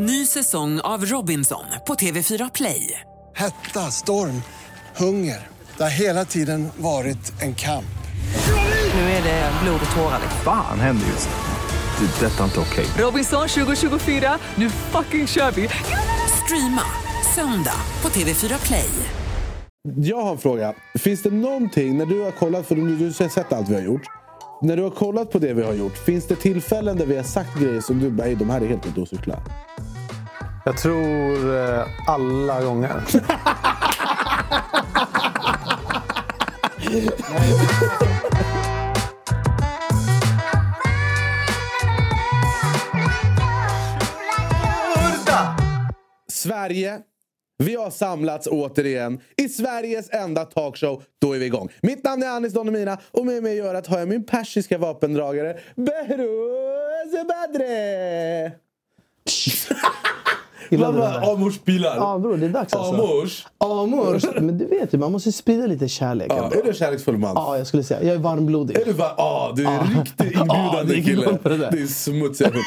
Ny 0.00 0.26
säsong 0.26 0.80
av 0.80 1.04
Robinson 1.04 1.64
på 1.86 1.94
TV4 1.94 2.50
Play. 2.54 3.00
Hetta, 3.36 3.80
storm, 3.80 4.42
hunger. 4.96 5.46
Det 5.76 5.82
har 5.82 5.90
hela 5.90 6.24
tiden 6.24 6.68
varit 6.76 7.42
en 7.42 7.54
kamp. 7.54 7.84
Nu 8.94 9.00
är 9.00 9.22
det 9.22 9.52
blod 9.62 9.80
och 9.90 9.96
tårar. 9.96 10.20
Fan 10.44 10.80
händer 10.80 11.06
just 11.06 11.28
nu. 11.28 12.06
Det. 12.06 12.26
är 12.26 12.30
Detta 12.30 12.40
är 12.40 12.44
inte 12.44 12.60
okej. 12.60 12.86
Robinson 12.98 13.48
2024, 13.48 14.38
nu 14.54 14.70
fucking 14.70 15.26
kör 15.26 15.50
vi! 15.50 15.68
Streama 16.44 16.82
söndag 17.34 17.80
på 18.00 18.08
TV4 18.08 18.66
Play. 18.66 18.90
Jag 19.96 20.22
har 20.22 20.32
en 20.32 20.38
fråga. 20.38 20.74
Finns 20.98 21.22
det 21.22 21.30
någonting, 21.30 21.98
när 21.98 22.06
du 22.06 22.22
har 22.22 22.30
kollat, 22.30 22.66
för 22.66 22.74
du, 22.74 23.04
har 23.04 23.28
sett 23.28 23.52
allt 23.52 23.68
vi 23.68 23.74
har 23.74 23.82
gjort. 23.82 24.02
När 24.62 24.76
du 24.76 24.82
har 24.82 24.90
kollat 24.90 25.30
på 25.30 25.38
det 25.38 25.54
vi 25.54 25.62
har 25.62 25.72
gjort, 25.72 25.98
finns 25.98 26.26
det 26.26 26.36
tillfällen 26.36 26.96
där 26.96 27.06
vi 27.06 27.16
har 27.16 27.24
sagt 27.24 27.58
grejer 27.60 27.80
som 27.80 27.98
du 27.98 28.10
bara, 28.10 28.26
"Ey, 28.26 28.34
de 28.34 28.50
här 28.50 28.60
är 28.60 28.66
helt 28.66 28.86
ute 28.86 29.00
och 29.00 29.08
cyklar? 29.08 29.42
Jag 30.64 30.76
tror 30.76 31.56
eh, 31.56 31.86
alla 32.06 32.62
gånger. 32.62 33.02
Sverige, 46.32 46.98
vi 47.58 47.74
har 47.74 47.90
samlats 47.90 48.46
återigen 48.46 49.20
i 49.36 49.48
Sveriges 49.48 50.10
enda 50.10 50.44
talkshow. 50.44 51.02
Då 51.18 51.32
är 51.32 51.38
vi 51.38 51.46
igång. 51.46 51.68
Mitt 51.82 52.04
namn 52.04 52.22
är 52.22 52.28
Anis 52.28 52.52
Don 52.52 52.66
Demina 52.66 52.98
och 53.10 53.26
med 53.26 53.42
mig 53.42 53.56
i 53.56 53.60
örat 53.60 53.86
har 53.86 53.98
jag 53.98 54.08
min 54.08 54.26
persiska 54.26 54.78
vapendragare 54.78 55.58
Behrouz 55.76 57.26
Badre. 57.28 58.52
Där? 60.70 61.32
Amors 61.32 61.58
pilar? 61.58 61.96
Ja 61.96 62.18
bror, 62.18 62.36
det 62.36 62.46
är 62.46 62.50
dags 62.50 62.72
alltså. 62.74 62.94
Amors? 62.94 63.46
Amors. 63.58 64.24
Men 64.40 64.58
du 64.58 64.66
vet 64.66 64.94
ju, 64.94 64.98
man 64.98 65.12
måste 65.12 65.32
sprida 65.32 65.66
lite 65.66 65.88
kärlek. 65.88 66.26
Ja, 66.30 66.34
ändå. 66.44 66.56
är 66.56 66.62
du 66.62 66.68
en 66.68 66.74
kärleksfull 66.74 67.18
man? 67.18 67.32
Ja, 67.34 67.58
jag 67.58 67.66
skulle 67.66 67.82
säga. 67.82 68.02
Jag 68.02 68.14
är 68.14 68.18
varmblodig. 68.18 68.76
Är 68.76 68.84
du 68.84 68.92
bara, 68.94 69.14
ah, 69.16 69.52
du 69.56 69.64
är 69.66 69.70
en 69.78 70.00
riktigt 70.00 70.32
Ja, 70.34 70.40
inbjudande 70.40 70.94
det 70.94 71.00
är 71.00 71.04
kille. 71.04 71.68
det 71.70 71.82
är 71.82 71.86
smutsig 71.86 72.44
hund. 72.44 72.56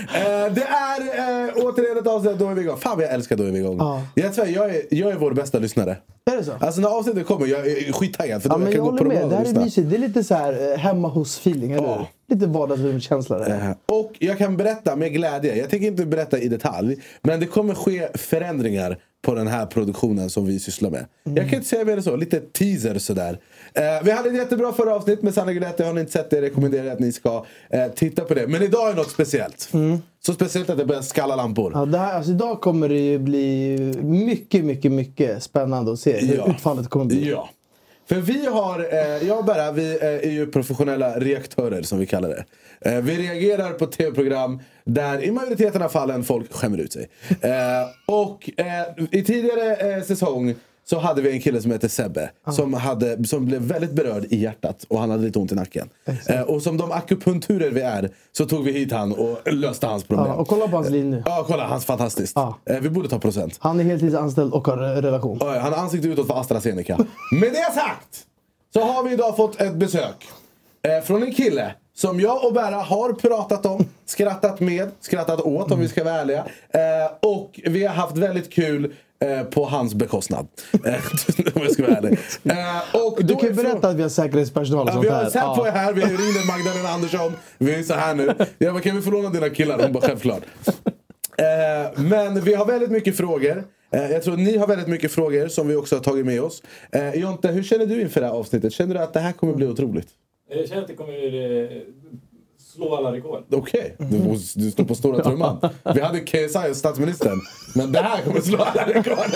Eh, 0.00 0.52
det 0.54 0.62
är 0.62 1.00
eh, 1.46 1.52
återigen 1.56 1.98
ett 1.98 2.06
avsnitt 2.06 2.38
Då 2.38 2.48
är 2.48 2.54
vi 2.54 2.60
igång. 2.62 2.76
Fan 2.78 2.96
vad 2.96 3.04
jag 3.06 3.12
älskar 3.14 3.36
Då 3.36 3.44
är 3.44 3.50
vi 3.50 3.58
igång. 3.58 3.76
Ja. 3.78 4.02
Jag, 4.14 4.34
svär, 4.34 4.46
jag, 4.46 4.74
är, 4.74 4.82
jag 4.90 5.10
är 5.10 5.16
vår 5.16 5.32
bästa 5.34 5.58
lyssnare. 5.58 5.96
Är 6.32 6.36
det 6.36 6.44
så? 6.44 6.52
Alltså 6.60 6.80
när 6.80 6.88
avsnittet 6.88 7.26
kommer, 7.26 7.46
jag 7.46 7.66
är 7.66 7.92
skittaggad. 7.92 8.42
För 8.42 8.48
Ja, 8.48 8.52
då 8.54 8.58
men 8.58 8.66
jag 8.72 8.78
jag 8.78 8.84
kan 8.84 8.84
gå 8.84 8.90
håller 8.90 9.20
på 9.20 9.28
med. 9.28 9.30
Det 9.30 9.36
här 9.50 9.60
är 9.60 9.64
mysigt. 9.64 9.90
Det 9.90 9.96
är 9.96 10.00
lite 10.00 10.24
så 10.24 10.34
här 10.34 10.72
eh, 10.72 10.78
hemma 10.78 11.08
hos-feeling, 11.08 11.72
eller 11.72 11.88
Ja. 11.88 11.94
hur? 12.28 12.34
Lite 12.34 12.46
vardagsrumskänsla 12.46 13.38
där. 13.38 13.50
Eh, 13.50 13.96
Och 13.96 14.12
jag 14.18 14.38
kan 14.38 14.56
berätta 14.56 14.96
med 14.96 15.12
glädje, 15.12 15.56
jag 15.56 15.70
tänker 15.70 15.86
inte 15.86 16.06
berätta 16.06 16.38
i 16.38 16.48
detalj, 16.48 16.96
men 17.22 17.40
det 17.40 17.46
kommer 17.46 17.74
ske 17.74 18.08
förändringar 18.14 18.98
på 19.22 19.34
den 19.34 19.46
här 19.46 19.66
produktionen 19.66 20.30
som 20.30 20.46
vi 20.46 20.58
sysslar 20.60 20.90
med. 20.90 21.04
Mm. 21.26 21.36
Jag 21.36 21.48
kan 21.50 21.54
inte 21.56 21.68
säga 21.68 21.84
mer 21.84 21.96
än 21.96 22.02
så, 22.02 22.16
lite 22.16 22.40
teaser 22.40 22.98
sådär. 22.98 23.38
Eh, 23.74 23.82
vi 24.04 24.10
hade 24.10 24.28
ett 24.28 24.36
jättebra 24.36 24.72
förra 24.72 24.94
avsnitt 24.94 25.22
med 25.22 25.34
Sanna 25.34 25.52
Guidetti, 25.52 25.82
har 25.82 25.92
ni 25.92 26.00
inte 26.00 26.12
sett 26.12 26.30
det 26.30 26.40
rekommenderar 26.42 26.84
jag 26.84 26.92
att 26.92 27.00
ni 27.00 27.12
ska 27.12 27.44
eh, 27.70 27.86
titta 27.94 28.24
på 28.24 28.34
det. 28.34 28.46
Men 28.46 28.62
idag 28.62 28.90
är 28.90 28.94
något 28.94 29.10
speciellt. 29.10 29.68
Så 30.26 30.32
speciellt 30.32 30.70
att 30.70 30.78
det 30.78 30.84
börjar 30.84 31.02
skalla 31.02 31.36
lampor. 31.36 31.66
Mm. 31.66 31.78
Ja, 31.80 31.86
det 31.86 31.98
här, 31.98 32.14
alltså, 32.16 32.32
idag 32.32 32.60
kommer 32.60 32.88
det 32.88 32.98
ju 32.98 33.18
bli 33.18 33.76
mycket, 34.02 34.64
mycket, 34.64 34.92
mycket 34.92 35.42
spännande 35.42 35.92
att 35.92 35.98
se 36.00 36.16
hur 36.18 36.36
Ja. 36.36 36.50
utfallet 36.50 36.88
kommer 36.88 37.04
bli. 37.04 37.30
Ja. 37.30 37.48
För 38.08 38.16
vi 38.16 38.46
har, 38.46 38.78
eh, 38.92 39.28
jag 39.28 39.38
och 39.38 39.44
Berra, 39.44 39.72
vi 39.72 39.90
eh, 40.00 40.06
är 40.06 40.30
ju 40.30 40.46
professionella 40.46 41.18
reaktörer 41.18 41.82
som 41.82 41.98
vi 41.98 42.06
kallar 42.06 42.28
det. 42.28 42.44
Eh, 42.90 43.00
vi 43.02 43.16
reagerar 43.28 43.70
på 43.72 43.86
tv-program 43.86 44.60
där 44.84 45.24
i 45.24 45.30
majoriteten 45.30 45.82
av 45.82 45.88
fallen 45.88 46.24
folk 46.24 46.52
skämmer 46.52 46.78
ut 46.78 46.92
sig. 46.92 47.08
Eh, 47.40 47.50
och 48.06 48.50
eh, 48.56 49.04
i 49.10 49.24
tidigare 49.24 49.74
eh, 49.96 50.02
säsong 50.02 50.54
så 50.90 50.98
hade 50.98 51.22
vi 51.22 51.32
en 51.32 51.40
kille 51.40 51.62
som 51.62 51.70
heter 51.70 51.88
Sebbe 51.88 52.30
som, 52.52 52.74
hade, 52.74 53.24
som 53.24 53.46
blev 53.46 53.62
väldigt 53.62 53.92
berörd 53.92 54.24
i 54.24 54.36
hjärtat 54.36 54.86
och 54.88 55.00
han 55.00 55.10
hade 55.10 55.22
lite 55.22 55.38
ont 55.38 55.52
i 55.52 55.54
nacken. 55.54 55.88
Eh, 56.28 56.40
och 56.40 56.62
som 56.62 56.76
de 56.76 56.92
akupunkturer 56.92 57.70
vi 57.70 57.80
är 57.80 58.10
så 58.32 58.46
tog 58.46 58.64
vi 58.64 58.72
hit 58.72 58.92
han 58.92 59.12
och 59.12 59.52
löste 59.52 59.86
hans 59.86 60.04
problem. 60.04 60.26
Ja, 60.26 60.34
och 60.34 60.48
kolla 60.48 60.68
på 60.68 60.76
hans 60.76 60.90
liv 60.90 61.04
nu. 61.04 61.22
Ja, 61.26 61.44
kolla, 61.46 61.66
han 61.66 61.76
är 61.76 61.80
fantastiskt. 61.80 62.32
Ja. 62.36 62.58
Eh, 62.64 62.80
vi 62.80 62.90
borde 62.90 63.08
ta 63.08 63.18
procent. 63.18 63.56
Han 63.60 63.80
är 63.80 63.84
heltidsanställd 63.84 64.52
och 64.52 64.66
har 64.66 64.76
relation. 64.76 65.38
Han 65.40 65.72
har 65.72 65.72
ansikte 65.72 66.08
utåt 66.08 66.26
för 66.26 66.40
AstraZeneca. 66.40 66.98
Med 67.32 67.52
det 67.52 67.72
sagt 67.74 68.26
så 68.72 68.80
har 68.80 69.04
vi 69.04 69.12
idag 69.12 69.36
fått 69.36 69.60
ett 69.60 69.74
besök 69.74 70.28
eh, 70.82 71.04
från 71.04 71.22
en 71.22 71.34
kille 71.34 71.74
som 71.94 72.20
jag 72.20 72.44
och 72.44 72.52
Berra 72.52 72.76
har 72.76 73.12
pratat 73.12 73.66
om, 73.66 73.88
skrattat 74.06 74.60
med, 74.60 74.90
skrattat 75.00 75.40
åt 75.40 75.70
om 75.70 75.80
vi 75.80 75.88
ska 75.88 76.04
vara 76.04 76.14
ärliga. 76.14 76.46
Eh, 76.70 77.12
och 77.20 77.60
vi 77.64 77.84
har 77.84 77.94
haft 77.94 78.16
väldigt 78.16 78.52
kul 78.52 78.94
eh, 79.24 79.42
på 79.44 79.64
hans 79.64 79.94
bekostnad. 79.94 80.46
Eh, 80.72 80.94
om 81.54 81.62
jag 81.62 81.72
ska 81.72 81.82
vara 81.82 81.96
ärlig. 81.96 82.18
Eh, 82.44 83.06
och 83.06 83.24
Du 83.24 83.34
kan 83.36 83.48
ju 83.48 83.54
berätta 83.54 83.88
att 83.88 83.96
vi 83.96 84.02
har 84.02 84.08
säkerhetspersonal 84.08 84.82
och 84.82 84.88
Ja, 84.88 84.92
sånt 84.92 85.04
vi 85.04 85.08
har 85.08 85.22
här. 85.22 85.30
sett 85.30 85.56
på 85.56 85.66
er 85.66 85.70
här, 85.70 85.92
vi 85.92 86.00
ringde 86.02 86.44
Magdalena 86.46 86.88
Andersson. 86.88 87.32
Vi 87.58 87.74
är 87.74 87.82
så 87.82 87.94
här 87.94 88.14
nu. 88.14 88.34
Jag 88.58 88.72
bara, 88.74 88.82
kan 88.82 88.96
vi 88.96 89.02
få 89.02 89.10
låna 89.10 89.30
dina 89.30 89.50
killar? 89.50 89.82
Hon 89.82 89.92
bara, 89.92 90.06
självklart. 90.08 90.42
Eh, 91.38 92.00
men 92.02 92.40
vi 92.40 92.54
har 92.54 92.66
väldigt 92.66 92.90
mycket 92.90 93.16
frågor. 93.16 93.64
Jag 93.90 94.22
tror 94.22 94.34
att 94.34 94.40
ni 94.40 94.56
har 94.58 94.66
väldigt 94.66 94.88
mycket 94.88 95.12
frågor 95.12 95.48
som 95.48 95.68
vi 95.68 95.76
också 95.76 95.96
har 95.96 96.02
tagit 96.02 96.26
med 96.26 96.40
oss. 96.42 96.62
Jonte, 97.14 97.48
hur 97.48 97.62
känner 97.62 97.86
du 97.86 98.00
inför 98.00 98.20
det 98.20 98.26
här 98.26 98.34
avsnittet? 98.34 98.72
Känner 98.72 98.94
du 98.94 99.00
att 99.00 99.12
det 99.12 99.20
här 99.20 99.32
kommer 99.32 99.54
bli 99.54 99.66
otroligt? 99.66 100.08
Jag 100.50 100.68
känner 100.68 100.82
att 100.82 100.88
det 100.88 100.94
kommer 100.94 101.12
slå 102.74 102.96
alla 102.96 103.12
rekord. 103.12 103.42
Okej, 103.52 103.94
du, 103.98 104.18
måste- 104.18 104.60
du 104.60 104.70
står 104.70 104.84
på 104.84 104.94
stora 104.94 105.24
trumman. 105.24 105.58
Vi 105.94 106.00
hade 106.00 106.20
KSI 106.20 106.70
och 106.70 106.76
statsministern. 106.76 107.40
Men 107.74 107.92
det 107.92 108.00
här 108.00 108.22
kommer 108.22 108.40
slå 108.40 108.58
alla 108.58 108.86
rekord. 108.86 109.18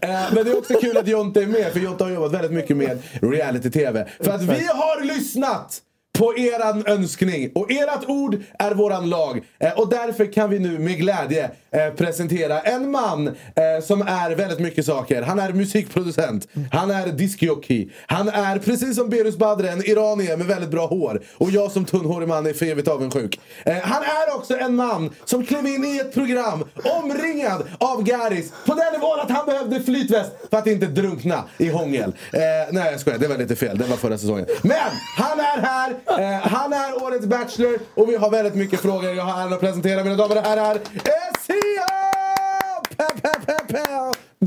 Eh, 0.00 0.10
Men 0.34 0.44
det 0.44 0.50
är 0.50 0.58
också 0.58 0.74
kul 0.80 0.96
att 0.96 1.08
Jonte 1.08 1.42
är 1.42 1.46
med, 1.46 1.72
för 1.72 1.80
Jonte 1.80 2.04
har 2.04 2.10
jobbat 2.10 2.32
väldigt 2.32 2.50
mycket 2.52 2.76
med 2.76 3.02
reality-tv. 3.22 4.08
För 4.20 4.30
att 4.30 4.42
vi 4.42 4.66
har 4.66 5.04
lyssnat 5.04 5.78
på 6.18 6.38
eran 6.38 6.86
önskning. 6.86 7.50
Och 7.54 7.70
ert 7.70 8.08
ord 8.08 8.36
är 8.58 8.74
våran 8.74 9.10
lag. 9.10 9.42
Eh, 9.58 9.72
och 9.78 9.88
därför 9.88 10.32
kan 10.32 10.50
vi 10.50 10.58
nu 10.58 10.78
med 10.78 10.96
glädje 10.98 11.50
eh, 11.74 11.94
presentera 11.94 12.60
en 12.60 12.90
man 12.90 13.26
eh, 13.28 13.84
som 13.84 14.02
är 14.02 14.30
väldigt 14.30 14.58
mycket 14.58 14.86
saker. 14.86 15.22
Han 15.22 15.38
är 15.38 15.52
musikproducent, 15.52 16.48
han 16.72 16.90
är 16.90 17.06
diskjockey, 17.06 17.88
han 18.06 18.28
är 18.28 18.58
precis 18.58 18.96
som 18.96 19.08
Berus 19.08 19.36
Badre 19.36 19.70
en 19.70 19.84
iranier 19.84 20.36
med 20.36 20.46
väldigt 20.46 20.70
bra 20.70 20.86
hår. 20.86 21.22
Och 21.36 21.50
jag 21.50 21.70
som 21.70 21.84
tunnhårig 21.84 22.28
man 22.28 22.46
är 22.46 22.52
för 22.52 22.66
evigt 22.66 22.88
avundsjuk. 22.88 23.40
Eh, 23.64 23.76
han 23.82 24.02
är 24.02 24.36
också 24.36 24.58
en 24.58 24.76
man 24.76 25.10
som 25.24 25.46
klev 25.46 25.66
in 25.66 25.84
i 25.84 25.98
ett 25.98 26.14
program 26.14 26.64
omringad 26.84 27.62
av 27.78 28.02
Garis 28.02 28.52
på 28.66 28.74
den 28.74 28.92
nivån 28.92 29.20
att 29.20 29.30
han 29.30 29.46
behövde 29.46 29.80
flytväst 29.80 30.30
för 30.50 30.56
att 30.56 30.66
inte 30.66 30.86
drunkna 30.86 31.44
i 31.58 31.68
hångel. 31.68 32.12
Eh, 32.32 32.40
nej 32.70 32.90
jag 32.90 33.00
skojar, 33.00 33.18
det 33.18 33.28
var 33.28 33.38
lite 33.38 33.56
fel. 33.56 33.78
Det 33.78 33.84
var 33.84 33.96
förra 33.96 34.18
säsongen. 34.18 34.46
Men 34.62 34.90
han 35.16 35.40
är 35.40 35.62
här, 35.62 35.90
eh, 35.90 36.48
han 36.48 36.72
är 36.72 37.04
årets 37.04 37.26
Bachelor 37.26 37.78
och 37.94 38.08
vi 38.08 38.16
har 38.16 38.30
väldigt 38.30 38.54
mycket 38.54 38.80
frågor. 38.80 39.14
Jag 39.14 39.24
har 39.24 39.42
äran 39.42 39.52
att 39.52 39.60
presentera 39.60 40.04
mina 40.04 40.16
damer 40.16 40.36
och 40.36 40.42
herrar 40.42 40.74
Eh, 40.74 41.34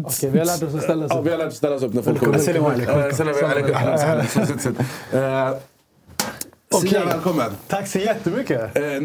Okej, 0.04 0.30
vi 0.30 0.40
har 0.40 0.46
lärt 0.46 0.64
oss 0.64 0.76
att 0.76 0.84
ställa 0.84 1.06
oss 1.06 1.12
Ja, 1.14 1.20
upp. 1.20 1.26
vi 1.26 1.32
har 1.32 1.38
lärt 1.38 1.48
oss 1.48 1.56
ställa 1.58 1.76
oss 1.76 1.84
upp 1.84 1.94
när 1.94 2.02
folk 2.02 2.20
kommer. 2.20 2.66
Alaikum. 2.66 3.76
Eh. 5.14 5.48
Eh, 5.48 5.54
Sia, 6.82 7.06
välkommen. 7.06 7.52
Tack 7.68 7.88
så 7.88 8.00
jättemycket. 8.00 8.78
Eh, 8.78 8.84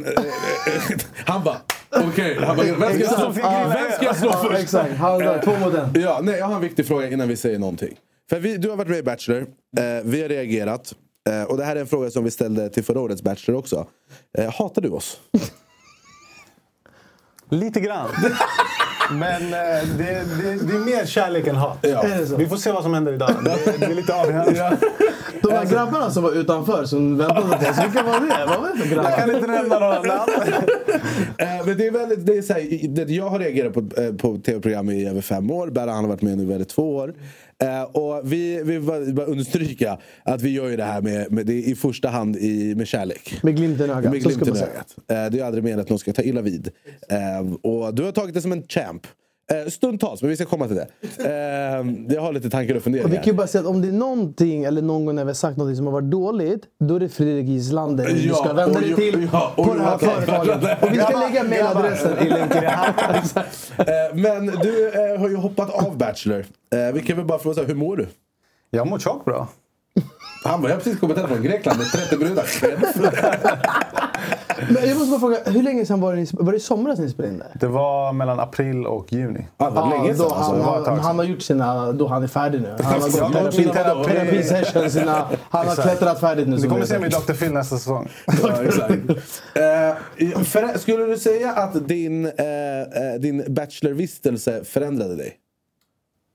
Han 1.27 1.45
bara, 1.45 1.57
okej. 1.91 2.39
Vem 2.79 2.91
ska 2.93 2.99
jag 3.01 3.15
slå, 3.15 3.29
vem 3.31 3.93
ska 3.93 4.05
jag 4.05 4.17
slå 4.17 4.31
Ja, 4.33 4.45
först? 4.49 4.63
exakt. 4.63 5.45
Två 5.45 5.57
mot 5.59 5.75
en. 5.75 6.03
Ja, 6.03 6.21
nej, 6.23 6.39
jag 6.39 6.47
har 6.47 6.55
en 6.55 6.61
viktig 6.61 6.87
fråga 6.87 7.09
innan 7.11 7.29
vi 7.29 7.37
säger 7.37 7.59
någonting. 7.59 7.97
För 8.31 8.39
vi, 8.41 8.57
du 8.57 8.71
har 8.71 8.77
varit 8.77 8.89
med 8.91 8.99
i 8.99 9.03
Bachelor, 9.03 9.41
eh, 9.41 9.85
vi 10.05 10.23
har 10.23 10.29
reagerat. 10.29 10.95
Eh, 11.31 11.43
och 11.43 11.57
det 11.57 11.65
här 11.65 11.77
är 11.77 11.81
en 11.81 11.87
fråga 11.87 12.11
som 12.11 12.25
vi 12.25 12.31
ställde 12.31 12.69
till 12.69 12.85
förra 12.85 13.01
årets 13.01 13.23
Bachelor 13.23 13.59
också. 13.59 13.87
Eh, 14.39 14.53
hatar 14.53 14.83
du 14.83 14.89
oss? 14.89 15.19
Lite 17.53 17.81
grann. 17.81 18.09
Men 19.13 19.43
eh, 19.43 19.59
det, 19.99 20.05
det, 20.43 20.67
det 20.67 20.75
är 20.75 20.85
mer 20.99 21.07
kärlek 21.07 21.47
än 21.47 21.57
hat. 21.57 21.79
Ja. 21.81 22.05
Vi 22.39 22.49
får 22.49 22.57
se 22.57 22.73
vad 22.73 22.83
som 22.83 22.95
händer 22.95 23.13
idag. 23.13 23.31
Det, 23.45 23.79
det 23.79 23.87
är 23.87 23.95
lite 23.95 24.15
avgörande. 24.15 24.77
De 25.43 25.53
här 25.53 25.65
grabbarna 25.67 26.11
som 26.11 26.23
var 26.23 26.33
utanför 26.33 26.85
som 26.85 27.19
väntade 27.19 27.41
på 27.43 27.49
oss, 27.49 27.85
vilka 27.85 28.03
var 28.03 28.21
det? 28.21 28.47
Vad 28.47 28.61
var 28.61 28.69
det 28.69 28.79
för 28.79 28.97
Jag 28.97 29.05
grabbar? 29.05 29.17
kan 29.19 29.35
inte 29.35 29.47
nämna 29.47 29.79
några 29.79 30.03
namn. 30.03 30.33
Eh, 31.39 31.67
men 31.67 31.77
det 31.79 31.87
är 31.87 31.91
väldigt, 31.91 32.27
det 32.27 32.39
är 32.39 32.43
så 32.43 32.53
här, 32.53 32.89
det, 32.89 33.13
jag 33.13 33.29
har 33.29 33.39
reagerat 33.39 33.75
på, 33.75 33.81
eh, 34.01 34.13
på 34.15 34.39
tv-program 34.39 34.91
i 34.91 35.09
över 35.09 35.21
fem 35.21 35.51
år. 35.51 35.67
Berra 35.69 35.91
han 35.91 36.05
har 36.05 36.09
varit 36.09 36.23
med 36.23 36.39
nu 36.39 36.51
i 36.51 36.55
över 36.55 36.65
två 36.65 36.97
år. 36.97 37.15
Eh, 37.63 37.83
och 37.83 38.33
vi 38.33 38.63
vi 38.65 38.79
vill 38.79 39.15
bara 39.15 39.27
understryka 39.27 39.99
att 40.23 40.43
vi 40.43 40.51
gör 40.51 40.69
ju 40.69 40.77
det 40.77 40.85
här 40.85 41.03
med, 41.03 41.33
med 41.33 41.47
det 41.47 41.55
i 41.63 41.75
första 41.75 42.09
hand 42.09 42.37
i, 42.37 42.75
med 42.75 42.87
kärlek. 42.89 43.39
Med 43.43 43.57
glimten 43.57 43.91
i 43.91 43.93
ögat, 43.93 44.13
Med 44.13 44.23
glimten 44.23 44.55
i 44.55 44.57
säga. 44.57 44.71
ögat. 44.71 44.97
Eh, 44.99 45.31
det 45.33 45.41
är 45.41 45.45
aldrig 45.45 45.65
menat 45.65 45.81
att 45.81 45.89
någon 45.91 45.99
ska 45.99 46.13
ta 46.13 46.23
illa 46.23 46.41
vid. 46.43 46.71
Eh, 47.09 47.53
och 47.63 47.95
du 47.95 48.03
har 48.03 48.13
tagit 48.13 48.35
det 48.35 48.43
som 48.43 48.53
en 48.53 48.63
champ. 48.63 49.07
Eh, 49.51 49.69
stundtals, 49.71 50.23
men 50.23 50.31
vi 50.31 50.37
ska 50.37 50.45
komma 50.45 50.67
till 50.67 50.77
det. 50.77 50.87
Eh, 51.19 52.15
jag 52.15 52.23
har 52.23 52.33
lite 52.33 52.51
tankar 52.51 52.75
och 52.75 52.77
Och 52.77 52.81
vi 52.81 52.85
funderingar. 52.85 53.15
kan 53.15 53.25
ju 53.25 53.33
bara 53.33 53.47
säga 53.47 53.63
att 53.63 53.67
om 53.69 53.83
det 53.83 53.89
är 53.89 53.93
någonting, 53.93 54.65
eller 54.65 54.83
någon 54.83 55.05
gång 55.05 55.15
när 55.15 55.25
vi 55.25 55.29
har 55.29 55.35
sagt 55.35 55.57
något 55.57 55.77
som 55.77 55.87
har 55.87 55.93
varit 55.93 56.11
dåligt, 56.11 56.63
då 56.81 56.95
är 56.97 57.01
det 57.01 57.09
Fredrik 57.09 57.47
Gislander 57.47 58.07
du 58.07 58.29
Ja, 58.29 58.35
ska 58.35 58.53
vända 58.53 58.81
dig 58.81 58.95
till 58.95 59.29
ja, 59.33 59.53
på 59.57 59.75
det 59.75 59.83
här 59.83 59.99
företaget. 59.99 60.83
Och 60.83 60.93
vi 60.93 60.99
ska 60.99 61.21
lägga 61.21 61.43
mailadressen 61.45 62.19
i 62.27 62.29
länken. 62.31 62.65
Eh, 62.65 64.15
men 64.15 64.47
du 64.47 64.89
eh, 64.89 65.21
har 65.21 65.29
ju 65.29 65.37
hoppat 65.37 65.71
av 65.87 65.97
Bachelor. 65.99 66.45
Eh, 66.75 66.95
vi 66.95 67.01
kan 67.03 67.17
väl 67.17 67.27
bara 67.27 67.39
fråga 67.39 67.55
så 67.55 67.61
här, 67.61 67.69
hur 67.69 67.75
mår 67.75 67.97
du? 67.97 68.07
Jag 68.71 68.87
mår 68.87 68.99
tjock 68.99 69.25
bra. 69.25 69.49
Han 70.45 70.63
var, 70.63 70.69
jag 70.69 70.77
har 70.77 70.81
precis 70.81 71.01
kommit 71.01 71.19
hem 71.19 71.29
från 71.29 71.43
Grekland 71.43 71.79
med 71.79 71.87
30 71.87 72.17
brudar. 72.17 72.45
Men 74.71 74.89
jag 74.89 74.97
måste 74.99 75.11
bara 75.11 75.21
fråga, 75.21 75.39
hur 75.53 75.63
länge 75.63 75.87
sedan 75.87 76.01
var 76.01 76.15
det, 76.15 76.21
ni- 76.21 76.27
var 76.33 76.53
det 76.53 76.57
i 76.59 76.61
somras 76.61 76.99
ni 76.99 77.09
spelade 77.11 77.35
in 77.35 77.39
det? 77.39 77.47
Det 77.61 77.67
var 77.67 78.13
mellan 78.13 78.41
april 78.41 78.87
och 78.87 79.13
juni. 79.13 79.47
Ja, 79.59 79.71
det 79.71 79.75
var 79.81 79.91
länge 79.91 80.13
då 80.13 80.15
sedan. 80.17 80.25
Alltså. 80.33 80.43
han, 80.53 80.59
det 80.59 80.65
var 80.65 80.79
ett 80.79 80.85
tag 80.85 80.91
han, 80.93 80.99
sedan. 80.99 81.07
han 81.07 81.19
har 81.19 81.25
gjort 81.25 81.43
sina, 81.43 81.93
då 81.93 82.07
han 82.07 82.23
är 82.23 82.27
färdig 82.27 82.61
nu. 82.63 82.69
Han 82.83 82.85
har 82.85 82.93
Ja, 83.19 83.29
gått 83.45 83.55
sina 83.55 83.73
terapi, 83.73 83.89
vadå? 83.89 84.05
terapisession, 84.05 84.91
sina, 84.91 85.13
han 85.51 85.67
har 85.67 85.73
Exakt. 85.73 85.89
klättrat 85.89 86.21
färdigt 86.21 86.49
nu. 86.49 86.55
Du 86.57 86.61
som 86.61 86.71
kommer 86.71 86.81
det 86.81 86.87
se 86.87 86.95
heter. 86.95 87.11
mig 87.11 87.23
i 87.23 87.27
Dr. 87.27 87.33
Phil 87.33 87.53
nästa 87.53 87.77
säsong. 87.79 88.09
Ja, 88.43 88.63
exakt. 88.63 88.93
Eh, 89.55 90.43
för, 90.45 90.79
skulle 90.79 91.05
du 91.07 91.17
säga 91.19 91.53
att 91.53 91.89
din, 91.89 92.27
eh, 92.27 92.33
eh, 92.35 93.21
din 93.21 93.45
Bachelor-vistelse 93.55 94.65
förändrade 94.65 95.17
dig? 95.17 95.37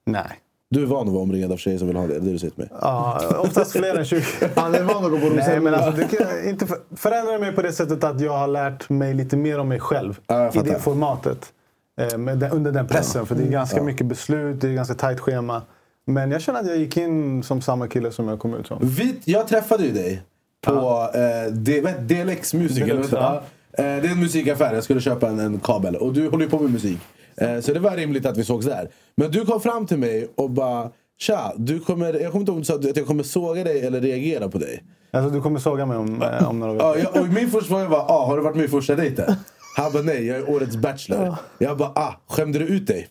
Nej. 0.06 0.39
Du 0.69 0.81
är 0.81 0.85
van 0.85 1.07
att 1.07 1.13
vara 1.13 1.23
omringad 1.23 1.51
av 1.51 1.57
tjejer 1.57 1.77
som 1.77 1.87
vill 1.87 1.97
ha 1.97 2.07
det, 2.07 2.19
det 2.19 2.31
du 2.31 2.39
sitter 2.39 2.59
med. 2.59 2.69
Ja, 2.81 3.21
oftast 3.37 3.71
fler 3.71 3.95
än 3.95 4.05
20. 4.05 4.23
Han 4.55 4.75
är 4.75 4.83
van 4.83 5.05
att 5.05 5.11
gå 5.11 5.19
på 5.19 5.35
Nej, 5.35 5.59
men 5.59 5.73
alltså, 5.73 5.91
det 5.91 6.17
kan 6.17 6.49
inte 6.49 6.67
för, 6.67 6.77
förändrar 6.95 7.39
mig 7.39 7.51
på 7.51 7.61
det 7.61 7.71
sättet 7.71 8.03
att 8.03 8.21
jag 8.21 8.37
har 8.37 8.47
lärt 8.47 8.89
mig 8.89 9.13
lite 9.13 9.37
mer 9.37 9.59
om 9.59 9.67
mig 9.67 9.79
själv 9.79 10.19
Ja, 10.27 10.51
i 10.53 10.57
det 10.57 10.79
formatet. 10.79 11.53
Eh, 12.01 12.17
med 12.17 12.37
den, 12.37 12.51
under 12.51 12.71
den 12.71 12.87
pressen. 12.87 13.25
För 13.25 13.35
det 13.35 13.43
är 13.43 13.47
ganska 13.47 13.83
mycket 13.83 14.05
beslut, 14.05 14.61
det 14.61 14.67
är 14.67 14.73
ganska 14.73 14.95
tajt 14.95 15.19
schema. 15.19 15.61
Men 16.05 16.31
jag 16.31 16.41
känner 16.41 16.59
att 16.59 16.67
jag 16.67 16.77
gick 16.77 16.97
in 16.97 17.43
som 17.43 17.61
samma 17.61 17.87
kille 17.87 18.11
som 18.11 18.27
jag 18.27 18.39
kom 18.39 18.53
ut 18.53 18.67
som. 18.67 18.77
Vi, 18.81 19.15
jag 19.25 19.47
träffade 19.47 19.83
ju 19.83 19.91
dig 19.91 20.21
på 20.61 21.09
eh, 21.13 21.19
heter 21.21 22.07
det? 22.07 22.23
DLX 22.23 22.53
Music. 22.53 22.83
det? 22.85 23.07
Ja. 23.11 23.43
Eh, 23.73 23.83
det 23.83 23.83
är 23.83 24.11
en 24.11 24.19
musikaffär, 24.19 24.73
jag 24.73 24.83
skulle 24.83 25.01
köpa 25.01 25.27
en, 25.27 25.39
en 25.39 25.59
kabel. 25.59 25.95
Och 25.95 26.13
du 26.13 26.29
håller 26.29 26.45
ju 26.45 26.51
på 26.51 26.59
med 26.59 26.71
musik. 26.71 26.99
Eh, 27.42 27.60
så 27.60 27.74
det 27.74 27.80
var 27.80 27.92
rimligt 27.92 28.25
att 28.25 28.38
vi 28.38 28.44
sågs 28.44 28.66
där. 28.66 28.89
Men 29.16 29.31
du 29.31 29.45
kom 29.45 29.62
fram 29.62 29.88
till 29.88 29.98
mig 29.98 30.30
och 30.36 30.50
bara 30.50 30.92
Tja, 31.19 31.54
du 31.57 31.80
kommer, 31.80 32.13
jag 32.13 32.31
kommer 32.31 32.39
inte 32.39 32.51
ihåg 32.51 32.57
om 32.57 32.62
du 32.62 32.66
sa 32.66 32.75
att 32.75 32.98
jag 32.98 33.07
kommer 33.07 33.24
såga 33.24 33.63
dig 33.63 33.86
eller 33.86 34.01
reagera 34.01 34.50
på 34.50 34.57
dig. 34.57 34.84
Alltså, 35.12 35.30
du 35.30 35.42
kommer 35.42 35.60
såga 35.60 35.86
mig 35.86 35.98
om, 35.98 36.22
eh, 36.22 36.50
om 36.50 36.60
några 36.60 36.74
veckor. 36.74 36.98
Ja, 37.13 37.22
och 37.22 37.28
min 37.28 37.51
första 37.51 37.68
fråga 37.68 37.88
var, 37.88 38.00
ah, 38.00 38.25
har 38.25 38.38
du 38.38 38.44
varit 38.44 38.56
med 38.56 38.66
i 38.66 38.68
första 38.68 38.95
dejten? 38.95 39.36
Han 39.78 39.92
bara, 39.92 40.04
nej, 40.04 40.25
jag 40.25 40.38
är 40.38 40.50
årets 40.50 40.75
bachelor. 40.75 41.36
Jag 41.57 41.78
bara, 41.78 41.92
ah, 41.95 42.16
skämde 42.28 42.60
du 42.60 42.66
ut 42.66 42.88
dig? 42.88 43.07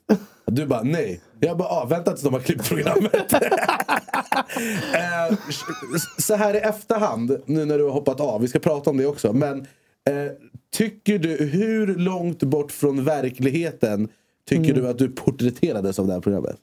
Du 0.47 0.67
bara, 0.67 0.83
nej. 0.83 1.21
Jag 1.41 1.57
bara, 1.57 1.69
ah, 1.69 1.85
vänta 1.85 2.11
tills 2.11 2.23
de 2.23 2.33
har 2.33 2.41
klippt 2.41 2.69
programmet. 2.69 3.33
eh, 4.93 5.37
så 6.19 6.35
här 6.35 6.55
i 6.55 6.59
efterhand, 6.59 7.43
nu 7.47 7.65
när 7.65 7.79
du 7.79 7.85
har 7.85 7.91
hoppat 7.91 8.21
av, 8.21 8.41
vi 8.41 8.49
ska 8.49 8.59
prata 8.59 8.91
om 8.91 8.97
det 8.97 9.07
också. 9.07 9.33
Men 9.33 9.67
eh, 10.07 10.33
tycker 10.73 11.19
du, 11.19 11.29
hur 11.45 11.95
långt 11.95 12.43
bort 12.43 12.73
från 12.73 13.05
verkligheten 13.05 14.09
tycker 14.49 14.75
du 14.75 14.89
att 14.89 14.99
du 14.99 15.09
porträtterades 15.09 15.99
av 15.99 16.07
det 16.07 16.13
här 16.13 16.21
programmet? 16.21 16.57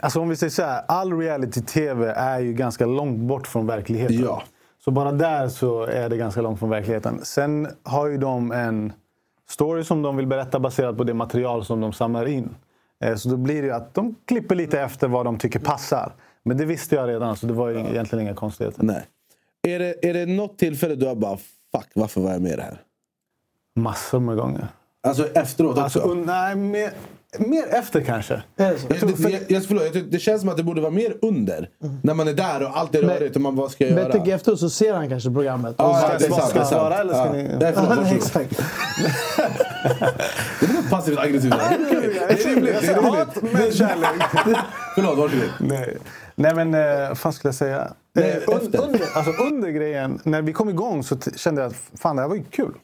Alltså 0.00 0.20
om 0.20 0.28
vi 0.28 0.36
säger 0.36 0.50
så 0.50 0.62
här, 0.62 0.82
all 0.88 1.18
reality-tv 1.18 2.12
är 2.12 2.40
ju 2.40 2.52
ganska 2.52 2.86
långt 2.86 3.18
bort 3.18 3.46
från 3.46 3.66
verkligheten. 3.66 4.20
Ja. 4.20 4.42
Så 4.84 4.90
bara 4.90 5.12
där 5.12 5.48
så 5.48 5.82
är 5.82 6.08
det 6.08 6.16
ganska 6.16 6.40
långt 6.40 6.58
från 6.58 6.70
verkligheten. 6.70 7.20
Sen 7.22 7.68
har 7.82 8.06
ju 8.06 8.18
de 8.18 8.52
en 8.52 8.92
story 9.50 9.84
som 9.84 10.02
de 10.02 10.16
vill 10.16 10.26
berätta 10.26 10.60
baserat 10.60 10.96
på 10.96 11.04
det 11.04 11.14
material 11.14 11.64
som 11.64 11.80
de 11.80 11.92
samlar 11.92 12.26
in. 12.26 12.54
Eh, 13.04 13.14
Så 13.14 13.28
då 13.28 13.36
blir 13.36 13.62
det 13.62 13.68
ju 13.68 13.74
att 13.74 13.94
de 13.94 14.14
klipper 14.24 14.54
lite 14.54 14.80
efter 14.80 15.08
vad 15.08 15.24
de 15.24 15.38
tycker 15.38 15.58
passar. 15.58 16.12
Men 16.42 16.56
det 16.56 16.64
visste 16.64 16.94
jag 16.94 17.08
redan, 17.08 17.36
så 17.36 17.46
det 17.46 17.52
var 17.52 17.68
ju 17.68 17.78
egentligen 17.78 18.24
inga 18.24 18.34
konstigheter. 18.34 18.82
Nej. 18.82 19.06
Är 19.62 19.78
det, 19.78 20.08
är 20.08 20.14
det 20.14 20.26
något 20.26 20.58
tillfälle 20.58 20.94
du 20.94 21.06
har 21.06 21.14
bara, 21.14 21.38
fuck, 21.76 21.86
varför 21.94 22.20
var 22.20 22.30
jag 22.32 22.42
med 22.42 22.52
i 22.52 22.56
det 22.56 22.62
här? 22.62 22.80
Massor 23.80 24.20
med 24.20 24.36
gånger. 24.36 24.68
Alltså 25.06 25.26
efteråt 25.34 25.70
också? 25.78 25.82
Alltså, 26.00 26.14
nej, 26.14 26.56
mer, 26.56 26.90
mer 27.38 27.64
efter 27.74 28.00
kanske. 28.04 28.42
Det? 28.56 28.64
Jag, 28.64 28.76
det, 29.16 29.30
jag, 29.30 29.40
jag, 29.48 29.64
förlåt, 29.64 29.94
jag, 29.94 30.04
det 30.10 30.18
känns 30.18 30.40
som 30.40 30.50
att 30.50 30.56
det 30.56 30.62
borde 30.62 30.80
vara 30.80 30.90
mer 30.90 31.16
under. 31.22 31.68
När 32.02 32.14
man 32.14 32.28
är 32.28 32.32
där 32.32 32.62
och 32.62 32.78
allt 32.78 32.94
är 32.94 33.02
Men- 33.02 33.10
rörigt 33.16 33.36
och 33.36 33.42
man 33.42 33.56
vad 33.56 33.70
ska 33.70 33.84
jag 33.86 33.94
Men 33.94 34.04
göra? 34.26 34.34
efteråt 34.34 34.60
så 34.60 34.70
ser 34.70 34.94
han 34.94 35.08
kanske 35.08 35.30
programmet. 35.30 35.74
Ja, 35.78 35.88
Och 35.90 35.96
så- 35.96 36.06
ja, 36.06 36.18
det 36.18 36.24
är 36.24 36.28
sant. 36.30 36.42
Ska 36.42 36.52
det 36.52 36.54
är 36.54 36.60
jag 36.60 36.68
svara 36.68 36.98
eller 36.98 37.12
ska 37.14 37.26
ja. 37.26 37.32
ni- 37.32 37.56
Nej, 37.60 37.72
förlåt, 37.74 37.88
varsågod. 37.88 38.12
exakt. 38.16 38.56
Det 40.60 40.66
är 40.66 40.90
passivt 40.90 41.18
aggressivt. 41.18 41.50
Det 41.52 41.56
är 41.74 41.78
okej. 41.98 42.14
Det 42.28 42.32
är 42.44 42.54
rimligt. 42.54 42.80
Det 42.80 42.86
är 42.86 42.94
rimligt. 42.94 43.14
Hat 43.14 43.42
med 43.42 43.74
kärlek. 43.74 44.22
Förlåt, 44.94 45.18
varsågod. 45.18 45.48
Nej. 45.60 45.96
Nej 46.34 46.54
men, 46.54 46.74
eh, 46.74 47.08
vad 47.08 47.18
fan 47.18 47.32
skulle 47.32 47.48
jag 47.48 47.54
säga? 47.54 47.92
Nej, 48.12 48.44
un- 48.46 48.82
under, 48.82 49.00
alltså 49.16 49.42
under 49.42 49.70
grejen, 49.70 50.20
när 50.24 50.42
vi 50.42 50.52
kom 50.52 50.68
igång 50.68 51.02
så 51.02 51.16
kände 51.36 51.60
jag 51.62 51.68
att 51.68 51.76
fan 52.00 52.16
det 52.16 52.22
här 52.22 52.28
var 52.28 52.36
ju 52.36 52.44
kul. 52.44 52.74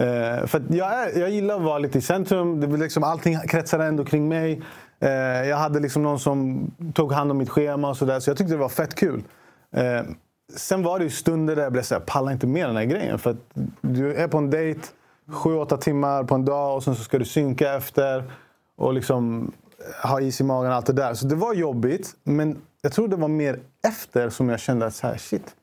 Eh, 0.00 0.46
för 0.46 0.62
jag, 0.68 0.92
är, 0.92 1.18
jag 1.20 1.30
gillar 1.30 1.56
att 1.56 1.62
vara 1.62 1.78
lite 1.78 1.98
i 1.98 2.00
centrum. 2.00 2.60
Det 2.60 2.66
liksom, 2.66 3.04
allting 3.04 3.38
kretsade 3.48 3.84
ändå 3.84 4.04
kring 4.04 4.28
mig. 4.28 4.62
Eh, 5.00 5.10
jag 5.48 5.56
hade 5.56 5.80
liksom 5.80 6.02
någon 6.02 6.18
som 6.20 6.70
tog 6.94 7.12
hand 7.12 7.30
om 7.30 7.38
mitt 7.38 7.50
schema 7.50 7.88
och 7.88 7.96
sådär. 7.96 8.20
Så 8.20 8.30
jag 8.30 8.36
tyckte 8.36 8.54
det 8.54 8.58
var 8.58 8.68
fett 8.68 8.94
kul. 8.94 9.22
Eh, 9.76 10.02
sen 10.56 10.82
var 10.82 10.98
det 10.98 11.04
ju 11.04 11.10
stunder 11.10 11.56
där 11.56 11.62
jag 11.62 11.72
blev 11.72 11.82
såhär, 11.82 12.00
pallar 12.00 12.32
inte 12.32 12.46
med 12.46 12.68
den 12.68 12.76
här 12.76 12.84
grejen. 12.84 13.18
För 13.18 13.36
du 13.80 14.14
är 14.14 14.28
på 14.28 14.38
en 14.38 14.50
dejt, 14.50 14.80
sju, 15.32 15.54
åtta 15.56 15.76
timmar 15.76 16.24
på 16.24 16.34
en 16.34 16.44
dag 16.44 16.76
och 16.76 16.82
sen 16.84 16.94
så 16.96 17.02
ska 17.04 17.18
du 17.18 17.24
synka 17.24 17.74
efter. 17.74 18.24
Och 18.76 18.92
liksom 18.94 19.52
ha 20.02 20.20
is 20.20 20.40
i 20.40 20.44
magen 20.44 20.70
och 20.70 20.76
allt 20.76 20.86
det 20.86 20.92
där. 20.92 21.14
Så 21.14 21.26
det 21.26 21.34
var 21.34 21.54
jobbigt. 21.54 22.14
Men 22.24 22.58
jag 22.82 22.92
tror 22.92 23.08
det 23.08 23.16
var 23.16 23.28
mer 23.28 23.58
efter 23.88 24.30
som 24.30 24.48
jag 24.48 24.60
kände 24.60 24.86
att 24.86 24.94
så 24.94 25.06
här, 25.06 25.16
shit. 25.16 25.54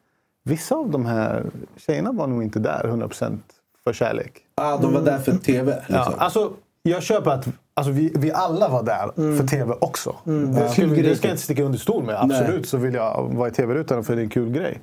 Vissa 0.44 0.76
av 0.76 0.90
de 0.90 1.06
här 1.06 1.46
tjejerna 1.78 2.12
var 2.12 2.28
nog 2.28 2.44
inte 2.44 2.60
där 2.60 2.84
100% 2.84 3.40
för 3.84 3.94
kärlek. 3.94 4.34
Ah, 4.56 4.78
de 4.78 4.94
var 4.94 5.02
där 5.02 5.18
för 5.20 5.32
TV. 5.38 5.76
Liksom. 5.76 5.96
Ja, 5.96 6.14
alltså, 6.18 6.54
jag 6.84 7.04
köper 7.04 7.32
att 7.32 7.48
alltså, 7.74 7.92
vi, 7.92 8.12
vi 8.16 8.32
alla 8.32 8.70
var 8.70 8.84
där 8.84 9.38
för 9.38 9.48
TV 9.48 9.74
också. 9.82 10.16
Det, 10.24 10.70
ska, 10.70 10.86
vi- 10.88 11.02
det 11.02 11.16
ska 11.16 11.28
jag 11.28 11.34
inte 11.34 11.44
sticka 11.44 11.64
under 11.64 11.80
stol 11.80 12.04
med. 12.04 12.16
Absolut 12.22 12.68
så 12.68 12.78
vill 12.78 12.94
jag 12.94 13.34
vara 13.34 13.50
i 13.50 13.52
TV-rutan 13.52 14.04
för 14.04 14.16
det 14.16 14.22
är 14.22 14.24
en 14.24 14.30
kul 14.30 14.50
grej. 14.52 14.82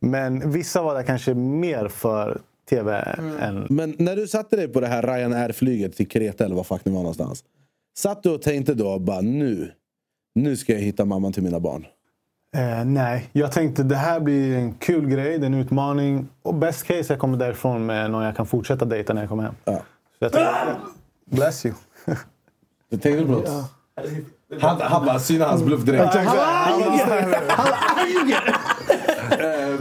Men 0.00 0.50
vissa 0.50 0.82
var 0.82 0.94
där 0.94 1.02
kanske 1.02 1.34
mer 1.34 1.88
för 1.88 2.40
TV 2.70 2.96
än... 3.40 3.66
Men 3.70 3.94
när 3.98 4.16
du 4.16 4.28
satte 4.28 4.56
dig 4.56 4.68
på 4.68 4.80
det 4.80 4.86
här 4.86 5.02
Ryanair-flyget 5.02 5.96
till 5.96 6.08
Kreta 6.08 6.44
eller 6.44 6.56
vad 6.56 6.66
fuck 6.66 6.84
ni 6.84 6.92
var 6.92 6.98
någonstans. 7.00 7.44
Satt 7.98 8.22
du 8.22 8.30
och 8.30 8.42
tänkte 8.42 8.74
då 8.74 8.98
bara 8.98 9.20
nu, 9.20 9.72
nu 10.34 10.56
ska 10.56 10.72
jag 10.72 10.80
hitta 10.80 11.04
mamman 11.04 11.32
till 11.32 11.42
mina 11.42 11.60
barn? 11.60 11.86
Eh, 12.56 12.84
nej, 12.84 13.28
jag 13.32 13.52
tänkte 13.52 13.82
det 13.82 13.96
här 13.96 14.20
blir 14.20 14.56
en 14.56 14.72
kul 14.74 15.08
grej, 15.08 15.38
det 15.38 15.44
är 15.44 15.46
en 15.46 15.54
utmaning. 15.54 16.28
Och 16.42 16.54
best 16.54 16.86
case 16.86 17.12
jag 17.12 17.18
kommer 17.18 17.38
därifrån 17.38 17.86
med 17.86 18.10
någon 18.10 18.24
jag 18.24 18.36
kan 18.36 18.46
fortsätta 18.46 18.84
dejta 18.84 19.12
när 19.12 19.22
jag 19.22 19.28
kommer 19.28 19.42
hem. 19.42 19.54
Ja. 19.64 19.72
Så 20.18 20.24
jag 20.24 20.32
tänkte, 20.32 20.76
bless 21.24 21.66
you. 21.66 21.74
Du 22.90 22.96
tänkte 22.96 23.24
på 23.26 23.32
något? 23.32 23.70
Han, 24.60 24.80
han 24.80 25.06
bara 25.06 25.18
synar 25.18 25.46
hans 25.48 25.62
bluff 25.62 25.82
direkt. 25.84 26.14
Eh, 26.14 26.22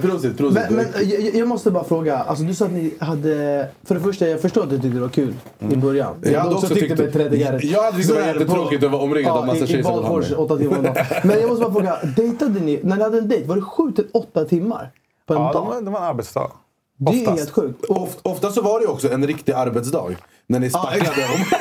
Prosit, 0.02 0.38
prosit. 0.38 0.60
Men, 0.70 0.76
men 0.76 1.10
jag, 1.10 1.36
jag 1.36 1.48
måste 1.48 1.72
bara 1.72 1.84
fråga. 1.84 2.18
Alltså, 2.18 2.44
du 2.44 2.56
sa 2.56 2.66
att 2.66 2.72
ni 2.72 2.94
hade... 3.00 3.68
För 3.84 3.96
det 3.96 4.02
första, 4.02 4.28
jag 4.28 4.42
förstår 4.42 4.64
att 4.64 4.70
du 4.70 4.76
tyckte 4.76 4.90
det 4.98 5.02
var 5.02 5.10
kul 5.10 5.34
i 5.60 5.76
början. 5.76 6.16
Jag 6.22 6.40
hade 6.40 6.56
också 6.56 6.68
tyckt- 6.76 6.98
30 7.14 7.38
garret. 7.38 7.64
jag 7.64 7.84
hade 7.84 7.98
tyckt 7.98 8.08
det 8.10 8.14
var 8.16 8.28
jättetråkigt 8.28 8.84
att 8.84 8.92
vara 8.92 9.02
omringad 9.02 9.38
av 9.38 9.46
massa 9.48 9.64
i- 9.64 9.68
tjejer 9.68 9.84
som 9.84 9.96
vill 9.96 10.04
ha 10.06 10.18
mig. 10.18 10.36
åtta 10.36 10.58
timmar 10.58 10.78
om 10.78 10.84
dagen. 10.84 10.96
Men 11.24 11.40
jag 11.42 11.50
måste 11.50 11.64
bara 11.66 11.74
fråga. 11.74 11.98
Dejtade 12.16 12.60
ni, 12.60 12.80
när 12.84 12.96
ni 12.98 13.04
hade 13.04 13.18
en 13.18 13.28
dejt, 13.30 13.48
var 13.48 13.56
det 13.56 13.62
sju 13.62 13.92
till 13.92 14.08
åtta 14.14 14.46
timmar? 14.46 14.92
På 15.28 15.34
en 15.34 15.42
Ja, 15.42 15.48
det 15.48 15.54
dag? 15.54 15.66
var, 15.66 15.82
det 15.82 15.92
var 15.92 16.00
en 16.00 16.06
arbetsdag. 16.06 16.52
det 16.98 17.12
är 17.12 17.22
oftast. 17.22 17.40
helt 17.40 17.52
sjukt. 17.52 17.86
Oft, 17.90 18.20
ofta 18.22 18.52
så 18.52 18.62
var 18.62 18.80
det 18.80 18.86
ju 18.86 18.92
också 18.92 19.12
en 19.12 19.28
riktig 19.28 19.52
arbetsdag. 19.52 20.06
När 20.48 20.60
ni 20.60 20.70
spacklade 20.70 21.24
om. 21.36 21.46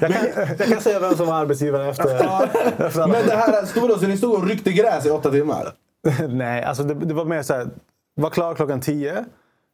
Jag 0.00 0.12
kan, 0.12 0.26
jag 0.58 0.68
kan 0.68 0.80
säga 0.80 1.00
vem 1.00 1.16
som 1.16 1.26
var 1.26 1.34
arbetsgivare 1.34 1.88
efter. 1.90 2.14
efter 2.86 3.00
Men 3.06 3.26
det 3.26 3.34
här 3.36 3.66
stod 3.66 3.88
då, 3.88 3.98
så 3.98 4.06
ni 4.06 4.16
stod 4.16 4.34
och 4.34 4.46
ryckte 4.48 4.72
gräs 4.72 5.06
i 5.06 5.10
åtta 5.10 5.30
timmar? 5.30 5.72
Nej, 6.28 6.62
alltså 6.62 6.82
det, 6.82 6.94
det 6.94 7.14
var 7.14 7.24
mer 7.24 7.42
så 7.42 7.54
här. 7.54 7.68
Var 8.14 8.30
klar 8.30 8.54
klockan 8.54 8.80
10. 8.80 9.24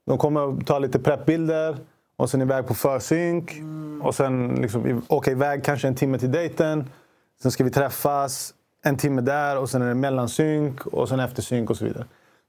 De 0.06 0.18
kommer 0.18 0.64
ta 0.64 0.78
lite 0.78 0.98
preppbilder. 0.98 1.76
Och 2.16 2.30
sen 2.30 2.42
iväg 2.42 2.66
på 2.66 2.74
försynk. 2.74 3.52
Och 4.02 4.14
sen 4.14 4.54
liksom, 4.54 5.02
åka 5.08 5.30
iväg 5.30 5.64
kanske 5.64 5.88
en 5.88 5.94
timme 5.94 6.18
till 6.18 6.32
dejten. 6.32 6.90
Sen 7.42 7.50
ska 7.50 7.64
vi 7.64 7.70
träffas 7.70 8.54
en 8.84 8.96
timme 8.96 9.20
där 9.20 9.58
och 9.58 9.70
sen 9.70 9.82
är 9.82 9.88
det 9.88 9.94
mellansynk 9.94 10.86
och 10.86 11.08
sen 11.08 11.20
eftersynk 11.20 11.70
och 11.70 11.76
så 11.76 11.84
vidare. 11.84 12.04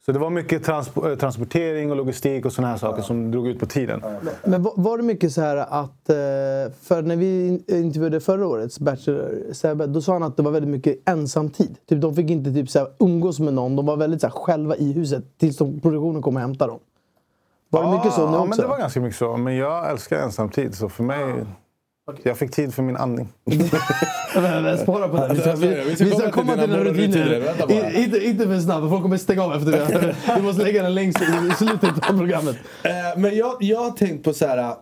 Så 0.06 0.12
det 0.12 0.20
var 0.20 0.30
mycket 0.30 0.68
transpo- 0.68 1.12
eh, 1.12 1.18
transportering 1.18 1.92
och 1.92 1.98
logistik 1.98 2.46
och 2.46 2.54
såna 2.54 2.68
här 2.68 2.78
saker 2.78 3.02
som 3.02 3.32
drog 3.32 3.48
ut 3.48 3.60
på 3.60 3.66
tiden. 3.66 4.04
men 4.44 4.64
var, 4.64 4.74
var 4.76 4.98
det 4.98 5.04
mycket 5.04 5.32
så 5.32 5.42
här 5.42 5.58
att... 5.58 6.10
eh, 6.10 6.16
För 6.82 7.02
när 7.02 7.16
vi 7.16 7.48
in- 7.48 7.64
intervjuade 7.68 8.20
förra 8.20 8.48
årets 8.48 8.80
Bachelor, 8.80 9.54
Sebbe, 9.54 9.86
då 9.88 10.02
sa 10.02 10.14
han 10.14 10.24
att 10.24 10.38
det 10.38 10.44
var 10.44 10.52
väldigt 10.52 10.72
mycket 10.72 11.10
ensamtid. 11.10 11.78
Typ, 11.90 12.02
de 12.02 12.16
fick 12.16 12.30
inte 12.30 12.54
typ, 12.54 12.70
så 12.70 12.80
här, 12.80 12.88
umgås 13.00 13.40
med 13.40 13.54
någon. 13.54 13.76
De 13.76 13.86
var 13.86 13.98
väldigt 13.98 14.22
så 14.22 14.28
här, 14.28 14.32
själva 14.34 14.76
i 14.76 14.92
huset 14.92 15.24
tills 15.40 15.58
de, 15.58 15.80
produktionen 15.80 16.22
kom 16.22 16.36
och 16.36 16.42
hämtade 16.42 16.72
dem. 16.72 16.80
Var 17.70 17.84
det 17.84 17.92
mycket 17.92 18.14
så 18.14 18.26
nu 18.30 18.34
ja, 18.36 18.40
också? 18.40 18.50
men 18.50 18.58
det 18.60 18.68
var 18.68 18.78
ganska 18.78 19.02
mycket 19.02 19.18
så. 19.18 19.38
Men 19.38 19.56
jag 19.56 19.92
älskar 19.92 20.18
ensamtid, 20.18 20.76
så 20.76 20.90
för 20.90 21.04
mig... 21.04 21.46
Jag 22.24 22.38
fick 22.38 22.52
tid 22.52 22.74
för 22.74 22.84
min 22.84 22.96
andning. 22.98 23.30
Spara 24.78 25.08
på 25.10 25.18
den. 25.18 25.36
Vi 25.36 25.42
ska, 25.42 25.56
vi, 25.56 25.68
Vi 25.68 25.96
ska 25.96 26.06
vi 26.06 26.12
ska 26.12 26.32
komma 26.32 26.54
till 26.58 26.70
dina. 26.70 26.84
I- 27.70 28.04
Inte, 28.04 28.26
inte 28.26 28.46
för 28.48 28.60
snabbt, 28.60 28.90
folk 28.90 29.02
kommer 29.02 29.18
stänga 29.18 29.44
av 29.44 29.54
efter 29.54 29.72
det. 29.72 30.16
Vi 30.36 30.42
måste 30.42 30.64
lägga 30.64 30.84
den 30.84 30.96
längst 30.96 31.22
i 31.22 31.54
slutet 31.58 32.10
av 32.10 32.18
programmet. 32.18 32.56
Eh, 32.84 32.92
men 33.20 33.38
jag, 33.38 33.58
jag 33.60 33.80
har 33.80 33.92
tänkt 33.92 34.24
på 34.24 34.34
så 34.34 34.48
här. 34.48 34.74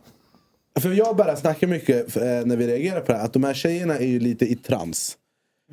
För 0.79 0.91
jag 0.93 1.15
bara 1.15 1.35
snackar 1.35 1.67
mycket 1.67 2.15
eh, 2.17 2.23
när 2.23 2.55
vi 2.57 2.67
reagerar 2.67 3.01
på 3.01 3.11
det 3.11 3.17
här. 3.17 3.25
Att 3.25 3.33
de 3.33 3.43
här 3.43 3.53
tjejerna 3.53 3.97
är 3.97 4.05
ju 4.07 4.19
lite 4.19 4.45
i 4.45 4.55
trans. 4.55 5.15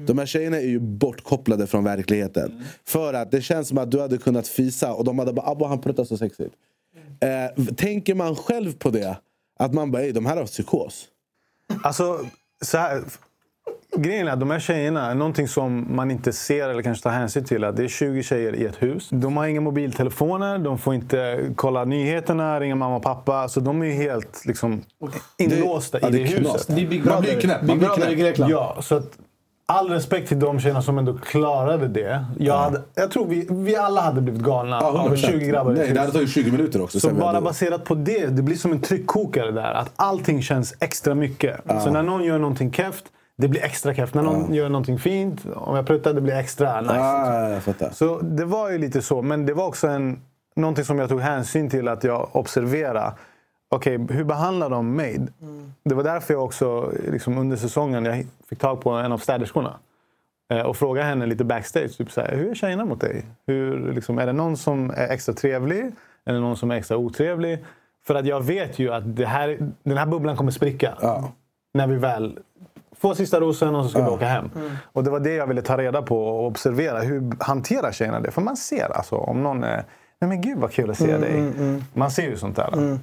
De 0.06 0.18
här 0.18 0.26
tjejerna 0.26 0.56
är 0.56 0.66
ju 0.66 0.78
bortkopplade 0.78 1.66
från 1.66 1.84
verkligheten. 1.84 2.64
För 2.86 3.14
att 3.14 3.30
det 3.30 3.42
känns 3.42 3.68
som 3.68 3.78
att 3.78 3.90
du 3.90 4.00
hade 4.00 4.18
kunnat 4.18 4.48
fisa 4.48 4.92
och 4.92 5.04
de 5.04 5.18
hade 5.18 5.32
bara 5.32 5.50
abba 5.50 5.66
han 5.68 5.80
pruttar 5.80 6.04
så 6.04 6.16
sexigt. 6.16 6.54
Eh, 7.20 7.64
tänker 7.74 8.14
man 8.14 8.36
själv 8.36 8.72
på 8.78 8.90
det? 8.90 9.16
Att 9.58 9.74
man 9.74 9.90
bara, 9.90 10.02
"Ey, 10.02 10.12
de 10.12 10.26
här 10.26 10.36
har 10.36 10.44
psykos. 10.44 11.04
Alltså, 11.82 12.20
så 12.64 12.78
här, 12.78 13.02
grejen 13.96 14.28
är 14.28 14.32
att 14.32 14.40
de 14.40 14.50
här 14.50 14.60
tjejerna 14.60 15.14
någonting 15.14 15.48
som 15.48 15.96
man 15.96 16.10
inte 16.10 16.32
ser 16.32 16.68
eller 16.68 16.82
kanske 16.82 17.02
tar 17.02 17.10
hänsyn 17.10 17.44
till. 17.44 17.64
Att 17.64 17.76
det 17.76 17.84
är 17.84 17.88
20 17.88 18.22
tjejer 18.22 18.54
i 18.56 18.64
ett 18.64 18.82
hus. 18.82 19.08
De 19.10 19.36
har 19.36 19.46
inga 19.46 19.60
mobiltelefoner, 19.60 20.58
de 20.58 20.78
får 20.78 20.94
inte 20.94 21.50
kolla 21.56 21.84
nyheterna, 21.84 22.60
ringa 22.60 22.74
mamma 22.74 22.96
och 22.96 23.02
pappa. 23.02 23.48
Så 23.48 23.60
de 23.60 23.82
är 23.82 23.86
ju 23.86 23.92
helt 23.92 24.46
liksom, 24.46 24.82
inlåsta 25.38 25.98
ja, 26.00 26.08
i 26.08 26.12
det 26.12 26.18
det, 26.18 26.24
huset. 26.24 26.66
Det 26.66 26.82
är 26.82 26.86
Big 26.86 27.04
Man 27.04 27.22
Brother. 27.22 27.22
blir 27.22 27.40
knäpp, 27.40 27.62
man 27.62 27.66
Big 27.66 27.78
blir 27.78 27.88
Brother 27.88 28.12
i. 28.12 28.14
Grekland. 28.14 28.52
Ja, 28.52 28.76
så 28.80 28.94
att 28.94 29.18
all 29.68 29.88
respekt 29.90 30.28
till 30.28 30.38
de 30.40 30.60
tjejerna 30.60 30.82
som 30.82 30.98
ändå 30.98 31.18
klarade 31.18 31.88
det. 31.88 32.24
Jag, 32.38 32.58
hade, 32.58 32.82
jag 32.94 33.10
tror 33.10 33.26
vi, 33.26 33.46
vi 33.50 33.76
alla 33.76 34.00
hade 34.00 34.20
blivit 34.20 34.42
galna 34.42 34.78
Ja, 34.80 34.88
av 34.88 35.12
100%. 35.14 35.16
20 35.16 35.46
grabbar 35.46 35.72
Nej, 35.72 35.92
det 35.92 36.00
hade 36.00 36.12
tagit 36.12 36.30
20 36.30 36.50
minuter 36.52 36.82
också. 36.82 37.00
Så 37.00 37.10
bara 37.14 37.26
hade- 37.26 37.40
baserat 37.40 37.84
på 37.84 37.94
det, 37.94 38.26
det 38.26 38.42
blir 38.42 38.56
som 38.56 38.72
en 38.72 38.80
tryckkokare 38.80 39.50
där. 39.50 39.72
Att 39.72 39.92
allting 39.96 40.42
känns 40.42 40.74
extra 40.80 41.14
mycket. 41.14 41.60
Så 41.84 41.90
när 41.90 42.02
någon 42.02 42.24
gör 42.24 42.38
någonting 42.38 42.72
keft, 42.72 43.04
det 43.38 43.48
blir 43.48 43.64
extra 43.64 43.94
keft. 43.94 44.14
När 44.14 44.22
någon 44.22 44.54
gör 44.54 44.68
någonting 44.68 44.98
fint, 44.98 45.40
om 45.54 45.76
jag 45.76 45.86
pruttar, 45.86 46.12
det 46.14 46.20
blir 46.20 46.34
extra 46.34 46.80
nice. 46.80 46.94
Jag 47.54 47.62
fattar. 47.62 47.90
Så 47.90 48.18
det 48.20 48.44
var 48.44 48.70
ju 48.70 48.78
lite 48.78 49.02
så. 49.02 49.22
Men 49.22 49.46
det 49.46 49.54
var 49.54 49.66
också 49.66 49.86
en, 49.88 50.20
någonting 50.56 50.84
som 50.84 50.98
jag 50.98 51.08
tog 51.08 51.20
hänsyn 51.20 51.70
till 51.70 51.88
att 51.88 52.04
jag 52.04 52.28
observerade. 52.32 53.12
Okej, 53.68 54.06
hur 54.10 54.24
behandlar 54.24 54.70
de 54.70 54.94
mig? 54.96 55.20
Det 55.84 55.94
var 55.94 56.02
därför 56.02 56.34
jag 56.34 56.44
också 56.44 56.92
liksom 57.10 57.38
under 57.38 57.56
säsongen 57.56 58.04
jag 58.04 58.26
fick 58.48 58.58
tag 58.58 58.80
på 58.80 58.90
en 58.90 59.12
av 59.12 59.18
städerskorna. 59.18 59.74
Eh, 60.52 60.60
Och 60.60 60.76
frågade 60.76 61.06
henne 61.08 61.26
lite 61.26 61.44
backstage. 61.44 61.96
Typ 61.98 62.10
så 62.12 62.20
här, 62.20 62.36
hur 62.36 62.50
är 62.50 62.54
tjejerna 62.54 62.84
mot 62.84 63.00
dig? 63.00 63.24
Hur, 63.46 63.92
liksom, 63.92 64.18
är 64.18 64.26
det 64.26 64.32
någon 64.32 64.56
som 64.56 64.90
är 64.90 65.08
extra 65.08 65.34
trevlig? 65.34 65.92
Är 66.24 66.32
det 66.32 66.40
någon 66.40 66.56
som 66.56 66.70
är 66.70 66.74
extra 66.74 66.96
otrevlig? 66.96 67.64
För 68.06 68.14
att 68.14 68.26
jag 68.26 68.40
vet 68.44 68.78
ju 68.78 68.92
att 68.92 69.16
det 69.16 69.26
här, 69.26 69.58
den 69.82 69.96
här 69.98 70.06
bubblan 70.06 70.36
kommer 70.36 70.50
spricka. 70.50 70.94
När 71.74 71.86
vi 71.86 71.96
väl 71.96 72.38
får 73.00 73.14
sista 73.14 73.40
rosen 73.40 73.74
och 73.74 73.84
så 73.84 73.90
ska 73.90 73.98
vi 74.04 74.10
åka 74.10 74.26
hem. 74.26 74.50
Och 74.92 75.04
det 75.04 75.10
var 75.10 75.20
det 75.20 75.34
jag 75.34 75.46
ville 75.46 75.62
ta 75.62 75.76
reda 75.78 76.02
på 76.02 76.24
och 76.26 76.46
observera. 76.46 77.00
Hur 77.00 77.32
hanterar 77.40 77.92
tjejerna 77.92 78.20
det? 78.20 78.30
För 78.30 78.42
man 78.42 78.56
ser 78.56 78.96
alltså 78.96 79.16
om 79.16 79.42
någon 79.42 79.64
är... 79.64 79.84
Nej 80.18 80.28
men 80.28 80.40
gud 80.40 80.58
vad 80.58 80.70
kul 80.72 80.90
att 80.90 80.98
se 80.98 81.16
dig. 81.18 81.52
Man 81.94 82.10
ser 82.10 82.22
ju 82.30 82.36
sånt 82.36 82.56
där. 82.56 82.98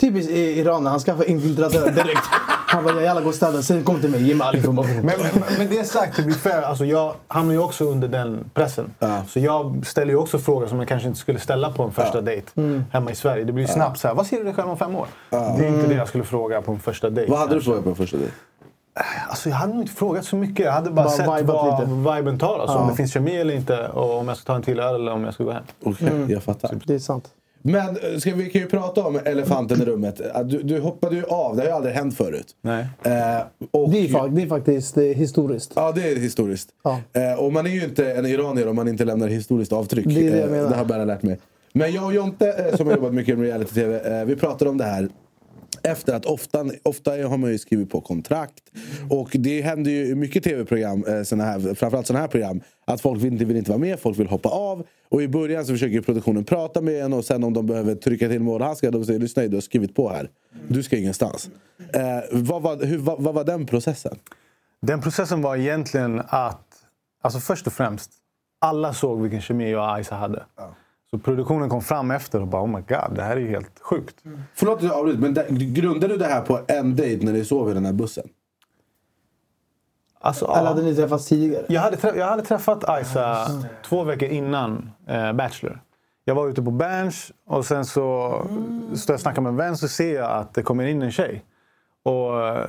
Typiskt 0.00 0.30
i 0.32 0.58
Iran 0.60 0.84
när 0.84 0.90
han 0.90 1.00
skaffar 1.00 1.24
infiltratörer 1.30 1.90
direkt. 1.92 2.24
Han 2.68 2.84
bara 2.84 3.02
“jalla 3.02 3.20
gå 3.20 3.28
och 3.28 3.34
städa, 3.34 3.62
sen 3.62 3.84
kom 3.84 4.00
till 4.00 4.10
mig, 4.10 4.22
ge 4.22 4.34
mig 4.34 4.46
all 4.46 4.56
information”. 4.56 4.94
Men, 4.94 5.04
men, 5.04 5.42
men 5.58 5.68
det 5.70 5.84
sagt, 5.84 6.16
to 6.16 6.22
be 6.22 6.32
fair, 6.32 6.62
alltså 6.62 6.84
jag 6.84 7.14
hamnar 7.28 7.52
ju 7.54 7.60
också 7.60 7.84
under 7.84 8.08
den 8.08 8.50
pressen. 8.54 8.94
Så 9.28 9.40
jag 9.40 9.86
ställer 9.86 10.12
ju 10.12 10.18
också 10.18 10.38
frågor 10.38 10.66
som 10.66 10.78
jag 10.78 10.88
kanske 10.88 11.08
inte 11.08 11.20
skulle 11.20 11.38
ställa 11.38 11.70
på 11.72 11.82
en 11.82 11.92
första 11.92 12.20
dejt 12.20 12.50
hemma 12.92 13.10
i 13.10 13.14
Sverige. 13.14 13.44
Det 13.44 13.52
blir 13.52 13.64
ju 13.66 13.72
snabbt 13.72 13.98
så 14.00 14.08
här, 14.08 14.14
vad 14.14 14.26
ser 14.26 14.36
du 14.38 14.44
dig 14.44 14.54
själv 14.54 14.70
om 14.70 14.76
fem 14.78 14.96
år? 14.96 15.06
Det 15.30 15.36
är 15.36 15.68
inte 15.68 15.86
det 15.88 15.94
jag 15.94 16.08
skulle 16.08 16.24
fråga 16.24 16.62
på 16.62 16.72
en 16.72 16.80
första 16.80 17.10
dejt. 17.10 17.30
Vad 17.30 17.40
hade 17.40 17.54
du 17.54 17.60
frågat 17.60 17.84
på 17.84 17.94
första 17.94 18.16
dejt? 18.16 18.32
Alltså, 19.28 19.48
jag 19.48 19.56
hade 19.56 19.72
nog 19.72 19.82
inte 19.82 19.94
frågat 19.94 20.24
så 20.24 20.36
mycket. 20.36 20.66
Jag 20.66 20.72
hade 20.72 20.90
bara, 20.90 21.04
Bara 21.04 21.10
sett 21.16 21.26
vad 21.46 21.80
lite. 21.80 22.14
viben 22.16 22.38
tar. 22.38 22.58
Alltså, 22.58 22.76
Om 22.76 22.88
det 22.88 22.94
finns 22.94 23.12
kemi 23.12 23.36
eller 23.36 23.54
inte. 23.54 23.88
Och 23.88 24.18
om 24.18 24.28
jag 24.28 24.36
ska 24.36 24.46
ta 24.46 24.56
en 24.56 24.62
till 24.62 24.80
öl 24.80 24.94
eller 24.94 25.12
om 25.12 25.24
jag 25.24 25.34
ska 25.34 25.44
gå 25.44 25.50
hem. 25.52 25.62
Okej, 25.84 26.26
jag 26.28 26.42
fattar. 26.42 26.78
Det 26.84 26.94
är 26.94 26.98
sant. 26.98 27.24
Men 27.66 27.88
eh, 28.12 28.18
ska 28.18 28.34
vi 28.34 28.50
kan 28.50 28.60
ju 28.60 28.66
prata 28.68 29.02
om 29.06 29.18
elefanten 29.24 29.82
i 29.82 29.84
rummet. 29.84 30.20
Att 30.20 30.50
Du, 30.50 30.62
du 30.62 30.80
hoppade 30.80 31.16
ju 31.16 31.24
av, 31.24 31.56
det 31.56 31.62
har 31.62 31.68
ju 31.68 31.74
aldrig 31.74 31.94
hänt 31.94 32.16
förut. 32.16 32.46
Nej. 32.62 32.86
Eh, 33.02 33.12
och, 33.70 33.90
Det 33.90 33.98
är, 33.98 34.08
fa- 34.08 34.28
det 34.34 34.42
är 34.42 34.46
faktiskt 34.46 34.94
det 34.94 35.04
är 35.04 35.14
historiskt. 35.14 35.72
Ja, 35.76 35.92
det 35.92 36.08
är 36.10 36.16
historiskt. 36.16 36.68
Ja. 36.84 37.00
Eh, 37.12 37.38
och 37.44 37.52
man 37.52 37.66
är 37.66 37.70
ju 37.70 37.84
inte 37.84 38.12
en 38.12 38.26
iranier 38.26 38.68
om 38.68 38.76
man 38.76 38.88
inte 38.88 39.04
lämnar 39.04 39.28
historiskt 39.28 39.72
avtryck. 39.72 40.06
Det 40.06 40.26
är 40.26 40.30
det 40.30 40.36
jag 40.38 40.46
Eh, 40.46 40.50
menar. 40.50 40.70
det 40.70 40.76
har 40.76 40.84
bara 40.84 41.04
lärt 41.04 41.22
mig. 41.22 41.38
Men 41.72 41.92
jag 41.92 42.04
och 42.04 42.14
Jonte, 42.14 42.52
eh, 42.52 42.76
som 42.76 42.86
har 42.86 42.94
jobbat 42.94 43.14
mycket 43.14 43.38
med 43.38 43.46
reality-tv, 43.46 44.18
eh, 44.20 44.24
vi 44.24 44.36
pratade 44.36 44.70
om 44.70 44.78
det 44.78 44.84
här 44.84 45.08
efter 45.86 46.14
att 46.14 46.26
ofta, 46.26 46.64
ofta 46.82 47.10
har 47.10 47.38
man 47.38 47.50
ju 47.50 47.58
skrivit 47.58 47.90
på 47.90 48.00
kontrakt. 48.00 48.62
Och 49.10 49.30
det 49.32 49.60
händer 49.60 49.90
ju 49.90 50.14
mycket 50.14 50.44
tv-program, 50.44 51.04
eh, 51.04 51.22
såna 51.22 51.44
här, 51.44 51.74
framförallt 51.74 52.06
sådana 52.06 52.20
här 52.20 52.28
program, 52.28 52.60
att 52.84 53.00
folk 53.00 53.24
inte, 53.24 53.44
vill 53.44 53.56
inte 53.56 53.70
vara 53.70 53.78
med, 53.78 54.00
folk 54.00 54.18
vill 54.18 54.26
hoppa 54.26 54.48
av. 54.48 54.86
Och 55.08 55.22
i 55.22 55.28
början 55.28 55.66
så 55.66 55.72
försöker 55.72 56.00
produktionen 56.00 56.44
prata 56.44 56.80
med 56.80 57.04
en 57.04 57.12
och 57.12 57.24
sen 57.24 57.44
om 57.44 57.52
de 57.52 57.66
behöver 57.66 57.94
trycka 57.94 58.28
till 58.28 58.40
målhandskar, 58.40 58.90
de 58.90 59.04
säger 59.04 59.20
lyssna 59.20 59.42
du 59.42 59.56
har 59.56 59.60
skrivit 59.60 59.94
på 59.94 60.08
här. 60.08 60.30
Du 60.68 60.82
ska 60.82 60.96
ingenstans. 60.96 61.50
Eh, 61.92 62.02
vad, 62.32 62.62
var, 62.62 62.84
hur, 62.84 62.98
vad, 62.98 63.22
vad 63.22 63.34
var 63.34 63.44
den 63.44 63.66
processen? 63.66 64.16
Den 64.82 65.00
processen 65.00 65.42
var 65.42 65.56
egentligen 65.56 66.22
att, 66.28 66.66
alltså 67.22 67.40
först 67.40 67.66
och 67.66 67.72
främst, 67.72 68.10
alla 68.60 68.94
såg 68.94 69.22
vilken 69.22 69.40
kemi 69.40 69.70
jag 69.70 69.82
och 69.82 69.94
Aisa 69.94 70.14
hade. 70.14 70.42
Så 71.10 71.18
produktionen 71.18 71.68
kom 71.68 71.82
fram 71.82 72.10
efter 72.10 72.40
och 72.40 72.46
bara 72.46 72.62
oh 72.62 72.68
my 72.68 72.80
god, 72.80 73.14
det 73.16 73.22
här 73.22 73.36
är 73.36 73.40
ju 73.40 73.48
helt 73.48 73.80
sjukt. 73.80 74.16
Förlåt 74.54 74.78
att 74.78 74.84
jag 74.84 74.92
avbryter, 74.92 75.20
men 75.20 75.34
där, 75.34 75.46
grundade 75.50 76.08
du 76.08 76.16
det 76.16 76.26
här 76.26 76.40
på 76.40 76.60
en 76.68 76.96
dejt 76.96 77.24
när 77.26 77.32
ni 77.32 77.44
sov 77.44 77.70
i 77.70 77.74
den 77.74 77.84
här 77.84 77.92
bussen? 77.92 78.28
Alltså, 80.20 80.44
Eller 80.46 80.68
hade 80.68 80.82
ni 80.82 80.94
träffats 80.94 81.26
tidigare? 81.28 81.64
jag, 81.68 81.80
hade 81.80 81.96
trä- 81.96 82.16
jag 82.16 82.26
hade 82.26 82.42
träffat 82.42 82.88
Aisa 82.88 83.46
två 83.84 84.04
veckor 84.04 84.28
innan 84.28 84.90
eh, 85.08 85.32
Bachelor. 85.32 85.80
Jag 86.24 86.34
var 86.34 86.48
ute 86.48 86.62
på 86.62 86.70
Berns 86.70 87.32
och 87.46 87.66
sen 87.66 87.84
så 87.84 88.30
står 88.94 89.12
jag 89.12 89.14
och 89.14 89.20
snackar 89.20 89.42
med 89.42 89.50
en 89.50 89.56
vän 89.56 89.76
så 89.76 89.88
ser 89.88 90.14
jag 90.14 90.30
att 90.30 90.54
det 90.54 90.62
kommer 90.62 90.84
in 90.86 91.02
en 91.02 91.10
tjej. 91.12 91.44
Och 92.02 92.46
eh, 92.46 92.66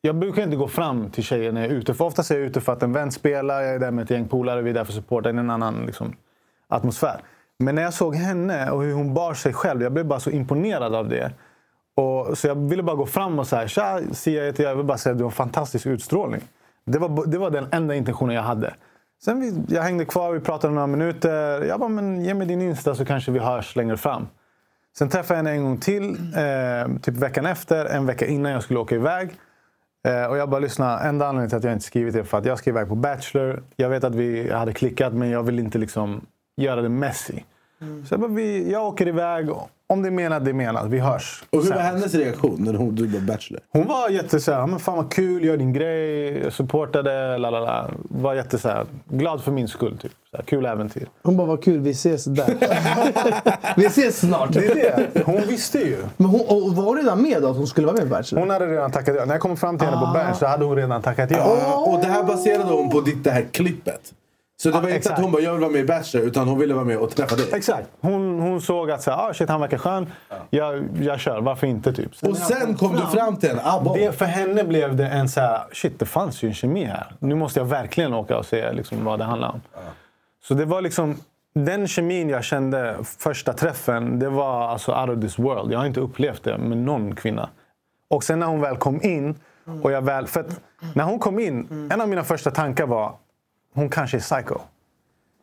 jag 0.00 0.16
brukar 0.16 0.42
inte 0.42 0.56
gå 0.56 0.68
fram 0.68 1.10
till 1.10 1.24
tjejer 1.24 1.52
när 1.52 1.60
jag 1.60 1.70
är 1.70 1.74
ute. 1.74 1.94
För 1.94 2.04
oftast 2.04 2.30
är 2.30 2.34
jag 2.38 2.44
ute 2.44 2.60
för 2.60 2.72
att 2.72 2.82
en 2.82 2.92
vän 2.92 3.12
spelar, 3.12 3.60
jag 3.60 3.74
är 3.74 3.78
där 3.78 3.90
med 3.90 4.02
ett 4.04 4.10
gäng 4.10 4.28
polare, 4.28 4.62
vi 4.62 4.70
är 4.70 4.74
där 4.74 4.84
för 4.84 4.92
att 4.92 4.96
supporta 4.96 5.28
en 5.28 5.50
annan 5.50 5.86
liksom, 5.86 6.16
atmosfär. 6.68 7.20
Men 7.58 7.74
när 7.74 7.82
jag 7.82 7.94
såg 7.94 8.14
henne 8.14 8.70
och 8.70 8.82
hur 8.82 8.94
hon 8.94 9.14
bar 9.14 9.34
sig 9.34 9.52
själv, 9.52 9.82
jag 9.82 9.92
blev 9.92 10.06
bara 10.06 10.20
så 10.20 10.30
imponerad 10.30 10.94
av 10.94 11.08
det. 11.08 11.32
Och, 11.96 12.38
så 12.38 12.46
jag 12.46 12.54
ville 12.54 12.82
bara 12.82 12.96
gå 12.96 13.06
fram 13.06 13.38
och 13.38 13.46
säga 13.46 13.68
“Tja, 13.68 14.00
Sia 14.12 14.44
heter 14.44 14.62
jag, 14.62 14.70
jag 14.70 14.76
vill 14.76 14.86
bara 14.86 14.98
säga 14.98 15.12
att 15.12 15.18
du 15.18 15.24
har 15.24 15.30
en 15.30 15.36
fantastisk 15.36 15.86
utstrålning”. 15.86 16.40
Det 16.84 16.98
var, 16.98 17.26
det 17.26 17.38
var 17.38 17.50
den 17.50 17.66
enda 17.72 17.94
intentionen 17.94 18.34
jag 18.34 18.42
hade. 18.42 18.74
Sen 19.24 19.40
vi, 19.40 19.74
jag 19.74 19.82
hängde 19.82 20.04
kvar, 20.04 20.32
vi 20.32 20.40
pratade 20.40 20.74
några 20.74 20.86
minuter. 20.86 21.64
Jag 21.64 21.80
bara, 21.80 21.88
men 21.88 22.24
ge 22.24 22.34
mig 22.34 22.46
din 22.46 22.62
Insta 22.62 22.94
så 22.94 23.04
kanske 23.04 23.32
vi 23.32 23.38
hörs 23.38 23.76
längre 23.76 23.96
fram. 23.96 24.28
Sen 24.98 25.08
träffade 25.08 25.38
jag 25.40 25.44
henne 25.44 25.50
en 25.50 25.64
gång 25.64 25.78
till, 25.78 26.10
eh, 26.36 27.00
typ 27.02 27.14
veckan 27.14 27.46
efter, 27.46 27.84
en 27.84 28.06
vecka 28.06 28.26
innan 28.26 28.52
jag 28.52 28.62
skulle 28.62 28.78
åka 28.78 28.94
iväg. 28.94 29.30
Eh, 30.08 30.24
och 30.24 30.36
jag 30.36 30.50
bara 30.50 30.60
lyssna, 30.60 31.00
enda 31.00 31.26
anledningen 31.26 31.48
till 31.48 31.58
att 31.58 31.64
jag 31.64 31.72
inte 31.72 31.84
skrivit 31.84 32.14
det 32.14 32.20
är 32.20 32.24
för 32.24 32.38
att 32.38 32.44
jag 32.44 32.58
ska 32.58 32.70
iväg 32.70 32.88
på 32.88 32.94
Bachelor. 32.94 33.62
Jag 33.76 33.88
vet 33.88 34.04
att 34.04 34.14
vi 34.14 34.52
hade 34.52 34.72
klickat 34.72 35.12
men 35.12 35.30
jag 35.30 35.42
vill 35.42 35.58
inte 35.58 35.78
liksom 35.78 36.26
göra 36.58 36.82
det 36.82 36.88
messy. 36.88 37.34
Så 37.80 38.14
jag 38.14 38.20
bara, 38.20 38.30
vi, 38.30 38.72
jag 38.72 38.86
åker 38.86 39.08
iväg. 39.08 39.48
Om 39.90 40.02
det 40.02 40.08
är 40.08 40.12
menat, 40.12 40.44
det 40.44 40.50
är 40.50 40.54
menat. 40.54 40.86
Vi 40.86 40.98
hörs. 40.98 41.44
Och 41.50 41.58
hur 41.58 41.68
sen. 41.68 41.76
var 41.76 41.82
hennes 41.82 42.14
reaktion 42.14 42.56
när 42.64 42.74
hon, 42.74 42.94
du 42.94 43.06
var 43.06 43.20
Bachelor? 43.20 43.60
Hon 43.72 43.86
var 43.86 44.08
jätte 44.08 44.40
så 44.40 44.52
här, 44.52 44.66
men 44.66 44.78
fan 44.78 44.96
vad 44.96 45.12
kul, 45.12 45.44
gör 45.44 45.56
din 45.56 45.72
grej, 45.72 46.38
jag 46.38 46.52
supportade, 46.52 47.38
la 47.38 47.50
la 47.50 47.60
la. 47.60 47.90
Var 48.02 48.34
jätte 48.34 48.58
så 48.58 48.68
här, 48.68 48.86
glad 49.08 49.42
för 49.42 49.52
min 49.52 49.68
skull 49.68 49.98
typ. 49.98 50.12
Så 50.30 50.36
här, 50.36 50.44
kul 50.44 50.66
äventyr. 50.66 51.08
Hon 51.22 51.36
bara 51.36 51.46
“vad 51.46 51.64
kul, 51.64 51.80
vi 51.80 51.90
ses 51.90 52.24
där”. 52.24 52.54
vi 53.76 53.86
ses 53.86 54.18
snart. 54.18 54.52
Det 54.52 54.66
är 54.66 54.74
det. 55.14 55.22
Hon 55.24 55.40
visste 55.48 55.78
ju. 55.78 55.96
Men 56.16 56.26
hon, 56.26 56.40
och 56.40 56.76
var 56.76 56.84
hon 56.84 56.96
redan 56.96 57.22
med 57.22 57.42
då 57.42 57.48
att 57.50 57.56
hon 57.56 57.66
skulle 57.66 57.86
vara 57.86 57.96
med 57.96 58.04
på 58.04 58.10
Bachelor? 58.10 58.40
Hon 58.40 58.50
hade 58.50 58.66
redan 58.66 58.90
tackat 58.90 59.16
ja. 59.16 59.24
När 59.24 59.34
jag 59.34 59.40
kom 59.40 59.56
fram 59.56 59.78
till 59.78 59.88
henne 59.88 60.06
på 60.06 60.12
Berns 60.12 60.38
så 60.38 60.46
hade 60.46 60.64
hon 60.64 60.76
redan 60.76 61.02
tackat 61.02 61.30
ja. 61.30 61.58
Ja, 61.62 61.76
och 61.76 62.00
det 62.00 62.06
här 62.06 62.22
baserade 62.22 62.72
hon 62.72 62.90
på 62.90 63.00
ditt 63.00 63.24
det 63.24 63.30
här 63.30 63.46
klippet. 63.52 64.12
Så 64.62 64.68
det 64.68 64.74
Ja, 64.74 64.80
var 64.80 64.88
inte 64.88 64.96
exakt. 64.96 65.18
att 65.18 65.22
hon 65.24 65.32
bara 65.32 65.42
jag 65.42 65.52
vill 65.52 65.60
vara 65.60 65.70
med 65.72 65.80
i 65.80 65.84
Bachelor 65.84 66.26
utan 66.26 66.48
hon 66.48 66.58
ville 66.58 66.74
vara 66.74 66.84
med 66.84 66.98
och 66.98 67.10
träffa 67.10 67.36
dig. 67.36 67.46
Exakt. 67.52 67.88
Hon, 68.00 68.40
hon 68.40 68.60
såg 68.60 68.90
att 68.90 69.02
så 69.02 69.10
här, 69.10 69.28
ah, 69.28 69.34
shit, 69.34 69.48
han 69.48 69.60
verkar 69.60 69.78
skön. 69.78 70.06
Jag, 70.50 70.88
jag 71.00 71.20
kör, 71.20 71.40
varför 71.40 71.66
inte? 71.66 71.92
Typ. 71.92 72.10
Och 72.22 72.36
sen 72.36 72.74
kom 72.74 72.96
du 72.96 73.06
fram 73.06 73.36
till 73.36 73.50
en 73.50 73.60
abba. 73.62 73.94
Det, 73.94 74.12
för 74.12 74.24
henne 74.24 74.64
blev 74.64 74.96
det 74.96 75.06
en 75.08 75.28
så 75.28 75.40
här, 75.40 75.60
shit 75.72 75.98
det 75.98 76.06
fanns 76.06 76.42
ju 76.42 76.48
en 76.48 76.54
kemi 76.54 76.84
här. 76.84 77.12
Nu 77.18 77.34
måste 77.34 77.60
jag 77.60 77.64
verkligen 77.64 78.14
åka 78.14 78.38
och 78.38 78.46
se 78.46 78.72
liksom, 78.72 79.04
vad 79.04 79.18
det 79.18 79.24
handlar 79.24 79.48
om. 79.48 79.60
Så 80.44 80.54
det 80.54 80.64
var 80.64 80.80
liksom, 80.82 81.16
den 81.54 81.86
kemin 81.88 82.28
jag 82.28 82.44
kände 82.44 82.96
första 83.18 83.52
träffen, 83.52 84.18
det 84.18 84.28
var 84.28 84.68
alltså 84.68 84.92
out 85.00 85.10
of 85.16 85.20
this 85.22 85.38
world. 85.38 85.72
Jag 85.72 85.78
har 85.78 85.86
inte 85.86 86.00
upplevt 86.00 86.42
det 86.44 86.58
med 86.58 86.78
någon 86.78 87.14
kvinna. 87.14 87.48
Och 88.10 88.24
sen 88.24 88.38
när 88.38 88.46
hon 88.46 88.60
väl 88.60 88.76
kom 88.76 89.02
in, 89.02 89.34
och 89.82 89.92
jag 89.92 90.02
väl, 90.02 90.26
för 90.26 90.44
när 90.94 91.04
hon 91.04 91.18
kom 91.18 91.38
in, 91.38 91.88
en 91.92 92.00
av 92.00 92.08
mina 92.08 92.24
första 92.24 92.50
tankar 92.50 92.86
var, 92.86 93.12
hon 93.74 93.88
kanske 93.88 94.16
är 94.16 94.20
psycho. 94.20 94.58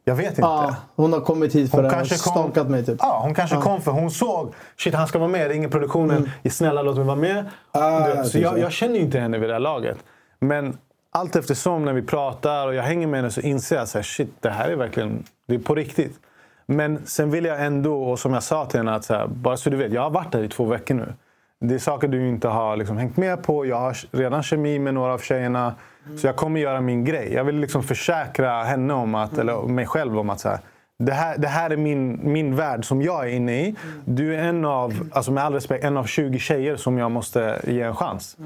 Jag 0.07 0.15
vet 0.15 0.29
inte. 0.29 0.41
Ja, 0.41 0.75
hon 0.95 1.13
har 1.13 1.19
kommit 1.21 1.55
hit 1.55 1.71
för 1.71 1.77
Hon 1.77 1.85
att 1.85 2.09
kom- 2.09 2.17
stalkat 2.17 2.69
mig 2.69 2.85
typ. 2.85 2.97
Ja, 2.99 3.19
hon 3.23 3.33
kanske 3.33 3.55
kom 3.55 3.81
för 3.81 3.91
hon 3.91 4.11
såg 4.11 4.53
shit 4.77 4.93
han 4.93 5.07
ska 5.07 5.19
vara 5.19 5.29
med, 5.29 5.47
ring 5.47 5.65
i 5.65 5.67
produktionen. 5.67 6.29
Snälla 6.49 6.81
låt 6.81 6.95
mig 6.95 7.05
vara 7.05 7.15
med. 7.15 7.45
Ah, 7.71 7.99
vet, 8.07 8.27
så 8.27 8.39
jag, 8.39 8.59
jag 8.59 8.71
känner 8.71 8.95
ju 8.95 9.01
inte 9.01 9.19
henne 9.19 9.37
vid 9.37 9.49
det 9.49 9.53
här 9.53 9.59
laget. 9.59 9.97
Men 10.39 10.77
allt 11.11 11.35
eftersom 11.35 11.85
när 11.85 11.93
vi 11.93 12.01
pratar 12.01 12.67
och 12.67 12.75
jag 12.75 12.83
hänger 12.83 13.07
med 13.07 13.19
henne 13.19 13.31
så 13.31 13.41
inser 13.41 13.75
jag 13.75 13.83
att 13.83 14.05
shit 14.05 14.29
det 14.39 14.49
här 14.49 14.69
är 14.69 14.75
verkligen 14.75 15.23
det 15.47 15.55
är 15.55 15.59
på 15.59 15.75
riktigt. 15.75 16.19
Men 16.65 16.99
sen 17.05 17.31
vill 17.31 17.45
jag 17.45 17.65
ändå, 17.65 18.03
och 18.03 18.19
som 18.19 18.33
jag 18.33 18.43
sa 18.43 18.65
till 18.65 18.79
henne, 18.79 18.95
att 18.95 19.05
så 19.05 19.13
här, 19.13 19.27
bara 19.27 19.57
så 19.57 19.69
du 19.69 19.77
vet, 19.77 19.91
jag 19.91 20.01
har 20.01 20.09
varit 20.09 20.31
där 20.31 20.43
i 20.43 20.49
två 20.49 20.65
veckor 20.65 20.95
nu. 20.95 21.13
Det 21.61 21.75
är 21.75 21.79
saker 21.79 22.07
du 22.07 22.27
inte 22.27 22.47
har 22.47 22.77
liksom 22.77 22.97
hängt 22.97 23.17
med 23.17 23.43
på. 23.43 23.65
Jag 23.65 23.79
har 23.79 23.97
redan 24.11 24.43
kemi 24.43 24.79
med 24.79 24.93
några 24.93 25.13
av 25.13 25.19
tjejerna. 25.19 25.75
Så 26.17 26.27
jag 26.27 26.35
kommer 26.35 26.59
göra 26.59 26.81
min 26.81 27.05
grej. 27.05 27.33
Jag 27.33 27.43
vill 27.43 27.55
liksom 27.55 27.83
försäkra 27.83 28.63
henne 28.63 28.93
om 28.93 29.15
att, 29.15 29.37
eller 29.37 29.61
mig 29.61 29.85
själv 29.85 30.19
om 30.19 30.29
att 30.29 30.39
så 30.39 30.49
här, 30.49 30.59
det, 30.99 31.11
här, 31.11 31.37
det 31.37 31.47
här 31.47 31.69
är 31.69 31.77
min, 31.77 32.19
min 32.23 32.55
värld 32.55 32.85
som 32.85 33.01
jag 33.01 33.29
är 33.29 33.33
inne 33.33 33.61
i. 33.61 33.75
Du 34.05 34.35
är 34.35 34.43
en 34.43 34.65
av, 34.65 35.09
alltså 35.11 35.31
med 35.31 35.43
all 35.43 35.53
respekt, 35.53 35.83
en 35.83 35.97
av 35.97 36.03
20 36.03 36.39
tjejer 36.39 36.75
som 36.75 36.97
jag 36.97 37.11
måste 37.11 37.61
ge 37.67 37.81
en 37.81 37.95
chans. 37.95 38.37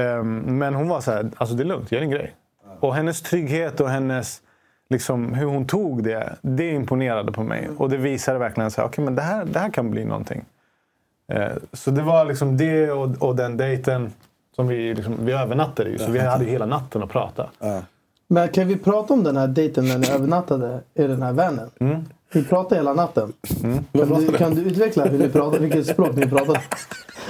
Ehm, 0.00 0.38
men 0.38 0.74
hon 0.74 0.88
var 0.88 1.00
så 1.00 1.10
här, 1.10 1.30
alltså 1.36 1.54
det 1.54 1.62
är 1.62 1.66
lugnt, 1.66 1.92
gör 1.92 2.00
din 2.00 2.10
grej. 2.10 2.34
Och 2.80 2.94
hennes 2.94 3.22
trygghet 3.22 3.80
och 3.80 3.90
hennes, 3.90 4.42
liksom, 4.90 5.34
hur 5.34 5.46
hon 5.46 5.66
tog 5.66 6.04
det, 6.04 6.36
det 6.42 6.70
imponerade 6.70 7.32
på 7.32 7.42
mig. 7.42 7.68
Och 7.78 7.90
det 7.90 7.96
visade 7.96 8.38
verkligen 8.38 8.66
att 8.66 8.78
okay, 8.78 9.04
det, 9.04 9.22
här, 9.22 9.44
det 9.44 9.58
här 9.58 9.70
kan 9.70 9.90
bli 9.90 10.04
någonting. 10.04 10.44
Eh, 11.32 11.52
så 11.72 11.90
det 11.90 12.02
var 12.02 12.24
liksom 12.24 12.56
det 12.56 12.90
och, 12.90 13.22
och 13.22 13.36
den 13.36 13.56
dejten 13.56 14.12
som 14.56 14.68
vi, 14.68 14.94
liksom, 14.94 15.16
vi 15.20 15.32
övernattade 15.32 15.90
ju. 15.90 15.98
Så 15.98 16.10
vi 16.10 16.18
hade 16.18 16.44
hela 16.44 16.66
natten 16.66 17.02
att 17.02 17.10
prata. 17.10 17.50
Men 18.28 18.48
kan 18.48 18.68
vi 18.68 18.76
prata 18.76 19.14
om 19.14 19.24
den 19.24 19.36
här 19.36 19.48
dejten 19.48 19.88
när 19.88 19.98
ni 19.98 20.06
övernattade 20.14 20.80
i 20.94 21.02
den 21.02 21.22
här 21.22 21.32
vanen? 21.32 21.70
Mm. 21.80 22.04
Vi 22.34 22.42
pratade 22.44 22.74
hela 22.76 22.92
natten. 22.94 23.32
Kan, 23.92 24.24
du, 24.26 24.32
kan 24.38 24.54
du 24.54 24.60
utveckla 24.62 25.04
hur 25.04 25.18
ni 25.18 25.28
pratade, 25.28 25.58
vilket 25.58 25.86
språk 25.86 26.10
ni 26.14 26.26
pratade? 26.26 26.60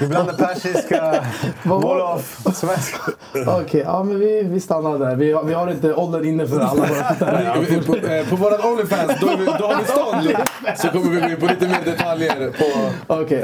Vi 0.01 0.07
blandade 0.07 0.39
persiska, 0.39 1.25
wolof, 1.63 2.39
svenska. 2.55 2.99
Okej, 3.47 3.83
ja 3.87 4.03
men 4.03 4.19
vi, 4.21 4.43
vi 4.43 4.61
stannar 4.61 4.99
där. 4.99 5.17
Vi, 5.17 5.33
har- 5.33 5.43
vi 5.45 5.55
har 5.55 5.71
inte 5.71 5.95
åldern 5.95 6.25
inne 6.25 6.47
för 6.47 6.61
alla 6.61 6.75
våra 6.75 7.81
På, 7.87 7.97
eh, 8.07 8.29
på 8.29 8.37
våran 8.37 8.73
Onlyfans, 8.73 9.13
då, 9.21 9.27
är 9.29 9.37
vi, 9.37 9.45
då 9.45 9.53
har 9.53 9.79
vi 9.81 9.85
stånd. 9.85 10.47
Så 10.77 10.89
kommer 10.89 11.11
vi 11.15 11.21
gå 11.21 11.27
in 11.29 11.37
på 11.41 11.47
lite 11.47 11.69
mer 11.69 11.85
detaljer 11.85 12.51
på... 12.59 12.65
Okej. 13.15 13.39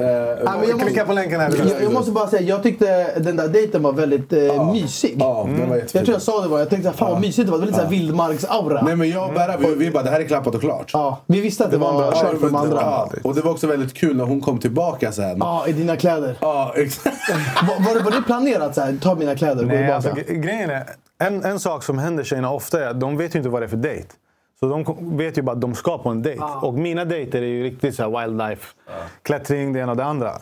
Ja, 0.44 0.56
men 0.60 0.68
jag, 0.68 0.80
Klicka 0.80 0.84
måste, 0.84 1.04
på 1.04 1.12
länken 1.12 1.40
här. 1.40 1.54
jag, 1.58 1.82
jag 1.82 1.92
måste 1.92 2.12
bara 2.12 2.26
säga, 2.26 2.42
jag 2.42 2.62
tyckte 2.62 3.18
den 3.20 3.36
där 3.36 3.48
dejten 3.48 3.82
var 3.82 3.92
väldigt 3.92 4.32
eh, 4.32 4.72
mysig. 4.72 5.16
Ja, 5.20 5.48
den 5.58 5.68
var 5.68 5.76
Jag 5.76 5.88
tror 5.90 6.08
jag 6.08 6.22
sa 6.22 6.42
det 6.42 6.48
bara, 6.48 6.60
jag 6.60 6.70
tänkte 6.70 6.92
fan 6.92 7.10
vad 7.12 7.20
mysigt 7.20 7.46
det 7.46 7.50
var. 7.52 7.58
Det 7.58 7.60
var 7.60 7.66
lite 7.66 7.78
såhär 7.78 7.90
vildmarksaura. 7.90 8.82
Nej 8.82 8.96
men 8.96 9.10
jag 9.10 9.28
och 9.28 9.34
Berra, 9.34 9.56
vi, 9.56 9.74
vi 9.74 9.90
bara 9.90 10.02
det 10.02 10.10
här 10.10 10.20
är 10.20 10.24
klappat 10.24 10.54
och 10.54 10.60
klart. 10.60 10.90
Ja, 10.92 11.20
vi 11.26 11.40
visste 11.50 11.64
att 11.64 11.70
det, 11.70 11.78
var 11.78 11.88
en 11.90 11.94
var 11.94 12.10
bra- 12.10 12.20
kört 12.20 12.40
för 12.40 12.46
de 12.46 12.54
andra. 12.56 12.76
Ja, 12.80 13.10
och 13.24 13.34
det 13.34 13.40
var 13.40 13.50
också 13.50 13.66
väldigt 13.66 13.94
kul 13.94 14.16
när 14.16 14.24
hon 14.24 14.40
kom 14.40 14.58
tillbaka 14.58 15.12
sen. 15.12 15.36
Ja, 15.38 15.66
i 15.66 15.72
dina 15.72 15.96
kläder. 15.96 16.36
Ja, 16.40 16.72
exakt. 16.76 17.16
Var, 17.68 17.84
var, 17.86 17.94
det, 17.94 18.00
var 18.04 18.10
det 18.10 18.22
planerat 18.22 18.74
så 18.74 18.80
här, 18.80 18.96
ta 19.02 19.14
mina 19.14 19.34
kläder 19.36 19.62
och 19.62 19.68
gå 19.70 19.74
Nej, 19.76 19.76
tillbaka? 19.78 19.94
alltså, 19.94 20.32
gre- 20.32 20.36
grejen 20.40 20.70
är, 20.70 20.84
en, 21.18 21.44
en 21.44 21.60
sak 21.60 21.84
som 21.84 21.98
händer 21.98 22.24
tjejerna 22.24 22.50
ofta 22.52 22.84
är 22.84 22.88
att 22.88 23.00
de 23.00 23.16
vet 23.16 23.34
ju 23.34 23.38
inte 23.38 23.48
vad 23.50 23.62
det 23.62 23.66
är 23.66 23.68
för 23.68 23.76
dejt. 23.76 24.06
Så 24.60 24.66
de 24.68 25.16
vet 25.16 25.38
ju 25.38 25.42
bara 25.42 25.52
att 25.52 25.60
de 25.60 25.74
ska 25.74 25.98
på 25.98 26.08
en 26.08 26.22
dejt. 26.22 26.42
Och 26.62 26.74
mina 26.74 27.04
dejter 27.04 27.42
är 27.42 27.46
ju 27.46 27.62
riktigt 27.62 27.94
så 27.94 28.02
här 28.10 28.20
wildlife. 28.20 28.66
Klättring, 29.22 29.72
det 29.72 29.80
ena 29.80 29.90
och 29.92 29.96
det 29.96 30.04
andra. 30.04 30.32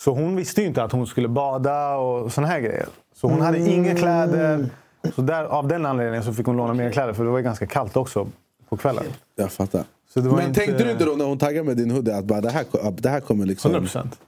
Så 0.00 0.10
hon 0.14 0.36
visste 0.36 0.60
ju 0.60 0.66
inte 0.66 0.82
att 0.82 0.92
hon 0.92 1.06
skulle 1.06 1.28
bada 1.28 1.94
och 1.96 2.32
såna 2.32 2.46
här 2.46 2.60
grejer. 2.60 2.86
Så 3.14 3.28
hon 3.28 3.40
hade 3.40 3.58
inga 3.58 3.94
kläder. 3.94 4.66
Så 5.14 5.22
där, 5.22 5.44
av 5.44 5.68
den 5.68 5.86
anledningen 5.86 6.24
så 6.24 6.32
fick 6.32 6.46
hon 6.46 6.56
låna 6.56 6.74
mer 6.74 6.90
kläder 6.90 7.12
för 7.12 7.24
det 7.24 7.30
var 7.30 7.38
ju 7.38 7.44
ganska 7.44 7.66
kallt 7.66 7.96
också 7.96 8.26
på 8.68 8.76
kvällen. 8.76 9.04
Jag 9.36 9.52
fattar. 9.52 9.84
Så 10.14 10.20
det 10.20 10.28
var 10.28 10.36
Men 10.36 10.46
inte- 10.48 10.60
tänkte 10.60 10.84
du 10.84 10.90
inte 10.90 11.04
då 11.04 11.12
när 11.12 11.24
hon 11.24 11.38
taggade 11.38 11.66
med 11.66 11.76
din 11.76 11.90
hoodie 11.90 12.12
att 12.14 12.24
bara, 12.24 12.40
det, 12.40 12.50
här, 12.50 12.64
det 13.00 13.08
här 13.08 13.20
kommer 13.20 13.46
liksom... 13.46 13.70
100 13.70 13.80
procent. 13.86 14.18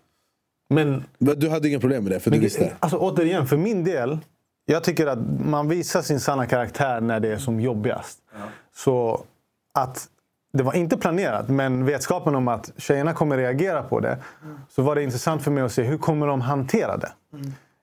Men 0.69 1.05
Men 1.19 1.39
Du 1.39 1.49
hade 1.49 1.69
inga 1.69 1.81
problem 1.81 2.03
med 2.05 2.13
det 2.13 2.21
för 2.21 2.31
du 2.31 2.39
visste? 2.39 2.73
Alltså, 2.81 2.97
återigen, 2.99 3.47
för 3.47 3.57
min 3.57 3.85
del. 3.85 4.19
Jag 4.65 4.85
tycker 4.85 5.07
att 5.07 5.19
man 5.45 5.69
visar 5.69 6.03
sin 6.03 6.21
sanna 6.21 6.47
karaktär 6.47 7.01
när 7.01 7.21
det 7.21 7.29
är 7.33 7.39
som 7.39 7.61
jobbigast. 7.61 8.19
Så 8.77 9.25
att 9.75 10.09
det 10.53 10.63
var 10.63 10.75
inte 10.75 10.97
planerat, 10.97 11.49
men 11.49 11.85
vetskapen 11.85 12.35
om 12.35 12.49
att 12.49 12.73
tjejerna 12.77 13.13
kommer 13.15 13.37
reagera 13.37 13.83
på 13.83 14.01
det. 14.01 14.19
Så 14.69 14.83
var 14.83 14.95
det 14.95 15.03
intressant 15.03 15.43
för 15.43 15.51
mig 15.51 15.63
att 15.63 15.73
se 15.73 15.83
hur 15.83 15.99
kommer 15.99 16.27
de 16.27 16.41
hantera 16.41 16.97
det. 16.97 17.13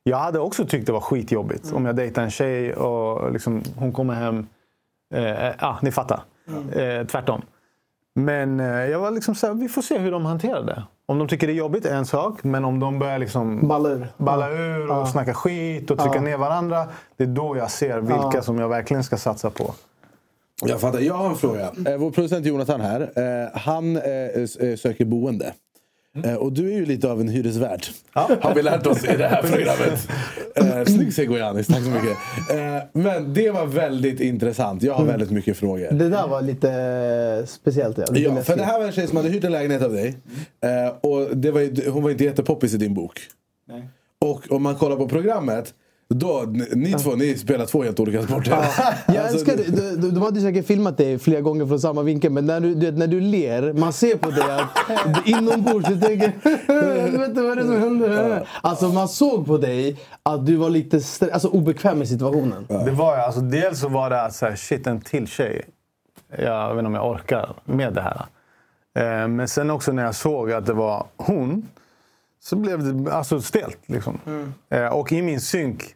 Jag 0.04 0.18
hade 0.18 0.40
också 0.40 0.66
tyckt 0.66 0.86
det 0.86 0.92
var 0.92 1.00
skitjobbigt 1.02 1.74
om 1.74 1.86
jag 1.86 1.96
dejtar 1.96 2.22
en 2.22 2.32
tjej 2.32 2.74
och 2.74 3.32
liksom, 3.34 3.64
hon 3.76 3.92
kommer 3.94 4.14
hem. 4.14 4.48
Eh, 5.14 5.52
ja, 5.60 5.80
ni 5.82 5.92
fattar. 5.92 6.22
Eh, 6.72 7.08
tvärtom. 7.08 7.42
Men 8.26 8.60
eh, 8.60 8.66
jag 8.68 9.00
var 9.00 9.12
liksom 9.12 9.36
så 9.36 9.48
här, 9.48 9.54
vi 9.54 9.68
får 9.68 9.82
se 9.82 9.98
hur 9.98 10.12
de 10.12 10.26
hanterar 10.26 10.64
det. 10.64 10.84
Om 11.06 11.20
de 11.20 11.28
tycker 11.28 11.48
det 11.48 11.54
är 11.54 11.56
jobbigt 11.56 11.86
är 11.86 11.96
en 11.96 12.06
sak, 12.06 12.44
men 12.44 12.66
om 12.66 12.80
de 12.80 13.00
börjar 13.00 13.20
liksom 13.20 13.68
Balla 13.68 13.90
ur. 13.90 14.08
balla 14.18 14.50
ur 14.52 14.92
och 14.92 15.08
snacka 15.08 15.34
skit 15.34 15.92
och 15.92 16.00
trycka 16.00 16.22
ner 16.22 16.38
varandra. 16.38 16.88
Det 17.18 17.24
är 17.24 17.28
då 17.28 17.58
jag 17.58 17.72
ser 17.72 18.00
vilka 18.00 18.42
som 18.42 18.60
jag 18.60 18.70
verkligen 18.70 19.04
ska 19.04 19.18
satsa 19.18 19.50
på. 19.50 19.74
Jag 20.66 20.82
fattar. 20.82 21.00
Jag 21.00 21.14
har 21.14 21.30
en 21.30 21.36
fråga. 21.36 21.72
Eh, 21.88 21.98
vår 21.98 22.12
producent 22.12 22.46
Jonathan 22.46 22.82
här. 22.82 23.02
Eh, 23.02 23.60
han 23.60 23.96
eh, 23.96 24.76
söker 24.78 25.06
boende. 25.06 25.54
Eh, 26.26 26.36
och 26.36 26.52
du 26.54 26.72
är 26.72 26.76
ju 26.76 26.86
lite 26.86 27.12
av 27.12 27.22
en 27.22 27.28
hyresvärd. 27.30 27.86
Har 28.14 28.56
vi 28.56 28.64
lärt 28.64 28.88
oss 28.88 29.04
i 29.04 29.18
det 29.18 29.28
här 29.28 29.42
programmet. 29.52 30.08
Eh, 30.56 30.86
snygg 30.94 31.14
segway 31.14 31.42
Anis, 31.42 31.68
tack 31.68 31.84
så 31.84 31.90
mycket. 31.90 32.18
Eh, 32.52 32.84
men 32.94 33.34
det 33.34 33.52
var 33.52 33.66
väldigt 33.66 34.20
intressant. 34.20 34.84
Jag 34.84 34.94
har 34.94 35.06
väldigt 35.06 35.32
mycket 35.32 35.58
frågor. 35.58 35.92
Det 35.92 36.10
där 36.10 36.28
var 36.28 36.42
lite 36.42 36.72
eh, 37.40 37.46
speciellt. 37.46 37.98
Ja, 37.98 38.06
lite 38.12 38.30
Ja, 38.30 38.42
för 38.42 38.58
det 38.58 38.64
här 38.64 38.80
var 38.80 38.86
en 38.86 38.92
tjej 38.92 39.08
som 39.08 39.18
hade 39.18 39.30
hyrt 39.30 39.44
en 39.44 39.52
lägenhet 39.52 39.82
av 39.82 39.94
dig. 39.94 40.18
Eh, 40.64 41.10
och 41.10 41.38
det 41.38 41.52
var, 41.52 41.90
hon 41.92 42.04
var 42.04 42.10
inte 42.12 42.24
jättepoppis 42.24 42.74
i 42.74 42.78
din 42.78 42.94
bok. 42.94 43.20
Och 44.22 44.52
om 44.52 44.64
man 44.64 44.76
kollar 44.76 44.96
på 44.96 45.08
programmet. 45.08 45.74
Då, 46.14 46.46
ni, 46.48 46.66
ni 46.76 46.94
två, 46.94 47.16
ni 47.16 47.38
spelar 47.38 47.66
två 47.66 47.84
helt 47.84 48.00
olika 48.00 48.24
sporter. 48.24 48.52
Jag 48.52 49.18
Alltså, 49.18 49.36
älskar 49.36 49.58
det. 49.58 49.64
De, 49.64 49.96
de, 50.02 50.10
de 50.14 50.22
hade 50.22 50.42
säkert 50.42 50.66
filmat 50.66 50.98
dig 50.98 51.20
flera 51.20 51.42
gånger 51.42 51.66
från 51.66 51.80
samma 51.80 52.02
vinkel 52.02 52.32
men 52.32 52.46
när 52.46 52.60
du, 52.60 52.76
du 52.76 52.92
när 52.92 53.08
du 53.08 53.20
ler, 53.22 53.74
man 53.74 53.94
ser 53.94 54.16
på 54.18 54.30
dig 54.30 54.44
att 54.52 55.24
du 55.26 55.32
inombords 55.32 55.88
du 55.88 56.00
tänker 56.00 56.32
vet 57.18 57.36
du 57.36 57.42
vad 57.42 57.52
är 57.52 57.56
det 57.56 57.64
som 57.64 57.80
händer? 57.80 58.48
Alltså 58.62 58.88
man 58.88 59.08
såg 59.08 59.46
på 59.46 59.58
dig 59.58 59.98
att 60.24 60.46
du 60.46 60.56
var 60.56 60.70
lite 60.70 61.02
alltså, 61.34 61.48
obekväm 61.48 62.02
i 62.02 62.06
situationen. 62.06 62.66
Det 62.68 62.92
var 62.92 63.16
ju, 63.16 63.22
alltså, 63.22 63.42
dels 63.42 63.80
så 63.80 63.90
var 63.90 64.10
det 64.10 64.22
att 64.22 64.36
så 64.36 64.46
här, 64.46 64.56
shit, 64.56 64.88
en 64.88 65.02
till 65.02 65.28
tjej. 65.28 65.66
Jag 66.38 66.70
vet 66.70 66.80
inte 66.80 66.88
om 66.88 66.94
jag 66.94 67.10
orkar 67.12 67.54
med 67.66 67.94
det 67.94 68.02
här. 68.02 68.26
Eh, 68.96 69.28
men 69.28 69.48
sen 69.48 69.70
också 69.70 69.92
när 69.92 70.04
jag 70.04 70.16
såg 70.16 70.52
att 70.52 70.66
det 70.66 70.74
var 70.74 71.06
hon. 71.18 71.68
Så 72.44 72.56
blev 72.56 73.04
det 73.04 73.12
alltså 73.14 73.42
stelt. 73.42 73.78
Liksom. 73.86 74.20
Eh, 74.70 74.86
och 74.88 75.12
i 75.12 75.22
min 75.22 75.42
synk. 75.42 75.96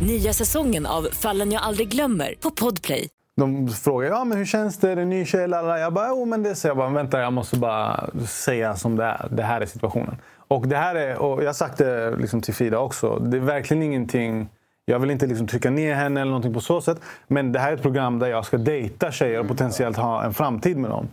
Nya 0.00 0.32
säsongen 0.32 0.86
av 0.86 1.08
Fallen 1.12 1.52
jag 1.52 1.62
aldrig 1.62 1.88
glömmer 1.88 2.34
på 2.40 2.50
Podplay. 2.50 3.08
De 3.36 3.68
frågar 3.68 4.08
ja, 4.08 4.24
men 4.24 4.38
hur 4.38 4.44
känns 4.44 4.78
det, 4.78 4.90
är 4.90 4.96
det 4.96 5.02
en 5.02 5.10
ny 5.10 5.24
tjej? 5.24 5.50
Jag 5.50 5.92
bara, 5.92 6.08
jo 6.08 6.24
men 6.24 6.42
det 6.42 6.54
så 6.54 6.68
jag 6.68 6.76
bara, 6.76 6.88
vänta 6.88 7.20
jag 7.20 7.32
måste 7.32 7.56
bara 7.56 8.10
säga 8.26 8.76
som 8.76 8.96
det 8.96 9.04
är. 9.04 9.28
Det 9.30 9.42
här 9.42 9.60
är 9.60 9.66
situationen. 9.66 10.16
Och 10.48 10.68
det 10.68 10.76
här 10.76 10.94
är, 10.94 11.18
och 11.18 11.42
jag 11.42 11.48
har 11.48 11.52
sagt 11.52 11.78
det 11.78 12.16
liksom 12.16 12.40
till 12.40 12.54
Frida 12.54 12.78
också, 12.78 13.18
det 13.18 13.36
är 13.36 13.40
verkligen 13.40 13.82
ingenting 13.82 14.48
jag 14.84 14.98
vill 14.98 15.10
inte 15.10 15.26
liksom 15.26 15.46
trycka 15.46 15.70
ner 15.70 15.94
henne 15.94 16.20
eller 16.20 16.30
någonting 16.30 16.54
på 16.54 16.60
så 16.60 16.80
sätt. 16.80 17.00
Men 17.26 17.52
det 17.52 17.58
här 17.58 17.72
är 17.72 17.76
ett 17.76 17.82
program 17.82 18.18
där 18.18 18.26
jag 18.26 18.44
ska 18.44 18.58
dejta 18.58 19.12
tjejer 19.12 19.40
och 19.40 19.48
potentiellt 19.48 19.96
ha 19.96 20.24
en 20.24 20.34
framtid 20.34 20.76
med 20.76 20.90
dem. 20.90 21.08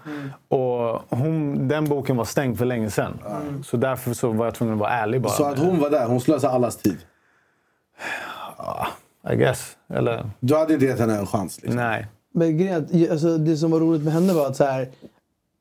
Och 0.48 1.02
hon, 1.18 1.68
den 1.68 1.86
boken 1.86 2.18
var 2.18 2.26
stängd 2.26 2.58
för 2.58 2.66
länge 2.66 2.90
sedan. 2.90 3.20
Så 3.66 3.78
därför 3.78 4.14
så 4.14 4.32
var 4.32 4.46
jag 4.46 4.56
tvungen 4.56 4.74
att 4.74 4.80
vara 4.80 4.92
ärlig 4.92 5.22
bara. 5.22 5.34
Så 5.34 5.44
att 5.44 5.60
hon 5.60 5.80
var 5.80 5.90
där, 5.90 6.06
hon 6.08 6.22
slösade 6.22 6.54
allas 6.54 6.78
tid. 6.78 6.98
I 9.32 9.36
guess. 9.36 9.78
Eller, 9.90 10.30
Du 10.40 10.56
hade 10.56 10.74
inte 10.74 10.86
gett 10.86 11.00
henne 11.00 11.18
en 11.18 11.28
chans? 11.28 11.62
Liksom. 11.62 11.76
nej. 11.76 12.08
Men 12.34 12.58
grejen 12.58 13.12
alltså, 13.12 13.38
det 13.38 13.58
som 13.58 13.72
var 13.72 13.80
roligt 13.80 14.04
med 14.04 14.14
henne 14.14 14.34
var 14.34 14.48
att 14.48 14.56
så 14.56 14.64
här, 14.64 14.90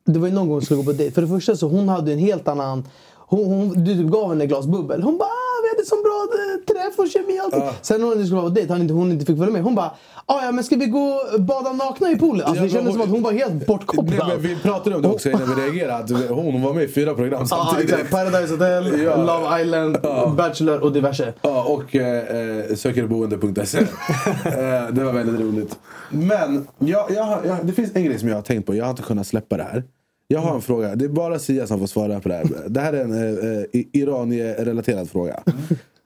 det 0.05 0.19
var 0.19 0.29
ju 0.29 0.35
någon 0.35 0.47
gång 0.47 0.55
hon 0.55 0.63
skulle 0.63 0.79
gå 0.79 0.85
på 0.85 0.93
dejt. 0.93 1.15
För 1.15 1.23
det 1.23 1.29
första 1.29 1.57
så 1.57 1.69
hon 1.69 1.89
hade 1.89 2.13
en 2.13 2.19
helt 2.19 2.49
annan... 2.49 2.89
Hon, 3.29 3.45
hon, 3.45 3.85
du 3.85 3.95
typ 3.95 4.07
gav 4.07 4.29
henne 4.29 4.47
glas 4.47 4.67
bubbel. 4.67 5.03
Hon 5.03 5.19
bara 5.19 5.29
vi 5.67 5.77
hade 5.77 5.87
som 5.87 6.03
bra 6.03 6.19
eh, 6.39 6.57
träff 6.75 6.99
och 6.99 7.09
kemi 7.11 7.41
och 7.41 7.45
allting. 7.45 7.63
Sen 7.83 8.01
när 8.01 8.07
hon 8.09 8.15
skulle 8.27 8.41
vara 8.41 8.51
på 8.51 8.55
dejt, 8.55 8.73
han 8.73 8.83
inte, 8.83 8.95
hon 8.95 9.13
inte 9.13 9.27
fick 9.27 9.39
följa 9.39 9.53
med. 9.53 9.63
Hon 9.63 9.75
bara, 9.75 9.91
"Ah, 10.27 10.45
ja 10.45 10.53
men 10.53 10.65
ska 10.65 10.77
vi 10.77 10.87
gå 10.87 11.21
och 11.35 11.41
bada 11.41 11.73
nakna 11.73 12.11
i 12.11 12.17
poolen? 12.17 12.47
Alltså, 12.47 12.57
Ja, 12.57 12.63
det 12.63 12.71
kändes 12.75 12.93
som 12.93 13.03
att 13.03 13.09
hon 13.09 13.23
var 13.23 13.33
helt 13.33 13.55
Nej, 13.55 13.67
bortkopplad. 13.67 14.29
men 14.29 14.41
vi 14.43 14.57
pratade 14.57 14.97
om 14.97 15.03
det 15.03 15.09
också 15.09 15.29
innan 15.31 15.55
vi 15.57 15.63
reagerade. 15.63 15.95
Att 16.25 16.31
hon 16.31 16.63
var 16.63 16.73
med 16.75 16.85
i 16.85 16.89
fyra 16.89 17.15
program 17.15 17.41
Ja, 17.41 17.47
samtidigt. 17.67 17.93
exakt. 17.93 18.11
Paradise 18.11 18.53
Hotel, 18.53 19.03
Ja. 19.03 19.17
Love 19.17 19.63
Island, 19.63 19.97
Bachelor 20.37 20.79
och 20.83 20.93
diverse. 20.93 21.33
Ja, 21.43 21.63
och 21.65 21.97
eh, 21.97 22.61
eh, 22.71 22.75
sökerboende.se. 22.77 23.79
eh, 24.45 24.89
det 24.93 25.05
var 25.05 25.13
väldigt 25.13 25.41
roligt. 25.41 25.79
Men 26.11 26.67
jag, 26.79 27.11
jag, 27.11 27.39
jag, 27.47 27.57
det 27.63 27.73
finns 27.73 27.91
en 27.97 28.05
grej 28.05 28.19
som 28.19 28.29
jag 28.29 28.37
har 28.37 28.43
tänkt 28.43 28.67
på. 28.67 28.75
Jag 28.75 28.85
har 28.85 28.91
inte 28.91 29.03
kunnat 29.03 29.27
släppa 29.27 29.57
det 29.57 29.63
här. 29.63 29.85
Jag 30.29 30.41
har 30.41 30.55
en 30.55 30.63
fråga. 30.63 30.95
Det 30.95 31.05
är 31.05 31.09
bara 31.09 31.39
Sia 31.39 31.67
som 31.67 31.79
får 31.79 31.87
svara 31.87 32.21
på 32.21 32.29
det 32.29 32.35
här. 32.35 32.45
Det 32.69 32.81
här 32.81 32.93
är 32.93 33.05
en 33.05 33.13
eh, 33.13 33.59
eh, 33.59 33.65
Iranie-relaterad 33.93 35.11
fråga. 35.11 35.43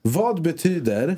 Vad 0.01 0.41
betyder 0.41 1.17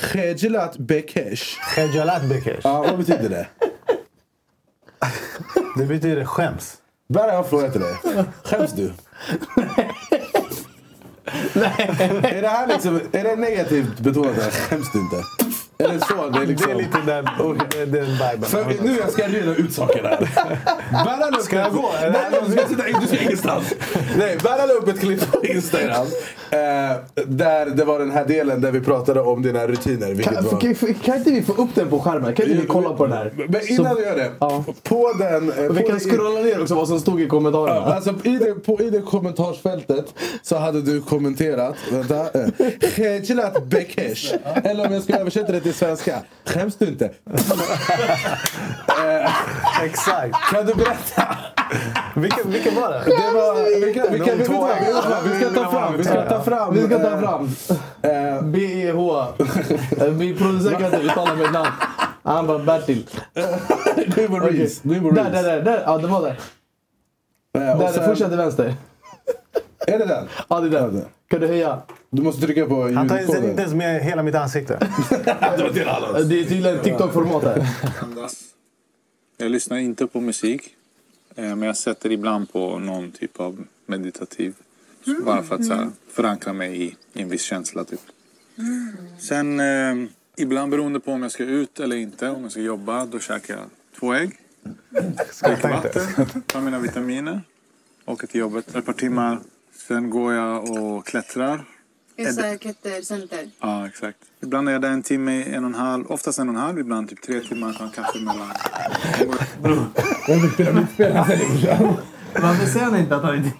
Khejilat 0.00 0.78
Bekesh? 0.78 1.42
Khejalat 1.74 2.24
Bekesh. 2.28 2.60
Ja, 2.64 2.82
vad 2.82 2.98
betyder 2.98 3.28
det? 3.28 3.46
Det 5.78 5.86
betyder 5.86 6.24
skäms. 6.24 6.76
Där 7.08 7.20
har 7.20 7.28
jag 7.28 7.38
en 7.38 7.44
fråga 7.44 7.70
till 7.70 7.80
dig. 7.80 7.94
Skäms 8.44 8.72
du? 8.72 8.92
Är 11.54 12.42
det 12.42 12.48
här 12.48 12.66
liksom, 12.66 13.00
är 13.12 13.24
det 13.24 13.36
negativt 13.36 14.00
betonat? 14.00 14.52
Skäms 14.52 14.92
du 14.92 14.98
inte? 15.00 15.16
Det 15.82 16.00
så? 16.08 16.28
Det 16.32 16.38
är, 16.42 16.46
liksom... 16.46 16.68
Det 16.68 16.74
är 16.74 16.78
lite 16.78 16.98
den, 17.06 17.24
den, 17.92 18.04
viben. 18.12 18.42
För 18.42 18.64
nu 18.84 18.96
jag 19.00 19.10
ska 19.10 19.28
reda 19.28 19.54
ut 19.56 19.72
saker 19.72 20.02
här. 20.04 20.28
Bära 21.04 21.42
Ska 21.42 21.56
jag 21.56 21.72
gå? 21.72 21.90
Nej, 22.02 22.12
du 22.46 22.52
ska, 22.52 22.66
sitta, 22.68 22.82
du 23.00 23.06
ska 23.06 23.22
ingenstans. 23.22 23.74
Nej, 24.18 24.36
Bära 24.42 24.72
upp 24.72 24.88
ett 24.88 25.00
klipp 25.00 25.32
på 25.32 25.44
Instagram. 25.46 26.06
Eh, 26.50 26.58
där 27.26 27.66
det 27.66 27.84
var 27.84 27.98
den 27.98 28.10
här 28.10 28.24
delen 28.24 28.60
där 28.60 28.70
vi 28.70 28.80
pratade 28.80 29.20
om 29.20 29.42
dina 29.42 29.66
rutiner. 29.66 30.22
Kan, 30.22 30.34
var... 30.44 30.60
kan, 30.60 30.94
kan 30.94 31.16
inte 31.16 31.30
vi 31.30 31.42
få 31.42 31.52
upp 31.52 31.70
den 31.74 31.88
på 31.88 32.00
skärmen? 32.00 32.34
Kan 32.34 32.46
inte 32.46 32.60
vi 32.60 32.66
kolla 32.66 32.90
på 32.92 33.06
den 33.06 33.16
här? 33.16 33.32
Men 33.48 33.68
innan 33.72 33.96
du 33.96 34.02
gör 34.02 34.16
det. 34.16 34.30
Ja. 34.38 34.64
På 34.82 35.12
den... 35.18 35.48
eh, 35.52 35.56
Vi 35.72 35.80
på 35.82 35.86
kan 35.88 35.96
i- 35.96 36.00
scrolla 36.00 36.40
ner 36.40 36.62
också 36.62 36.74
vad 36.74 36.88
som 36.88 37.00
stod 37.00 37.20
i 37.20 37.26
kommentarerna. 37.28 37.74
Ja, 37.86 37.94
alltså, 37.94 38.14
i, 38.24 38.38
det, 38.38 38.54
på, 38.54 38.80
I 38.82 38.90
det 38.90 39.00
kommentarsfältet 39.00 40.14
så 40.42 40.56
hade 40.56 40.82
du 40.82 41.00
kommenterat 41.02 41.74
Vänta. 41.92 42.16
eh, 42.40 43.62
Bekesh. 43.66 44.34
Eller 44.64 44.86
om 44.86 44.92
jag 44.92 45.02
ska 45.02 45.16
översätta 45.16 45.52
det 45.52 45.60
till 45.60 45.71
svenska. 45.72 46.22
Skäms 46.44 46.76
du 46.76 46.86
inte? 46.86 47.04
Exakt. 49.82 50.34
Kan 50.50 50.66
du 50.66 50.74
berätta? 50.74 51.36
Vilken, 52.14 52.50
vilken 52.50 52.74
var 52.74 52.90
det? 52.90 53.04
Det 53.04 53.30
var, 53.34 53.54
vi, 53.86 53.94
kan, 53.94 54.06
vi, 54.10 54.18
ska 55.34 55.50
ta 55.50 55.70
fram. 55.70 55.96
Vi 55.98 56.04
ska 56.04 56.22
ta 56.22 56.42
fram. 56.42 56.74
Vi 56.74 56.82
ska 56.86 56.98
ta 56.98 57.10
eh, 57.10 57.20
fram 57.20 57.48
eh, 58.02 58.42
BEH. 58.42 60.12
Min 60.12 60.36
producent 60.36 60.76
kan 60.76 60.84
inte 60.84 60.96
uttala 60.96 61.34
mitt 61.34 61.52
namn. 61.52 61.68
Han 62.22 62.46
bara 62.46 62.58
Bertil. 62.58 63.06
Nu 64.16 64.26
var. 64.26 64.40
Reese. 64.40 64.80
Där, 64.82 65.30
där, 65.30 65.42
där, 65.42 65.62
där. 65.62 65.82
Ja, 65.86 65.98
det 65.98 66.06
var 66.06 66.22
där. 66.22 66.38
Eh, 67.58 67.78
Där, 67.78 67.88
sen- 67.92 68.04
fortsätt 68.04 68.28
till 68.28 68.36
vänster. 68.38 68.74
Är 69.86 69.98
det 69.98 70.04
den? 70.06 70.28
Ja, 70.48 70.60
det 70.60 70.78
är 70.78 70.82
den. 70.82 71.04
Kan 71.32 71.40
du 71.40 71.46
höja? 71.46 71.82
Du 72.10 72.22
måste 72.22 72.46
trycka 72.46 72.66
på 72.66 72.82
Han 72.82 72.94
tar 72.94 73.02
inte 73.02 73.16
ljudkoden. 73.16 73.50
inte 73.50 73.62
ens 73.62 73.74
med 73.74 74.02
hela 74.02 74.22
mitt 74.22 74.34
ansikte. 74.34 74.78
Det 75.10 75.30
är 75.30 76.44
tydligen 76.48 76.78
TikTok-format 76.82 77.44
här. 77.44 77.66
Jag 79.36 79.50
lyssnar 79.50 79.78
inte 79.78 80.06
på 80.06 80.20
musik. 80.20 80.74
eh, 81.34 81.44
Men 81.44 81.62
jag 81.62 81.76
sätter 81.76 82.12
ibland 82.12 82.52
på 82.52 82.78
någon 82.78 83.12
typ 83.12 83.40
av 83.40 83.64
meditativ. 83.86 84.54
Bara 85.24 85.42
för 85.42 85.54
att 85.54 85.64
så 85.66 85.74
här, 85.74 85.88
förankra 86.12 86.52
mig 86.52 86.82
i, 86.82 86.96
i 87.12 87.22
en 87.22 87.28
viss 87.28 87.42
känsla. 87.42 87.84
Typ. 87.84 88.00
Sen 89.20 89.60
eh, 89.60 90.08
ibland 90.36 90.70
beroende 90.70 91.00
på 91.00 91.12
om 91.12 91.22
jag 91.22 91.32
ska 91.32 91.44
ut 91.44 91.80
eller 91.80 91.96
inte. 91.96 92.28
Om 92.30 92.42
jag 92.42 92.50
ska 92.52 92.60
jobba, 92.60 93.06
då 93.06 93.18
käkar 93.18 93.54
jag 93.54 93.64
två 94.00 94.14
ägg. 94.14 94.30
Dricker 94.90 95.68
vatten, 95.68 96.42
tar 96.46 96.60
mina 96.60 96.78
vitaminer. 96.78 97.40
Åker 98.04 98.26
till 98.26 98.40
jobbet 98.40 98.74
ett 98.74 98.86
par 98.86 98.92
timmar. 98.92 99.38
Sen 99.92 100.10
går 100.10 100.34
jag 100.34 100.70
och 100.70 101.06
klättrar. 101.06 101.64
Esa 102.16 102.58
klättercenter. 102.58 103.50
Ja, 103.60 103.86
exakt. 103.86 104.18
Ibland 104.42 104.68
är 104.68 104.72
jag 104.72 104.82
där 104.82 104.90
en 104.90 105.02
timme, 105.02 105.42
en 105.42 105.64
och 105.64 105.70
en 105.70 105.74
halv. 105.74 106.06
Oftast 106.06 106.38
en 106.38 106.48
och 106.48 106.54
en 106.54 106.60
halv, 106.60 106.78
ibland 106.78 107.08
typ 107.08 107.22
tre 107.22 107.40
timmar. 107.40 107.72
Tar 107.72 107.84
en 107.84 107.90
kaffe 107.90 108.18
mellan. 108.18 108.52
Varför 112.34 112.66
säger 112.66 112.84
han 112.84 112.96
inte 112.96 113.16
att 113.16 113.22
han 113.22 113.36
inte 113.36 113.50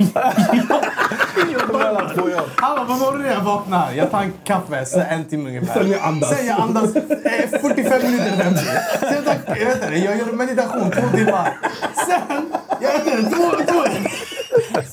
Han 2.57 2.77
bara, 2.77 2.85
på 2.85 2.93
morgonen 2.93 3.33
jag 3.33 3.41
vaknar, 3.41 3.93
jag 3.93 4.11
tar 4.11 4.23
en 4.23 4.33
kaffe, 4.45 4.87
så 4.87 5.01
en 5.01 5.25
timme 5.25 5.49
ungefär. 5.49 5.81
Sen 5.81 5.91
jag 5.91 6.01
andas. 6.03 6.31
Sen 6.31 6.47
jag 6.47 6.61
andas 6.61 6.97
eh, 6.97 7.61
45 7.61 8.03
minuter 8.03 8.37
fram 8.37 8.57
Sen 9.01 9.25
tar, 9.25 9.35
jag, 9.47 9.67
vet 9.67 9.83
inte, 9.83 9.95
jag 9.95 10.19
gör 10.19 10.33
meditation 10.33 10.91
två 10.91 11.17
timmar. 11.17 11.59
Sen, 12.07 12.53
jag 12.81 12.93
vet 12.93 13.07
inte, 13.07 13.37
två, 13.37 13.51
två. 13.73 13.85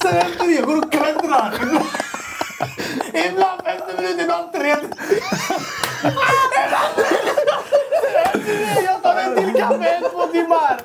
Sen 0.01 0.17
efter 0.17 0.45
det, 0.47 0.53
jag 0.53 0.65
går 0.65 0.77
och 0.77 0.91
klättrar. 0.91 1.53
Ibland, 1.61 1.85
ibland 3.31 3.61
50 3.63 4.01
minuter, 4.01 4.23
ibland 4.23 4.51
30. 4.53 4.87
Jag 8.85 9.03
tar 9.03 9.15
en 9.15 9.35
till 9.35 9.61
kaffe, 9.61 9.89
en, 9.89 10.01
två 10.11 10.27
timmar. 10.31 10.79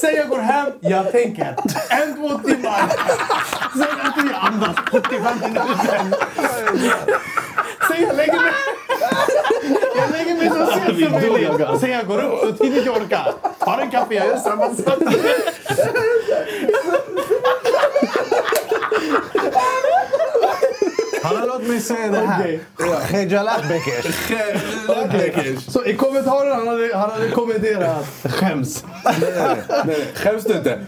Sen 0.00 0.14
jag 0.16 0.28
går 0.28 0.38
hem, 0.38 0.66
jag 0.80 1.12
tänker. 1.12 1.56
En, 1.90 2.14
två 2.14 2.38
timmar. 2.38 2.92
Sen 3.72 4.00
efter 4.06 4.30
jag 4.32 4.40
andas 4.40 4.76
75 4.92 5.38
minuter. 5.40 5.64
Sen 7.88 8.02
jag 8.02 8.16
lägger 8.16 8.32
mig... 8.40 8.52
Jag 9.96 10.10
lägger 10.10 10.34
mig 10.34 10.48
så 10.48 10.66
sent 10.72 11.00
som 11.04 11.12
möjligt. 11.12 11.80
Sen 11.80 11.90
jag 11.90 12.06
går 12.06 12.18
upp 12.22 12.40
så 12.40 12.52
tidigt 12.64 12.86
jag 12.86 12.96
orkar. 12.96 13.34
Tar 13.58 13.78
en 13.78 13.90
kaffe, 13.90 14.14
jag 14.14 14.26
gör 14.26 14.36
samma 14.36 14.74
sak. 14.74 14.98
Han 21.22 21.36
har 21.36 21.46
låtit 21.46 21.59
mig 21.70 21.80
säga 21.80 22.08
det 22.08 22.18
här. 22.18 22.58
Khejalat 23.06 23.68
Bekesh. 25.12 25.70
Så 25.70 25.84
i 25.84 25.94
kommentaren 25.94 26.52
han 26.52 26.68
hade 26.68 26.96
han 26.96 27.10
hade 27.10 27.28
kommenterat 27.30 28.06
skäms. 28.24 28.84
Nej, 29.04 29.14
nej, 29.20 29.56
nej. 29.86 30.06
Skäms 30.14 30.44
du 30.44 30.54
inte? 30.54 30.78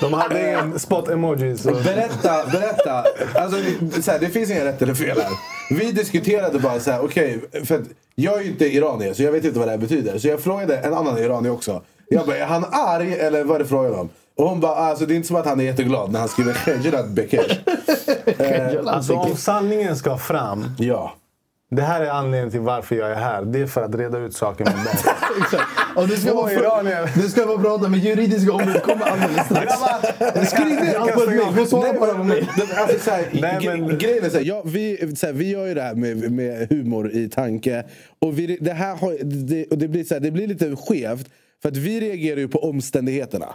De 0.00 0.12
hade 0.12 0.48
ingen 0.48 0.78
spot-emoji. 0.78 1.56
Så. 1.58 1.70
Berätta, 1.70 2.46
berätta. 2.46 3.04
Alltså, 3.34 3.58
så 4.02 4.10
här, 4.10 4.18
det 4.18 4.28
finns 4.28 4.50
inga 4.50 4.64
rätt 4.64 4.82
eller 4.82 4.94
fel 4.94 5.20
här. 5.20 5.30
Vi 5.70 5.92
diskuterade 5.92 6.58
bara 6.58 6.80
så 6.80 6.90
här, 6.90 7.04
okej, 7.04 7.40
för 7.64 7.74
att 7.74 7.84
jag 8.14 8.38
är 8.38 8.42
ju 8.42 8.50
inte 8.50 8.64
iranier 8.64 9.14
så 9.14 9.22
jag 9.22 9.32
vet 9.32 9.44
inte 9.44 9.58
vad 9.58 9.68
det 9.68 9.72
här 9.72 9.78
betyder. 9.78 10.18
Så 10.18 10.28
jag 10.28 10.40
frågade 10.40 10.76
en 10.76 10.94
annan 10.94 11.18
iranier 11.18 11.52
också. 11.52 11.82
Jag 12.08 12.26
bara, 12.26 12.36
är 12.36 12.46
han 12.46 12.64
arg 12.72 13.14
eller 13.14 13.44
vad 13.44 13.54
är 13.54 13.58
det 13.58 13.66
frågan 13.66 13.94
om? 13.94 14.08
Och 14.34 14.48
hon 14.48 14.60
bara, 14.60 14.74
alltså 14.74 15.06
det 15.06 15.14
är 15.14 15.16
inte 15.16 15.28
som 15.28 15.36
att 15.36 15.46
han 15.46 15.60
är 15.60 15.64
jätteglad 15.64 16.12
när 16.12 16.20
han 16.20 16.28
skriver 16.28 16.52
Khejirat 16.52 17.08
Bekesh. 17.08 17.58
Alltså 18.86 19.14
om 19.14 19.36
sanningen 19.36 19.96
ska 19.96 20.18
fram. 20.18 20.64
Ja. 20.78 21.14
Det 21.70 21.82
här 21.82 22.00
är 22.00 22.10
anledningen 22.10 22.50
till 22.50 22.60
varför 22.60 22.96
jag 22.96 23.10
är 23.10 23.14
här. 23.14 23.42
Det 23.42 23.60
är 23.60 23.66
för 23.66 23.82
att 23.82 23.94
reda 23.94 24.18
ut 24.18 24.34
saker 24.34 24.64
med 24.64 24.74
dig. 24.74 24.94
Exakt. 25.40 25.64
Och 25.96 26.08
du 26.08 26.16
ska, 26.16 26.34
vara 26.34 26.52
iranier. 26.52 27.10
du 27.14 27.28
ska 27.28 27.46
vara 27.46 27.58
prata 27.58 27.88
med 27.88 28.00
juridiska 28.00 28.52
ombud. 28.52 28.82
kommer 28.82 29.06
alldeles 29.06 29.44
strax. 29.44 30.50
Skriv 30.50 30.66
ner 30.66 30.94
allt 30.94 31.14
på 31.14 31.22
ett 31.22 31.28
mejl. 31.28 31.54
Få 31.56 31.66
svara 31.66 31.92
på 31.92 32.06
det 32.06 32.14
på 32.14 32.24
mejl. 32.24 32.46
Grejen 33.98 34.24
är 34.24 34.30
så 34.30 34.36
här, 34.36 34.44
ja, 34.44 34.62
vi, 34.64 35.14
så 35.16 35.26
här, 35.26 35.32
vi 35.32 35.50
gör 35.50 35.66
ju 35.66 35.74
det 35.74 35.82
här 35.82 35.94
med, 35.94 36.32
med 36.32 36.68
humor 36.70 37.10
i 37.12 37.28
tanke. 37.28 37.84
Och 38.18 38.38
vi, 38.38 38.58
det, 38.60 38.72
här 38.72 38.96
har, 38.96 39.16
det, 39.24 39.64
och 39.64 39.78
det, 39.78 39.88
blir 39.88 40.04
så 40.04 40.14
här, 40.14 40.20
det 40.20 40.30
blir 40.30 40.46
lite 40.46 40.76
skevt. 40.76 41.28
För 41.62 41.68
att 41.68 41.76
vi 41.76 42.00
reagerar 42.00 42.38
ju 42.38 42.48
på 42.48 42.58
omständigheterna. 42.70 43.46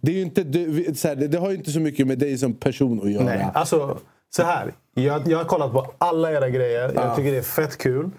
Det, 0.00 0.12
är 0.12 0.16
ju 0.16 0.22
inte, 0.22 0.42
vi- 0.42 0.94
så 0.94 1.08
här, 1.08 1.16
det, 1.16 1.28
det 1.28 1.38
har 1.38 1.50
ju 1.50 1.56
inte 1.56 1.70
så 1.70 1.80
mycket 1.80 2.06
med 2.06 2.18
dig 2.18 2.38
som 2.38 2.54
person 2.54 3.00
att 3.02 3.10
göra. 3.10 3.24
Nej, 3.24 3.46
alltså 3.54 3.98
så 4.36 4.42
här. 4.42 4.72
Jag, 4.94 5.28
jag 5.28 5.38
har 5.38 5.44
kollat 5.44 5.72
på 5.72 5.94
alla 5.98 6.32
era 6.32 6.48
grejer. 6.50 6.92
Jag 6.94 7.16
tycker 7.16 7.32
det 7.32 7.38
är 7.38 7.42
fett 7.42 7.78
kul. 7.78 8.10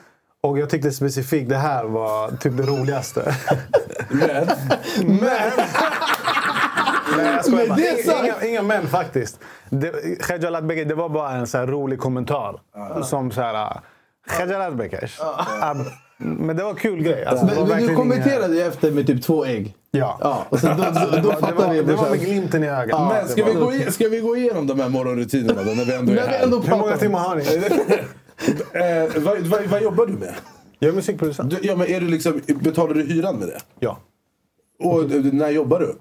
Och 0.41 0.59
jag 0.59 0.69
tyckte 0.69 0.91
specifikt 0.91 1.49
det 1.49 1.57
här 1.57 1.83
var 1.85 2.31
typ 2.31 2.57
det 2.57 2.63
roligaste. 2.63 3.35
Men, 4.09 4.47
Men... 5.19 5.19
Nej, 7.17 7.25
jag 7.35 7.45
skojar 7.45 7.67
bara. 7.67 7.75
det 7.75 8.05
sant. 8.05 8.23
Inga, 8.25 8.49
inga 8.51 8.61
män 8.61 8.87
faktiskt. 8.87 9.39
Det- 9.69 10.21
Khejalat 10.21 10.63
Bekesh, 10.63 10.87
det 10.87 10.95
var 10.95 11.09
bara 11.09 11.31
en 11.31 11.47
så 11.47 11.57
rolig 11.65 11.99
kommentar. 11.99 12.59
Som 13.03 13.31
så 13.31 13.41
här... 13.41 13.79
Khejalat 14.27 14.75
Bekesh. 14.77 15.19
Men 16.17 16.57
det 16.57 16.63
var 16.63 16.69
en 16.69 16.75
kul 16.75 17.03
grej. 17.03 17.25
Alltså, 17.25 17.45
Men, 17.45 17.67
men 17.67 17.87
du 17.87 17.95
kommenterade 17.95 18.55
ju 18.55 18.61
efter 18.61 18.91
med 18.91 19.07
typ 19.07 19.23
två 19.23 19.45
ägg. 19.45 19.75
Ja. 19.91 20.17
Ja, 20.21 20.45
och 20.49 20.59
sen 20.59 20.77
då, 20.77 20.83
då, 20.83 21.17
då 21.21 21.29
Det 21.47 21.53
var, 21.53 21.73
vi. 21.73 21.81
det 21.81 21.95
var 21.95 22.09
med 22.09 22.19
glimten 22.19 22.63
i 22.63 22.67
ögat. 22.67 22.87
Ja, 22.89 23.09
men 23.13 23.27
ska, 23.29 23.45
vi 23.45 23.53
gå 23.53 23.73
i, 23.73 23.91
ska 23.91 24.09
vi 24.09 24.19
gå 24.19 24.37
igenom 24.37 24.67
de 24.67 24.79
här 24.79 24.89
morgonrutinerna 24.89 25.63
då, 25.63 25.71
när 25.71 25.85
vi 25.85 25.93
ändå 25.93 26.13
är 26.13 26.17
här? 26.27 26.43
ändå 26.43 26.59
Hur 26.59 26.77
många 26.77 26.97
timmar 26.97 27.19
har 27.19 27.35
ni? 27.35 27.43
Eh, 28.73 29.21
vad, 29.23 29.37
vad, 29.39 29.63
vad 29.65 29.81
jobbar 29.83 30.05
du 30.05 30.13
med? 30.13 30.35
Jag 30.79 30.89
är 30.89 30.93
musikproducent. 30.95 31.49
Du, 31.49 31.57
ja, 31.61 31.75
men 31.75 31.87
är 31.87 31.99
du 32.01 32.07
liksom, 32.07 32.41
betalar 32.47 32.93
du 32.93 33.03
hyran 33.03 33.35
med 33.35 33.47
det? 33.47 33.57
Ja. 33.79 33.97
Och 34.83 35.09
du- 35.09 35.31
när 35.31 35.49
jobbar 35.49 35.79
du? 35.79 35.95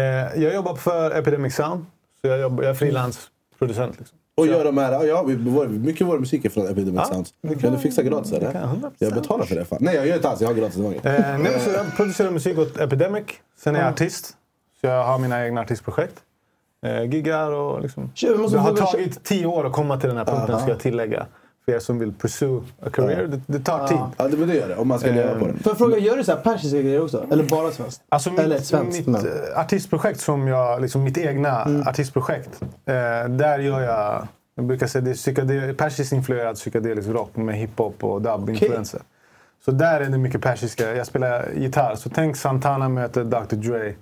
Eh, 0.00 0.42
jag 0.42 0.54
jobbar 0.54 0.74
för 0.74 1.10
Epidemic 1.18 1.54
Sound. 1.54 1.84
Så 2.20 2.28
jag, 2.28 2.40
jobbar, 2.40 2.62
jag 2.62 2.70
är 2.70 2.74
frilansproducent. 2.74 3.98
Liksom. 3.98 4.18
Och 4.42 4.46
gör 4.46 4.64
de 4.64 4.78
här, 4.78 5.04
ja, 5.04 5.22
vi, 5.22 5.34
vår, 5.34 5.66
mycket 5.66 6.02
av 6.02 6.08
vår 6.08 6.18
musik 6.18 6.44
är 6.44 6.48
från 6.48 6.66
Epidemic 6.66 6.94
Ja, 6.94 7.04
Sounds. 7.04 7.34
Kan, 7.42 7.58
kan- 7.58 7.72
du 7.72 7.78
fixa 7.78 8.02
gratis 8.02 8.32
eller? 8.32 8.46
jag 8.46 8.54
100%. 8.54 8.90
Jag 8.98 9.12
betalar 9.14 9.44
för 9.44 9.54
det. 9.54 9.64
Fan. 9.64 9.78
Nej 9.80 9.94
jag 9.94 10.06
gör 10.06 10.14
inte 10.16 10.28
alls, 10.28 10.40
jag 10.40 10.48
har 10.48 10.54
gratis 10.54 10.76
gång. 10.76 10.94
Eh, 10.94 11.00
nej, 11.02 11.60
så 11.60 11.70
jag 11.70 11.96
producerar 11.96 12.30
musik 12.30 12.58
åt 12.58 12.80
Epidemic. 12.80 13.24
Sen 13.58 13.76
är 13.76 13.80
jag 13.80 13.88
artist. 13.88 14.36
Så 14.80 14.86
jag 14.86 15.04
har 15.04 15.18
mina 15.18 15.44
egna 15.46 15.60
artistprojekt. 15.60 16.14
Eh, 16.86 17.02
giggar 17.04 17.50
och 17.50 17.82
liksom... 17.82 18.10
Tjur, 18.14 18.48
Det 18.52 18.58
har 18.58 18.76
tagit 18.76 19.24
tio 19.24 19.46
år 19.46 19.66
att 19.66 19.72
komma 19.72 20.00
till 20.00 20.08
den 20.08 20.18
här 20.18 20.24
punkten, 20.24 20.58
ska 20.60 20.68
jag 20.68 20.78
tillägga. 20.80 21.26
För 21.64 21.72
er 21.72 21.78
som 21.78 21.98
vill 21.98 22.12
pursue 22.12 22.62
a 22.82 22.90
career. 22.92 23.26
Det, 23.26 23.40
det 23.46 23.58
tar 23.64 23.86
tid. 23.88 23.96
Ja 24.16 24.28
det, 24.28 24.36
men 24.36 24.48
det 24.48 24.54
gör 24.54 24.68
det, 24.68 24.76
om 24.76 24.88
man 24.88 24.98
ska 24.98 25.10
leva 25.10 25.38
på 25.38 25.46
det. 25.46 25.52
Får 25.62 25.70
jag 25.70 25.78
fråga, 25.78 25.98
gör 25.98 26.16
du 26.16 26.24
så 26.24 26.32
här 26.32 26.38
persiska 26.40 26.78
grejer 26.82 27.02
också? 27.02 27.26
Eller 27.32 27.44
bara 27.44 27.70
svenskt? 27.70 28.02
Alltså 28.08 28.30
mitt, 28.30 28.40
Eller 28.40 28.58
svenskt? 28.58 28.98
mitt 28.98 29.06
men. 29.06 29.26
eh, 29.26 29.60
artistprojekt 29.60 30.20
som 30.20 30.48
jag, 30.48 30.82
liksom 30.82 31.02
mitt 31.04 31.18
egna 31.18 31.62
Mm. 31.64 31.88
artistprojekt. 31.88 32.62
Eh, 32.62 33.28
där 33.28 33.58
gör 33.58 33.80
jag, 33.80 34.26
jag 34.54 34.64
brukar 34.64 34.86
säga 34.86 35.02
det 35.02 35.10
är 35.10 35.14
psykedel, 35.14 35.74
persiskt 35.74 36.12
influerad 36.12 36.56
psykedelisk 36.56 37.08
rock 37.08 37.36
med 37.36 37.54
hiphop 37.56 38.04
och 38.04 38.22
dub-influenser. 38.22 39.00
Så 39.64 39.70
där 39.70 40.00
är 40.00 40.04
det 40.04 40.18
mycket 40.18 40.40
persiska. 40.40 40.94
Jag 40.94 41.06
spelar 41.06 41.48
gitarr. 41.56 41.94
Så 41.94 42.10
tänk 42.14 42.36
Santana 42.36 42.88
möter 42.88 43.24
Dr 43.24 43.54
Dre. 43.56 43.94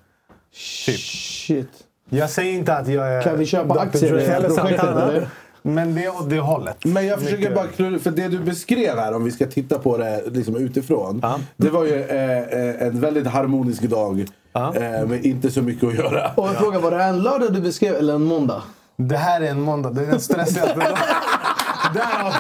Typ. 0.87 0.99
Shit. 1.01 1.69
Jag 2.13 2.31
säger 2.31 2.53
inte 2.53 2.75
att 2.77 2.89
jag 2.89 3.09
är 3.13 3.23
Kan 3.23 3.39
vi 3.39 3.47
köpa 3.47 3.75
Dr. 3.75 3.81
aktier 3.81 4.11
Dre 4.13 4.23
i 4.23 4.27
projektet, 4.27 4.81
eller? 4.85 5.29
Men 5.63 5.95
det 5.95 6.05
är 6.05 6.09
åt 6.09 6.31
det 6.31 6.39
hållet. 6.39 6.85
Men 6.85 7.07
jag 7.07 7.19
försöker 7.19 7.39
Mycket. 7.39 7.55
bara 7.55 7.67
klura, 7.67 7.99
för 7.99 8.11
det 8.11 8.29
du 8.29 8.39
beskrev 8.39 8.99
här 8.99 9.15
om 9.15 9.25
vi 9.25 9.31
ska 9.31 9.47
titta 9.47 9.79
på 9.79 9.97
det 9.97 10.23
liksom 10.27 10.57
utifrån. 10.57 11.23
Det 11.57 11.71
var 11.71 11.85
ju 11.85 12.03
eh, 12.03 12.39
eh, 12.39 12.87
en 12.87 13.01
väldigt 13.01 13.27
harmonisk 13.27 13.83
dag 13.83 14.27
eh, 14.55 15.07
med 15.07 15.25
inte 15.25 15.51
så 15.51 15.63
mycket 15.63 15.89
att 15.89 15.95
göra. 15.95 16.31
Och 16.37 16.49
jag 16.49 16.57
frågar, 16.57 16.81
var 16.81 16.91
det 16.91 17.03
en 17.03 17.23
lördag 17.23 17.53
du 17.53 17.61
beskrev 17.61 17.95
eller 17.95 18.15
en 18.15 18.25
måndag? 18.25 18.63
Det 18.97 19.17
här 19.17 19.41
är 19.41 19.51
en 19.51 19.61
måndag. 19.61 19.91
Det 19.91 20.03
är 20.03 20.07
den 20.07 20.21
stressigaste 20.21 20.75
dagen. 20.75 20.97
Därav 21.95 22.35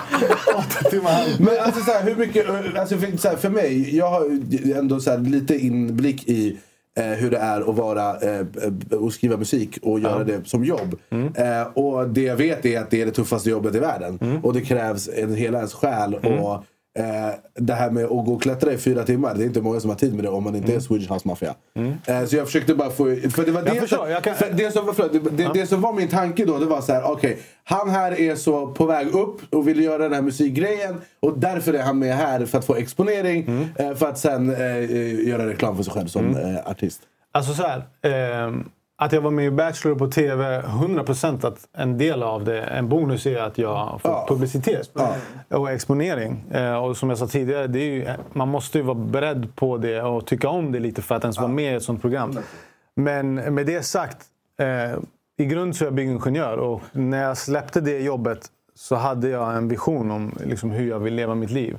åtta 0.57 0.91
timmar. 0.91 1.25
Men 1.39 1.65
alltså 1.65 1.81
så 1.81 1.91
här, 1.91 2.03
hur 2.03 2.17
mycket, 2.17 2.47
alltså 2.79 2.97
för, 2.99 3.17
så 3.17 3.29
här, 3.29 3.37
för 3.37 3.51
mig, 3.51 3.97
jag 3.97 4.11
har 4.11 4.25
ju 4.51 4.73
ändå 4.73 5.01
så 5.01 5.11
här, 5.11 5.19
lite 5.19 5.57
inblick 5.57 6.29
i 6.29 6.59
eh, 6.99 7.05
hur 7.05 7.31
det 7.31 7.37
är 7.39 7.71
att 7.71 7.77
vara 7.77 8.21
eh, 8.21 8.47
och 9.01 9.13
skriva 9.13 9.37
musik 9.37 9.79
och 9.83 10.01
göra 10.01 10.25
det 10.25 10.49
som 10.49 10.65
jobb. 10.65 10.99
Eh, 11.37 11.63
och 11.63 12.09
det 12.09 12.23
jag 12.23 12.37
vet 12.37 12.67
är 12.67 12.81
att 12.81 12.91
det 12.91 13.03
är 13.03 13.07
det 13.07 13.13
tuffaste 13.13 13.51
jobbet 13.51 13.75
i 13.75 13.79
världen. 13.79 14.41
Och 14.43 14.53
det 14.53 14.61
krävs 14.61 15.09
en 15.09 15.35
hela 15.35 15.59
ens 15.59 15.75
själ. 15.75 16.15
Och 16.15 16.65
eh, 16.99 17.05
det 17.55 17.75
här 17.75 17.91
med 17.91 18.05
att 18.05 18.11
gå 18.11 18.33
och 18.35 18.43
klättra 18.43 18.73
i 18.73 18.79
fyra 18.79 19.03
timmar, 19.05 19.35
det 19.35 19.43
är 19.45 19.47
inte 19.47 19.61
många 19.61 19.81
som 19.81 19.91
har 19.91 19.97
tid 19.97 20.15
med 20.15 20.25
det 20.25 20.29
om 20.29 20.45
man 20.45 20.57
inte 20.57 20.75
är 20.75 20.81
Swedish 20.81 21.13
House 21.13 21.29
Mafia. 21.29 21.55
Eh, 22.07 22.25
så 22.25 22.37
jag 22.37 22.47
försökte 22.47 22.75
bara 22.75 22.91
få, 22.91 23.05
för 23.05 23.45
det 23.45 23.53
var 23.53 23.63
Jag 23.67 23.75
det, 23.75 23.81
förstår, 23.81 24.09
jag 24.09 24.25
kan- 24.25 24.35
det, 24.57 24.71
som, 24.73 24.87
var- 24.87 24.93
förlåt, 24.93 25.13
det, 25.13 25.19
det, 25.45 25.51
det 25.55 25.67
som 25.67 25.81
var 25.81 25.93
min 25.93 26.09
tanke 26.09 26.45
då, 26.45 26.59
det 26.59 26.67
var 26.67 26.81
så 26.81 26.93
här, 26.93 27.03
okej, 27.13 27.39
han 27.65 27.89
här 27.91 28.21
är 28.21 28.35
så 28.35 28.67
på 28.67 28.87
väg 28.87 29.09
upp 29.15 29.55
och 29.55 29.69
vill 29.69 29.81
göra 29.83 30.03
den 30.03 30.13
här 30.13 30.23
musikgrejen 30.23 31.01
och 31.21 31.39
därför 31.39 31.73
är 31.73 31.83
han 31.83 31.99
med 31.99 32.17
här 32.17 32.47
för 32.47 32.59
att 32.59 32.65
få 32.65 32.75
exponering, 32.75 33.69
eh, 33.79 33.95
för 33.95 34.07
att 34.09 34.19
sen 34.19 34.51
eh, 34.55 34.61
eh, 34.77 35.29
göra 35.29 35.47
reklam 35.47 35.77
för 35.77 35.83
sig 35.83 35.93
själv 35.93 36.07
som 36.07 36.37
eh, 36.37 36.71
artist. 36.71 37.01
Alltså 37.33 37.55
så 37.55 37.63
här. 37.63 37.85
Att 39.01 39.13
jag 39.13 39.21
var 39.21 39.31
med 39.31 39.45
i 39.47 39.51
Bachelor 39.51 39.95
på 39.95 40.07
TV, 40.09 40.63
100% 40.63 41.47
att 41.47 41.69
en 41.73 41.99
del 41.99 42.23
av 42.23 42.45
det, 42.45 42.63
en 42.63 42.89
bonus 42.89 43.27
är 43.27 43.41
att 43.43 43.59
jag 43.59 44.01
får 44.01 44.11
Ja. 44.11 44.27
publicitet 44.29 44.91
och 45.49 45.71
exponering. 45.71 46.45
Eh, 46.51 46.75
och 46.85 46.97
som 46.97 47.09
jag 47.09 47.19
sa 47.19 47.27
tidigare, 47.27 47.67
det 47.67 47.79
är 47.79 47.91
ju, 47.91 48.09
man 48.33 48.49
måste 48.49 48.79
ju 48.79 48.85
vara 48.85 48.95
beredd 48.95 49.57
på 49.57 49.77
det 49.77 50.03
och 50.03 50.27
tycka 50.27 50.49
om 50.49 50.73
det 50.73 50.79
lite 50.81 51.03
för 51.03 51.15
att 51.15 51.25
ens 51.25 51.39
vara 51.39 51.49
med 51.49 51.73
i 51.73 51.77
ett 51.77 51.83
sånt 51.83 52.01
program. 52.01 52.39
Men 52.95 53.35
med 53.35 53.67
det 53.67 53.83
sagt, 53.83 54.17
eh, 54.59 54.99
i 55.39 55.45
grund 55.45 55.77
så 55.77 55.85
är 55.85 55.87
jag 55.87 55.95
byggingenjör 55.95 56.57
och 56.57 56.83
när 56.93 57.23
jag 57.23 57.37
släppte 57.39 57.81
det 57.81 57.99
jobbet 57.99 58.47
så 58.75 58.95
hade 58.95 59.29
jag 59.29 59.57
en 59.57 59.69
vision 59.69 60.11
om 60.11 60.33
liksom, 60.45 60.71
hur 60.71 60.89
jag 60.89 60.99
vill 60.99 61.15
leva 61.15 61.35
mitt 61.35 61.51
liv. 61.51 61.77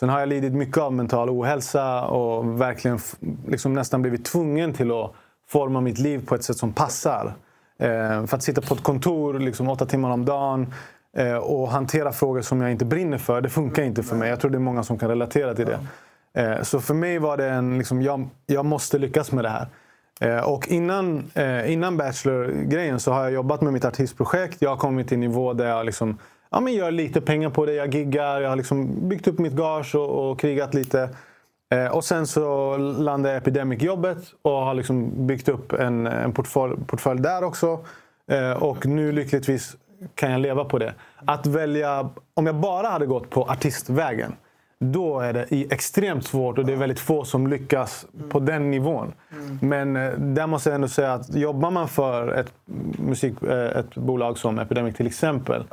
Sen 0.00 0.08
har 0.08 0.20
jag 0.20 0.28
lidit 0.28 0.52
mycket 0.52 0.78
av 0.78 0.92
mental 0.92 1.30
ohälsa 1.30 2.04
och 2.04 2.60
verkligen 2.60 2.98
liksom 3.48 3.72
nästan 3.72 4.02
blivit 4.02 4.24
tvungen 4.24 4.72
till 4.72 4.90
att 4.92 5.12
forma 5.52 5.80
mitt 5.80 5.98
liv 5.98 6.26
på 6.26 6.34
ett 6.34 6.44
sätt 6.44 6.56
som 6.56 6.72
passar. 6.72 7.34
Eh, 7.78 8.26
för 8.26 8.34
att 8.36 8.42
sitta 8.42 8.60
på 8.60 8.74
ett 8.74 8.82
kontor 8.82 9.38
liksom 9.38 9.68
åtta 9.68 9.86
timmar 9.86 10.10
om 10.10 10.24
dagen 10.24 10.74
eh, 11.16 11.36
och 11.36 11.68
hantera 11.68 12.12
frågor 12.12 12.40
som 12.40 12.60
jag 12.60 12.70
inte 12.70 12.84
brinner 12.84 13.18
för, 13.18 13.40
det 13.40 13.48
funkar 13.48 13.82
inte 13.82 14.02
för 14.02 14.16
mig. 14.16 14.28
Jag 14.28 14.40
tror 14.40 14.50
det 14.50 14.56
är 14.56 14.60
många 14.60 14.82
som 14.82 14.98
kan 14.98 15.08
relatera 15.08 15.54
till 15.54 15.66
det. 15.66 15.78
Eh, 16.34 16.62
så 16.62 16.80
för 16.80 16.94
mig 16.94 17.18
var 17.18 17.36
det 17.36 17.48
en, 17.48 17.78
liksom, 17.78 18.02
jag, 18.02 18.28
jag 18.46 18.64
måste 18.64 18.98
lyckas 18.98 19.32
med 19.32 19.44
det 19.44 19.48
här. 19.48 19.66
Eh, 20.20 20.48
och 20.48 20.68
innan, 20.68 21.30
eh, 21.34 21.72
innan 21.72 21.96
Bachelor-grejen 21.96 23.00
så 23.00 23.12
har 23.12 23.22
jag 23.22 23.32
jobbat 23.32 23.60
med 23.60 23.72
mitt 23.72 23.84
artistprojekt. 23.84 24.62
Jag 24.62 24.70
har 24.70 24.76
kommit 24.76 25.08
till 25.08 25.14
en 25.14 25.20
nivå 25.20 25.52
där 25.52 25.68
jag 25.68 25.86
liksom, 25.86 26.18
ja, 26.50 26.60
men 26.60 26.72
gör 26.72 26.90
lite 26.90 27.20
pengar 27.20 27.50
på 27.50 27.66
det. 27.66 27.72
Jag 27.72 27.94
giggar, 27.94 28.40
jag 28.40 28.48
har 28.48 28.56
liksom 28.56 29.08
byggt 29.08 29.28
upp 29.28 29.38
mitt 29.38 29.52
gage 29.52 29.94
och, 29.94 30.30
och 30.30 30.40
krigat 30.40 30.74
lite. 30.74 31.08
Eh, 31.72 31.86
och 31.86 32.04
sen 32.04 32.26
så 32.26 32.76
landade 32.76 33.34
jag 33.34 33.42
Epidemic-jobbet 33.42 34.18
och 34.42 34.52
har 34.52 34.74
liksom 34.74 35.26
byggt 35.26 35.48
upp 35.48 35.72
en, 35.72 36.06
en 36.06 36.32
portfölj, 36.32 36.74
portfölj 36.86 37.20
där 37.20 37.44
också. 37.44 37.84
Eh, 38.30 38.62
och 38.62 38.86
nu 38.86 39.12
lyckligtvis 39.12 39.76
kan 40.14 40.30
jag 40.30 40.40
leva 40.40 40.64
på 40.64 40.78
det. 40.78 40.94
Att 41.26 41.46
välja, 41.46 42.08
om 42.34 42.46
jag 42.46 42.54
bara 42.54 42.88
hade 42.88 43.06
gått 43.06 43.30
på 43.30 43.44
artistvägen 43.44 44.32
då 44.82 45.20
är 45.20 45.32
det 45.32 45.46
extremt 45.50 46.26
svårt 46.26 46.58
och 46.58 46.66
det 46.66 46.72
är 46.72 46.76
väldigt 46.76 47.00
få 47.00 47.24
som 47.24 47.46
lyckas 47.46 48.06
på 48.30 48.40
den 48.40 48.70
nivån. 48.70 49.12
Men 49.60 49.96
eh, 49.96 50.12
där 50.12 50.46
måste 50.46 50.68
jag 50.70 50.74
ändå 50.74 50.88
säga 50.88 51.12
att 51.12 51.34
jobbar 51.34 51.70
man 51.70 51.88
för 51.88 52.32
ett, 52.32 52.52
musik, 52.98 53.42
eh, 53.42 53.78
ett 53.78 53.94
bolag 53.94 54.38
som 54.38 54.58
Epidemic 54.58 54.96
till 54.96 55.06
exempel. 55.06 55.64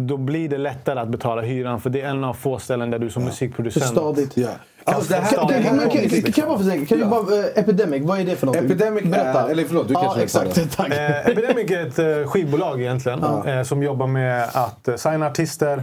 Då 0.00 0.16
blir 0.16 0.48
det 0.48 0.58
lättare 0.58 1.00
att 1.00 1.08
betala 1.08 1.42
hyran 1.42 1.80
för 1.80 1.90
det 1.90 2.00
är 2.00 2.08
en 2.08 2.24
av 2.24 2.34
få 2.34 2.58
ställen 2.58 2.90
där 2.90 2.98
du 2.98 3.10
som 3.10 3.24
musikproducent 3.24 3.86
Stadigt. 3.86 4.36
Ja. 4.36 4.48
Alltså, 4.84 5.12
det 5.12 5.20
här, 5.20 5.36
Kan, 5.36 5.46
det 5.46 5.54
här 5.54 5.62
kan, 5.62 5.76
var 5.76 5.84
kan, 5.84 5.92
mitt 5.92 6.10
kan, 6.10 6.10
liksom. 6.10 6.32
kan 6.32 6.42
jag 6.42 6.48
bara 6.48 6.58
få 6.58 6.64
säga, 6.64 6.86
kan 6.86 6.98
du 6.98 7.04
bara, 7.04 7.44
Epidemic, 7.54 8.02
vad 8.04 8.20
är 8.20 8.24
det 8.24 8.36
för 8.36 8.46
någonting? 8.46 8.70
Epidemic 8.70 9.04
är, 9.16 9.48
eller 9.50 9.64
förlåt, 9.64 9.88
du 9.88 9.94
Ja, 9.94 10.00
kanske 10.02 10.22
exakt. 10.22 10.76
Tack. 10.76 10.88
Eh, 10.92 11.26
Epidemic 11.26 11.70
är 11.70 11.86
ett 11.86 11.98
eh, 11.98 12.30
skivbolag 12.30 12.80
egentligen. 12.80 13.22
Eh, 13.46 13.62
som 13.62 13.82
jobbar 13.82 14.06
med 14.06 14.48
att 14.52 14.88
eh, 14.88 14.96
signa 14.96 15.26
artister. 15.26 15.76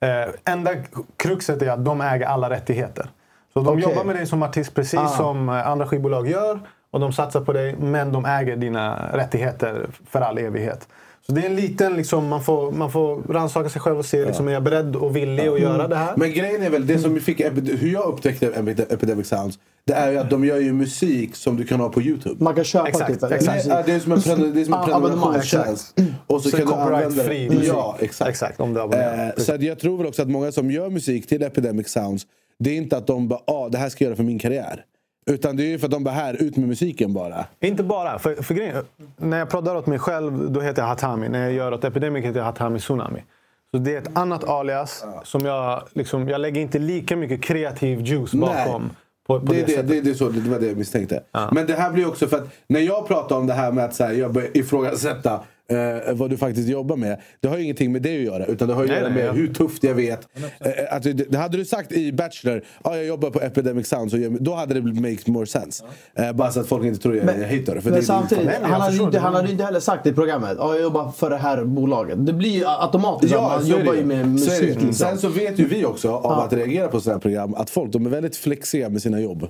Eh, 0.00 0.52
enda 0.52 0.70
kruxet 1.16 1.62
är 1.62 1.70
att 1.70 1.84
de 1.84 2.00
äger 2.00 2.26
alla 2.26 2.50
rättigheter. 2.50 3.06
Så 3.52 3.60
de 3.60 3.68
Okej. 3.68 3.82
jobbar 3.82 4.04
med 4.04 4.16
dig 4.16 4.26
som 4.26 4.42
artist 4.42 4.74
precis 4.74 5.00
Ah. 5.00 5.08
som 5.08 5.48
eh, 5.48 5.68
andra 5.68 5.86
skivbolag 5.86 6.28
gör. 6.28 6.60
Och 6.90 7.00
de 7.00 7.12
satsar 7.12 7.40
på 7.40 7.52
dig, 7.52 7.76
men 7.76 8.12
de 8.12 8.24
äger 8.24 8.56
dina 8.56 9.10
rättigheter 9.12 9.86
för 10.10 10.20
all 10.20 10.38
evighet. 10.38 10.88
Så 11.26 11.32
det 11.32 11.40
är 11.40 11.46
en 11.46 11.56
liten, 11.56 11.96
liksom, 11.96 12.28
man 12.28 12.42
får, 12.44 12.72
man 12.72 12.92
får 12.92 13.22
rannsaka 13.32 13.68
sig 13.68 13.80
själv 13.80 13.98
och 13.98 14.04
se, 14.04 14.24
liksom, 14.24 14.48
är 14.48 14.52
jag 14.52 14.62
beredd 14.62 14.96
och 14.96 15.16
villig 15.16 15.48
att 15.48 15.60
göra 15.60 15.88
det 15.88 15.96
här? 15.96 16.14
Men 16.16 16.30
grejen 16.32 16.62
är 16.62 16.70
väl, 16.70 16.86
det 16.86 16.98
som 16.98 17.14
vi 17.14 17.20
fick, 17.20 17.40
hur 17.80 17.92
jag 17.92 18.04
upptäckte 18.04 18.50
Epi- 18.50 18.92
Epidemic 18.94 19.28
Sounds, 19.28 19.58
det 19.84 19.92
är 19.92 20.10
ju 20.12 20.18
att 20.18 20.30
de 20.30 20.44
gör 20.44 20.56
ju 20.56 20.72
musik 20.72 21.36
som 21.36 21.56
du 21.56 21.64
kan 21.66 21.80
ha 21.80 21.88
på 21.88 22.02
YouTube. 22.02 22.44
Man 22.44 22.54
kan 22.54 22.64
köpa 22.64 22.88
Exakt, 22.88 23.20
typ? 23.20 23.32
exakt. 23.32 23.66
Nej, 23.66 23.82
det 23.86 23.92
är 23.92 23.98
som 24.00 24.12
en, 24.12 24.18
prenum- 24.18 24.52
det 24.54 24.60
är 24.60 24.64
som 24.64 24.74
en 24.74 24.80
Ah, 24.80 24.82
abonnemang, 24.82 25.10
prenumerationstjänst. 25.10 25.94
Och 26.26 26.42
så, 26.42 26.50
Så 26.50 26.56
kan 26.56 26.66
du 26.66 26.72
använda 26.72 27.22
det. 27.22 27.48
musik. 27.50 27.68
Ja, 27.68 27.96
exakt. 28.00 28.30
Exakt, 28.30 28.60
om 28.60 28.74
du. 28.74 28.80
Eh, 28.80 29.28
så 29.36 29.54
att 29.54 29.62
jag 29.62 29.78
tror 29.78 29.98
väl 29.98 30.06
också 30.06 30.22
att 30.22 30.28
många 30.28 30.52
som 30.52 30.70
gör 30.70 30.90
musik 30.90 31.26
till 31.28 31.42
Epidemic 31.42 31.88
Sounds, 31.88 32.22
det 32.58 32.70
är 32.70 32.76
inte 32.76 32.96
att 32.96 33.06
de 33.06 33.28
bara 33.28 33.40
ah, 33.46 33.68
det 33.68 33.78
här 33.78 33.88
ska 33.88 34.04
jag 34.04 34.08
göra 34.08 34.16
för 34.16 34.24
min 34.24 34.38
karriär. 34.38 34.84
Utan 35.26 35.56
det 35.56 35.62
är 35.62 35.66
ju 35.66 35.78
för 35.78 35.86
att 35.86 35.90
de 35.90 36.04
bara 36.04 36.14
här, 36.14 36.42
ut 36.42 36.56
med 36.56 36.68
musiken 36.68 37.12
bara. 37.12 37.44
Inte 37.60 37.82
bara. 37.82 38.18
För, 38.18 38.34
för 38.34 38.54
grejen, 38.54 38.84
när 39.16 39.38
jag 39.38 39.50
proddar 39.50 39.76
åt 39.76 39.86
mig 39.86 39.98
själv, 39.98 40.50
då 40.50 40.60
heter 40.60 40.82
jag 40.82 40.88
Hatami. 40.88 41.28
När 41.28 41.42
jag 41.42 41.52
gör 41.52 41.72
åt 41.72 41.84
Epidemic 41.84 42.24
heter 42.24 42.38
jag 42.38 42.44
Hatami 42.44 42.78
Tsunami. 42.78 43.24
Så 43.70 43.78
det 43.78 43.94
är 43.94 43.98
ett 43.98 44.16
annat 44.16 44.44
alias. 44.44 45.04
Som 45.24 45.44
jag, 45.44 45.82
liksom, 45.92 46.28
jag 46.28 46.40
lägger 46.40 46.60
inte 46.60 46.78
lika 46.78 47.16
mycket 47.16 47.42
kreativ 47.42 48.00
juice 48.00 48.34
bakom. 48.34 48.82
Nej. 48.82 48.90
På, 49.26 49.40
på 49.40 49.52
det, 49.52 49.66
det, 49.66 49.82
det, 49.82 50.00
det, 50.00 50.10
är 50.10 50.14
så, 50.14 50.28
det 50.28 50.50
var 50.50 50.58
det 50.58 50.66
jag 50.66 50.76
misstänkte. 50.76 51.22
Men 51.52 51.66
det 51.66 51.74
här 51.74 51.90
blir 51.90 52.08
också 52.08 52.26
för 52.26 52.36
att 52.36 52.48
när 52.66 52.80
jag 52.80 53.08
pratar 53.08 53.36
om 53.36 53.46
det 53.46 53.52
här 53.52 53.72
med 53.72 53.84
att 53.84 53.94
så 53.94 54.04
här, 54.04 54.12
jag 54.12 54.32
börjar 54.32 54.56
ifrågasätta 54.56 55.40
eh, 55.70 56.14
vad 56.14 56.30
du 56.30 56.36
faktiskt 56.36 56.68
jobbar 56.68 56.96
med. 56.96 57.20
Det 57.40 57.48
har 57.48 57.56
ju 57.56 57.62
ingenting 57.64 57.92
med 57.92 58.02
det 58.02 58.16
att 58.16 58.22
göra. 58.24 58.46
Utan 58.46 58.68
det 58.68 58.74
har 58.74 58.82
ju 58.82 58.88
att 58.88 58.90
Nej, 58.92 58.98
göra 59.00 59.08
nej, 59.14 59.18
med 59.22 59.28
ja. 59.28 59.32
hur 59.32 59.54
tufft 59.54 59.84
jag 59.84 59.94
vet. 59.94 60.28
Eh, 60.60 60.94
att 60.96 61.02
det, 61.02 61.12
det 61.12 61.38
hade 61.38 61.56
du 61.56 61.64
sagt 61.64 61.92
i 61.92 62.12
Bachelor, 62.12 62.64
ja 62.84 62.96
jag 62.96 63.06
jobbar 63.06 63.30
på 63.30 63.40
Epidemic 63.40 63.88
Sound, 63.88 64.10
så 64.10 64.18
jag, 64.18 64.42
då 64.42 64.54
hade 64.54 64.74
det 64.74 65.00
make 65.00 65.18
more 65.30 65.46
sense. 65.46 65.84
Eh, 66.14 66.32
bara 66.32 66.50
så 66.50 66.60
att 66.60 66.66
folk 66.66 66.84
inte 66.84 67.02
tror 67.02 67.16
jag 67.16 67.24
är 67.28 67.58
hater. 67.58 67.80
För 67.80 67.90
Men 67.90 68.00
det, 68.00 68.06
samtidigt, 68.06 68.44
Nej, 68.44 68.54
men 68.62 68.70
jag 68.70 68.76
han, 68.78 68.80
hade 68.80 68.96
inte, 68.96 69.10
det. 69.10 69.18
han 69.18 69.34
hade 69.34 69.50
inte 69.50 69.64
heller 69.64 69.80
sagt 69.80 70.06
i 70.06 70.12
programmet 70.12 70.56
ja, 70.58 70.74
jag 70.74 70.82
jobbar 70.82 71.10
för 71.16 71.30
det 71.30 71.36
här 71.36 71.64
bolaget. 71.64 72.26
Det 72.26 72.32
blir 72.32 72.50
ju 72.50 72.64
automatiskt 72.66 73.34
att 73.34 73.42
man 73.42 73.60
så 73.66 73.66
är 73.74 73.78
jobbar 73.78 73.92
det 73.92 73.98
ju 73.98 74.04
med 74.04 74.40
Så 74.40 74.50
det. 74.50 74.56
musik. 74.56 74.68
Liksom. 74.74 74.92
Sen 74.92 75.18
så 75.18 75.28
vet 75.28 75.58
ju 75.58 75.68
vi 75.68 75.84
också 75.84 76.10
av 76.10 76.32
att 76.40 76.52
reagera 76.52 76.88
på 76.88 77.00
sådana 77.00 77.14
här 77.16 77.20
program 77.20 77.54
att 77.54 77.70
folk 77.70 77.92
de 77.92 78.06
är 78.06 78.10
väldigt 78.10 78.36
flexiga 78.36 78.88
med 78.88 79.02
sina 79.02 79.20
jobb. 79.20 79.42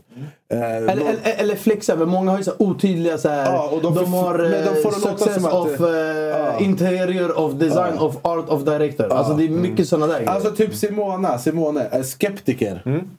Eh, 0.52 0.60
Eller, 0.76 0.86
de- 0.96 1.02
eller, 1.02 1.18
eller 1.36 1.56
flexa, 1.56 1.96
men 1.96 2.08
många 2.08 2.30
har 2.30 2.38
ju 2.38 2.44
så 2.44 2.52
otydliga 2.58 3.18
så 3.18 3.28
här, 3.28 3.52
Ja, 3.52 3.68
och 3.72 3.82
de 3.82 3.94
de, 3.94 4.04
får- 4.04 4.12
har 4.18 4.38
men 4.38 4.50
de 4.50 4.56
eh, 4.56 4.64
får 4.64 4.90
det 4.90 4.96
låta 4.98 5.18
success 5.18 5.34
som 5.34 5.44
att- 5.46 5.52
of 5.54 5.80
uh, 6.10 6.62
interior 6.62 7.38
of 7.38 7.52
design 7.52 7.98
of 7.98 8.16
art 8.22 8.48
of 8.48 8.62
director. 8.64 9.08
Alltså 9.12 9.34
det 9.34 9.44
är 9.44 9.48
mycket 9.48 9.88
sådana 9.88 10.06
där 10.06 10.18
grejer. 10.18 10.30
Alltså 10.30 10.50
typ 10.50 10.74
Simona, 10.74 11.38
Simone, 11.38 11.88
är 11.90 12.02
skeptiker. 12.02 12.82
Mm. 12.86 13.10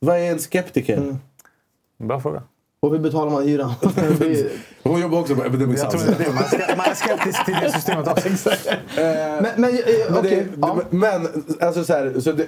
Vad 0.00 0.16
är 0.16 0.30
en 0.30 0.38
skeptiker? 0.38 1.16
Bra 1.98 2.20
fråga. 2.20 2.42
Och 2.80 2.90
hur 2.90 2.98
betalar 2.98 3.30
man 3.30 3.42
hyran? 3.48 3.74
Hon 4.82 5.00
jobbar 5.00 5.20
också 5.20 5.34
på 5.34 5.44
Epidemic 5.44 5.80
Sounds. 5.80 6.04
det 6.04 6.12
är 6.12 6.18
det. 6.28 6.34
Man 6.34 6.44
ska- 6.44 6.76
man 6.76 6.86
är 6.86 6.94
skeptisk 6.94 7.44
till 7.44 7.54
det 7.62 7.72
systemet 7.72 8.08
också. 8.08 8.28
men, 8.96 9.46
men, 9.56 9.70
eh, 9.70 9.80
Men, 10.10 10.22
det, 10.22 10.46
ja. 10.60 10.78
men 10.90 11.28
alltså 11.60 11.84
så 11.84 11.92
här, 11.92 12.20
så 12.20 12.32
det, 12.32 12.46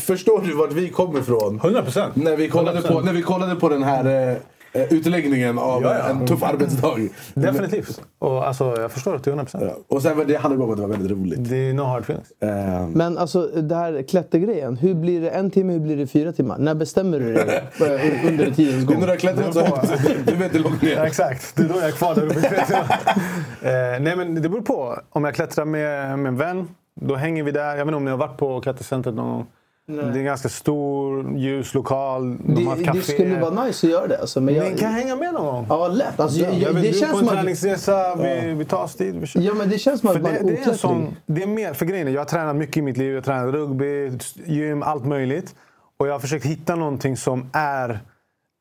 förstår 0.00 0.40
du 0.42 0.54
vart 0.54 0.72
vi 0.72 0.88
kommer 0.88 1.20
ifrån? 1.20 1.56
100 1.56 1.82
procent. 1.82 2.16
När, 2.16 2.36
vi 2.36 2.48
kollade 2.48 2.82
på- 2.82 3.00
när 3.00 3.12
vi 3.12 3.22
kollade 3.22 3.54
på 3.56 3.68
den 3.68 3.82
här 3.82 4.04
eh, 4.04 4.28
eh, 4.32 4.36
utläggningen 4.72 5.58
av 5.58 5.82
Ja, 5.82 5.94
ja. 5.98 6.08
en 6.08 6.26
tuff 6.26 6.42
arbetsdag. 6.42 7.08
Definitivt. 7.34 8.00
Och 8.18 8.46
alltså, 8.46 8.74
jag 8.80 8.90
förstår 8.92 9.12
det 9.12 9.18
till 9.18 9.30
100 9.30 9.44
procent. 9.44 9.64
Ja. 9.66 9.76
Och 9.96 10.02
sen 10.02 10.22
det 10.26 10.36
handlade 10.36 10.58
bara 10.58 10.64
om 10.64 10.70
att 10.70 10.76
det 10.76 10.82
var 10.82 10.88
väldigt 10.88 11.10
roligt. 11.10 11.50
Det 11.50 11.56
är 11.56 11.72
no 11.74 11.82
hard 11.82 12.02
feelings. 12.02 12.32
Eh, 12.40 12.88
Men 12.88 13.18
alltså 13.18 13.46
det 13.46 13.74
här 13.74 14.02
klättergrejen. 14.02 14.76
Hur 14.76 14.94
blir 14.94 15.20
det 15.20 15.30
en 15.30 15.50
timme, 15.50 15.72
hur 15.72 15.80
blir 15.80 15.96
det 15.96 16.06
fyra 16.06 16.32
timmar? 16.32 16.58
När 16.58 16.74
bestämmer 16.74 17.20
du 17.20 17.32
det 17.34 17.42
eh, 17.80 18.28
under 18.28 18.50
tidens 18.50 18.56
det 18.56 18.62
är 18.62 18.84
gång? 18.86 18.98
när 19.00 19.06
du 19.06 19.12
har 19.12 19.16
klättrat 19.18 19.54
så 19.54 19.60
högt, 19.60 20.02
du 20.26 20.34
vet 20.36 20.54
hur 20.54 20.58
långt 20.60 20.82
Ja, 20.82 20.88
ner. 20.88 21.04
exakt. 21.04 21.56
Det 21.56 21.62
är 21.62 21.68
då 21.68 21.74
jag 21.74 21.88
är 21.88 21.92
kvar 21.92 22.14
där 22.14 22.24
uppe. 22.26 22.38
eh, 23.96 24.00
nej, 24.02 24.16
men 24.16 24.34
det 24.42 24.48
beror 24.48 24.62
på. 24.62 24.96
Om 25.10 25.24
jag 25.24 25.34
klättrar 25.34 25.64
med, 25.64 26.18
med 26.18 26.28
en 26.28 26.36
vän, 26.36 26.68
då 27.00 27.14
hänger 27.14 27.42
vi 27.42 27.50
där. 27.50 27.68
Jag 27.68 27.76
vet 27.76 27.82
inte 27.82 27.94
om 27.96 28.04
ni 28.04 28.10
har 28.10 28.18
varit 28.18 28.36
på 28.38 28.60
klättercentret 28.60 29.14
någon 29.14 29.30
gång. 29.32 29.46
Det 29.86 30.00
är 30.00 30.16
en 30.16 30.24
ganska 30.24 30.48
stor, 30.48 31.36
ljus 31.38 31.74
lokal. 31.74 32.36
De 32.46 32.66
har 32.66 32.72
ett 32.72 32.78
Det, 32.78 32.84
café. 32.84 32.98
det 32.98 33.04
skulle 33.04 33.40
vara 33.40 33.64
nice 33.64 33.86
att 33.86 33.92
göra 33.92 34.06
det. 34.06 34.18
Alltså, 34.20 34.40
men 34.40 34.54
Ni 34.54 34.60
jag, 34.60 34.78
kan 34.78 34.92
hänga 34.92 35.16
med 35.16 35.34
någon 35.34 35.44
gång. 35.46 35.66
Ja, 35.68 35.88
lätt. 35.88 36.20
Alltså, 36.20 36.38
jag, 36.40 36.54
Ja, 36.54 36.58
jag, 36.58 36.74
det 36.74 36.80
du 36.80 36.92
känns 36.92 37.12
på 37.12 37.18
en 37.18 37.26
träningsresa, 37.26 38.14
vi, 38.16 38.54
vi 38.54 38.64
tar 38.64 38.82
oss 38.84 38.94
dit. 38.94 39.14
Vi 39.14 39.26
kör. 39.26 39.40
Ja, 39.40 39.54
men 39.54 39.70
det 39.70 39.78
känns 39.78 40.00
som 40.00 40.08
För 40.10 40.16
att 40.16 40.22
man 40.22 40.32
det, 40.32 40.38
är 40.38 40.44
det, 40.44 40.64
är 40.64 40.68
en 40.70 40.78
sån, 40.78 41.16
det 41.26 41.42
är 41.42 41.46
mer, 41.46 41.72
för 41.74 41.86
grejen 41.86 42.12
jag 42.12 42.20
har 42.20 42.24
tränat 42.26 42.56
mycket 42.56 42.76
i 42.76 42.82
mitt 42.82 42.96
liv. 42.96 43.08
Jag 43.08 43.16
har 43.16 43.22
tränat 43.22 43.54
rugby, 43.54 44.18
gym, 44.46 44.82
allt 44.82 45.04
möjligt. 45.06 45.54
Och 45.98 46.08
jag 46.08 46.12
har 46.12 46.20
försökt 46.20 46.44
hitta 46.46 46.76
någonting 46.76 47.16
som 47.16 47.50
är 47.52 48.00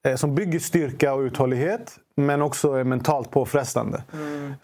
eh, 0.08 0.16
som 0.16 0.36
bygger 0.36 0.60
styrka 0.60 1.14
och 1.14 1.20
uthållighet, 1.22 1.92
men 2.18 2.42
också 2.42 2.74
är 2.74 2.84
mentalt 2.84 3.32
påfrestande. 3.32 4.04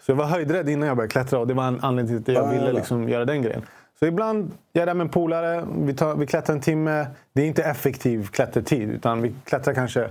Så 0.00 0.10
jag 0.10 0.16
var 0.16 0.24
höjdrädd 0.24 0.68
innan 0.68 0.88
jag 0.88 0.96
började 0.96 1.12
klättra 1.12 1.38
och 1.38 1.46
det 1.46 1.54
var 1.54 1.64
en 1.68 1.80
anledning 1.80 2.22
till 2.24 2.36
att 2.36 2.42
jag 2.44 2.54
Ja, 2.54 2.58
ville 2.58 2.66
ja. 2.70 2.72
liksom 2.78 3.08
göra 3.08 3.24
den 3.24 3.42
grejen. 3.42 3.62
Så 3.98 4.06
ibland 4.06 4.50
jag 4.72 4.82
är 4.82 4.86
där 4.86 4.94
med 4.94 5.04
en 5.04 5.08
polare, 5.10 5.66
vi, 5.78 5.94
tar, 5.94 6.14
vi 6.14 6.26
klättrar 6.26 6.54
en 6.54 6.60
timme. 6.62 7.06
Det 7.32 7.42
är 7.42 7.46
inte 7.46 7.62
effektiv 7.62 8.26
klättertid, 8.28 8.90
utan 8.90 9.22
vi 9.22 9.34
klättrar 9.44 9.74
kanske 9.74 10.10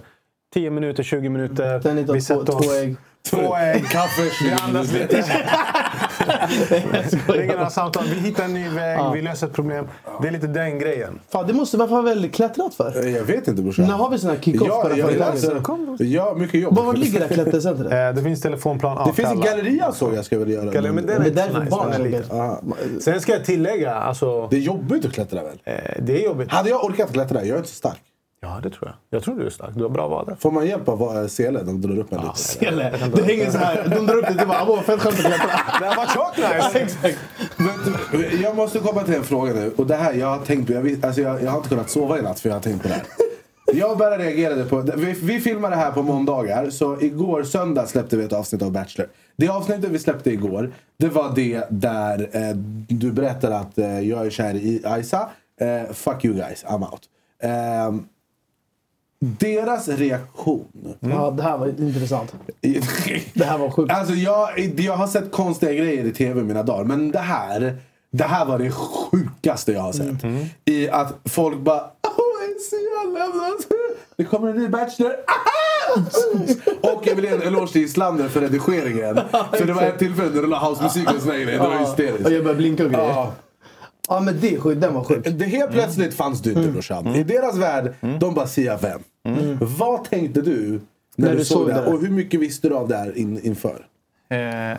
10 0.53 0.69
minuter, 0.69 1.03
20 1.03 1.29
minuter. 1.29 2.13
Vi 2.13 2.21
sätter 2.21 2.55
oss- 2.55 2.65
två 2.67 2.73
ägg. 2.73 2.95
Två 3.29 3.55
ägg. 3.55 3.85
Kaffe, 3.89 4.21
Vi 4.43 4.51
andas 4.51 4.93
lite. 4.93 5.23
Samtal. 7.71 8.03
Vi 8.07 8.19
hittar 8.19 8.43
en 8.43 8.53
ny 8.53 8.69
väg, 8.69 8.99
Ja. 8.99 9.11
vi 9.11 9.21
löser 9.21 9.47
ett 9.47 9.53
problem. 9.53 9.87
Det 10.21 10.27
är 10.27 10.31
lite 10.31 10.47
den 10.47 10.79
grejen. 10.79 11.19
Fan, 11.29 11.47
det 11.47 11.53
måste, 11.53 11.77
varför 11.77 11.95
har 11.95 12.01
vi 12.03 12.09
väl 12.09 12.29
klättrat 12.29 12.73
för? 12.75 13.05
Eh, 13.05 13.15
Jag 13.17 13.23
vet 13.23 13.47
inte 13.47 13.61
brorsan. 13.61 13.85
När 13.85 13.93
har 13.93 14.09
vi 14.09 14.17
sån 14.17 14.29
här 14.29 14.37
kick-off 14.37 14.67
Ja, 14.67 14.81
på 14.81 14.87
det 14.89 14.95
här 14.95 16.03
ja, 16.03 16.33
mycket 16.37 16.61
jobb. 16.61 16.75
Var, 16.75 16.83
var 16.83 16.93
ligger 16.93 17.19
det 17.19 17.25
här 17.27 17.33
klättercentret? 17.33 17.91
Eh, 17.91 18.15
det 18.15 18.23
finns 18.23 18.41
telefonplan. 18.41 19.07
Det 19.07 19.13
finns 19.13 19.29
en 19.31 19.39
galleria 19.41 19.91
såg 19.91 20.13
jag 20.15 20.25
ska 20.25 20.39
väl 20.39 20.49
göra. 20.51 20.71
Galleria, 20.71 20.93
men 20.93 21.05
den 21.05 21.21
är 21.21 21.27
inte 21.27 21.49
så 21.69 21.75
barn 21.77 22.03
nice. 22.03 22.23
Aha. 22.33 22.61
Sen 22.99 23.21
ska 23.21 23.31
jag 23.31 23.45
tillägga, 23.45 23.95
alltså, 23.95 24.47
Det 24.47 24.55
är 24.55 24.59
jobbigt 24.59 25.05
att 25.05 25.13
klättra 25.13 25.43
väl? 25.43 25.57
eh, 25.63 25.73
det 25.99 26.21
är 26.21 26.25
jobbigt. 26.25 26.51
Hade 26.51 26.69
jag 26.69 26.83
orkat 26.85 27.13
klättra, 27.13 27.39
jag 27.45 27.53
är 27.53 27.57
inte 27.57 27.69
så 27.69 27.75
stark. 27.75 27.97
Ja, 28.41 28.59
det 28.63 28.69
tror 28.69 28.87
jag. 28.87 28.95
Jag 29.09 29.23
tror 29.23 29.35
du 29.39 29.45
är 29.45 29.49
stark. 29.49 29.71
Du 29.75 29.83
har 29.83 29.89
bra 29.89 30.07
vader. 30.07 30.35
Får 30.39 30.51
man 30.51 30.67
hjälp 30.67 30.89
av 30.89 31.17
eh, 31.17 31.27
Sele? 31.27 31.63
De 31.63 31.81
drar 31.81 31.99
upp 31.99 32.13
en 32.13 32.21
lite. 32.21 32.37
Sele. 32.39 33.09
Det 33.15 33.23
hänger 33.23 33.51
så 33.51 33.57
här. 33.57 33.87
De 33.95 34.05
drar 34.05 34.15
upp 34.17 34.27
det. 34.27 34.33
Det 34.33 34.45
bara, 34.45 34.65
"Åh, 34.69 34.81
fett 34.81 34.99
skönt 35.01 35.19
att. 35.19 35.79
Det 35.79 35.85
här 35.85 35.95
var 35.95 36.05
tjockt 36.05 36.37
nice! 36.37 36.79
Exakt. 36.79 37.17
Men, 37.57 38.41
jag 38.41 38.55
måste 38.55 38.79
komma 38.79 39.03
till 39.03 39.13
en 39.13 39.23
fråga 39.23 39.53
nu. 39.53 39.71
Och 39.77 39.87
det 39.87 39.95
här, 39.95 40.13
jag 40.13 40.27
har 40.27 40.45
tänkt 40.45 40.67
på, 40.67 40.73
jag, 40.73 41.05
alltså 41.05 41.21
jag, 41.21 41.43
jag 41.43 41.51
har 41.51 41.57
inte 41.57 41.69
kunnat 41.69 41.89
sova 41.89 42.19
i 42.19 42.21
natt 42.21 42.39
för 42.39 42.49
jag 42.49 42.55
har 42.55 42.61
tänkt 42.61 42.81
på 42.81 42.87
det 42.87 42.93
här. 42.93 43.03
Jag 43.73 43.97
bara 43.97 44.17
reagerade 44.17 44.63
på, 44.65 44.81
vi, 44.95 45.11
vi 45.11 45.39
filmar 45.39 45.69
det 45.69 45.75
här 45.75 45.91
på 45.91 46.03
måndagar, 46.03 46.69
så 46.69 47.01
igår 47.01 47.43
söndag 47.43 47.85
släppte 47.87 48.17
vi 48.17 48.23
ett 48.23 48.33
avsnitt 48.33 48.61
av 48.61 48.71
Bachelor. 48.71 49.09
Det 49.37 49.47
avsnittet 49.49 49.89
vi 49.91 49.99
släppte 49.99 50.31
igår, 50.31 50.71
det 50.99 51.07
var 51.09 51.31
det 51.35 51.63
där 51.69 52.29
eh, 52.31 52.55
du 52.87 53.11
berättar 53.11 53.51
att 53.51 53.77
eh, 53.77 53.99
jag 53.99 54.25
är 54.25 54.29
kär 54.29 54.53
i 54.55 54.83
Isa. 54.99 55.29
Eh, 55.61 55.93
fuck 55.93 56.25
you 56.25 56.33
guys, 56.35 56.65
I'm 56.67 56.91
out. 56.91 57.01
Deras 59.19 59.87
reaktion. 59.87 60.65
Ja, 60.99 61.31
det 61.31 61.43
här 61.43 61.57
var 61.57 61.67
intressant. 61.67 62.33
Det 63.33 63.43
här 63.43 63.57
var 63.57 63.71
sjukt. 63.71 63.91
Alltså 63.93 64.13
jag, 64.13 64.59
jag 64.77 64.93
har 64.93 65.07
sett 65.07 65.31
konstiga 65.31 65.73
grejer 65.73 66.05
i 66.05 66.11
tv 66.11 66.43
mina 66.43 66.63
dagar. 66.63 66.83
Men 66.83 67.11
det 67.11 67.19
här, 67.19 67.77
det 68.11 68.23
här 68.23 68.45
var 68.45 68.59
det 68.59 68.71
sjukaste 68.71 69.71
jag 69.71 69.81
har 69.81 69.93
sett. 69.93 70.15
I 70.65 70.89
att 70.89 71.13
folk 71.25 71.57
bara 71.59 71.81
Åh, 72.07 73.13
lämnat. 73.13 73.67
Det 74.17 74.23
kommer 74.23 74.49
en 74.49 74.55
ny 74.55 74.67
Bachelor. 74.67 75.11
Och 76.81 77.07
jag 77.07 77.15
vill 77.15 77.25
ge 77.25 77.31
en 77.31 77.41
eloge 77.41 77.71
till 77.71 77.83
Islander 77.83 78.27
för 78.27 78.41
redigeringen. 78.41 79.15
För 79.53 79.65
det 79.65 79.73
var 79.73 79.81
ett 79.81 79.99
tillfälle 79.99 80.29
när 80.29 80.41
de 80.41 80.47
la 80.49 80.59
housemusik 80.59 81.13
och 81.13 81.21
såna 81.21 81.33
grejer. 81.33 81.51
Det 81.51 81.57
var 81.57 81.75
Och 81.75 81.87
hysteriskt. 81.87 82.29
jag 82.29 82.43
började 82.43 82.55
blinka 82.55 82.85
och 82.85 82.91
grejer. 82.91 83.27
Ja. 84.07 84.19
Men 84.19 84.39
det. 84.39 84.75
Den 84.75 84.93
var 84.93 85.03
sjuk. 85.03 85.27
Det 85.31 85.45
helt 85.45 85.71
plötsligt 85.71 86.13
fanns 86.13 86.41
du 86.41 86.53
inte 86.53 86.69
brorsan. 86.69 87.07
I 87.07 87.23
deras 87.23 87.57
värld, 87.57 87.93
de 88.19 88.33
bara 88.33 88.47
Sia 88.47 88.77
vem? 88.77 89.03
Vad 89.77 90.03
tänkte 90.03 90.41
du 90.41 90.79
när, 91.15 91.35
du, 91.35 91.45
såg 91.45 91.67
det? 91.67 91.73
här? 91.73 91.93
Och 91.93 92.01
hur 92.01 92.09
mycket 92.09 92.39
visste 92.39 92.69
du 92.69 92.75
av 92.75 92.87
det 92.87 92.97
här 92.97 93.17
in, 93.17 93.39
inför? 93.43 93.87
Eh, 94.29 94.77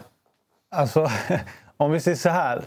alltså, 0.71 1.11
om 1.77 1.93
vi 1.93 2.01
säger 2.01 2.17
så 2.17 2.29
här. 2.29 2.63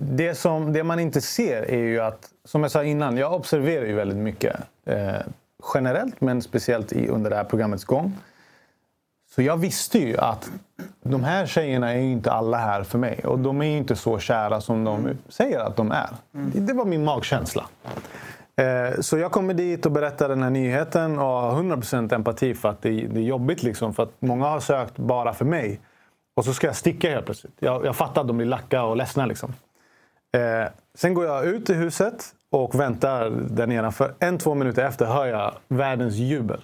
Det, 0.00 0.34
som, 0.34 0.72
det 0.72 0.84
man 0.84 1.00
inte 1.00 1.20
ser 1.20 1.62
är 1.62 1.78
ju 1.78 2.00
att, 2.00 2.28
som 2.44 2.62
jag 2.62 2.70
sa 2.70 2.84
innan, 2.84 3.16
jag 3.16 3.32
observerar 3.32 3.86
ju 3.86 3.94
väldigt 3.94 4.18
mycket. 4.18 4.56
Eh, 4.86 5.14
generellt, 5.74 6.20
men 6.20 6.42
speciellt 6.42 6.92
i, 6.92 7.08
under 7.08 7.30
det 7.30 7.36
här 7.36 7.44
programmets 7.44 7.84
gång. 7.84 8.12
Så 9.36 9.42
jag 9.42 9.56
visste 9.56 9.98
ju 9.98 10.18
att 10.18 10.50
de 11.02 11.24
här 11.24 11.46
tjejerna 11.46 11.92
är 11.92 11.98
ju 11.98 12.12
inte 12.12 12.32
alla 12.32 12.56
här 12.58 12.82
för 12.82 12.98
mig. 12.98 13.20
Och 13.24 13.38
de 13.38 13.60
är 13.62 13.66
ju 13.66 13.76
inte 13.76 13.96
så 13.96 14.18
kära 14.18 14.60
som 14.60 14.84
de 14.84 15.08
säger 15.28 15.60
att 15.60 15.76
de 15.76 15.92
är. 15.92 16.08
Det, 16.32 16.60
det 16.60 16.72
var 16.72 16.84
min 16.84 17.04
magkänsla. 17.04 17.64
Eh, 18.56 19.00
Så 19.00 19.18
jag 19.18 19.32
kommer 19.32 19.54
dit 19.54 19.86
och 19.86 19.92
berättar 19.92 20.28
den 20.28 20.42
här 20.42 20.50
nyheten 20.50 21.18
och 21.18 21.24
har 21.24 21.62
100% 21.62 22.14
empati 22.14 22.54
för 22.54 22.68
att 22.68 22.82
det, 22.82 22.90
det 22.90 23.20
är 23.20 23.24
jobbigt. 23.24 23.62
Liksom, 23.62 23.94
för 23.94 24.02
att 24.02 24.12
många 24.18 24.46
har 24.46 24.60
sökt 24.60 24.96
bara 24.96 25.34
för 25.34 25.44
mig. 25.44 25.80
Och 26.36 26.44
så 26.44 26.54
ska 26.54 26.66
jag 26.66 26.76
sticka 26.76 27.10
helt 27.10 27.24
plötsligt. 27.24 27.54
Jag, 27.58 27.84
jag 27.84 27.96
fattar 27.96 28.20
att 28.20 28.26
de 28.28 28.36
blir 28.36 28.46
lacka 28.46 28.82
och 28.82 28.96
ledsna. 28.96 29.26
Liksom. 29.26 29.52
Eh, 30.36 30.68
sen 30.94 31.14
går 31.14 31.24
jag 31.24 31.44
ut 31.46 31.70
i 31.70 31.74
huset 31.74 32.24
och 32.50 32.80
väntar 32.80 33.30
där 33.30 33.66
nedanför. 33.66 34.14
En, 34.18 34.38
två 34.38 34.54
minuter 34.54 34.84
efter 34.84 35.06
hör 35.06 35.26
jag 35.26 35.54
världens 35.68 36.14
jubel. 36.14 36.60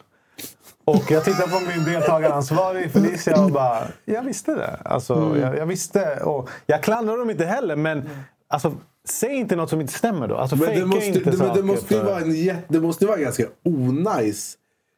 Och 0.84 1.10
jag 1.10 1.24
tittar 1.24 1.46
på 1.48 1.60
min 1.76 1.84
deltagaransvarig 1.84 2.92
Felicia 2.92 3.40
och 3.44 3.50
bara, 3.52 3.78
jag 4.04 4.22
visste 4.22 4.54
det. 4.54 4.76
Alltså, 4.84 5.14
Mm. 5.14 5.40
jag, 5.40 5.56
jag 5.58 5.66
visste. 5.66 6.16
Och 6.24 6.48
jag 6.66 6.82
klandrar 6.82 7.16
dem 7.18 7.30
inte 7.30 7.44
heller, 7.44 7.76
men 7.76 8.08
alltså, 8.48 8.72
säg 9.08 9.34
inte 9.34 9.56
något 9.56 9.70
som 9.70 9.80
inte 9.80 9.92
stämmer 9.92 10.28
då. 10.28 10.36
Alltså, 10.36 10.56
Men 10.56 10.74
det 10.80 10.86
måste, 10.86 11.06
inte 11.06 11.30
det, 11.30 11.36
men 11.36 11.54
det, 11.56 11.62
måste 11.62 11.94
ju 11.94 12.00
för- 12.00 12.06
vara 12.06 12.20
en, 12.20 12.32
jätte- 12.34 12.62
det 12.68 12.80
måste 12.80 13.06
vara 13.06 13.16
en 13.16 13.22
ganska 13.22 13.44
onajs 13.64 14.54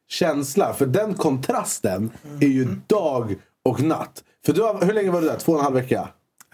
känsla. 0.09 0.73
För 0.75 0.87
den 0.87 1.15
kontrasten 1.15 2.11
är 2.41 2.47
ju 2.47 2.65
dag 2.87 3.35
och 3.65 3.83
natt. 3.83 4.23
För 4.47 4.53
du 4.53 4.63
har, 4.63 4.85
hur 4.87 4.93
länge 4.93 5.11
var 5.11 5.21
du 5.21 5.27
där? 5.27 5.37
Två 5.37 5.53
och 5.53 5.59
en 5.59 5.65
halv 5.65 5.75
vecka? 5.77 6.09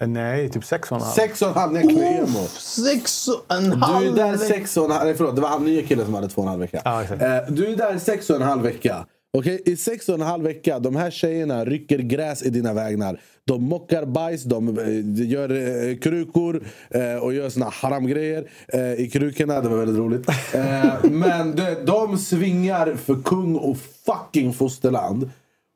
Nej, 0.05 0.49
typ 0.49 0.65
sex 0.65 0.91
och 0.91 0.97
en 0.97 1.03
halv. 1.03 1.13
Sex 1.13 1.41
och 1.41 1.47
en 1.47 1.53
halv? 1.53 1.73
Nej, 1.73 1.83
Knemo. 1.83 2.45
Sex 2.57 3.27
och 3.27 3.55
en 3.55 3.69
Du 3.69 3.75
halv 3.77 4.07
är 4.07 4.11
där 4.31 4.37
sex 4.37 4.77
och 4.77 4.85
en 4.85 4.91
halv... 4.91 5.05
Nej, 5.05 5.15
förlåt. 5.15 5.35
Det 5.35 5.41
var 5.41 5.49
han 5.49 5.63
nya 5.65 5.81
killen 5.87 6.05
som 6.05 6.13
hade 6.13 6.27
två 6.29 6.41
och 6.41 6.45
en 6.45 6.49
halv 6.49 6.61
vecka. 6.61 6.77
Exakt. 7.03 7.21
Eh, 7.21 7.37
du 7.49 7.67
är 7.71 7.75
där 7.75 7.97
sex 7.97 8.29
och 8.29 8.35
en 8.35 8.41
halv 8.41 8.61
vecka. 8.63 9.05
Okej, 9.37 9.61
I 9.65 9.75
sex 9.75 10.09
och 10.09 10.15
en 10.15 10.21
halv 10.21 10.43
vecka, 10.43 10.79
de 10.79 10.95
här 10.95 11.11
tjejerna 11.11 11.65
rycker 11.65 11.97
gräs 11.99 12.43
i 12.43 12.49
dina 12.49 12.73
vägnar. 12.73 13.19
De 13.45 13.63
mockar 13.63 14.05
bajs, 14.05 14.43
de 14.43 14.77
eh, 14.77 15.29
gör 15.29 15.49
eh, 15.89 15.97
krukor 15.97 16.63
eh, 16.89 17.15
och 17.15 17.33
gör 17.33 17.49
såna 17.49 17.69
haramgrejer 17.69 18.49
eh, 18.67 18.93
i 18.93 19.09
krukorna. 19.13 19.61
Det 19.61 19.69
var 19.69 19.77
väldigt 19.77 19.97
roligt. 19.97 20.29
Eh, 20.53 21.11
men 21.11 21.55
de, 21.55 21.75
de 21.85 22.17
svingar 22.17 22.95
för 22.95 23.15
kung 23.23 23.55
och 23.55 23.77
fucking 23.77 24.53
fosterland. 24.53 25.29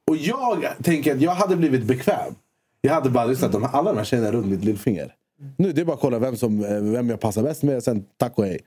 Och 0.09 0.17
jag 0.17 0.65
tänker 0.83 1.15
att 1.15 1.21
jag 1.21 1.31
hade 1.31 1.55
blivit 1.55 1.83
bekväm. 1.83 2.33
Jag 2.81 2.93
hade 2.93 3.09
bara 3.09 3.25
lyssnat. 3.25 3.51
De, 3.51 3.63
alla 3.63 3.91
de 3.91 3.97
här 3.97 4.05
tjejerna 4.05 4.31
runt 4.31 4.47
mitt 4.47 4.63
lillfinger. 4.63 5.13
Nu 5.57 5.71
det 5.71 5.81
är 5.81 5.85
bara 5.85 5.93
att 5.93 5.99
kolla 5.99 6.19
vem, 6.19 6.35
som, 6.37 6.63
eh, 6.63 6.81
vem 6.81 7.09
jag 7.09 7.19
passar 7.19 7.43
bäst 7.43 7.63
med. 7.63 7.83
Sen 7.83 8.05
tack 8.17 8.37
och 8.37 8.45
hej. 8.45 8.59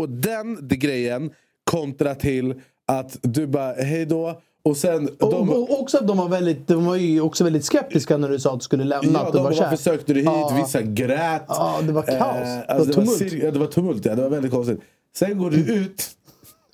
Och 0.00 0.08
den 0.08 0.68
det 0.68 0.76
grejen 0.76 1.30
kontra 1.64 2.14
till 2.14 2.54
att 2.98 3.18
du 3.22 3.46
bara 3.46 3.72
hej 3.72 4.06
då. 4.06 4.40
Och 4.64 4.76
sen... 4.76 5.08
Och, 5.20 5.30
de, 5.32 5.50
och 5.50 5.80
också 5.80 5.98
att 5.98 6.06
de 6.06 6.16
var, 6.18 6.28
väldigt, 6.28 6.66
de 6.68 6.86
var 6.86 6.96
ju 6.96 7.20
också 7.20 7.44
väldigt 7.44 7.64
skeptiska 7.64 8.16
när 8.16 8.28
du 8.28 8.38
sa 8.40 8.52
att 8.52 8.60
du 8.60 8.64
skulle 8.64 8.84
lämna. 8.84 9.12
Ja, 9.12 9.20
att 9.26 9.32
du 9.32 9.38
de 9.38 9.44
var 9.44 9.50
bara, 9.50 9.60
varför 9.60 9.76
sökte 9.76 10.12
du 10.14 10.20
hit? 10.20 10.26
Ja. 10.28 10.58
Vissa 10.66 10.82
grät. 10.82 11.42
Ja, 11.48 11.80
det 11.86 11.92
var 11.92 12.02
kaos. 12.02 12.18
Eh, 12.20 12.42
Det 12.44 12.64
alltså, 12.68 13.00
var 13.00 13.06
tumult. 13.06 13.32
ja, 13.32 13.50
det 13.50 13.58
var 13.58 13.66
tumult. 13.66 14.04
Ja. 14.04 14.14
Det 14.14 14.22
var 14.22 14.28
väldigt 14.30 14.52
konstigt. 14.52 14.80
Sen 15.16 15.38
går 15.38 15.50
du 15.50 15.56
ut 15.74 16.04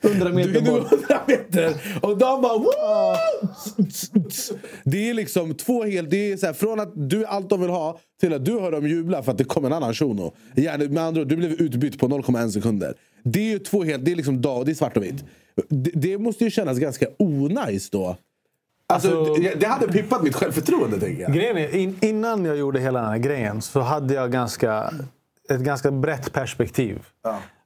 100 0.05 0.29
meter 0.33 0.61
bort. 0.61 0.93
100 0.93 1.21
meter 1.27 1.75
och 2.03 2.19
de 2.19 2.43
bara 2.43 2.59
Woo! 2.59 2.73
Det 4.85 5.11
är 5.11 5.15
liksom 5.15 5.55
två 5.55 5.85
helt... 5.85 6.11
Det 6.11 6.33
är 6.33 6.37
så 6.37 6.47
här, 6.47 6.53
från 6.53 6.81
att 6.81 6.93
du 6.95 7.23
är 7.23 7.27
allt 7.27 7.51
de 7.51 7.61
vill 7.61 7.71
ha 7.71 7.99
till 8.21 8.35
att 8.35 8.45
du 8.45 8.61
hör 8.61 8.73
dem 8.73 8.87
jubla 8.89 9.23
för 9.23 9.33
att 9.33 9.39
det 9.39 9.45
kom 9.45 9.65
en 9.65 9.73
annan 9.73 9.95
shuno. 9.95 10.33
Ja, 10.55 10.77
det- 10.77 10.89
med 10.89 11.03
andra 11.03 11.21
ord, 11.23 11.29
du 11.29 11.37
blev 11.37 11.51
utbytt 11.53 11.99
på 11.99 12.09
0,1 12.09 12.51
sekunder. 12.51 12.95
Det 13.25 13.41
är 13.41 13.45
ju 13.53 13.59
två 13.59 13.85
helt... 13.85 14.05
Det 14.05 14.13
är 14.13 14.17
liksom 14.17 14.43
dag, 14.43 14.67
det 14.67 14.73
är 14.73 14.75
svart 14.75 14.97
och 14.97 15.03
vitt. 15.03 15.25
Det, 15.69 15.91
det 15.95 16.19
måste 16.19 16.45
ju 16.45 16.51
kännas 16.51 16.79
ganska 16.79 17.07
onajs 17.19 17.91
då. 17.91 18.17
Alltså, 18.87 19.19
Alltså- 19.19 19.35
det, 19.35 19.55
det 19.61 19.67
hade 19.67 19.93
pippat 19.93 20.23
mitt 20.23 20.35
självförtroende 20.35 21.01
tänker 21.01 21.23
jag. 21.23 21.33
Grejen 21.33 21.57
är, 21.59 21.75
in, 21.77 21.99
innan 22.01 22.45
jag 22.45 22.57
gjorde 22.57 22.81
hela 22.81 23.01
den 23.01 23.11
här 23.11 23.19
grejen 23.19 23.63
så 23.63 23.81
hade 23.81 24.15
jag 24.15 24.33
ganska, 24.33 24.91
ett 25.51 25.61
ganska 25.61 25.91
brett 25.91 26.33
perspektiv. 26.33 27.03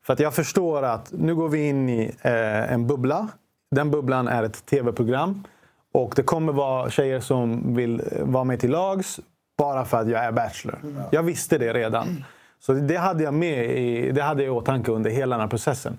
För 0.06 0.12
att 0.12 0.20
jag 0.20 0.34
förstår 0.34 0.82
att 0.82 1.12
nu 1.12 1.34
går 1.34 1.48
vi 1.48 1.68
in 1.68 1.88
i 1.88 2.14
eh, 2.22 2.72
en 2.72 2.86
bubbla. 2.86 3.28
Den 3.70 3.90
bubblan 3.90 4.28
är 4.28 4.42
ett 4.42 4.66
tv-program. 4.66 5.44
Och 5.94 6.12
det 6.16 6.22
kommer 6.22 6.52
vara 6.52 6.90
tjejer 6.90 7.20
som 7.20 7.74
vill 7.76 8.00
eh, 8.00 8.24
vara 8.24 8.44
med 8.44 8.60
till 8.60 8.70
lags 8.70 9.20
bara 9.58 9.84
för 9.84 9.96
att 10.00 10.08
jag 10.08 10.24
är 10.24 10.32
bachelor. 10.32 10.78
Jag 11.10 11.22
visste 11.22 11.58
det 11.58 11.72
redan. 11.72 12.24
Så 12.60 12.72
det 12.72 12.96
hade 12.96 13.24
jag 13.24 13.34
med 13.34 13.78
i, 13.78 14.10
det 14.12 14.22
hade 14.22 14.42
jag 14.42 14.46
i 14.54 14.58
åtanke 14.58 14.92
under 14.92 15.10
hela 15.10 15.36
den 15.36 15.40
här 15.40 15.48
processen. 15.48 15.98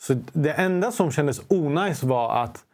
Så 0.00 0.14
det 0.32 0.52
enda 0.52 0.92
som 0.92 1.10
kändes 1.10 1.40
onajs 1.48 2.02
var 2.02 2.42
att 2.42 2.64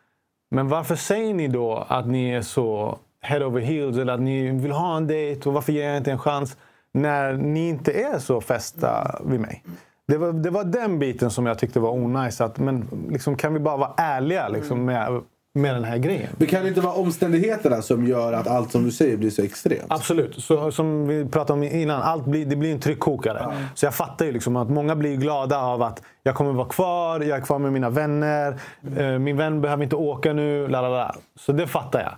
men 0.51 0.69
varför 0.69 0.97
säger 0.97 1.35
ni 1.35 1.49
då 1.49 1.87
att 1.89 2.07
ni 2.07 2.31
är 2.31 2.43
så 2.43 2.99
head 3.21 3.47
over 3.47 3.61
heels 3.61 3.99
eller 3.99 4.13
att 4.13 4.21
ni 4.21 4.51
vill 4.51 4.73
ha 4.73 4.97
en 4.97 5.07
dejt 5.07 5.49
och 5.49 5.55
varför 5.55 5.73
ger 5.73 5.89
jag 5.89 5.97
inte 5.97 6.11
en 6.11 6.19
chans 6.19 6.57
när 6.93 7.33
ni 7.33 7.69
inte 7.69 7.93
är 7.93 8.19
så 8.19 8.41
fästa 8.41 9.21
vid 9.25 9.41
mig? 9.41 9.65
Det 10.07 10.17
var, 10.17 10.33
det 10.33 10.51
var 10.51 10.65
den 10.65 10.99
biten 10.99 11.31
som 11.31 11.47
jag 11.47 11.59
tyckte 11.59 11.81
var 11.81 11.91
onajs. 11.91 12.41
Att, 12.41 12.59
men 12.59 12.89
liksom, 13.11 13.37
kan 13.37 13.55
vi 13.55 13.61
bara 13.61 13.77
vara 13.77 13.93
ärliga 13.97 14.49
liksom, 14.49 14.85
med, 14.85 15.23
med 15.57 15.75
den 15.75 15.85
här 15.85 15.99
grejen? 15.99 16.29
Det 16.39 16.47
kan 16.47 16.67
inte 16.67 16.81
vara 16.81 16.95
omständigheterna 16.95 17.83
som 17.83 18.07
gör 18.07 18.33
att 18.33 18.47
allt 18.47 18.73
som 18.73 18.85
du 18.85 18.91
säger 18.91 19.17
blir 19.17 19.31
så 19.31 19.43
extremt. 19.43 19.85
Absolut. 19.89 20.35
Så, 20.45 20.73
som 20.73 21.09
vi 21.09 21.25
pratade 21.25 21.53
om 21.53 21.63
innan, 21.63 22.03
allt 22.03 22.25
blir, 22.25 22.47
det 22.47 22.57
blir 22.57 22.73
en 22.73 22.81
tryckkokare. 22.81 23.55
Så 23.75 23.87
jag 23.87 23.95
fattar 23.95 24.25
ju 24.27 24.33
liksom 24.33 24.57
att 24.57 24.71
många 24.71 24.97
blir 24.97 25.17
glada 25.17 25.59
av 25.59 25.83
att 25.83 26.03
jag 26.23 26.35
kommer 26.35 26.53
vara 26.53 26.69
kvar, 26.69 27.21
jag 27.21 27.39
är 27.39 27.43
kvar 27.43 27.59
med 27.59 27.73
mina 27.73 27.91
vänner, 27.91 28.59
eh, 28.97 29.19
min 29.19 29.37
vän 29.37 29.61
behöver 29.61 29.85
inte 29.85 29.97
åka 29.97 30.33
nu, 30.33 30.69
la 30.69 30.81
la 30.83 30.89
la. 30.89 31.15
Så 31.41 31.53
det 31.53 31.67
fattar 31.67 32.01
jag. 32.01 32.13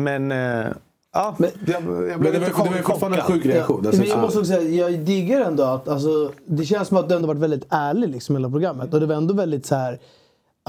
Men... 0.00 0.32
Eh, 0.32 0.66
ja, 1.14 1.36
jag, 1.38 1.82
jag 2.10 2.20
blev 2.20 2.32
det 2.32 2.38
var- 2.38 2.64
det 2.64 2.70
var 2.70 2.76
ju 2.76 2.82
fortfarande 2.82 3.18
en 3.18 3.24
sjuk 3.24 3.46
reaktion. 3.46 3.80
Ja, 3.84 3.90
men 3.98 4.06
jag 4.08 4.18
måste 4.18 4.38
också 4.38 4.52
säga, 4.52 4.88
jag 4.88 4.98
diggar 5.00 5.40
ändå 5.40 5.62
att 5.62 5.88
alltså, 5.88 6.32
det 6.46 6.64
känns 6.64 6.88
som 6.88 6.96
att 6.96 7.08
du 7.08 7.14
ändå 7.14 7.28
varit 7.28 7.40
väldigt 7.40 7.66
ärlig 7.70 8.08
liksom, 8.08 8.36
i 8.36 8.38
hela 8.38 8.50
programmet. 8.50 8.94
Och 8.94 9.00
det 9.00 9.06
var 9.06 9.14
ändå 9.14 9.34
väldigt 9.34 9.66
så 9.66 9.74
här. 9.74 9.98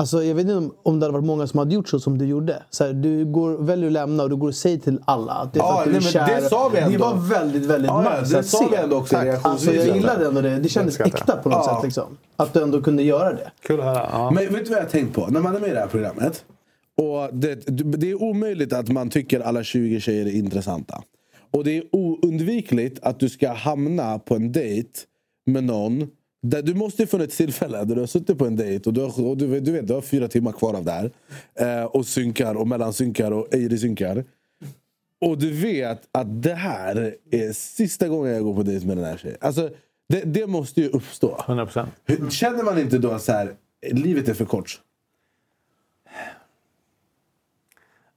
Alltså, 0.01 0.23
jag 0.23 0.35
vet 0.35 0.41
inte 0.41 0.55
om, 0.55 0.73
om 0.83 0.99
det 0.99 1.05
hade 1.05 1.13
varit 1.13 1.25
många 1.25 1.47
som 1.47 1.59
hade 1.59 1.75
gjort 1.75 1.87
så 1.89 1.99
som 1.99 2.17
du 2.17 2.25
gjorde. 2.25 2.63
Så 2.69 2.83
här, 2.85 2.93
du 2.93 3.25
går, 3.25 3.57
väljer 3.57 3.87
att 3.87 3.93
lämna 3.93 4.23
och 4.23 4.29
du 4.29 4.35
går 4.35 4.47
och 4.47 4.55
säger 4.55 4.77
till 4.77 4.99
alla 5.05 5.31
att 5.33 5.53
det 5.53 5.59
är 5.59 5.63
för 5.63 5.69
Ja, 5.69 5.79
att 5.79 5.83
du 5.85 5.89
är 5.89 5.93
nej, 5.93 6.01
men 6.03 6.11
kär. 6.27 6.41
det 6.41 6.49
sa 6.49 6.69
vi 6.73 6.77
ändå. 6.79 6.91
Det 6.91 6.97
var 6.97 7.15
väldigt, 7.29 7.65
väldigt 7.65 7.89
Ja, 7.91 8.19
nice 8.21 8.37
det 8.37 8.43
sa 8.43 8.67
vi 8.71 8.77
ändå 8.77 8.95
också 8.97 9.15
i 9.15 9.17
Tack. 9.17 9.25
reaktionsvideon. 9.25 9.77
Alltså, 9.77 9.87
jag 9.89 9.97
gillade 9.97 10.25
ändå 10.27 10.41
det. 10.41 10.59
Det 10.59 10.69
kändes 10.69 10.99
äkta 10.99 11.37
på 11.37 11.49
något 11.49 11.63
Ja. 11.67 11.75
sätt. 11.75 11.83
Liksom. 11.83 12.17
Att 12.35 12.53
du 12.53 12.63
ändå 12.63 12.81
kunde 12.81 13.03
göra 13.03 13.33
det. 13.33 13.51
Kul 13.67 13.79
att 13.79 13.85
höra. 13.85 14.07
Ja. 14.11 14.31
Men 14.31 14.53
vet 14.53 14.65
du 14.65 14.69
vad 14.71 14.79
jag 14.79 14.83
har 14.85 14.89
tänkt 14.89 15.15
på? 15.15 15.27
När 15.27 15.39
man 15.39 15.55
är 15.55 15.59
med 15.59 15.69
i 15.69 15.73
det 15.73 15.79
här 15.79 15.87
programmet. 15.87 16.45
Och 16.97 17.35
det, 17.35 17.55
det 17.97 18.11
är 18.11 18.21
omöjligt 18.23 18.73
att 18.73 18.89
man 18.89 19.09
tycker 19.09 19.39
alla 19.39 19.63
20 19.63 19.99
tjejer 19.99 20.25
är 20.25 20.35
intressanta. 20.35 21.01
Och 21.53 21.63
det 21.63 21.77
är 21.77 21.83
oundvikligt 21.91 22.99
att 23.03 23.19
du 23.19 23.29
ska 23.29 23.51
hamna 23.53 24.19
på 24.19 24.35
en 24.35 24.51
dejt 24.51 24.89
med 25.45 25.63
någon. 25.63 26.07
Du 26.41 26.73
måste 26.73 27.01
ju 27.01 27.07
funnits 27.07 27.37
tillfälle 27.37 27.77
där 27.85 27.95
du 27.95 28.01
har 28.01 28.07
suttit 28.07 28.37
på 28.37 28.45
en 28.45 28.55
dejt 28.55 28.89
och 28.89 28.93
du, 28.93 29.01
har, 29.01 29.25
och 29.25 29.37
du, 29.37 29.59
du 29.59 29.71
vet 29.71 29.87
du 29.87 29.93
har 29.93 30.01
fyra 30.01 30.27
timmar 30.27 30.51
kvar 30.51 30.73
av 30.73 30.85
det 30.85 30.91
här. 30.91 31.11
Eh, 31.55 31.85
och 31.85 32.05
synkar 32.05 32.55
och 32.55 32.67
mellansynkar 32.67 33.31
och 33.31 33.47
ej 33.53 33.77
synkar. 33.77 34.23
Och 35.21 35.37
du 35.37 35.51
vet 35.53 36.01
att 36.11 36.43
det 36.43 36.53
här 36.53 37.15
är 37.31 37.53
sista 37.53 38.07
gången 38.07 38.33
jag 38.33 38.43
går 38.43 38.55
på 38.55 38.63
dejt 38.63 38.87
med 38.87 38.97
den 38.97 39.05
här 39.05 39.17
tjejen. 39.17 39.37
Alltså, 39.41 39.69
det, 40.09 40.21
det 40.21 40.47
måste 40.47 40.81
ju 40.81 40.87
uppstå. 40.89 41.35
100%. 41.47 41.87
Hur- 42.05 42.29
Känner 42.29 42.63
man 42.63 42.79
inte 42.79 42.97
då 42.97 43.19
så 43.19 43.31
här, 43.31 43.53
livet 43.91 44.27
är 44.29 44.33
för 44.33 44.45
kort? 44.45 44.81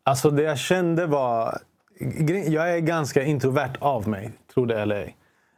Alltså 0.02 0.30
det 0.30 0.42
jag 0.42 0.58
kände 0.58 1.06
var... 1.06 1.58
Jag 2.48 2.74
är 2.74 2.78
ganska 2.78 3.22
introvert 3.24 3.72
av 3.78 4.08
mig, 4.08 4.30
tro 4.54 4.64
det 4.66 4.80
eller 4.80 4.96
ej. 4.96 5.16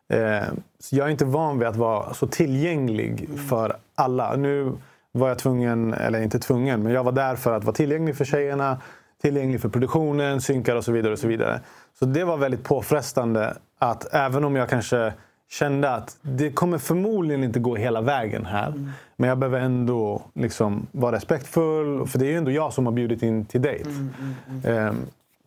Eh, 0.09 0.49
så 0.79 0.97
jag 0.97 1.07
är 1.07 1.11
inte 1.11 1.25
van 1.25 1.59
vid 1.59 1.69
att 1.69 1.77
vara 1.77 2.15
så 2.15 2.27
tillgänglig 2.27 3.29
för 3.49 3.77
alla. 3.95 4.37
Nu 4.37 4.73
var 5.13 5.29
jag 5.29 5.39
tvungen, 5.39 5.95
eller 5.95 6.23
inte 6.23 6.39
tvungen, 6.39 6.83
men 6.83 6.93
jag 6.93 7.05
var 7.05 7.13
där 7.13 7.37
för 7.37 7.53
att 7.53 7.65
vara 7.65 7.75
tillgänglig 7.75 8.17
för 8.17 8.25
tjejerna. 8.25 8.81
Tillgänglig 9.23 9.61
för 9.61 9.69
produktionen, 9.69 10.41
synkar 10.41 10.77
och 10.77 10.85
så 10.85 10.93
vidare. 10.93 11.13
och 11.13 11.19
Så 11.19 11.29
vidare. 11.29 11.61
Så 11.99 12.05
det 12.05 12.25
var 12.25 12.37
väldigt 12.37 12.65
påfrestande 12.65 13.57
att 13.79 14.15
även 14.15 14.45
om 14.45 14.57
jag 14.57 14.69
kanske 14.69 15.13
kände 15.51 15.91
att 15.91 16.17
det 16.23 16.51
kommer 16.51 16.79
förmodligen 16.79 17.45
inte 17.45 17.59
gå 17.59 17.77
hela 17.77 18.01
vägen 18.01 18.47
här. 18.47 18.93
Men 19.17 19.29
jag 19.29 19.39
behöver 19.39 19.61
ändå 19.61 20.23
liksom 20.35 20.87
vara 20.93 21.17
respektfull. 21.17 22.07
För 22.07 22.19
det 22.19 22.27
är 22.27 22.31
ju 22.31 22.37
ändå 22.37 22.51
jag 22.51 22.73
som 22.73 22.87
har 22.87 22.93
bjudit 22.93 23.23
in 23.23 23.45
till 23.45 23.63
dejt. 23.63 23.91
Ehm, 24.65 24.97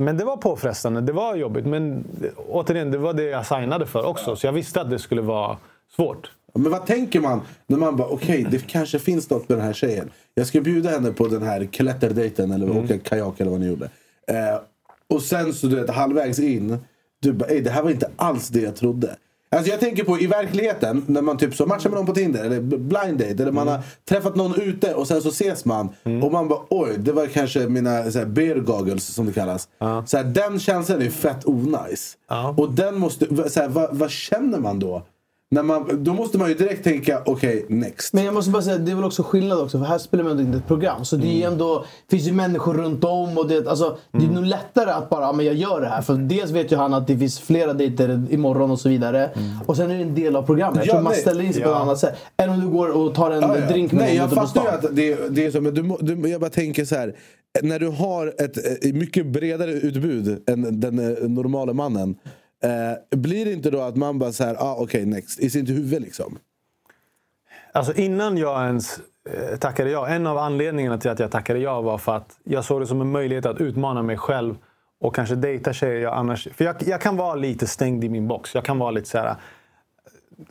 Men 0.03 0.17
det 0.17 0.23
var 0.23 0.37
påfrestande, 0.37 1.01
det 1.01 1.11
var 1.11 1.35
jobbigt. 1.35 1.65
Men 1.65 2.03
återigen, 2.49 2.91
det 2.91 2.97
var 2.97 3.13
det 3.13 3.23
jag 3.23 3.45
signade 3.45 3.85
för 3.85 4.05
också. 4.05 4.35
Så 4.35 4.47
jag 4.47 4.53
visste 4.53 4.81
att 4.81 4.89
det 4.89 4.99
skulle 4.99 5.21
vara 5.21 5.57
svårt. 5.95 6.31
Men 6.53 6.71
vad 6.71 6.85
tänker 6.85 7.19
man 7.19 7.41
när 7.67 7.77
man 7.77 7.95
bara 7.95 8.07
okej 8.07 8.47
det 8.51 8.67
kanske 8.67 8.99
finns 8.99 9.29
något 9.29 9.49
med 9.49 9.57
den 9.57 9.65
här 9.65 9.73
tjejen. 9.73 10.11
Jag 10.33 10.47
ska 10.47 10.61
bjuda 10.61 10.89
henne 10.89 11.11
på 11.11 11.27
den 11.27 11.43
här 11.43 11.65
klätterdejten 11.65 12.51
eller 12.51 12.77
åka 12.77 12.99
kajak 12.99 13.39
eller 13.39 13.51
vad 13.51 13.59
ni 13.59 13.67
gjorde. 13.67 13.89
Eh, 14.27 14.59
och 15.07 15.21
sen 15.21 15.53
så 15.53 15.67
du 15.67 15.75
vet 15.75 15.89
halvvägs 15.89 16.39
in. 16.39 16.77
Du 17.19 17.33
bara 17.33 17.49
det 17.49 17.69
här 17.69 17.83
var 17.83 17.91
inte 17.91 18.09
alls 18.15 18.47
det 18.47 18.61
jag 18.61 18.75
trodde. 18.75 19.15
Alltså 19.51 19.71
jag 19.71 19.79
tänker 19.79 20.03
på 20.03 20.19
i 20.19 20.27
verkligheten 20.27 21.03
när 21.07 21.21
man 21.21 21.37
typ 21.37 21.55
så 21.55 21.65
matchar 21.65 21.89
med 21.89 21.97
någon 21.97 22.05
på 22.05 22.13
Tinder 22.13 22.43
eller 22.45 22.61
blind 22.61 23.17
date 23.19 23.41
eller 23.41 23.51
man 23.51 23.67
har 23.67 23.79
träffat 24.09 24.35
någon 24.35 24.61
ute 24.61 24.93
och 24.93 25.07
sen 25.07 25.21
så 25.21 25.29
ses 25.29 25.65
man 25.65 25.89
och 26.23 26.31
man 26.31 26.47
bara 26.47 26.59
oj 26.69 26.95
det 26.97 27.11
var 27.11 27.27
kanske 27.27 27.59
mina 27.59 28.11
så 28.11 28.19
här, 28.19 28.25
bear 28.25 28.55
goggles 28.55 29.05
som 29.13 29.25
det 29.25 29.33
kallas. 29.33 29.67
Så 30.05 30.17
här, 30.17 30.23
den 30.23 30.59
känslan 30.59 31.01
är 31.01 31.09
fett 31.09 31.45
onajs. 31.45 32.17
Och 32.57 32.71
den 32.73 32.99
måste, 32.99 33.49
så 33.49 33.59
här, 33.59 33.67
vad, 33.67 33.97
vad 33.97 34.09
känner 34.11 34.59
man 34.59 34.79
då? 34.79 35.03
När 35.51 35.63
man, 35.63 36.03
då 36.03 36.13
måste 36.13 36.37
man 36.37 36.49
ju 36.49 36.55
direkt 36.55 36.83
tänka 36.83 37.21
okej 37.25 37.65
next. 37.69 38.13
Men 38.13 38.25
jag 38.25 38.33
måste 38.33 38.51
bara 38.51 38.61
säga, 38.61 38.77
det 38.77 38.91
är 38.91 38.95
väl 38.95 39.03
också 39.05 39.23
skillnad 39.23 39.59
också. 39.61 39.79
För 39.79 39.85
här 39.85 39.97
spelar 39.97 40.23
man 40.23 40.31
ändå 40.31 40.43
inte 40.43 40.57
ett 40.57 40.67
program. 40.67 41.05
Så 41.05 41.15
det 41.15 41.27
är 41.27 41.35
Mm. 41.37 41.51
ändå, 41.53 41.85
finns 42.09 42.27
ju 42.27 42.31
människor 42.31 42.73
runt 42.73 43.03
om. 43.03 43.37
Och 43.37 43.47
det, 43.47 43.67
alltså, 43.67 43.97
det 44.11 44.25
är 44.25 44.29
nog 44.29 44.45
lättare 44.45 44.91
att 44.91 45.09
bara, 45.09 45.21
ja, 45.21 45.31
men 45.33 45.45
jag 45.45 45.55
gör 45.55 45.81
det 45.81 45.87
här. 45.87 46.01
För 46.01 46.13
dels 46.13 46.51
vet 46.51 46.71
ju 46.71 46.75
han 46.75 46.93
att 46.93 47.07
det 47.07 47.17
finns 47.17 47.39
flera 47.39 47.73
dejter 47.73 48.23
imorgon 48.29 48.71
och 48.71 48.79
så 48.79 48.89
vidare. 48.89 49.29
Och 49.65 49.77
sen 49.77 49.91
är 49.91 49.95
det 49.95 50.01
en 50.03 50.15
del 50.15 50.35
av 50.35 50.43
programmet. 50.43 50.75
Mm. 50.83 50.87
Ja, 50.87 50.95
så 50.97 51.01
man 51.03 51.13
ställer 51.13 51.43
in 51.43 51.53
sig 51.53 51.63
på 51.63 51.69
Ja. 51.69 51.75
ett 51.75 51.81
annat 51.81 51.99
sätt. 51.99 52.15
Än 52.37 52.49
om 52.49 52.59
du 52.59 52.67
går 52.67 52.89
och 52.89 53.15
tar 53.15 53.31
en 53.31 53.41
Ja, 53.41 53.57
ja. 53.59 53.67
drink 53.69 53.91
med 53.91 54.01
Nej, 54.01 54.15
jag 54.15 54.29
på 54.29 54.35
fattar 54.35 54.61
ju 54.63 54.67
att 54.69 54.95
det, 54.95 55.35
det 55.35 55.45
är 55.45 55.51
så. 55.51 55.61
Men 55.61 55.73
du, 55.73 55.97
du, 56.15 56.29
jag 56.29 56.41
bara 56.41 56.49
tänker 56.49 56.85
så 56.85 56.95
här. 56.95 57.15
När 57.63 57.79
du 57.79 57.87
har 57.87 58.27
ett 58.27 58.85
eh, 58.85 58.93
mycket 58.93 59.25
bredare 59.25 59.71
utbud 59.71 60.43
än 60.49 60.79
den 60.79 60.99
eh, 60.99 61.29
normala 61.29 61.73
mannen. 61.73 62.15
Eh, 62.63 63.17
blir 63.19 63.45
det 63.45 63.53
inte 63.53 63.69
då 63.69 63.81
att 63.81 63.95
man 63.95 64.19
bara 64.19 64.31
så 64.31 64.43
här, 64.43 64.55
ah, 64.59 64.75
okej 64.79 65.05
next, 65.05 65.39
i 65.39 65.49
sitt 65.49 65.69
huvud 65.69 66.01
liksom? 66.01 66.39
Alltså 67.73 67.93
innan 67.93 68.37
jag 68.37 68.65
ens 68.65 68.99
eh, 69.29 69.57
tackade 69.57 69.89
ja. 69.89 70.07
En 70.07 70.27
av 70.27 70.37
anledningarna 70.37 70.97
till 70.97 71.11
att 71.11 71.19
jag 71.19 71.31
tackade 71.31 71.59
ja 71.59 71.81
var 71.81 71.97
för 71.97 72.15
att 72.15 72.39
jag 72.43 72.65
såg 72.65 72.81
det 72.81 72.87
som 72.87 73.01
en 73.01 73.11
möjlighet 73.11 73.45
att 73.45 73.61
utmana 73.61 74.03
mig 74.03 74.17
själv 74.17 74.55
och 74.99 75.15
kanske 75.15 75.35
dejta 75.35 75.73
tjejer 75.73 76.01
jag 76.01 76.13
annars... 76.13 76.47
För 76.53 76.65
jag, 76.65 76.75
jag 76.79 77.01
kan 77.01 77.17
vara 77.17 77.35
lite 77.35 77.67
stängd 77.67 78.03
i 78.03 78.09
min 78.09 78.27
box. 78.27 78.55
Jag 78.55 78.65
kan 78.65 78.79
vara 78.79 78.91
lite 78.91 79.09
så 79.09 79.17
här... 79.17 79.35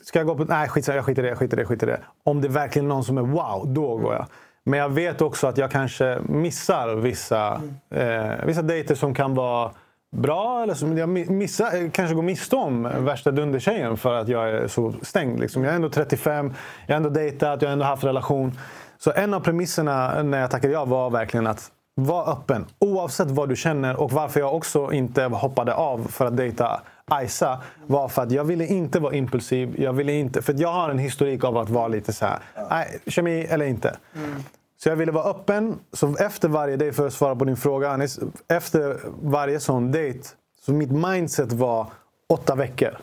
Ska 0.03 0.19
jag 0.19 0.27
gå 0.27 0.35
på... 0.35 0.45
Nej, 0.45 0.69
skit, 0.69 0.89
jag 0.89 1.05
skiter 1.05 1.23
i 1.23 1.25
det, 1.25 1.29
jag 1.29 1.39
skiter 1.39 1.57
i 1.57 1.61
det, 1.61 1.67
skiter 1.67 1.87
i 1.87 1.91
det. 1.91 2.01
Om 2.25 2.41
det 2.41 2.49
är 2.49 2.53
verkligen 2.53 2.89
någon 2.89 3.05
som 3.05 3.19
är 3.19 3.23
wow, 3.23 3.75
då 3.75 3.97
går 3.97 4.15
jag. 4.15 4.27
Men 4.65 4.79
jag 4.79 4.89
vet 4.89 5.21
också 5.21 5.47
att 5.47 5.59
jag 5.59 5.71
kanske 5.71 6.19
missar 6.29 6.95
vissa, 6.95 7.63
eh, 7.91 8.45
vissa 8.47 8.63
dejter 8.63 8.95
som 8.95 9.15
kan 9.15 9.35
vara 9.35 9.71
bra. 10.17 10.63
Eller 10.63 10.75
som 10.75 10.99
jag 10.99 11.09
missar, 11.09 11.83
eh, 11.83 11.91
kanske 11.91 12.15
går 12.15 12.23
miste 12.23 12.57
om 12.57 12.83
värsta 13.05 13.31
dundertjejen 13.31 13.97
för 13.97 14.15
att 14.15 14.29
jag 14.29 14.49
är 14.49 14.69
så 14.69 14.95
stängd. 15.03 15.41
Liksom. 15.41 15.65
Jag 15.65 15.73
är 15.73 15.77
ändå 15.77 15.91
35, 15.91 16.55
jag 16.87 16.95
har 16.95 16.97
ändå 16.97 17.11
dejtat, 17.11 17.63
jag 17.63 17.69
har 17.69 17.73
ändå 17.73 17.85
haft 17.85 18.05
relation. 18.05 18.59
Så 18.99 19.13
en 19.13 19.35
av 19.35 19.41
premisserna 19.41 20.23
när 20.23 20.41
jag 20.41 20.51
tackade 20.51 20.73
ja 20.73 20.85
var 20.85 21.11
verkligen 21.11 21.47
att 21.47 21.73
vara 21.95 22.33
öppen. 22.33 22.67
Oavsett 22.79 23.31
vad 23.31 23.49
du 23.49 23.57
känner 23.57 24.01
och 24.01 24.13
varför 24.13 24.41
jag 24.41 24.55
också 24.55 24.93
inte 24.93 25.25
hoppade 25.25 25.75
av 25.75 26.07
för 26.11 26.27
att 26.27 26.37
dejta 26.37 26.81
Isa 27.25 27.63
var 27.87 28.09
för 28.09 28.23
att 28.23 28.33
jag 28.33 28.45
ville 28.45 28.67
inte 28.67 29.01
vara 29.01 29.15
impulsiv. 29.15 29.75
Jag 29.81 29.93
ville 29.93 30.13
inte, 30.13 30.43
för 30.43 30.53
att 30.53 30.61
jag 30.61 30.73
har 30.73 30.91
en 30.91 30.99
historik 30.99 31.45
av 31.45 31.57
att 31.57 31.71
vara 31.71 31.89
lite 31.89 32.13
så 32.13 32.27
här, 32.27 32.39
nej, 32.71 33.01
kemi 33.07 33.47
eller 33.51 33.67
inte. 33.67 33.97
Mm. 34.17 34.43
Så 34.83 34.89
jag 34.89 34.97
ville 34.97 35.13
vara 35.13 35.25
öppen. 35.25 35.79
Så 35.93 36.17
efter 36.17 36.49
varje 36.49 36.77
dejt, 36.77 36.97
för 36.97 37.07
att 37.07 37.13
svara 37.13 37.37
på 37.37 37.45
din 37.45 37.57
fråga 37.57 37.91
Anis. 37.91 38.19
Efter 38.49 39.01
varje 39.23 39.61
sån 39.61 39.93
dejt, 39.93 40.29
så 40.65 40.73
mitt 40.73 40.91
mindset 40.91 41.53
var 41.53 41.87
åtta 42.29 42.55
veckor. 42.55 42.99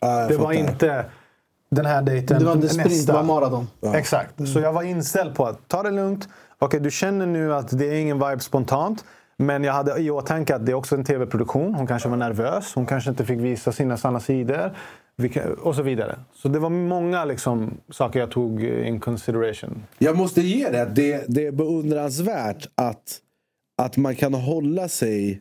jag 0.00 0.28
det 0.28 0.36
var 0.36 0.52
inte... 0.52 1.04
den 1.70 1.86
här 1.86 2.02
dejten. 2.02 2.38
Det 2.38 2.44
var 2.44 2.54
inte 2.54 2.68
sprint, 2.68 2.90
nästa. 2.90 3.12
det 3.12 3.18
var 3.18 3.24
maraton. 3.24 3.68
Exakt. 3.94 4.48
Så 4.48 4.60
jag 4.60 4.72
var 4.72 4.82
inställd 4.82 5.34
på 5.34 5.46
att 5.46 5.68
ta 5.68 5.82
det 5.82 5.90
lugnt. 5.90 6.28
Okej, 6.58 6.80
du 6.80 6.90
känner 6.90 7.26
nu 7.26 7.54
att 7.54 7.78
det 7.78 7.86
är 7.86 7.94
ingen 7.94 8.18
vibe 8.18 8.40
spontant. 8.40 9.04
Men 9.36 9.64
jag 9.64 9.72
hade 9.72 10.00
i 10.00 10.10
åtanke 10.10 10.54
att 10.54 10.66
det 10.66 10.72
är 10.72 10.76
också 10.76 10.94
en 10.94 11.04
tv-produktion. 11.04 11.74
Hon 11.74 11.86
kanske 11.86 12.08
var 12.08 12.16
nervös. 12.16 12.74
Hon 12.74 12.86
kanske 12.86 13.10
inte 13.10 13.24
fick 13.24 13.38
visa 13.38 13.72
sina 13.72 13.96
sanna 13.96 14.20
sidor. 14.20 14.76
Vilka- 15.16 15.52
Och 15.52 15.74
så 15.74 15.82
vidare. 15.82 16.18
Så 16.34 16.48
det 16.48 16.58
var 16.58 16.70
många 16.70 17.24
liksom, 17.24 17.80
saker 17.90 18.20
jag 18.20 18.30
tog 18.30 18.62
in 18.64 19.00
consideration. 19.00 19.82
Jag 19.98 20.16
måste 20.16 20.40
ge 20.40 20.68
det 20.70 20.82
att 20.82 20.94
det, 20.96 21.24
det 21.28 21.46
är 21.46 21.52
beundransvärt 21.52 22.66
att, 22.74 23.20
att 23.82 23.96
man 23.96 24.16
kan 24.16 24.34
hålla 24.34 24.88
sig... 24.88 25.40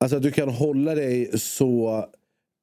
Alltså 0.00 0.16
att 0.16 0.22
du 0.22 0.30
kan 0.30 0.48
hålla 0.48 0.94
dig 0.94 1.38
så 1.38 2.04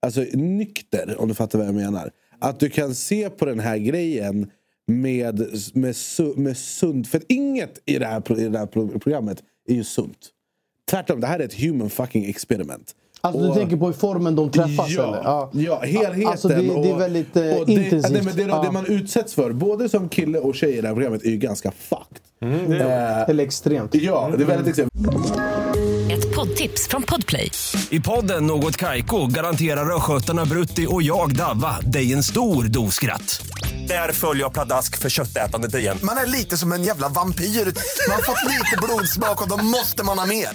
alltså, 0.02 0.22
nykter, 0.34 1.16
om 1.22 1.28
du 1.28 1.34
fattar 1.34 1.60
vad 1.60 1.68
jag 1.68 1.76
menar. 1.76 2.12
Att 2.40 2.60
du 2.60 2.70
kan 2.70 2.96
se 2.96 3.30
på 3.30 3.46
den 3.46 3.60
här 3.60 3.78
grejen 3.78 4.52
med, 4.88 5.40
med, 5.74 5.94
su- 5.96 6.38
med 6.38 6.58
sunt... 6.58 7.08
För 7.08 7.22
inget 7.28 7.80
i 7.86 8.00
det 8.00 8.06
här, 8.06 8.40
i 8.40 8.48
det 8.50 8.60
här 8.60 8.98
programmet 9.00 9.44
är 9.68 9.74
ju 9.74 9.84
sunt. 9.84 10.30
Tvärtom, 10.90 11.20
det 11.22 11.28
här 11.28 11.40
är 11.40 11.44
ett 11.44 11.62
human 11.62 11.90
fucking 11.90 12.26
experiment. 12.30 12.96
Alltså 13.22 13.42
du 13.42 13.50
Och- 13.50 13.56
tänker 13.56 13.78
på 13.78 13.94
formen 13.94 14.36
de 14.36 14.52
träffas 14.52 14.90
Ja, 14.90 15.04
eller? 15.04 15.64
ja 15.66 15.80
helheten. 15.80 16.28
Alltså 16.28 16.48
det, 16.48 16.56
det 16.56 16.68
är 16.70 16.94
och- 16.94 17.02
väldigt 17.02 17.36
eh, 17.38 17.44
och 17.44 17.66
det, 17.66 17.72
intensivt. 17.74 18.12
Nej, 18.14 18.22
men 18.24 18.36
det, 18.36 18.42
Ja. 18.42 18.62
det 18.64 18.72
man 18.72 18.86
utsätts 18.86 19.34
för, 19.34 19.52
både 19.54 19.90
som 19.90 20.10
kille 20.10 20.40
och 20.40 20.56
tjej 20.56 20.78
i 20.78 20.82
det 20.82 20.88
här 20.88 20.96
programmet, 20.96 21.24
är 21.26 21.30
ju 21.30 21.38
ganska 21.38 21.72
fucked. 21.72 22.18
Eh, 22.82 23.30
Eller 23.30 23.44
extremt. 23.44 23.96
ja, 23.96 24.32
det 24.38 24.44
är 24.44 24.48
väldigt 24.48 24.68
extremt. 24.68 24.92
Ett 26.12 26.36
poddtips 26.36 26.88
från 26.88 27.04
Podplay. 27.04 27.52
I 27.90 28.00
podden 28.00 28.48
Något 28.48 28.78
Kaiko 28.78 29.28
garanterar 29.28 29.96
östgötarna 29.96 30.46
Brutti 30.46 30.88
och 30.90 31.04
jag, 31.04 31.36
Davva, 31.36 31.76
dig 31.82 32.14
en 32.14 32.24
stor 32.24 32.64
dos 32.64 32.96
skratt. 32.96 33.42
Där 33.88 34.12
följer 34.12 34.44
jag 34.44 34.54
pladask 34.54 34.98
för 34.98 35.10
köttätandet 35.10 35.76
igen. 35.76 35.98
Man 36.04 36.18
är 36.18 36.26
lite 36.26 36.58
som 36.58 36.72
en 36.72 36.84
jävla 36.84 37.10
vampyr. 37.10 37.44
Man 37.46 38.16
har 38.16 38.22
fått 38.24 38.44
lite 38.52 38.78
blodsmak 38.82 39.42
och 39.42 39.50
då 39.50 39.58
måste 39.64 40.04
man 40.04 40.20
ha 40.20 40.26
mer. 40.26 40.48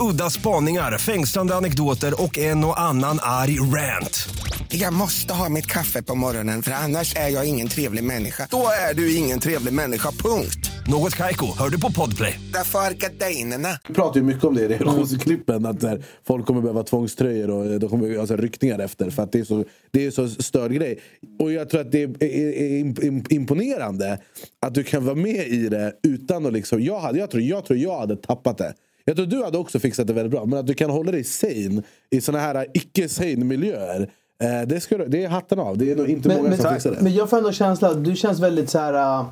Udda 0.00 0.30
spaningar, 0.30 0.98
fängslande 0.98 1.54
anekdoter 1.54 2.22
och 2.22 2.38
en 2.38 2.64
och 2.64 2.80
annan 2.80 3.18
arg 3.22 3.60
rant. 3.60 4.28
Jag 4.68 4.92
måste 4.92 5.34
ha 5.34 5.48
mitt 5.48 5.66
kaffe 5.66 6.02
på 6.02 6.14
morgonen 6.14 6.62
för 6.62 6.70
annars 6.72 7.16
är 7.16 7.28
jag 7.28 7.48
ingen 7.48 7.68
trevlig 7.68 8.04
människa. 8.04 8.48
Då 8.50 8.64
är 8.90 8.94
du 8.94 9.16
ingen 9.16 9.40
trevlig 9.40 9.72
människa, 9.72 10.10
punkt. 10.10 10.70
Något 10.86 11.16
Kaiko, 11.16 11.46
hör 11.58 11.68
du 11.68 11.80
på 11.80 11.92
Podplay. 11.92 12.40
Därför 12.52 12.78
är 12.78 12.90
gardinerna. 12.94 13.68
Vi 13.88 13.94
pratar 13.94 14.20
ju 14.20 14.26
mycket 14.26 14.44
om 14.44 14.54
det 14.54 14.60
i 14.62 14.68
relationsklippen. 14.68 15.66
Att 15.66 15.80
där, 15.80 16.04
folk 16.26 16.46
kommer 16.46 16.60
behöva 16.60 16.82
tvångströjor 16.82 17.50
och 17.50 17.66
eh, 17.66 17.78
de 17.78 17.90
kommer 17.90 18.18
alltså, 18.18 18.36
ryckningar 18.36 18.78
efter. 18.78 19.10
För 19.10 19.22
att 19.22 19.32
det 19.32 19.40
är 19.40 19.44
så, 19.44 19.64
det 19.90 20.06
är 20.06 20.10
så 20.10 20.28
störd 20.28 20.72
grej. 20.72 21.00
Och 21.38 21.52
jag 21.52 21.70
tror 21.70 21.80
att 21.80 21.92
det 21.92 22.02
är, 22.02 22.24
är, 22.24 22.52
är 22.52 22.84
imp- 22.84 23.00
imp- 23.00 23.32
imponerande 23.32 24.18
att 24.60 24.74
du 24.74 24.84
kan 24.84 25.04
vara 25.04 25.14
med 25.16 25.46
i 25.48 25.68
det 25.68 25.92
utan 26.02 26.46
att 26.46 26.52
liksom... 26.52 26.82
Jag, 26.82 27.00
hade, 27.00 27.18
jag, 27.18 27.30
tror, 27.30 27.42
jag 27.42 27.64
tror 27.64 27.78
jag 27.78 27.98
hade 28.00 28.16
tappat 28.16 28.58
det. 28.58 28.74
Jag 29.04 29.16
tror 29.16 29.26
du 29.26 29.44
hade 29.44 29.58
också 29.58 29.78
fixat 29.78 30.06
det 30.06 30.12
väldigt 30.12 30.30
bra. 30.32 30.44
Men 30.44 30.58
att 30.58 30.66
du 30.66 30.74
kan 30.74 30.90
hålla 30.90 31.12
dig 31.12 31.24
sane 31.24 31.82
i 32.10 32.20
såna 32.20 32.38
här 32.38 32.66
icke-sane 32.74 33.36
miljöer. 33.44 34.10
Eh, 34.42 34.68
det, 34.68 34.80
ska, 34.80 34.98
det 34.98 35.24
är 35.24 35.28
hatten 35.28 35.58
av. 35.58 35.78
Det 35.78 35.90
är 35.92 35.96
nog 35.96 36.08
inte 36.08 36.28
Men, 36.28 36.36
många 36.36 36.56
som 36.56 36.64
men, 36.64 36.74
fixar 36.74 36.90
det. 36.90 37.02
men 37.02 37.14
jag 37.14 37.30
får 37.30 37.36
ändå 37.36 37.52
känslan 37.52 37.90
att 37.98 38.04
du 38.04 38.16
känns 38.16 38.40
väldigt 38.40 38.70
så 38.70 38.78
här... 38.78 39.20
äh, 39.20 39.26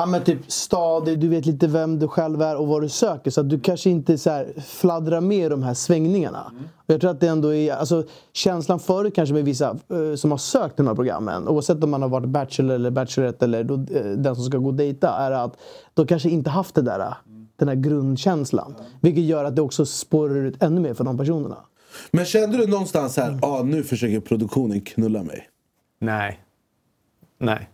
Ja 0.00 0.06
men 0.06 0.24
typ 0.24 0.38
stadig, 0.52 1.18
du 1.20 1.28
vet 1.28 1.46
lite 1.46 1.66
vem 1.66 1.98
du 1.98 2.08
själv 2.08 2.42
är 2.42 2.56
och 2.56 2.66
vad 2.66 2.82
du 2.82 2.88
söker. 2.88 3.30
Så 3.30 3.40
att 3.40 3.50
du 3.50 3.60
kanske 3.60 3.90
inte 3.90 4.18
så 4.18 4.44
fladdrar 4.66 5.20
med 5.20 5.46
i 5.46 5.48
de 5.48 5.62
här 5.62 5.74
svängningarna. 5.74 6.52
Och 6.76 6.94
jag 6.94 7.00
tror 7.00 7.10
att 7.10 7.20
det 7.20 7.28
ändå 7.28 7.54
är, 7.54 7.72
alltså 7.72 8.04
känslan 8.32 8.80
förut 8.80 9.14
kanske 9.14 9.34
med 9.34 9.44
vissa 9.44 9.70
eh, 9.70 10.14
som 10.16 10.30
har 10.30 10.38
sökt 10.38 10.76
de 10.76 10.86
här 10.86 10.94
programmen. 10.94 11.48
Oavsett 11.48 11.84
om 11.84 11.90
man 11.90 12.02
har 12.02 12.08
varit 12.08 12.28
bachelor 12.28 12.74
eller 12.74 12.90
bachelorette 12.90 13.44
eller 13.44 13.64
då, 13.64 13.74
eh, 13.74 14.04
den 14.04 14.34
som 14.34 14.44
ska 14.44 14.58
gå 14.58 14.66
och 14.68 14.74
dejta. 14.74 15.08
Är 15.08 15.30
att 15.30 15.56
de 15.94 16.06
kanske 16.06 16.30
inte 16.30 16.50
haft 16.50 16.74
det 16.74 16.82
där, 16.82 17.14
den 17.58 17.68
här 17.68 17.74
grundkänslan. 17.74 18.74
Vilket 19.00 19.24
gör 19.24 19.44
att 19.44 19.56
det 19.56 19.62
också 19.62 19.86
spårar 19.86 20.34
ut 20.36 20.62
ännu 20.62 20.80
mer 20.80 20.94
för 20.94 21.04
de 21.04 21.18
personerna. 21.18 21.56
Men 22.10 22.24
kände 22.24 22.56
du 22.58 22.66
någonstans 22.66 23.16
här, 23.16 23.38
ah, 23.42 23.62
nu 23.62 23.82
försöker 23.84 24.20
produktionen 24.20 24.80
knulla 24.80 25.22
mig? 25.22 25.48
Nej. 26.00 26.40
Nej. 27.40 27.68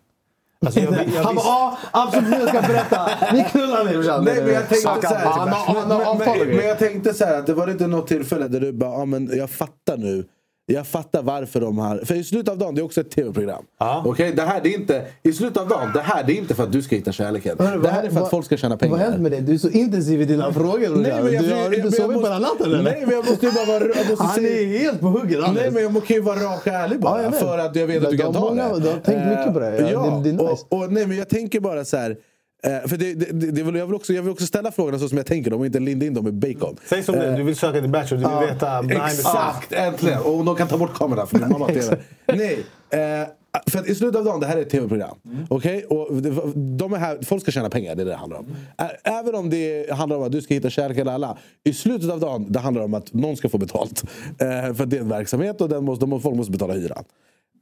Alltså, 0.66 0.80
jag, 0.80 0.92
jag, 1.14 1.22
Han 1.22 1.34
bara 1.34 1.44
ja, 1.44 1.78
absolut 1.92 2.30
jag 2.38 2.48
ska 2.48 2.60
berätta. 2.60 3.10
Vi 3.32 3.44
knullar 3.44 3.84
nu 3.84 3.92
brorsan. 3.92 4.24
Nej, 4.24 4.42
men 4.44 4.52
jag 4.54 4.68
tänkte 4.68 4.76
Snacka. 4.76 5.08
så 5.08 5.14
här, 5.14 5.26
Han 5.26 5.48
har- 5.48 5.74
han 5.80 5.90
har 5.90 6.18
men, 6.18 6.28
och 6.40 6.46
men, 6.46 6.66
jag 6.66 6.78
tänkte 6.78 7.14
så 7.14 7.24
här 7.24 7.38
att 7.38 7.46
det 7.46 7.54
var 7.54 7.70
inte 7.70 7.86
något 7.86 8.06
tillfälle 8.06 8.48
där 8.48 8.60
du 8.60 8.72
bara, 8.72 8.90
ja 8.98 9.04
men 9.04 9.36
jag 9.38 9.50
fattar 9.50 9.96
nu. 9.96 10.24
Jag 10.66 10.86
fattar 10.86 11.22
varför 11.22 11.60
de 11.60 11.78
har... 11.78 11.98
För 12.04 12.14
i 12.14 12.24
slutet 12.24 12.48
av 12.48 12.58
dagen, 12.58 12.74
det 12.74 12.80
är 12.80 12.84
också 12.84 13.00
ett 13.00 13.10
tv-program. 13.10 13.64
Okej, 14.04 14.32
det 14.36 14.42
här 14.42 14.60
det 14.62 14.74
är 14.74 14.78
inte... 14.80 15.02
I 15.22 15.32
slutet 15.32 15.56
av 15.62 15.68
dagen, 15.68 15.90
det 15.94 16.00
här 16.00 16.24
det 16.26 16.32
är 16.32 16.36
inte 16.36 16.54
för 16.54 16.62
att 16.62 16.72
du 16.72 16.82
ska 16.82 16.96
hitta 16.96 17.12
kärleken. 17.12 17.56
Hörru, 17.58 17.82
det 17.82 17.88
här 17.88 17.96
vad- 18.02 18.10
är 18.10 18.14
för 18.14 18.20
att 18.20 18.30
folk 18.30 18.46
ska 18.46 18.56
tjäna 18.56 18.76
pengar. 18.76 18.90
Vad 18.92 19.00
har 19.00 19.10
hänt 19.10 19.22
med 19.22 19.32
dig? 19.32 19.40
Du 19.40 19.54
är 19.54 19.58
så 19.58 19.68
intensiv 19.68 20.22
i 20.22 20.24
dina 20.24 20.52
frågor. 20.52 20.78
Nej, 20.96 21.12
men 21.22 21.32
jag- 21.32 21.44
Du 21.44 21.52
har 21.54 21.72
jag 21.84 21.94
sovit 21.94 22.22
på 22.22 22.28
den 22.28 22.42
natten 22.42 22.66
eller? 22.66 22.82
Nej, 22.82 23.00
men 23.06 23.10
jag 23.14 23.26
måste 23.30 23.46
ju 23.46 23.52
bara 23.52 23.64
vara... 23.66 23.84
Jag 23.96 24.10
måste 24.10 24.24
Han 24.24 24.34
säga- 24.34 24.60
är 24.60 24.78
helt 24.78 25.00
på 25.00 25.06
hugget. 25.06 25.40
Nej 25.54 25.70
men 25.70 25.82
jag 25.82 26.06
kan 26.06 26.16
ju 26.16 26.22
vara 26.22 26.36
rak 26.40 26.66
och 26.66 26.72
ärlig 26.72 27.00
bara. 27.00 27.22
Ja, 27.22 27.30
för 27.30 27.58
att 27.58 27.76
jag 27.76 27.86
vet 27.86 28.04
att 28.04 28.10
du 28.10 28.18
kan 28.18 28.32
ta 28.32 28.40
många- 28.40 28.74
det. 28.74 28.80
du 28.80 28.88
har 28.88 28.98
tänkt 28.98 29.28
mycket 29.28 29.52
på 29.52 29.58
det. 29.60 29.76
Ja, 29.80 29.86
Eh, 29.86 29.90
Ja, 29.92 30.20
det- 30.24 30.30
det 30.30 30.42
är 30.44 30.50
nice. 30.50 30.64
och, 30.68 30.78
och, 30.82 30.92
nej, 30.92 31.06
men 31.06 31.16
jag 31.16 31.28
tänker 31.28 31.60
bara 31.60 31.84
så 31.84 31.96
här. 31.96 32.16
Eh, 32.64 32.88
För 32.88 32.96
det, 32.96 33.14
det, 33.14 33.26
det, 33.32 33.50
det 33.50 33.62
vill, 33.62 33.74
jag, 33.74 33.86
vill 33.86 33.94
också, 33.94 34.12
jag 34.12 34.22
vill 34.22 34.32
också 34.32 34.46
ställa 34.46 34.72
frågorna 34.72 34.98
så 34.98 35.08
som 35.08 35.18
jag 35.18 35.26
tänker 35.26 35.50
dem 35.50 35.60
och 35.60 35.66
inte 35.66 35.80
linda 35.80 36.06
in 36.06 36.14
dem 36.14 36.28
i 36.28 36.32
bacon. 36.32 36.76
Säg 36.88 37.02
som 37.02 37.14
det 37.14 37.26
Eh, 37.26 37.32
är, 37.32 37.36
du 37.36 37.42
vill 37.42 37.56
söka 37.56 37.80
till 37.80 37.90
Bachelor, 37.90 38.22
du 38.22 38.28
vill 38.46 38.54
veta 38.54 38.82
behind 38.82 39.04
the 39.10 39.14
Exakt, 39.14 39.72
äntligen! 39.72 40.18
Och 40.22 40.44
de 40.44 40.56
kan 40.56 40.68
ta 40.68 40.78
bort 40.78 40.94
kameran 40.94 41.26
för 41.26 41.38
min 41.38 41.48
mamma 41.48 41.66
TV. 41.66 41.96
Nej, 42.26 42.58
eh, 42.90 43.28
för 43.66 43.78
att 43.78 43.86
i 43.88 43.94
slutet 43.94 44.18
av 44.18 44.24
dagen, 44.24 44.40
det 44.40 44.46
här 44.46 44.56
är 44.56 44.62
ett 44.62 44.70
tv-program. 44.70 45.16
Okej? 45.48 45.84
Och 45.84 46.14
det- 46.14 46.30
de 46.76 46.92
är 46.92 46.96
här, 46.96 47.18
folk 47.22 47.42
ska 47.42 47.50
tjäna 47.50 47.70
pengar, 47.70 47.94
det 47.94 48.02
är 48.02 48.04
det 48.04 48.10
det 48.10 48.16
handlar 48.16 48.38
om. 48.38 48.46
Ä- 48.78 48.96
Även 49.04 49.34
om 49.34 49.50
det 49.50 49.90
handlar 49.92 50.16
om 50.16 50.22
att 50.22 50.32
du 50.32 50.42
ska 50.42 50.54
hitta 50.54 50.70
kärlek 50.70 50.98
eller 50.98 51.12
alla. 51.12 51.38
I 51.64 51.72
slutet 51.72 52.10
av 52.10 52.20
dagen, 52.20 52.46
det 52.52 52.58
handlar 52.58 52.82
om 52.82 52.94
att 52.94 53.12
någon 53.12 53.36
ska 53.36 53.48
få 53.48 53.58
betalt. 53.58 54.04
Eh, 54.28 54.74
för 54.74 54.86
det 54.86 54.96
är 54.96 55.00
en 55.00 55.08
verksamhet 55.08 55.60
och 55.60 55.68
den 55.68 55.84
måste, 55.84 56.06
de, 56.06 56.20
folk 56.20 56.36
måste 56.36 56.52
betala 56.52 56.74
hyran. 56.74 57.04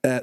Eh, 0.07 0.17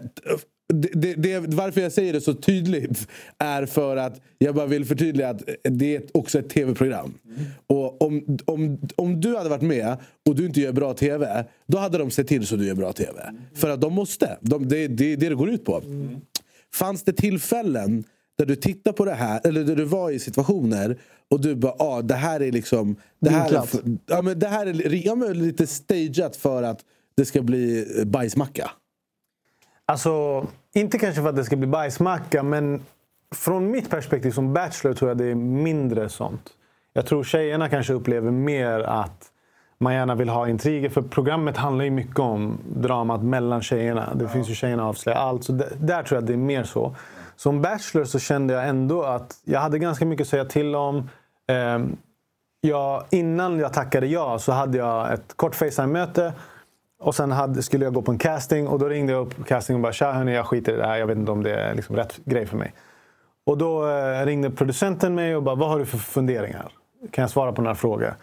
det, 0.74 0.89
det, 0.93 1.13
det, 1.13 1.39
varför 1.39 1.82
jag 1.82 1.91
säger 1.91 2.13
det 2.13 2.22
så 2.22 2.34
tydligt 2.34 3.07
är 3.38 3.65
för 3.65 3.97
att 3.97 4.22
jag 4.38 4.55
bara 4.55 4.65
vill 4.65 4.86
förtydliga 4.86 5.30
att 5.30 5.41
det 5.63 5.95
är 5.95 6.03
också 6.13 6.39
ett 6.39 6.49
tv-program. 6.49 7.13
Och 7.67 8.01
om, 8.01 8.38
om, 8.45 8.78
om 8.95 9.22
du 9.22 9.38
hade 9.38 9.49
varit 9.49 9.61
med 9.61 9.97
och 10.30 10.36
du 10.36 10.45
inte 10.45 10.61
gör 10.61 10.72
bra 10.72 10.93
tv, 10.93 11.45
då 11.67 11.78
hade 11.78 11.97
de 11.97 12.11
sett 12.11 12.28
till 12.28 12.47
så 12.47 12.55
du 12.55 12.67
gör 12.67 12.76
bra 12.76 12.93
tv. 12.93 13.34
För 13.53 13.70
att 13.70 13.82
de 13.82 13.93
måste. 13.93 14.38
De, 14.41 14.67
det 14.67 14.78
är 14.78 14.88
det, 14.88 15.15
det 15.15 15.30
det 15.30 15.36
går 15.36 15.49
ut 15.49 15.65
på. 15.65 15.82
Fanns 16.74 17.03
det 17.03 17.13
tillfällen 17.13 18.03
där 18.38 18.45
du 18.45 18.55
tittar 18.55 18.91
på 18.91 19.05
det 19.05 19.13
här, 19.13 19.41
eller 19.43 19.63
där 19.63 19.76
du 19.76 19.84
var 19.84 20.11
i 20.11 20.20
situationer 20.20 20.97
och 21.30 21.41
du 21.41 21.55
bara, 21.55 21.74
ah, 21.80 22.01
det 22.01 22.15
här 22.15 22.41
är 22.41 22.51
liksom... 22.51 22.95
Det 23.22 23.30
här 23.30 23.53
är, 23.53 23.67
ja, 24.05 24.22
men 24.22 24.39
det 24.39 24.47
här 24.47 24.65
är 24.65 25.05
ja, 25.05 25.15
men 25.15 25.39
lite 25.39 25.67
stageat 25.67 26.36
för 26.36 26.63
att 26.63 26.80
det 27.17 27.26
ska 27.26 27.41
bli 27.41 27.86
eh, 27.99 28.05
bajsmacka. 28.05 28.72
Alltså, 29.90 30.46
inte 30.74 31.00
kanske 31.00 31.22
för 31.22 31.30
att 31.30 31.36
det 31.36 31.44
ska 31.44 31.56
bli 31.56 31.68
bajsmacka, 31.68 32.44
men 32.44 32.86
från 33.36 33.72
mitt 33.72 33.90
perspektiv 33.90 34.32
som 34.32 34.54
bachelor 34.54 34.94
tror 34.94 35.10
jag 35.10 35.18
det 35.18 35.26
är 35.26 35.36
mindre 35.36 36.10
sånt. 36.10 36.50
Jag 36.94 37.06
tror 37.06 37.24
tjejerna 37.24 37.70
kanske 37.70 37.94
upplever 37.94 38.32
mer 38.32 38.80
att 38.80 39.26
man 39.78 39.94
gärna 39.94 40.16
vill 40.16 40.30
ha 40.30 40.50
intriger. 40.50 40.90
För 40.90 41.02
programmet 41.02 41.58
handlar 41.58 41.86
ju 41.86 41.92
mycket 41.92 42.20
om 42.20 42.58
dramat 42.76 43.24
mellan 43.24 43.62
tjejerna. 43.62 44.14
Det 44.16 44.30
finns 44.30 44.50
ju 44.50 44.56
tjejerna 44.56 44.88
avslöjar 44.88 45.20
allt. 45.20 45.44
Så 45.44 45.52
där, 45.52 45.70
där 45.80 46.04
tror 46.04 46.16
jag 46.16 46.22
att 46.22 46.28
det 46.28 46.34
är 46.34 46.38
mer 46.38 46.64
så. 46.64 46.96
Som 47.36 47.62
bachelor 47.62 48.06
så 48.06 48.20
kände 48.20 48.54
jag 48.54 48.68
ändå 48.68 49.04
att 49.04 49.36
jag 49.44 49.60
hade 49.60 49.80
ganska 49.80 50.06
mycket 50.06 50.24
att 50.24 50.30
säga 50.30 50.46
till 50.46 50.76
om. 50.76 51.10
Ehm, 51.48 51.98
jag, 52.62 53.04
innan 53.10 53.60
jag 53.60 53.74
tackade 53.74 54.08
ja 54.08 54.40
så 54.40 54.52
hade 54.52 54.78
jag 54.78 55.14
ett 55.14 55.34
kort 55.36 55.56
Facetime-möte. 55.56 56.34
Och 57.00 57.16
sen 57.16 57.32
hade, 57.32 57.64
skulle 57.64 57.86
jag 57.86 57.93
gå 57.93 58.02
på 58.02 58.12
en 58.12 58.18
casting 58.18 58.68
och 58.68 58.80
då 58.80 58.89
ringde 58.89 59.14
jag 59.14 59.22
upp 59.22 59.47
casting 59.47 59.76
och 59.76 59.82
bara 59.82 59.93
“Tja 59.93 60.12
hörni, 60.12 60.34
jag 60.34 60.45
skiter 60.45 60.74
i 60.74 60.76
det 60.76 60.86
här. 60.86 60.97
Jag 60.97 61.08
vet 61.08 61.18
inte 61.18 61.32
om 61.32 61.43
det 61.43 61.54
är 61.54 61.76
liksom 61.76 61.95
rätt 61.95 62.20
grej 62.26 62.45
för 62.45 62.58
mig”. 62.58 62.74
Och 63.45 63.58
då 63.58 63.89
eh, 63.89 64.26
ringde 64.26 64.50
producenten 64.50 65.16
mig 65.16 65.36
och 65.36 65.43
bara 65.43 65.56
“Vad 65.56 65.70
har 65.70 65.80
du 65.80 65.86
för 65.86 65.97
funderingar? 65.97 66.72
Kan 67.12 67.22
jag 67.22 67.30
svara 67.30 67.52
på 67.52 67.62
några 67.62 67.76
frågor?” 67.76 68.14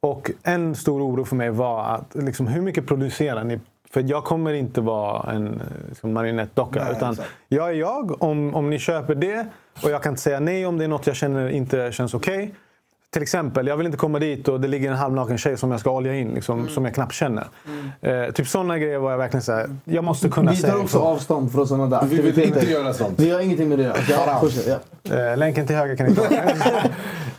Och 0.00 0.30
en 0.42 0.74
stor 0.74 1.02
oro 1.02 1.24
för 1.24 1.36
mig 1.36 1.50
var 1.50 1.84
att 1.84 2.14
liksom, 2.14 2.46
hur 2.46 2.62
mycket 2.62 2.86
producerar 2.86 3.44
ni? 3.44 3.60
För 3.90 4.04
jag 4.06 4.24
kommer 4.24 4.52
inte 4.52 4.80
vara 4.80 5.32
en 5.32 5.62
liksom, 5.88 6.12
marionettdocka. 6.12 6.90
Utan 6.90 7.12
exakt. 7.12 7.30
jag 7.48 7.68
är 7.68 7.72
jag 7.72 8.22
om, 8.22 8.54
om 8.54 8.70
ni 8.70 8.78
köper 8.78 9.14
det. 9.14 9.46
Och 9.82 9.90
jag 9.90 10.02
kan 10.02 10.12
inte 10.12 10.22
säga 10.22 10.40
nej 10.40 10.66
om 10.66 10.78
det 10.78 10.84
är 10.84 10.88
något 10.88 11.06
jag 11.06 11.16
känner 11.16 11.48
inte 11.48 11.92
känns 11.92 12.14
okej. 12.14 12.54
Till 13.14 13.22
exempel, 13.22 13.66
jag 13.66 13.76
vill 13.76 13.86
inte 13.86 13.98
komma 13.98 14.18
dit 14.18 14.48
och 14.48 14.60
det 14.60 14.68
ligger 14.68 14.90
en 14.90 14.96
halvnaken 14.96 15.38
tjej 15.38 15.56
som 15.56 15.70
jag 15.70 15.80
ska 15.80 15.90
olja 15.90 16.14
in. 16.14 16.34
Liksom, 16.34 16.68
Som 16.68 16.84
jag 16.84 16.94
knappt 16.94 17.12
känner. 17.12 17.44
Eh, 18.00 18.30
typ 18.34 18.48
sådana 18.48 18.78
grejer 18.78 18.98
var 18.98 19.10
jag 19.10 19.18
verkligen 19.18 19.42
såhär, 19.42 19.70
jag 19.84 20.04
måste 20.04 20.28
kunna 20.28 20.50
Vi 20.50 20.56
säga 20.56 20.72
tar 20.72 20.80
också 20.80 20.98
avstånd 20.98 21.52
från 21.52 21.68
sådana 21.68 21.86
där 22.00 22.06
Vi 22.06 22.22
vill 22.22 22.40
inte 22.40 22.70
göra 22.70 22.92
sånt. 22.94 23.20
Vi 23.20 23.30
har 23.30 23.40
ingenting 23.40 23.68
med 23.68 23.78
det 23.78 23.92
att 23.92 24.08
göra. 24.08 24.40
Ja. 24.66 25.16
Eh, 25.16 25.36
länken 25.36 25.66
till 25.66 25.76
höger 25.76 25.96
kan 25.96 26.06
ni 26.06 26.14
ta. 26.14 26.22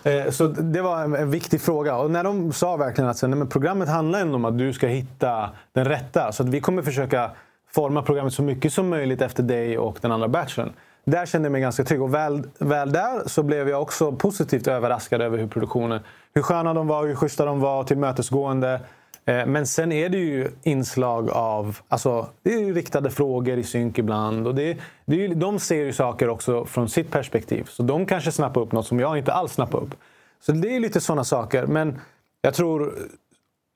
Eh, 0.10 0.30
Så 0.32 0.48
det 0.48 0.82
var 0.82 1.04
en, 1.04 1.16
en 1.16 1.32
viktig 1.32 1.62
fråga. 1.62 1.96
Och 1.96 2.12
när 2.12 2.24
de 2.24 2.54
sa 2.54 2.78
verkligen 2.78 3.10
att 3.10 3.18
så, 3.18 3.28
nej, 3.28 3.38
men 3.38 3.48
programmet 3.48 3.90
handlar 3.90 4.20
ändå 4.20 4.36
om 4.36 4.46
att 4.46 4.58
du 4.58 4.74
ska 4.74 4.88
hitta 4.88 5.50
den 5.74 5.86
rätta. 5.86 6.32
Så 6.32 6.44
att 6.44 6.50
vi 6.50 6.62
kommer 6.62 6.82
försöka 6.82 7.32
forma 7.72 8.02
programmet 8.02 8.34
så 8.34 8.44
mycket 8.44 8.74
som 8.74 8.90
möjligt 8.90 9.22
efter 9.22 9.44
dig 9.44 9.78
och 9.78 9.98
den 10.02 10.12
andra 10.12 10.28
bachelorn. 10.28 10.74
Där 11.06 11.26
kände 11.26 11.46
jag 11.46 11.52
mig 11.52 11.62
ganska 11.62 11.84
trygg. 11.84 12.02
Och 12.02 12.14
väl, 12.14 12.44
väl 12.60 12.92
där 12.92 13.28
så 13.28 13.44
blev 13.44 13.70
jag 13.70 13.82
också 13.82 14.12
positivt 14.12 14.68
överraskad 14.68 15.22
över 15.22 15.38
hur 15.38 15.48
produktionen, 15.48 16.02
hur 16.34 16.42
sköna 16.42 16.74
de 16.74 16.88
var, 16.88 17.08
hur 17.08 17.16
schyssta 17.16 17.46
de 17.46 17.60
var, 17.60 17.84
tillmötesgående. 17.84 18.82
Eh, 19.26 19.46
men 19.46 19.68
sen 19.68 19.92
är 19.92 20.10
det 20.10 20.18
ju 20.18 20.52
inslag 20.64 21.30
av... 21.30 21.78
Alltså, 21.88 22.28
det 22.44 22.54
är 22.54 22.60
ju 22.60 22.74
riktade 22.74 23.10
frågor 23.10 23.58
i 23.58 23.64
synk 23.64 23.98
ibland. 23.98 24.48
Och 24.48 24.56
det, 24.56 24.78
det 25.06 25.16
är 25.16 25.20
ju, 25.20 25.36
de 25.36 25.60
ser 25.60 25.84
ju 25.84 25.94
saker 25.94 26.30
också 26.30 26.66
från 26.66 26.90
sitt 26.90 27.12
perspektiv. 27.12 27.64
Så 27.70 27.84
de 27.84 28.06
kanske 28.06 28.32
snappar 28.32 28.62
upp 28.62 28.72
något 28.72 28.88
som 28.88 29.00
jag 29.00 29.18
inte 29.18 29.34
alls 29.34 29.54
snappar 29.54 29.80
upp. 29.80 29.96
Så 30.42 30.52
det 30.52 30.76
är 30.76 30.80
lite 30.80 31.02
sådana 31.02 31.24
saker. 31.24 31.66
Men 31.66 32.00
jag 32.42 32.54
tror... 32.54 32.94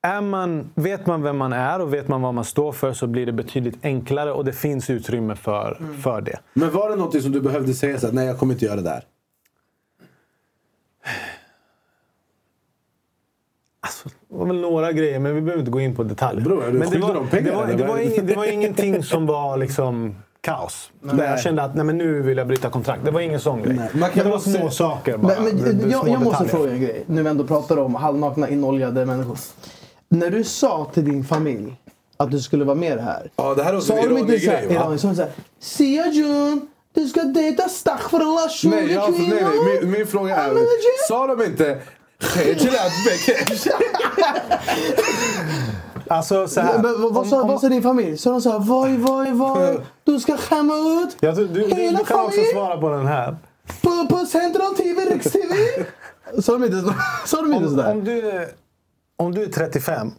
Är 0.01 0.21
man, 0.21 0.69
vet 0.75 1.05
man 1.05 1.23
vem 1.23 1.37
man 1.37 1.53
är 1.53 1.81
och 1.81 1.93
vet 1.93 2.07
man 2.07 2.21
vad 2.21 2.33
man 2.33 2.45
står 2.45 2.71
för 2.71 2.93
så 2.93 3.07
blir 3.07 3.25
det 3.25 3.31
betydligt 3.31 3.77
enklare 3.83 4.31
och 4.31 4.45
det 4.45 4.53
finns 4.53 4.89
utrymme 4.89 5.35
för, 5.35 5.77
för 6.01 6.21
det. 6.21 6.39
Men 6.53 6.71
var 6.71 6.89
det 6.89 6.95
något 6.95 7.21
som 7.21 7.31
du 7.31 7.41
behövde 7.41 7.73
säga 7.73 7.99
så 7.99 8.07
att 8.07 8.13
nej 8.13 8.27
jag 8.27 8.37
kommer 8.37 8.53
inte 8.53 8.65
göra 8.65 8.75
det 8.75 8.81
där? 8.81 9.03
Det 14.29 14.35
var 14.35 14.45
väl 14.45 14.61
några 14.61 14.91
grejer, 14.91 15.19
men 15.19 15.35
vi 15.35 15.41
behöver 15.41 15.59
inte 15.59 15.71
gå 15.71 15.79
in 15.79 15.95
på 15.95 16.03
detaljer. 16.03 16.43
Bror, 16.43 16.63
är 16.63 16.71
du 16.71 16.79
men 16.79 16.89
det 16.89 16.99
var, 16.99 17.25
pengar, 17.25 17.51
det, 17.51 17.57
var, 17.57 17.67
det, 17.67 17.83
var 17.83 17.97
är 17.97 18.21
det? 18.21 18.35
var 18.35 18.45
ingenting 18.45 19.03
som 19.03 19.25
var 19.25 19.57
liksom 19.57 20.15
kaos. 20.41 20.91
Där 21.01 21.29
jag 21.29 21.39
kände 21.39 21.63
att 21.63 21.75
nej, 21.75 21.85
men 21.85 21.97
nu 21.97 22.21
vill 22.21 22.37
jag 22.37 22.47
bryta 22.47 22.69
kontrakt. 22.69 23.05
Det 23.05 23.11
var 23.11 23.21
ingen 23.21 23.39
sån 23.39 23.63
grej. 23.63 23.75
Man 23.75 23.89
Men 23.93 24.09
det 24.13 24.29
var 24.29 24.39
små 24.39 24.69
saker 24.69 25.17
bara. 25.17 25.41
Men, 25.41 25.55
men, 25.55 25.89
jag, 25.89 26.09
jag 26.09 26.21
måste 26.21 26.45
fråga 26.45 26.71
en 26.71 26.81
grej, 26.81 27.03
nu 27.05 27.23
vi 27.23 27.29
ändå 27.29 27.43
pratar 27.43 27.77
om 27.77 27.95
halvnakna 27.95 28.49
inoljade 28.49 29.05
människor. 29.05 29.37
När 30.09 30.29
du 30.29 30.43
sa 30.43 30.91
till 30.93 31.05
din 31.05 31.23
familj 31.23 31.75
att 32.17 32.31
du 32.31 32.39
skulle 32.39 32.65
vara 32.65 32.75
med 32.75 32.99
här. 32.99 33.31
Ja, 33.35 33.53
det 33.55 33.63
här 33.63 33.73
är 33.73 33.77
också 33.77 33.87
sa 33.87 33.97
en 33.97 34.03
ironi-grej, 34.03 34.67
va? 34.77 34.97
sa 34.97 35.07
de 35.07 35.15
så 35.15 35.21
här, 35.21 35.31
Sia 35.59 36.07
Jun, 36.07 36.67
du 36.93 37.07
ska 37.07 37.23
dejta 37.23 37.63
Astaghfirullah 37.63 38.49
20 38.49 38.69
Nej, 38.69 38.91
jag, 38.93 39.11
nej, 39.11 39.19
kvinnor. 39.19 39.35
nej 39.65 39.79
min, 39.81 39.91
min 39.91 40.07
fråga 40.07 40.35
är, 40.35 40.53
sa 41.07 41.27
de 41.27 41.43
inte? 41.43 41.81
Alltså 46.07 46.47
så 46.47 46.61
här. 46.61 46.73
Men, 46.81 47.01
vad, 47.01 47.13
vad, 47.13 47.27
sa, 47.27 47.43
vad 47.43 47.61
sa 47.61 47.69
din 47.69 47.83
familj? 47.83 48.17
Sa 48.17 48.31
de 48.31 48.41
så 48.41 48.51
här, 48.51 48.59
voj, 48.59 48.97
voj, 48.97 49.31
voj, 49.31 49.79
du 50.03 50.19
ska 50.19 50.37
skämma 50.37 50.73
ut 51.03 51.17
Jag 51.19 51.35
tror, 51.35 51.45
du, 51.47 51.53
du, 51.53 51.75
hela 51.75 51.99
du 51.99 52.05
kan 52.05 52.19
också 52.19 52.29
familjen 52.31 52.53
svara 52.53 52.77
på 52.81 52.89
den 52.89 53.07
här. 53.07 53.37
på, 53.81 54.07
på 54.09 54.25
Central 54.25 54.75
TV, 54.75 55.01
Riks-TV? 55.05 55.55
Sa 56.41 56.53
de 56.53 56.63
inte, 56.63 56.93
sa 57.25 57.41
de 57.41 57.53
inte 57.53 57.69
sådär? 57.69 57.91
om, 57.91 58.03
du, 58.03 58.29
är- 58.29 58.47
om 59.19 59.31
du 59.35 59.43
är 59.43 59.47
35 59.49 60.11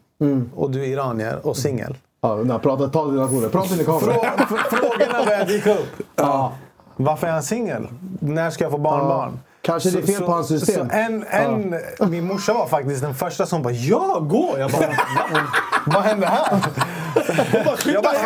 och 0.54 0.70
du 0.70 0.80
är 0.82 0.86
iranier 0.88 1.46
och 1.46 1.56
singel. 1.56 1.96
Ja, 2.20 2.58
prata, 2.62 2.88
ta 2.88 3.06
dina 3.06 3.28
koder. 3.28 3.48
Prata 3.48 3.74
in 3.74 3.80
i 3.80 3.84
kameran. 3.84 4.14
Frå- 4.16 4.68
Frågorna 4.70 5.24
börjar 5.26 5.44
dyka 5.44 5.74
upp. 5.74 5.86
Ja. 6.16 6.52
Varför 6.96 7.26
är 7.26 7.32
han 7.32 7.42
singel? 7.42 7.88
När 8.20 8.50
ska 8.50 8.64
jag 8.64 8.70
få 8.70 8.78
barnbarn? 8.78 9.38
Kanske 9.62 9.90
det 9.90 9.98
är 9.98 10.02
fel 10.02 10.22
på 10.22 10.32
hans 10.32 10.48
system. 10.48 10.88
Så 10.90 10.94
en, 10.96 11.24
en, 11.30 11.74
Min 12.10 12.24
morsa 12.26 12.52
var 12.52 12.66
faktiskt 12.66 13.02
den 13.02 13.14
första 13.14 13.46
som 13.46 13.62
bara 13.62 13.72
“Ja, 13.72 14.18
gå!” 14.20 14.54
Jag 14.58 14.70
bara 14.70 14.86
“Va? 14.86 14.94
Vad 15.86 16.02
hände 16.02 16.26
här?” 16.26 16.58
jag 17.92 18.02
bara, 18.04 18.16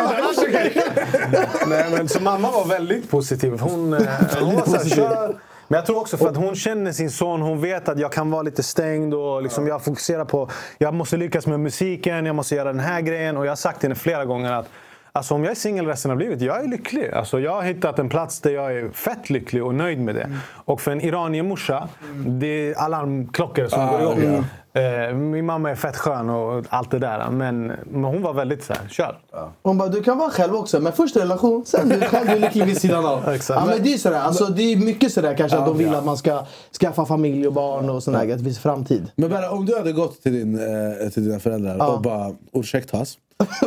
Nej, 1.67 1.85
men, 1.91 2.09
Så 2.09 2.19
mamma 2.21 2.51
var 2.51 2.65
väldigt 2.65 3.09
positiv. 3.09 3.59
Hon, 3.59 3.93
eh, 3.93 3.99
hon 4.39 4.55
var 4.55 4.63
så 4.65 4.71
här, 4.71 4.77
positiv. 4.77 4.95
"Kör." 4.95 5.35
Men 5.67 5.75
jag 5.77 5.85
tror 5.85 5.99
också 5.99 6.17
för 6.17 6.27
att 6.29 6.37
hon 6.37 6.55
känner 6.55 6.91
sin 6.91 7.11
son. 7.11 7.41
Hon 7.41 7.61
vet 7.61 7.89
att 7.89 7.99
jag 7.99 8.11
kan 8.11 8.31
vara 8.31 8.41
lite 8.41 8.63
stängd 8.63 9.13
och 9.13 9.41
liksom 9.43 9.67
jag 9.67 9.83
fokuserar 9.83 10.25
på 10.25 10.49
jag 10.77 10.93
måste 10.93 11.17
lyckas 11.17 11.47
med 11.47 11.59
musiken, 11.59 12.25
jag 12.25 12.35
måste 12.35 12.55
göra 12.55 12.71
den 12.71 12.79
här 12.79 13.01
grejen. 13.01 13.37
Och 13.37 13.45
jag 13.45 13.51
har 13.51 13.55
sagt 13.55 13.79
till 13.79 13.89
henne 13.89 13.95
flera 13.99 14.25
gånger 14.25 14.51
att 14.53 14.69
Alltså 15.11 15.33
om 15.33 15.43
jag 15.43 15.51
är 15.51 15.55
singel 15.55 15.85
resten 15.87 16.11
av 16.11 16.19
livet, 16.19 16.41
jag 16.41 16.63
är 16.63 16.67
lycklig. 16.67 17.11
Alltså 17.11 17.39
jag 17.39 17.51
har 17.51 17.61
hittat 17.61 17.99
en 17.99 18.09
plats 18.09 18.41
där 18.41 18.51
jag 18.51 18.73
är 18.77 18.89
fett 18.89 19.29
lycklig 19.29 19.63
och 19.63 19.75
nöjd 19.75 19.99
med 19.99 20.15
det. 20.15 20.29
Och 20.65 20.81
för 20.81 20.91
en 20.91 21.01
iranier-morsa, 21.01 21.87
det 22.25 22.47
är 22.47 22.75
alarmklockor 22.79 23.67
som 23.67 23.79
Ah, 23.81 23.91
går 23.91 24.01
igång. 24.01 24.33
ja. 24.35 24.43
Eh, 24.75 25.15
min 25.15 25.45
mamma 25.45 25.71
är 25.71 25.75
fett 25.75 25.97
skön 25.97 26.29
och 26.29 26.65
allt 26.69 26.91
det 26.91 26.99
där. 26.99 27.29
Men, 27.31 27.67
men 27.85 28.03
hon 28.03 28.21
var 28.21 28.33
väldigt 28.33 28.63
så 28.63 28.73
här, 28.73 28.87
kör. 28.89 29.17
Hon 29.63 29.77
bara, 29.77 29.89
du 29.89 30.03
kan 30.03 30.17
vara 30.17 30.29
själv 30.29 30.55
också. 30.55 30.79
Men 30.79 30.93
först 30.93 31.15
relation, 31.17 31.65
sen 31.65 31.89
du 31.89 31.99
själv 32.01 32.29
är 32.29 32.39
lycklig 32.39 32.65
vid 32.65 32.81
sidan 32.81 33.05
av. 33.05 33.29
Exakt. 33.33 33.59
Ja, 33.59 33.65
men 33.75 33.83
det 33.83 33.93
är 33.93 33.97
sådär. 33.97 34.19
Alltså, 34.19 34.45
det 34.45 34.61
är 34.73 34.77
mycket 34.77 35.11
sådär 35.13 35.35
kanske 35.37 35.57
att 35.57 35.65
de 35.65 35.77
vill 35.77 35.87
Ja. 35.91 35.97
att 35.97 36.05
man 36.05 36.17
ska 36.17 36.45
skaffa 36.81 37.05
familj 37.05 37.47
och 37.47 37.53
barn 37.53 37.89
och 37.89 38.03
sådär. 38.03 38.31
Att 38.31 38.37
det 38.37 38.43
finns 38.43 38.59
framtid. 38.59 39.11
Men 39.15 39.29
bara, 39.29 39.49
om 39.51 39.65
du 39.65 39.77
hade 39.77 39.91
gått 39.91 40.23
till, 40.23 40.33
din, 40.33 40.59
eh, 41.03 41.09
till 41.09 41.25
dina 41.27 41.39
föräldrar 41.39 41.75
Ja. 41.79 41.87
och 41.87 42.01
bara 42.01 42.31
ursäktas. 42.53 43.17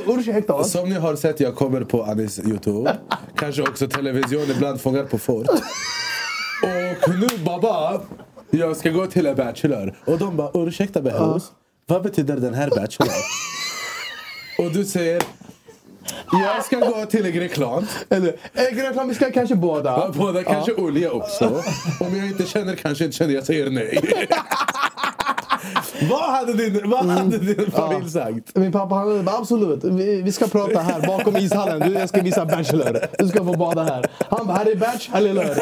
Ursäkta 0.07 0.65
Som 0.65 0.89
ni 0.89 0.95
har 0.95 1.17
sett, 1.17 1.41
jag 1.41 1.57
kommer 1.57 1.81
på 1.85 2.03
Anis 2.03 2.39
Youtube. 2.39 2.97
Kanske 3.37 3.63
också 3.63 3.89
television, 3.89 4.43
ibland 4.57 4.81
fångar 4.81 5.03
på 5.05 5.19
fort. 5.19 5.47
Och 7.07 7.15
nu 7.15 7.45
baba, 7.45 8.01
jag 8.51 8.77
ska 8.77 8.91
gå 8.91 9.07
till 9.07 9.27
en 9.27 9.37
bachelor. 9.37 9.95
Och 10.05 10.19
de 10.19 10.37
bara, 10.37 10.51
ursäkta 10.55 11.03
Behrouz, 11.03 11.53
vad 11.87 12.03
betyder 12.03 12.37
den 12.37 12.55
här 12.55 12.71
bachelor? 12.71 13.13
Och 14.59 14.73
du 14.73 14.85
säger, 14.85 15.23
jag 16.33 16.65
ska 16.65 16.77
gå 16.77 17.07
till 17.07 17.31
Grekland. 17.31 17.87
Eller, 18.09 19.15
ska 19.15 19.31
kanske 19.31 19.55
båda. 19.55 19.91
Ja, 19.91 20.13
båda 20.17 20.45
kanske 20.45 20.75
olja 20.75 21.13
också. 21.13 21.63
Om 22.01 22.17
jag 22.17 22.27
inte 22.27 22.47
känner, 22.47 22.77
kanske 22.77 23.05
inte 23.05 23.17
känner, 23.17 23.35
jag 23.35 23.47
säger 23.47 23.71
nej. 23.71 23.99
vad 26.11 26.31
hade 26.31 26.53
din, 26.53 26.91
vad 26.91 27.07
hade 27.07 27.39
din 27.39 27.71
familj 27.71 28.11
sagt? 28.11 28.57
Min 28.57 28.73
pappa 28.73 28.95
han 28.95 29.25
bara 29.25 29.37
absolut, 29.37 29.85
vi, 29.85 30.23
vi 30.23 30.33
ska 30.33 30.47
prata 30.47 30.81
här 30.81 31.07
bakom 31.07 31.37
ishallen. 31.37 31.81
Du, 31.81 31.99
jag 31.99 32.09
ska 32.09 32.23
visa 32.23 32.47
Bachelor. 32.47 32.99
Du 33.19 33.29
ska 33.29 33.45
få 33.45 33.53
bada 33.57 33.83
här. 33.83 34.05
Han 34.31 34.47
bara, 34.47 34.57
här 34.57 34.67
är 34.67 35.35
Lör. 35.35 35.57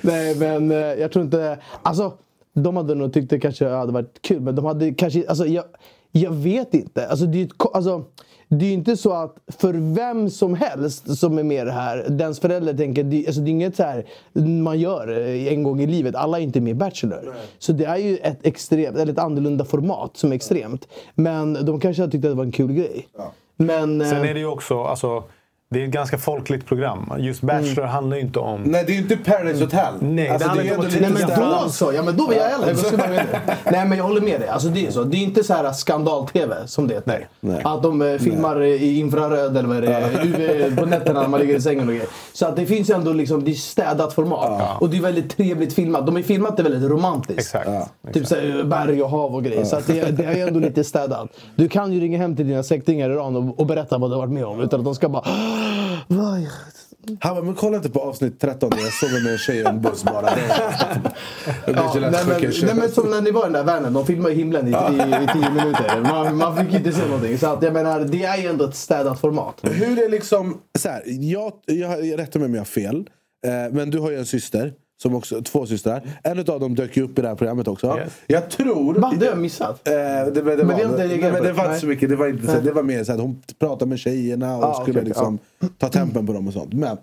Nej 0.06 0.34
men 0.34 0.70
eh, 0.70 0.76
jag 0.76 1.12
tror 1.12 1.24
inte, 1.24 1.58
alltså 1.82 2.12
de 2.54 2.76
hade 2.76 2.94
nog 2.94 3.12
tyckt 3.12 3.30
det 3.30 3.40
kanske 3.40 3.68
hade 3.68 3.92
varit 3.92 4.22
kul. 4.22 4.40
Men 4.40 4.54
de 4.54 4.64
hade 4.64 4.94
kanske, 4.94 5.28
alltså 5.28 5.46
jag, 5.46 5.64
jag 6.12 6.32
vet 6.32 6.74
inte. 6.74 7.08
Alltså 7.08 7.26
det 7.26 7.40
är 7.40 7.44
ett 7.44 7.52
alltså, 7.72 8.04
det 8.52 8.64
är 8.64 8.68
ju 8.68 8.74
inte 8.74 8.96
så 8.96 9.12
att 9.12 9.36
för 9.58 9.94
vem 9.94 10.30
som 10.30 10.54
helst 10.54 11.18
som 11.18 11.38
är 11.38 11.42
med 11.42 11.62
i 11.62 11.64
det 11.64 11.72
här, 11.72 12.06
dens 12.08 12.40
förälder 12.40 12.74
tänker, 12.74 13.04
det, 13.04 13.26
alltså 13.26 13.40
det 13.40 13.48
är 13.48 13.52
inget 13.52 13.76
så 13.76 13.82
här 13.82 14.04
man 14.62 14.78
gör 14.78 15.20
eh, 15.20 15.52
en 15.52 15.62
gång 15.62 15.80
i 15.80 15.86
livet. 15.86 16.14
Alla 16.14 16.38
är 16.38 16.42
inte 16.42 16.60
med 16.60 16.70
i 16.70 16.74
Bachelor. 16.74 17.34
Så 17.58 17.72
det 17.72 17.84
är 17.84 17.96
ju 17.96 18.16
ett 18.16 18.46
extremt, 18.46 18.96
eller 18.96 19.12
ett 19.12 19.18
annorlunda 19.18 19.64
format 19.64 20.16
som 20.16 20.32
är 20.32 20.36
extremt. 20.36 20.88
Men 21.14 21.66
de 21.66 21.80
kanske 21.80 22.02
hade 22.02 22.12
tyckt 22.12 22.24
att 22.24 22.30
det 22.30 22.34
var 22.34 22.44
en 22.44 22.52
kul 22.52 22.72
grej. 22.72 23.08
Men, 23.56 24.00
Sen 24.00 24.22
eh, 24.22 24.30
är 24.30 24.34
det 24.34 24.40
ju 24.40 24.46
också, 24.46 24.82
alltså, 24.82 25.24
det 25.72 25.80
är 25.80 25.84
ett 25.84 25.90
ganska 25.90 26.18
folkligt 26.18 26.66
program. 26.66 27.12
Just 27.18 27.40
Bachelor 27.40 27.82
handlar 27.82 28.16
ju 28.16 28.22
inte 28.22 28.38
om... 28.38 28.62
Nej, 28.62 28.84
det 28.86 28.92
är 28.92 28.94
ju 28.94 29.00
inte 29.00 29.16
Paradise 29.16 29.64
Hotel. 29.64 29.94
Nej, 30.00 30.28
Alltså, 30.28 30.48
det 30.48 30.48
handlar 30.48 30.64
det 30.64 30.70
är 30.70 30.74
inte 30.74 30.96
om 30.96 31.12
Nej 31.12 31.38
men 31.38 31.50
då 31.50 31.68
så, 31.68 31.92
ja 31.92 32.02
men 32.02 32.16
då 32.16 32.26
vill 32.26 32.38
jag 32.38 32.48
heller. 32.48 32.74
Då 32.74 32.78
ska 32.78 32.96
man 32.96 33.10
med 33.10 33.26
det. 33.32 33.56
Nej 33.70 33.86
men 33.86 33.98
jag 33.98 34.04
håller 34.04 34.20
med 34.20 34.40
dig. 34.40 34.48
Alltså 34.48 34.68
det 34.68 34.86
är 34.86 34.90
så. 34.90 35.04
Det 35.04 35.16
är 35.16 35.22
inte 35.22 35.44
så 35.44 35.54
här 35.54 35.72
skandal-tv 35.72 36.56
som 36.66 36.88
det 36.88 36.94
heter. 36.94 37.28
Nej. 37.40 37.60
Att 37.64 37.82
de 37.82 38.02
eh, 38.02 38.18
filmar 38.18 38.62
i 38.62 38.98
infraröd 38.98 39.56
eller 39.56 39.68
vad 39.68 39.76
är 39.76 39.82
det, 39.82 40.24
UV 40.24 40.76
på 40.76 40.86
nätterna 40.86 41.20
när 41.20 41.28
man 41.28 41.40
ligger 41.40 41.56
i 41.56 41.60
sängen 41.60 41.88
och 41.88 41.94
grejer. 41.94 42.08
Så 42.32 42.46
att 42.46 42.56
det 42.56 42.66
finns 42.66 42.90
ju 42.90 42.94
ändå 42.94 43.12
liksom, 43.12 43.44
det 43.44 43.50
är 43.50 43.54
städat 43.54 44.12
format. 44.12 44.80
Och 44.80 44.90
det 44.90 44.96
är 44.96 45.02
väldigt 45.02 45.36
trevligt 45.36 45.72
filmat. 45.72 46.06
De 46.06 46.16
har 46.16 46.22
filmat 46.22 46.56
det 46.56 46.62
väldigt 46.62 46.90
romantiskt. 46.90 47.40
Exakt. 47.40 47.68
Typ 48.12 48.26
så 48.26 48.34
här, 48.34 48.64
berg 48.64 49.02
och 49.02 49.10
hav 49.10 49.34
och 49.34 49.44
grejer. 49.44 49.64
Så 49.64 49.76
att 49.76 49.86
det, 49.86 50.10
det 50.10 50.24
är 50.24 50.34
ju 50.34 50.40
ändå 50.42 50.60
lite 50.60 50.84
städat. 50.84 51.28
Du 51.56 51.68
kan 51.68 51.92
ju 51.92 52.00
ringa 52.00 52.18
hem 52.18 52.36
till 52.36 52.48
dina 52.48 52.62
släktingar 52.62 53.10
i 53.10 53.12
Iran 53.12 53.36
och, 53.36 53.60
och 53.60 53.66
berätta 53.66 53.98
vad 53.98 54.10
du 54.10 54.14
har 54.14 54.20
varit 54.20 54.32
med 54.32 54.44
om. 54.44 54.60
Utan 54.60 54.80
att 54.80 54.84
de 54.84 54.94
ska 54.94 55.08
bara... 55.08 55.24
Han 57.20 57.34
bara, 57.34 57.44
men 57.44 57.54
kolla 57.54 57.76
inte 57.76 57.90
på 57.90 58.00
avsnitt 58.00 58.40
13 58.40 58.70
där 58.70 58.78
jag 58.78 58.92
sover 58.92 59.22
med 59.22 59.32
en 59.32 59.38
tjej 59.38 59.56
i 59.56 59.64
en 59.64 59.80
buss 59.80 60.04
bara. 60.04 60.28
Ja, 61.66 61.94
nej, 61.94 62.10
men, 62.10 62.52
nej 62.62 62.74
men 62.74 62.90
som 62.90 63.10
när 63.10 63.20
ni 63.20 63.30
var 63.30 63.40
i 63.40 63.44
den 63.44 63.52
där 63.52 63.64
världen, 63.64 63.92
de 63.92 64.06
filmade 64.06 64.34
himlen 64.34 64.68
i, 64.68 64.70
i, 64.70 65.24
i 65.24 65.28
tio 65.32 65.50
minuter. 65.50 66.00
Man, 66.00 66.36
man 66.36 66.56
fick 66.56 66.74
inte 66.74 66.92
se 66.92 67.06
någonting. 67.06 67.38
Så 67.38 67.46
att 67.46 67.62
jag 67.62 67.72
menar, 67.72 68.00
det 68.00 68.24
är 68.24 68.36
ju 68.36 68.48
ändå 68.48 68.64
ett 68.64 68.74
städat 68.76 69.20
format. 69.20 69.60
Hur 69.62 70.04
är 70.04 70.08
liksom, 70.08 70.60
så 70.78 70.88
här, 70.88 71.02
jag, 71.06 71.52
jag, 71.66 72.06
jag 72.06 72.18
rättar 72.18 72.40
mig 72.40 72.46
om 72.46 72.54
jag 72.54 72.60
har 72.60 72.64
fel. 72.66 73.10
Eh, 73.46 73.72
men 73.72 73.90
du 73.90 73.98
har 73.98 74.10
ju 74.10 74.18
en 74.18 74.26
syster. 74.26 74.72
Som 75.02 75.14
också, 75.14 75.42
två 75.42 75.66
systrar. 75.66 76.02
En 76.22 76.38
av 76.38 76.44
dem 76.44 76.74
dök 76.74 76.96
ju 76.96 77.02
upp 77.02 77.18
i 77.18 77.22
det 77.22 77.28
här 77.28 77.34
programmet 77.34 77.68
också. 77.68 77.98
Yes. 77.98 78.12
Jag 78.26 78.50
tror... 78.50 78.94
Va? 78.94 79.12
Det 79.20 79.26
har 79.26 79.32
jag 79.32 79.40
missat. 79.40 79.88
Eh, 79.88 79.92
det, 79.94 80.30
det, 80.30 80.42
det 80.42 80.42
Men 80.42 80.66
var, 80.66 80.74
men 80.76 80.90
på 80.90 80.96
det 80.96 81.40
det. 81.40 81.52
var 81.52 81.64
inte 81.66 81.80
så 81.80 81.86
mycket. 81.86 82.08
Det 82.08 82.16
var, 82.16 82.28
inte, 82.28 82.46
så, 82.46 82.60
det 82.60 82.72
var 82.72 82.82
mer 82.82 83.04
så 83.04 83.12
att 83.12 83.20
hon 83.20 83.42
pratade 83.58 83.88
med 83.88 83.98
tjejerna 83.98 84.56
och 84.56 84.64
Ah, 84.64 84.82
skulle 84.82 84.98
okej, 84.98 85.08
liksom 85.08 85.38
ta 85.78 85.88
tempen 85.88 86.26
på 86.26 86.32
dem 86.32 86.46
och 86.46 86.52
sånt. 86.52 86.72
Men 86.72 86.96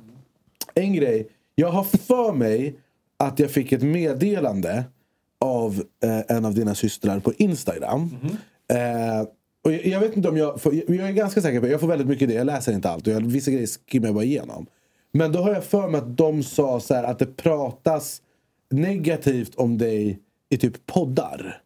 en 0.74 0.94
grej. 0.94 1.28
Jag 1.56 1.70
har 1.70 1.84
för 1.84 2.34
mig 2.34 2.76
att 3.20 3.40
jag 3.40 3.52
fick 3.52 3.72
ett 3.72 3.84
meddelande 3.84 4.84
av 5.42 5.84
eh, 6.04 6.38
en 6.38 6.46
av 6.46 6.54
dina 6.54 6.76
systrar 6.76 7.20
på 7.20 7.34
Instagram. 7.38 8.10
Eh, 8.74 9.28
och 9.64 9.72
jag, 9.74 9.86
jag 9.86 10.00
vet 10.00 10.18
inte 10.18 10.30
om 10.30 10.38
jag... 10.38 10.62
Får, 10.62 10.76
jag 10.76 10.90
är 11.10 11.12
ganska 11.12 11.42
säker 11.42 11.60
på 11.60 11.68
Jag 11.68 11.80
får 11.80 11.88
väldigt 11.88 12.08
mycket 12.08 12.28
det. 12.30 12.34
Jag 12.36 12.46
läser 12.46 12.74
inte 12.74 12.90
allt. 12.90 13.08
Och 13.08 13.14
jag, 13.14 13.22
vissa 13.22 13.52
grejer 13.52 13.68
skimmar 13.92 14.08
jag 14.08 14.16
bara 14.16 14.24
igenom. 14.24 14.66
Men 15.18 15.32
då 15.32 15.40
har 15.40 15.54
jag 15.54 15.64
för 15.64 15.88
mig 15.88 15.98
att 16.02 16.18
de 16.18 16.44
sa 16.44 16.80
så 16.80 16.94
här, 16.94 17.04
att 17.04 17.20
det 17.20 17.26
pratas 17.38 18.22
negativt 18.72 19.56
om 19.56 19.78
dig 19.78 20.20
i 20.50 20.58
typ 20.58 20.86
poddar. 20.86 21.62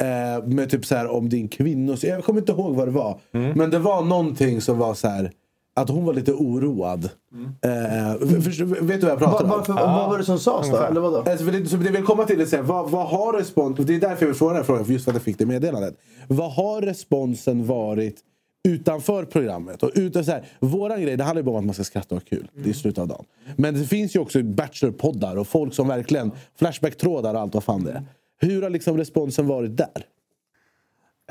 Eh, 0.00 0.44
med 0.46 0.70
typ 0.70 0.86
så 0.86 0.94
här 0.94 1.08
om 1.10 1.28
din 1.28 1.48
kvinnos... 1.48 2.04
Jag 2.04 2.24
kommer 2.24 2.40
inte 2.40 2.52
ihåg 2.52 2.74
vad 2.74 2.88
det 2.88 2.92
var. 2.92 3.20
Men 3.54 3.70
det 3.70 3.78
var 3.78 4.02
någonting 4.02 4.60
som 4.60 4.78
var 4.78 4.94
så 4.94 5.08
här. 5.08 5.30
att 5.78 5.88
hon 5.88 6.04
var 6.04 6.14
lite 6.14 6.32
oroad. 6.32 7.10
Eh, 7.64 8.40
förstår- 8.40 8.66
vet 8.66 9.00
du 9.00 9.06
vad 9.06 9.10
jag 9.12 9.18
pratar 9.18 9.44
om? 9.44 9.50
Vad- 9.50 9.58
varför- 9.58 9.72
vad 9.72 10.10
var 10.10 10.18
det 10.18 10.24
som 10.24 10.38
sades 10.38 10.70
då? 10.70 10.76
Eller 10.90 11.00
vadå? 11.00 11.16
Alltså, 11.30 11.44
för 11.44 11.52
det, 11.52 11.66
så 11.66 11.76
det 11.76 11.90
vill 11.90 12.04
komma 12.04 12.24
till 12.24 12.40
är 12.40 12.44
så 12.46 12.56
här, 12.56 12.62
vad, 12.62 12.90
vad 12.90 13.06
har 13.06 13.32
respons... 13.32 13.76
Det 13.78 13.94
är 13.94 14.00
därför 14.00 14.22
jag 14.22 14.26
vill 14.26 14.34
fråga 14.36 14.52
den 14.52 14.56
här 14.62 14.64
frågan, 14.66 14.84
för 14.84 14.92
just 14.92 15.04
för 15.04 15.10
att 15.12 15.14
jag 15.14 15.22
fick 15.22 15.38
det 15.38 15.46
meddelandet. 15.46 15.94
Vad 16.28 16.52
har 16.52 16.80
responsen 16.82 17.66
varit 17.66 18.16
utanför 18.66 19.24
programmet? 19.24 19.82
Och 19.82 19.90
utan, 19.94 20.24
så 20.24 20.32
här, 20.32 20.44
våran 20.60 21.02
grej, 21.02 21.16
det 21.16 21.24
handlar 21.24 21.40
ju 21.40 21.44
bara 21.44 21.52
om 21.52 21.58
att 21.58 21.64
man 21.64 21.74
ska 21.74 21.84
skratta 21.84 22.14
och 22.14 22.22
ha 22.22 22.28
kul. 22.28 22.50
Det 22.54 22.68
är 22.68 22.70
i 22.70 22.74
slutet 22.74 22.98
av 22.98 23.08
dagen. 23.08 23.24
Men 23.56 23.74
det 23.74 23.84
finns 23.84 24.16
ju 24.16 24.20
också 24.20 24.42
Bachelor-poddar 24.42 25.36
och 25.36 25.48
folk 25.48 25.74
som 25.74 25.88
verkligen... 25.88 26.32
Flashback-trådar 26.58 27.34
och 27.34 27.40
allt 27.40 27.54
vad 27.54 27.64
fan 27.64 27.84
det 27.84 27.92
är. 27.92 28.02
Hur 28.40 28.62
har 28.62 28.70
liksom 28.70 28.96
responsen 28.96 29.46
varit 29.46 29.76
där? 29.76 30.06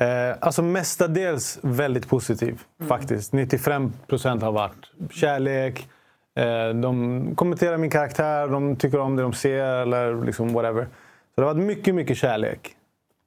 Eh, 0.00 0.36
alltså 0.40 0.62
mestadels 0.62 1.58
väldigt 1.62 2.08
positiv 2.08 2.60
faktiskt. 2.88 3.32
95 3.32 3.92
procent 4.06 4.42
har 4.42 4.52
varit 4.52 4.92
kärlek. 5.10 5.88
Eh, 6.36 6.68
de 6.68 7.32
kommenterar 7.34 7.76
min 7.76 7.90
karaktär, 7.90 8.48
de 8.48 8.76
tycker 8.76 8.98
om 8.98 9.16
det 9.16 9.22
de 9.22 9.32
ser 9.32 9.64
eller 9.64 10.24
liksom 10.24 10.52
whatever. 10.52 10.82
Så 11.34 11.40
det 11.40 11.46
har 11.46 11.54
varit 11.54 11.66
mycket, 11.66 11.94
mycket 11.94 12.16
kärlek. 12.16 12.76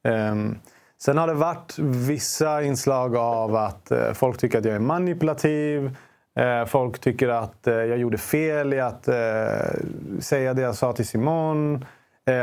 Ehm, 0.03 0.55
sen 1.01 1.17
har 1.17 1.27
det 1.27 1.33
varit 1.33 1.79
vissa 1.79 2.63
inslag 2.63 3.15
av 3.15 3.55
att 3.55 3.91
eh, 3.91 4.13
folk 4.13 4.37
tycker 4.37 4.57
att 4.57 4.65
jag 4.65 4.75
är 4.75 4.79
manipulativ. 4.79 5.97
Eh, 6.39 6.65
folk 6.65 6.99
tycker 6.99 7.29
att 7.29 7.67
eh, 7.67 7.73
jag 7.73 7.97
gjorde 7.97 8.17
fel 8.17 8.73
i 8.73 8.79
att 8.79 9.09
säga 10.19 10.53
det 10.53 10.61
jag 10.61 10.75
sa 10.75 10.93
till 10.93 11.07
Simon. 11.07 11.85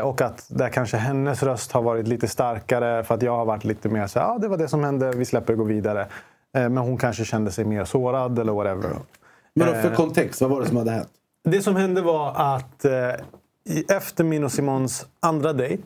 Och 0.05 0.21
att 0.21 0.47
där 0.49 0.69
kanske 0.69 0.97
hennes 0.97 1.43
röst 1.43 1.73
har 1.73 1.83
varit 1.83 2.09
lite 2.09 2.29
starkare 2.29 3.05
för 3.05 3.15
att 3.15 3.23
jag 3.23 3.37
har 3.37 3.45
varit 3.45 3.65
lite 3.65 3.89
mer 3.89 4.07
så 4.07 4.19
här, 4.19 4.27
ah, 4.27 4.39
det 4.39 4.49
var 4.49 4.57
det 4.57 4.69
som 4.69 4.85
hände, 4.85 5.11
vi 5.11 5.25
släpper 5.25 5.53
och 5.53 5.59
går 5.59 5.65
vidare. 5.65 6.07
Men 6.53 6.77
hon 6.77 6.97
kanske 6.97 7.25
kände 7.25 7.51
sig 7.51 7.65
mer 7.65 7.85
sårad 7.85 8.39
eller 8.39 8.53
whatever. 8.53 8.91
Men 9.55 9.67
då, 9.67 9.75
för 9.75 9.95
kontext, 9.95 10.41
vad 10.41 10.51
var 10.51 10.61
det 10.61 10.67
som 10.67 10.77
hade 10.77 10.91
hänt? 10.91 11.09
det 11.45 11.63
som 11.63 11.77
hände 11.77 12.03
var 12.03 12.33
att 12.37 12.85
efter 13.89 14.25
min 14.25 14.45
och 14.45 14.53
Simons 14.53 15.07
andra 15.21 15.53
dejt, 15.53 15.83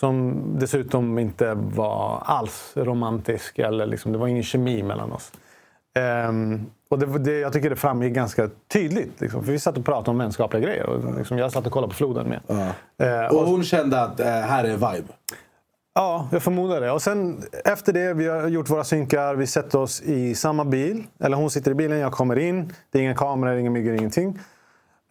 som 0.00 0.42
dessutom 0.58 1.18
inte 1.18 1.54
var 1.54 2.22
alls 2.24 2.72
romantisk, 2.76 3.58
eller 3.58 3.86
liksom, 3.86 4.12
det 4.12 4.18
var 4.18 4.26
ingen 4.28 4.42
kemi 4.42 4.82
mellan 4.82 5.12
oss. 5.12 5.32
Ehm, 5.98 6.66
och 6.90 6.98
det, 6.98 7.18
det, 7.18 7.38
jag 7.40 7.52
tycker 7.52 7.70
det 7.70 7.76
framgick 7.76 8.14
ganska 8.14 8.50
tydligt. 8.72 9.20
Liksom, 9.20 9.44
för 9.44 9.52
vi 9.52 9.58
satt 9.58 9.78
och 9.78 9.84
pratade 9.84 10.10
om 10.10 10.18
vänskapliga 10.18 10.62
grejer. 10.62 10.86
Och, 10.86 11.18
liksom, 11.18 11.38
jag 11.38 11.52
satt 11.52 11.66
och 11.66 11.72
kollade 11.72 11.90
på 11.90 11.96
floden 11.96 12.26
med. 12.28 12.40
Eh, 12.98 13.36
Och 13.36 13.46
hon 13.46 13.64
kände 13.64 14.00
att 14.02 14.20
eh, 14.20 14.26
här 14.26 14.64
är 14.64 14.72
vibe? 14.72 15.08
Ja, 15.94 16.28
jag 16.32 16.42
förmodar 16.42 16.80
det. 16.80 16.90
Och 16.90 17.02
sen 17.02 17.42
efter 17.64 17.92
det, 17.92 18.14
vi 18.14 18.28
har 18.28 18.48
gjort 18.48 18.70
våra 18.70 18.84
synkar. 18.84 19.34
Vi 19.34 19.46
sätter 19.46 19.78
oss 19.78 20.02
i 20.02 20.34
samma 20.34 20.64
bil. 20.64 21.02
Eller 21.20 21.36
hon 21.36 21.50
sitter 21.50 21.70
i 21.70 21.74
bilen, 21.74 21.98
jag 21.98 22.12
kommer 22.12 22.38
in. 22.38 22.72
Det 22.90 22.98
är 22.98 23.02
inga 23.02 23.14
kameror, 23.14 23.56
inga 23.56 23.70
myggor, 23.70 23.94
ingenting. 23.94 24.38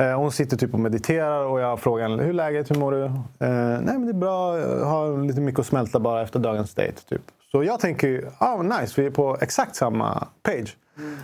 Eh, 0.01 0.17
Hon 0.17 0.31
sitter 0.31 0.57
typ 0.57 0.73
och 0.73 0.79
mediterar 0.79 1.45
och 1.45 1.59
jag 1.59 1.79
frågar 1.79 2.09
henne, 2.09 2.23
hur 2.23 2.29
är 2.29 2.33
läget, 2.33 2.71
hur 2.71 2.75
mår 2.75 2.91
du? 2.91 3.03
Eh, 3.05 3.11
nej 3.39 3.81
men 3.83 4.05
det 4.05 4.11
är 4.11 4.13
bra, 4.13 4.59
jag 4.59 4.85
har 4.85 5.27
lite 5.27 5.41
mycket 5.41 5.59
att 5.59 5.65
smälta 5.65 5.99
bara 5.99 6.21
efter 6.21 6.39
dagens 6.39 6.73
dejt. 6.73 7.01
Typ. 7.09 7.21
Så 7.51 7.63
jag 7.63 7.79
tänker, 7.79 8.07
ju, 8.07 8.25
ah, 8.37 8.61
nice, 8.61 9.01
vi 9.01 9.07
är 9.07 9.11
på 9.11 9.37
exakt 9.41 9.75
samma 9.75 10.27
page. 10.43 10.77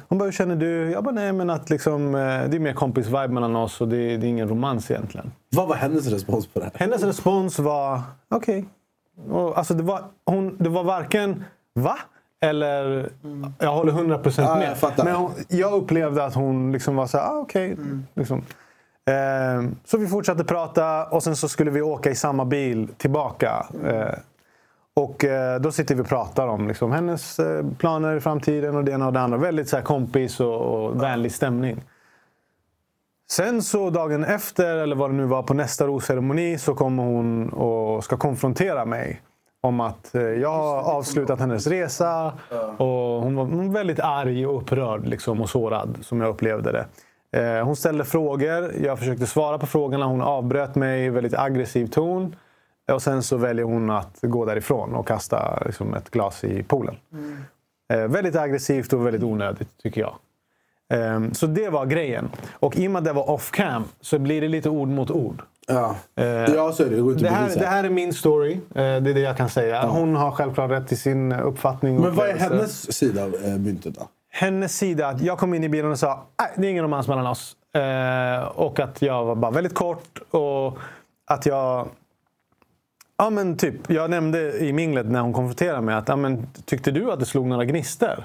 Hon 0.08 0.18
bara, 0.18 0.26
hur 0.26 0.32
känner 0.32 0.56
du? 0.56 0.92
Jag 0.92 1.04
bara, 1.04 1.16
nej 1.16 1.34
men 1.34 1.50
att 1.50 1.70
liksom, 1.70 2.16
eh, 2.16 2.22
det 2.22 2.58
är 2.58 2.60
mer 2.60 2.74
kompis-vibe 2.74 3.28
mellan 3.28 3.56
oss 3.56 3.82
och 3.82 3.88
det, 3.88 3.96
det 4.18 4.28
är 4.28 4.30
ingen 4.30 4.50
romans 4.50 4.92
egentligen. 4.92 5.32
Vad 5.50 5.68
var 5.68 5.76
hennes 5.76 6.08
respons 6.08 6.48
på 6.48 6.60
det 6.60 6.66
här? 6.66 6.72
Hennes 6.76 7.04
respons 7.04 7.60
var, 7.60 8.02
okej. 8.30 8.66
Och, 9.30 9.58
Alltså 9.58 9.74
det 9.74 9.84
var, 9.84 10.04
hon, 10.26 10.58
det 10.60 10.70
var 10.70 10.84
varken 10.84 11.44
va? 11.74 11.98
Eller 12.42 13.10
jag 13.60 13.72
håller 13.72 13.92
100% 13.92 14.42
Ja, 14.42 14.56
med. 14.56 14.78
jag. 14.82 15.06
Men 15.06 15.16
hon, 15.16 15.32
jag 15.48 15.74
upplevde 15.74 16.26
att 16.26 16.36
hon 16.36 16.72
liksom 16.72 16.96
var 16.96 17.06
så 17.08 17.18
här, 17.18 17.26
ah, 17.26 17.40
okej. 17.40 17.78
Liksom. 18.14 18.44
Ehm, 19.06 19.76
så 19.86 19.98
vi 19.98 20.08
fortsatte 20.08 20.44
prata 20.44 21.06
och 21.06 21.24
sen 21.24 21.36
så 21.36 21.50
skulle 21.50 21.72
vi 21.72 21.82
åka 21.82 22.10
i 22.10 22.16
samma 22.16 22.46
bil 22.46 22.88
tillbaka. 22.98 23.66
Eh, 23.86 24.20
och 24.94 25.26
eh, 25.26 25.60
då 25.60 25.72
sitter 25.72 25.96
vi 25.96 26.02
och 26.02 26.08
pratar 26.08 26.48
om 26.48 26.68
liksom, 26.68 26.92
hennes 26.92 27.40
eh, 27.40 27.66
planer 27.78 28.16
i 28.16 28.20
framtiden 28.20 28.76
och 28.76 28.84
det 28.84 28.92
ena 28.92 29.08
och 29.08 29.14
det 29.14 29.20
andra. 29.22 29.38
Väldigt 29.38 29.70
så 29.70 29.76
här, 29.76 29.84
kompis 29.84 30.40
och, 30.40 30.62
och 30.62 31.04
vänlig 31.04 31.32
stämning. 31.32 31.82
Sen 33.32 33.62
så 33.62 33.90
dagen 33.90 34.24
efter, 34.24 34.78
eller 34.78 34.96
vad 34.96 35.10
det 35.10 35.14
nu 35.16 35.26
var, 35.26 35.44
på 35.44 35.54
nästa 35.54 35.88
rosceremoni 35.88 36.58
så 36.58 36.76
kommer 36.76 37.04
hon 37.04 37.50
och 37.50 38.04
ska 38.04 38.18
konfrontera 38.18 38.86
mig. 38.86 39.22
Om 39.62 39.80
att 39.80 40.16
eh, 40.16 40.22
jag 40.22 40.52
har 40.52 40.82
avslutat 40.82 41.40
hennes 41.40 41.68
resa. 41.68 42.34
Och 42.78 43.22
hon 43.24 43.36
var 43.36 43.74
väldigt 43.74 44.00
arg 44.00 44.48
och 44.48 44.62
upprörd 44.62 45.08
liksom, 45.08 45.42
och 45.42 45.50
sårad, 45.50 45.98
som 46.02 46.22
jag 46.22 46.30
upplevde 46.30 46.72
det. 46.72 46.86
Eh, 47.32 47.66
Hon 47.66 47.76
ställde 47.76 48.06
frågor, 48.06 48.72
jag 48.84 49.00
försökte 49.00 49.26
svara 49.26 49.58
på 49.58 49.66
frågorna. 49.66 50.06
Hon 50.06 50.22
avbröt 50.22 50.76
mig 50.76 51.06
i 51.06 51.10
väldigt 51.10 51.34
aggressiv 51.38 51.88
ton. 51.88 52.36
Och 52.92 53.02
sen 53.02 53.24
så 53.24 53.38
väljer 53.38 53.66
hon 53.66 53.90
att 53.90 54.20
gå 54.22 54.46
därifrån 54.46 54.94
och 54.96 55.08
kasta 55.08 55.60
liksom, 55.66 55.94
ett 55.94 56.10
glas 56.10 56.44
i 56.44 56.64
poolen. 56.64 56.96
Eh, 57.94 58.08
väldigt 58.08 58.36
aggressivt 58.36 58.94
och 58.94 59.06
väldigt 59.06 59.24
onödigt, 59.24 59.78
tycker 59.84 60.02
jag. 60.02 60.16
Ehm, 60.94 61.34
så 61.34 61.48
det 61.48 61.70
var 61.70 61.86
grejen. 61.86 62.30
Och 62.54 62.78
i 62.78 62.88
och 62.88 62.92
med 62.92 63.00
att 63.00 63.06
det 63.06 63.14
var 63.14 63.30
off-cam 63.30 63.84
så 64.02 64.20
blir 64.20 64.42
det 64.42 64.48
lite 64.48 64.70
ord 64.70 64.88
mot 64.88 65.12
ord. 65.12 65.42
Ja, 65.70 65.96
Eh, 66.16 66.26
ja 66.26 66.72
så 66.72 66.84
är 66.84 66.90
det. 66.90 66.96
Det 66.96 67.02
går 67.02 67.12
inte 67.12 67.24
det, 67.24 67.30
att 67.30 67.36
här, 67.36 67.56
det 67.60 67.66
här 67.66 67.84
är 67.84 67.90
min 67.90 68.14
story. 68.14 68.54
Eh, 68.54 68.60
det 68.76 68.82
är 68.82 69.02
det 69.02 69.20
jag 69.20 69.38
kan 69.38 69.50
säga. 69.50 69.86
Hon 69.88 70.16
har 70.16 70.32
självklart 70.32 70.72
rätt 70.72 70.88
till 70.88 70.98
sin 70.98 71.32
uppfattning. 71.32 72.02
Men 72.02 72.16
vad 72.16 72.30
är 72.30 72.38
hennes 72.38 72.98
sida 72.98 73.24
av 73.24 73.36
eh, 73.36 73.58
myntet 73.58 73.96
då? 73.96 74.08
Hennes 74.32 74.78
sida, 74.78 75.08
att 75.08 75.22
jag 75.22 75.38
kom 75.38 75.54
in 75.54 75.64
i 75.64 75.70
bilen 75.70 75.92
och 75.92 76.00
sa 76.00 76.26
nej, 76.40 76.50
det 76.56 76.68
är 76.68 76.72
ingen 76.72 76.84
romans 76.84 77.08
mellan 77.08 77.28
oss. 77.28 77.56
Och 78.54 78.80
att 78.80 79.02
jag 79.02 79.26
var 79.26 79.36
bara 79.36 79.52
väldigt 79.52 79.74
kort 79.74 80.20
och 80.32 80.78
att 81.28 81.46
jag... 81.46 81.88
Ja 83.18 83.30
men 83.30 83.58
typ, 83.58 83.90
jag 83.90 84.10
nämnde 84.10 84.58
i 84.60 84.74
minglet 84.74 85.06
när 85.06 85.22
hon 85.22 85.34
konfronterade 85.34 85.82
mig 85.82 85.96
att 85.96 86.08
ja, 86.08 86.16
men, 86.16 86.48
tyckte 86.66 86.92
du 86.92 87.12
att 87.12 87.20
det 87.20 87.26
slog 87.26 87.48
några 87.48 87.66
gnistor? 87.66 88.24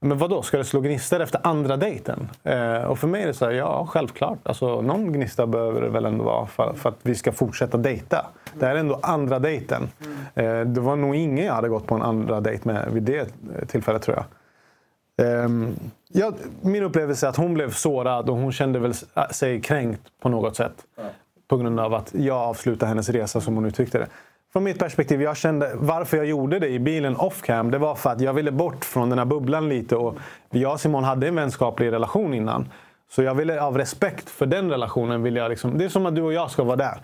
Men 0.00 0.18
vad 0.18 0.30
då? 0.30 0.42
ska 0.42 0.58
det 0.58 0.64
slå 0.64 0.80
gnistor 0.80 1.20
efter 1.20 1.40
andra 1.46 1.76
dejten? 1.76 2.28
Eh, 2.42 2.82
och 2.82 2.98
för 2.98 3.08
mig 3.08 3.22
är 3.22 3.26
det 3.26 3.34
så 3.34 3.44
här, 3.44 3.52
ja 3.52 3.86
självklart. 3.90 4.38
Alltså, 4.42 4.80
någon 4.80 5.12
gnista 5.12 5.46
behöver 5.46 5.80
det 5.80 5.88
väl 5.88 6.04
ändå 6.04 6.24
vara 6.24 6.46
för, 6.46 6.72
för 6.72 6.88
att 6.88 6.98
vi 7.02 7.14
ska 7.14 7.32
fortsätta 7.32 7.76
dejta. 7.76 8.26
Det 8.54 8.66
här 8.66 8.74
är 8.74 8.80
ändå 8.80 8.98
andra 9.02 9.38
dejten. 9.38 9.88
Eh, 10.34 10.60
det 10.60 10.80
var 10.80 10.96
nog 10.96 11.14
ingen 11.14 11.46
jag 11.46 11.54
hade 11.54 11.68
gått 11.68 11.86
på 11.86 11.94
en 11.94 12.02
andra 12.02 12.40
dejt 12.40 12.62
med 12.64 12.88
vid 12.92 13.02
det 13.02 13.20
eh, 13.20 13.66
tillfället 13.66 14.02
tror 14.02 14.16
jag. 14.16 14.24
Ehm, 15.18 15.76
ja, 16.08 16.32
min 16.60 16.82
upplevelse 16.82 17.26
är 17.26 17.30
att 17.30 17.36
hon 17.36 17.54
blev 17.54 17.70
sårad 17.70 18.30
och 18.30 18.36
hon 18.36 18.52
kände 18.52 18.78
väl 18.78 18.94
sig 19.30 19.60
kränkt 19.60 20.02
på 20.20 20.28
något 20.28 20.56
sätt. 20.56 20.84
På 21.48 21.56
grund 21.56 21.80
av 21.80 21.94
att 21.94 22.14
jag 22.14 22.36
avslutade 22.36 22.88
hennes 22.88 23.08
resa 23.08 23.40
som 23.40 23.54
hon 23.54 23.64
uttryckte 23.64 23.98
det. 23.98 24.06
Från 24.56 24.64
mitt 24.64 24.78
perspektiv, 24.78 25.22
jag 25.22 25.36
kände 25.36 25.70
varför 25.74 26.16
jag 26.16 26.26
gjorde 26.26 26.58
det 26.58 26.68
i 26.68 26.78
bilen 26.78 27.16
off 27.16 27.42
cam. 27.42 27.70
Det 27.70 27.78
var 27.78 27.94
för 27.94 28.10
att 28.10 28.20
jag 28.20 28.34
ville 28.34 28.50
bort 28.50 28.84
från 28.84 29.10
den 29.10 29.18
här 29.18 29.26
bubblan 29.26 29.68
lite. 29.68 29.96
Och 29.96 30.16
jag 30.50 30.72
och 30.72 30.80
Simon 30.80 31.04
hade 31.04 31.28
en 31.28 31.34
vänskaplig 31.34 31.92
relation 31.92 32.34
innan. 32.34 32.68
Så 33.10 33.22
jag 33.22 33.34
ville 33.34 33.62
av 33.62 33.78
respekt 33.78 34.30
för 34.30 34.46
den 34.46 34.70
relationen, 34.70 35.22
vill 35.22 35.36
jag 35.36 35.48
liksom, 35.48 35.78
det 35.78 35.84
är 35.84 35.88
som 35.88 36.06
att 36.06 36.14
du 36.14 36.22
och 36.22 36.32
jag 36.32 36.50
ska 36.50 36.64
vara 36.64 36.76
där. 36.76 37.00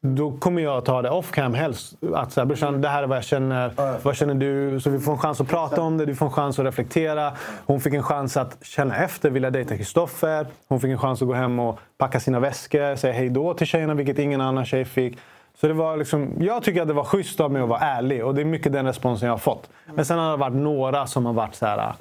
Då 0.00 0.32
kommer 0.32 0.62
jag 0.62 0.84
ta 0.84 1.02
det 1.02 1.10
off 1.10 1.32
cam 1.32 1.54
helst. 1.54 1.94
Att 2.14 2.32
så 2.32 2.40
här, 2.40 2.46
brorsan, 2.46 2.80
det 2.80 2.88
här 2.88 3.02
är 3.02 3.06
vad 3.06 3.16
jag 3.16 3.24
känner. 3.24 3.72
Vad 4.02 4.16
känner 4.16 4.34
du? 4.34 4.80
Så 4.80 4.90
vi 4.90 4.98
får 4.98 5.12
en 5.12 5.18
chans 5.18 5.40
att 5.40 5.48
prata 5.48 5.82
om 5.82 5.98
det. 5.98 6.06
Du 6.06 6.14
får 6.14 6.26
en 6.26 6.32
chans 6.32 6.58
att 6.58 6.64
reflektera. 6.64 7.32
Hon 7.66 7.80
fick 7.80 7.94
en 7.94 8.02
chans 8.02 8.36
att 8.36 8.58
känna 8.62 8.96
efter. 8.96 9.30
Vilja 9.30 9.50
dejta 9.50 9.76
Kristoffer. 9.76 10.46
Hon 10.68 10.80
fick 10.80 10.90
en 10.90 10.98
chans 10.98 11.22
att 11.22 11.28
gå 11.28 11.34
hem 11.34 11.58
och 11.58 11.78
packa 11.98 12.20
sina 12.20 12.40
väskor. 12.40 12.96
Säga 12.96 13.12
hej 13.12 13.28
då 13.28 13.54
till 13.54 13.66
tjejerna, 13.66 13.94
vilket 13.94 14.18
ingen 14.18 14.40
annan 14.40 14.64
tjej 14.64 14.84
fick. 14.84 15.18
Så 15.60 15.66
det 15.68 15.72
var 15.74 15.96
liksom, 15.96 16.32
jag 16.40 16.62
tycker 16.62 16.82
att 16.82 16.88
det 16.88 16.94
var 16.94 17.04
schysst 17.04 17.40
av 17.40 17.52
mig 17.52 17.62
att 17.62 17.68
vara 17.68 17.80
ärlig. 17.80 18.24
Och 18.24 18.34
det 18.34 18.40
är 18.40 18.44
mycket 18.44 18.72
den 18.72 18.86
responsen 18.86 19.26
jag 19.26 19.32
har 19.32 19.38
fått. 19.38 19.68
Men 19.94 20.04
sen 20.04 20.18
har 20.18 20.30
det 20.30 20.36
varit 20.36 20.56
några 20.56 21.06
som 21.06 21.26
har 21.26 21.32
varit 21.32 21.54
så 21.54 21.66
här... 21.66 21.94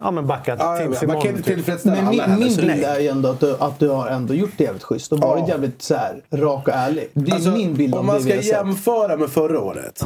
Ja 0.00 0.10
men 0.10 0.26
backat 0.26 0.58
Ja, 0.62 0.76
till 0.78 0.86
man 0.86 0.94
Simon. 0.96 1.20
kan 1.22 1.30
inte 1.30 1.42
typ. 1.42 1.54
tillfredsställa 1.54 1.96
Men 1.96 2.06
alla 2.08 2.26
min, 2.26 2.38
min 2.38 2.56
bild 2.56 2.84
är 2.84 3.00
ju 3.00 3.08
ändå 3.08 3.28
att 3.28 3.40
du, 3.40 3.56
att 3.58 3.78
du 3.78 3.88
har 3.88 4.08
ändå 4.08 4.34
gjort 4.34 4.50
det 4.56 4.64
jävligt 4.64 4.82
schysst 4.82 5.12
och 5.12 5.18
varit 5.18 5.40
Ja. 5.40 5.48
jävligt 5.48 5.82
så 5.82 5.94
här, 5.94 6.22
rak 6.30 6.68
och 6.68 6.74
ärlig. 6.74 7.08
Det 7.12 7.30
är 7.30 7.34
Alltså, 7.34 7.50
min 7.50 7.74
bild 7.74 7.94
Om 7.94 8.06
man 8.06 8.14
det 8.22 8.34
vi 8.34 8.42
ska 8.42 8.56
jämföra 8.56 9.16
med 9.16 9.30
förra 9.30 9.60
året. 9.60 10.02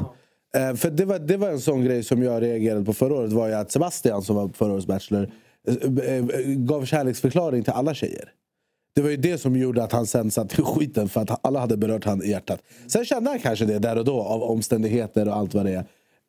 Eh, 0.57 0.75
för 0.77 0.91
det 0.91 1.05
var, 1.05 1.19
det 1.19 1.37
var 1.37 1.49
en 1.49 1.61
sån 1.61 1.85
grej 1.85 2.03
som 2.05 2.23
jag 2.23 2.43
reagerade 2.43 2.85
på 2.85 2.93
förra 2.93 3.15
året. 3.15 3.33
var 3.33 3.49
ju 3.49 3.55
att 3.55 3.71
Sebastian 3.73 4.23
som 4.23 4.37
var 4.37 4.49
förra 4.55 4.73
årets 4.73 4.87
Bachelor 4.87 5.31
eh, 5.69 6.15
eh, 6.17 6.25
gav 6.47 6.85
kärleksförklaring 6.85 7.63
till 7.65 7.73
alla 7.73 7.95
tjejer. 7.95 8.29
Det 8.95 9.03
var 9.03 9.11
ju 9.11 9.17
det 9.17 9.39
som 9.39 9.57
gjorde 9.57 9.85
att 9.85 9.93
han 9.93 10.07
sen 10.07 10.31
satt 10.31 10.59
i 10.59 10.63
skiten 10.63 11.09
för 11.09 11.21
att 11.21 11.47
alla 11.47 11.61
hade 11.61 11.77
berört 11.77 12.05
han 12.05 12.23
i 12.23 12.31
hjärtat. 12.31 12.63
Sen 12.87 13.05
kände 13.05 13.31
han 13.31 13.39
kanske 13.39 13.65
det 13.65 13.79
där 13.79 13.99
och 13.99 14.05
då 14.05 14.21
av 14.21 14.43
omständigheter 14.43 15.29
och 15.29 15.37
allt 15.37 15.55
vad 15.55 15.67
det 15.67 15.73
är. 15.73 15.85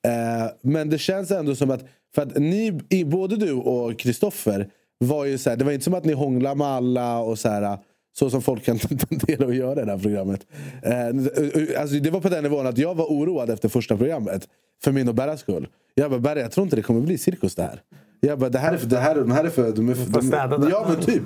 Eh, 0.07 0.51
men 0.61 0.89
det 0.89 0.97
känns 0.97 1.31
ändå 1.31 1.55
som 1.55 1.71
att, 1.71 1.85
för 2.15 2.21
att 2.21 2.37
ni, 2.37 2.79
både 3.05 3.35
du 3.35 3.53
och 3.53 3.99
Kristoffer 3.99 4.69
var 4.97 5.25
ju 5.25 5.37
så 5.37 5.49
här, 5.49 5.57
det 5.57 5.65
var 5.65 5.71
inte 5.71 5.83
som 5.83 5.93
att 5.93 6.05
ni 6.05 6.13
hånglade 6.13 6.55
med 6.55 6.67
alla 6.67 7.19
och 7.19 7.39
så 7.39 7.49
här. 7.49 7.77
Så 8.15 8.29
som 8.29 8.41
folk 8.41 8.63
kan 8.63 8.79
tendera 9.09 9.45
att 9.45 9.55
göra 9.55 9.81
i 9.81 9.85
det 9.85 9.91
här 9.91 9.99
programmet. 9.99 10.47
Eh, 10.83 11.81
alltså 11.81 11.95
det 11.95 12.09
var 12.09 12.19
på 12.19 12.29
den 12.29 12.43
nivån 12.43 12.67
att 12.67 12.77
jag 12.77 12.95
var 12.95 13.05
oroad 13.05 13.49
efter 13.49 13.69
första 13.69 13.97
programmet. 13.97 14.47
För 14.83 14.91
min 14.91 15.07
och 15.07 15.15
Berras 15.15 15.39
skull. 15.39 15.67
Jag 15.95 16.09
bara, 16.11 16.19
Berra 16.19 16.39
jag 16.39 16.51
tror 16.51 16.63
inte 16.63 16.75
det 16.75 16.81
kommer 16.81 17.01
bli 17.01 17.17
cirkus 17.17 17.55
det 17.55 17.63
här. 17.63 17.81
Jag 18.19 18.39
bara, 18.39 18.49
det 18.49 18.59
här 18.59 18.73
är 18.73 18.77
för... 18.77 18.87
Det 18.87 18.99
här, 18.99 19.15
de 19.15 19.31
här 19.31 19.43
är 19.43 19.49
för, 19.49 19.71
de 19.71 19.89
är 19.89 19.93
för, 19.93 20.57
de. 20.57 20.69
Ja 20.69 20.85
men 20.89 21.05
typ. 21.05 21.23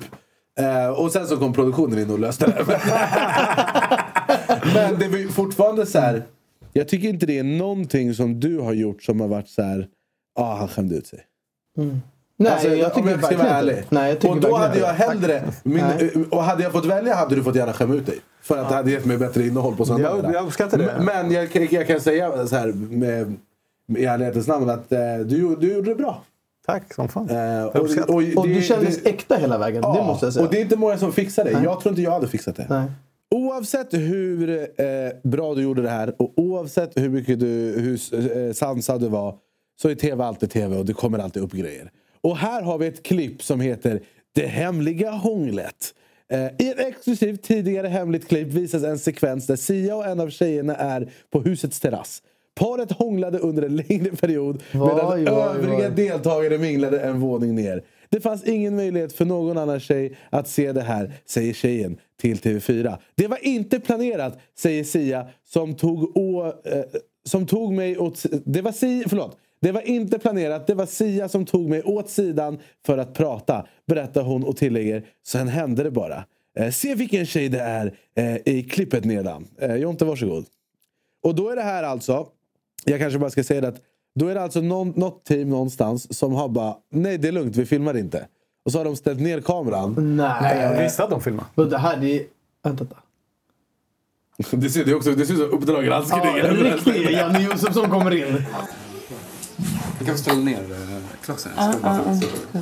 Eh, 0.58 0.88
och 0.88 1.12
sen 1.12 1.26
så 1.26 1.36
kom 1.36 1.52
produktionen 1.52 1.98
in 1.98 2.10
och 2.10 2.18
löste 2.18 2.46
det. 2.46 2.64
men 4.74 4.98
det 4.98 5.08
var 5.08 5.18
ju 5.18 5.28
fortfarande 5.28 5.86
så 5.86 5.98
här. 5.98 6.22
Jag 6.72 6.88
tycker 6.88 7.08
inte 7.08 7.26
det 7.26 7.38
är 7.38 7.44
någonting 7.44 8.14
som 8.14 8.40
du 8.40 8.58
har 8.58 8.72
gjort 8.72 9.02
som 9.02 9.20
har 9.20 9.28
varit 9.28 9.48
så 9.48 9.62
här. 9.62 9.86
Ja, 10.36 10.42
ah, 10.42 10.54
han 10.56 10.68
skämde 10.68 10.94
ut 10.96 11.06
sig. 11.06 11.20
Nej, 12.36 12.52
Alltså, 12.52 12.68
jag 12.68 12.86
om 12.96 13.02
tycker 13.02 13.10
jag 13.10 13.24
ska 13.24 13.36
vara 13.36 13.48
ärlig. 13.48 13.76
Nej, 13.88 14.08
jag 14.08 14.20
tycker 14.20 14.34
och 14.34 14.40
då 14.40 14.56
hade 14.56 14.78
jag 14.78 14.86
hellre... 14.92 15.42
Min, 15.62 15.84
Nej. 15.98 16.10
och 16.30 16.42
hade 16.44 16.62
jag 16.62 16.72
fått 16.72 16.84
välja 16.84 17.14
hade 17.14 17.34
du 17.34 17.42
fått 17.42 17.54
gärna 17.56 17.72
skämma 17.72 17.94
ut 17.94 18.06
dig. 18.06 18.18
För 18.42 18.58
att 18.58 18.68
det 18.68 18.74
hade 18.74 18.90
gett 18.90 19.04
mig 19.04 19.18
bättre 19.18 19.46
innehåll 19.46 19.76
på 19.76 19.84
söndagarna. 19.84 20.22
Jag- 20.28 20.34
jag 20.34 20.46
uppskattar 20.46 20.78
det. 20.78 20.94
Men- 21.04 21.30
jag, 21.32 21.50
kan- 21.52 21.68
jag 21.70 21.86
kan 21.86 22.00
säga 22.00 22.46
så 22.46 22.56
här 22.56 22.66
med, 22.72 23.34
med 23.86 24.02
i 24.02 24.04
ärlighetens 24.04 24.46
namn 24.46 24.70
att 24.70 24.92
eh, 24.92 24.98
du, 25.24 25.56
du 25.56 25.72
gjorde 25.74 25.90
det 25.90 25.94
bra. 25.94 26.22
Tack 26.68 26.94
som 26.94 27.08
fan. 27.08 27.30
Eh, 27.30 27.64
Och, 27.64 27.80
och 28.36 28.48
du 28.48 28.62
kändes 28.62 29.06
äkta 29.06 29.36
hela 29.36 29.58
vägen. 29.58 29.82
det 29.82 29.88
måste 29.88 30.26
jag 30.26 30.32
säga. 30.32 30.44
Och 30.46 30.52
det 30.52 30.58
är 30.58 30.62
inte 30.62 30.76
många 30.76 30.98
som 30.98 31.12
fixar 31.12 31.44
det. 31.44 31.50
Nej. 31.52 31.64
Jag 31.64 31.80
tror 31.80 31.92
inte 31.92 32.02
jag 32.02 32.10
hade 32.10 32.28
fixat 32.28 32.56
det. 32.56 32.66
Nej. 32.68 32.90
Oavsett 33.34 33.94
hur 33.94 34.50
eh, 34.60 34.86
bra 35.22 35.54
du 35.54 35.62
gjorde 35.62 35.82
det 35.82 35.88
här 35.90 36.14
och 36.22 36.32
oavsett 36.36 36.96
hur 36.96 37.08
mycket 37.08 37.40
du, 37.40 37.46
hur 37.76 38.00
eh, 38.48 38.52
sansad 38.52 39.00
du 39.00 39.08
var 39.08 39.34
så 39.82 39.88
är 39.88 39.94
tv 39.94 40.24
alltid 40.24 40.50
tv 40.50 40.76
och 40.76 40.84
det 40.84 40.92
kommer 40.92 41.18
alltid 41.18 41.42
upp 41.42 41.52
grejer. 41.52 41.90
Och 42.20 42.36
här 42.36 42.62
har 42.62 42.78
vi 42.78 42.86
ett 42.86 43.02
klipp 43.02 43.42
som 43.42 43.60
heter 43.60 44.00
Det 44.34 44.46
hemliga 44.46 45.10
hånglet. 45.10 45.94
Eh, 46.32 46.46
I 46.58 46.70
ett 46.70 46.78
exklusivt 46.80 47.42
tidigare 47.42 47.86
hemligt 47.88 48.28
klipp 48.28 48.48
visas 48.48 48.82
en 48.82 48.98
sekvens 48.98 49.46
där 49.46 49.56
Sia 49.56 49.96
och 49.96 50.06
en 50.06 50.20
av 50.20 50.30
tjejerna 50.30 50.74
är 50.76 51.10
på 51.30 51.40
husets 51.40 51.80
terrass. 51.80 52.22
Paret 52.58 52.92
hånglade 52.92 53.38
under 53.38 53.62
en 53.62 53.76
längre 53.76 54.16
period 54.16 54.62
medan 54.72 55.06
vaj, 55.06 55.28
övriga 55.28 55.78
vaj. 55.78 55.90
deltagare 55.90 56.58
minglade 56.58 57.00
en 57.00 57.20
våning 57.20 57.54
ner. 57.54 57.82
Det 58.10 58.20
fanns 58.20 58.44
ingen 58.44 58.76
möjlighet 58.76 59.12
för 59.12 59.24
någon 59.24 59.58
annan 59.58 59.80
tjej 59.80 60.16
att 60.30 60.48
se 60.48 60.72
det 60.72 60.82
här, 60.82 61.12
säger 61.26 61.52
tjejen 61.52 61.98
till 62.20 62.36
TV4. 62.36 62.96
Det 63.14 63.26
var 63.26 63.46
inte 63.46 63.80
planerat, 63.80 64.38
säger 64.58 64.84
Sia 64.84 65.26
som 65.44 65.74
tog, 65.74 66.16
å, 66.16 66.46
eh, 66.64 66.84
som 67.24 67.46
tog 67.46 67.72
mig 67.72 67.98
åt... 67.98 68.26
Det 68.44 68.62
var 68.62 68.72
Sia, 68.72 69.08
förlåt. 69.08 69.36
Det 69.60 69.72
var 69.72 69.88
inte 69.88 70.18
planerat, 70.18 70.66
det 70.66 70.74
var 70.74 70.86
Sia 70.86 71.28
som 71.28 71.46
tog 71.46 71.68
mig 71.68 71.82
åt 71.82 72.10
sidan 72.10 72.58
för 72.86 72.98
att 72.98 73.14
prata, 73.14 73.66
berättar 73.86 74.22
hon 74.22 74.44
och 74.44 74.56
tillägger. 74.56 75.02
Sen 75.26 75.48
hände 75.48 75.82
det 75.82 75.90
bara. 75.90 76.24
Eh, 76.58 76.70
se 76.70 76.94
vilken 76.94 77.26
tjej 77.26 77.48
det 77.48 77.60
är 77.60 77.94
eh, 78.14 78.36
i 78.54 78.62
klippet 78.62 79.04
nedan. 79.04 79.46
Eh, 79.58 79.76
Jonte, 79.76 80.04
varsågod. 80.04 80.46
Och 81.22 81.34
då 81.34 81.48
är 81.48 81.56
det 81.56 81.62
här 81.62 81.82
alltså, 81.82 82.26
jag 82.84 83.00
kanske 83.00 83.18
bara 83.18 83.30
ska 83.30 83.44
säga 83.44 83.60
det 83.60 83.68
att 83.68 83.80
då 84.14 84.28
är 84.28 84.34
det 84.34 84.42
alltså 84.42 84.60
någon, 84.60 84.92
något 84.96 85.24
team 85.24 85.48
någonstans 85.48 86.18
som 86.18 86.32
har 86.32 86.48
bara, 86.48 86.74
nej 86.92 87.18
det 87.18 87.28
är 87.28 87.32
lugnt, 87.32 87.56
vi 87.56 87.66
filmar 87.66 87.96
inte. 87.96 88.26
Och 88.64 88.72
så 88.72 88.78
har 88.78 88.84
de 88.84 88.96
ställt 88.96 89.20
ner 89.20 89.40
kameran. 89.40 90.16
Nej. 90.16 90.58
Jag 90.62 90.82
visste 90.82 91.04
att 91.04 91.10
de 91.10 91.20
filmade. 91.20 91.48
Men 91.54 91.68
det 91.70 91.78
här, 91.78 91.96
det 91.96 92.20
är... 92.20 92.24
Vänta. 92.62 92.84
vänta. 92.84 92.96
Det 94.56 94.70
ser, 94.70 94.84
det 94.84 94.90
är 94.90 94.94
också, 94.94 95.12
det 95.12 95.26
ser 95.26 95.34
ut 95.34 95.40
som 95.40 95.50
Uppdrag 95.50 95.84
granskning. 95.84 96.20
Ja, 96.24 96.50
riktig 96.50 97.10
Janne 97.10 97.42
Josefsson 97.42 97.90
kommer 97.90 98.14
in. 98.14 98.44
Vi 99.98 100.06
kan 100.06 100.18
ställa 100.18 100.40
ner 100.40 100.60
eh, 100.60 101.24
klassen. 101.24 101.52
Ja, 101.56 101.74
ja, 101.82 102.00
ja. 102.52 102.60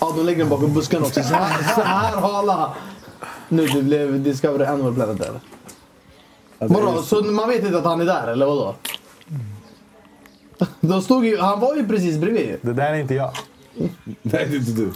Ja, 0.00 0.12
de 0.16 0.26
lägger 0.26 0.38
den 0.38 0.48
bakom 0.48 0.74
buskarna 0.74 1.06
också. 1.06 1.22
Så 1.22 1.34
här, 1.34 1.74
så 1.74 1.80
här 1.80 2.16
hala. 2.16 2.74
Nu 3.48 3.66
det 3.66 3.82
blev 3.82 4.22
Discovery 4.22 4.64
Animal 4.64 4.94
Planet 4.94 5.20
där. 6.58 6.68
Vadå, 6.68 7.02
så 7.02 7.22
man 7.22 7.48
vet 7.48 7.64
inte 7.64 7.78
att 7.78 7.84
han 7.84 8.00
är 8.00 8.04
där 8.04 8.26
eller 8.28 8.46
vadå? 8.46 8.74
De 10.80 11.02
stod 11.02 11.24
ju, 11.26 11.38
han 11.38 11.60
var 11.60 11.74
ju 11.76 11.88
precis 11.88 12.16
bredvid. 12.18 12.56
Det 12.60 12.72
där 12.72 12.90
är 12.92 12.94
inte 12.94 13.14
jag. 13.14 13.30
Nej, 13.76 13.88
det 14.22 14.38
är 14.38 14.54
inte 14.56 14.70
du. 14.72 14.92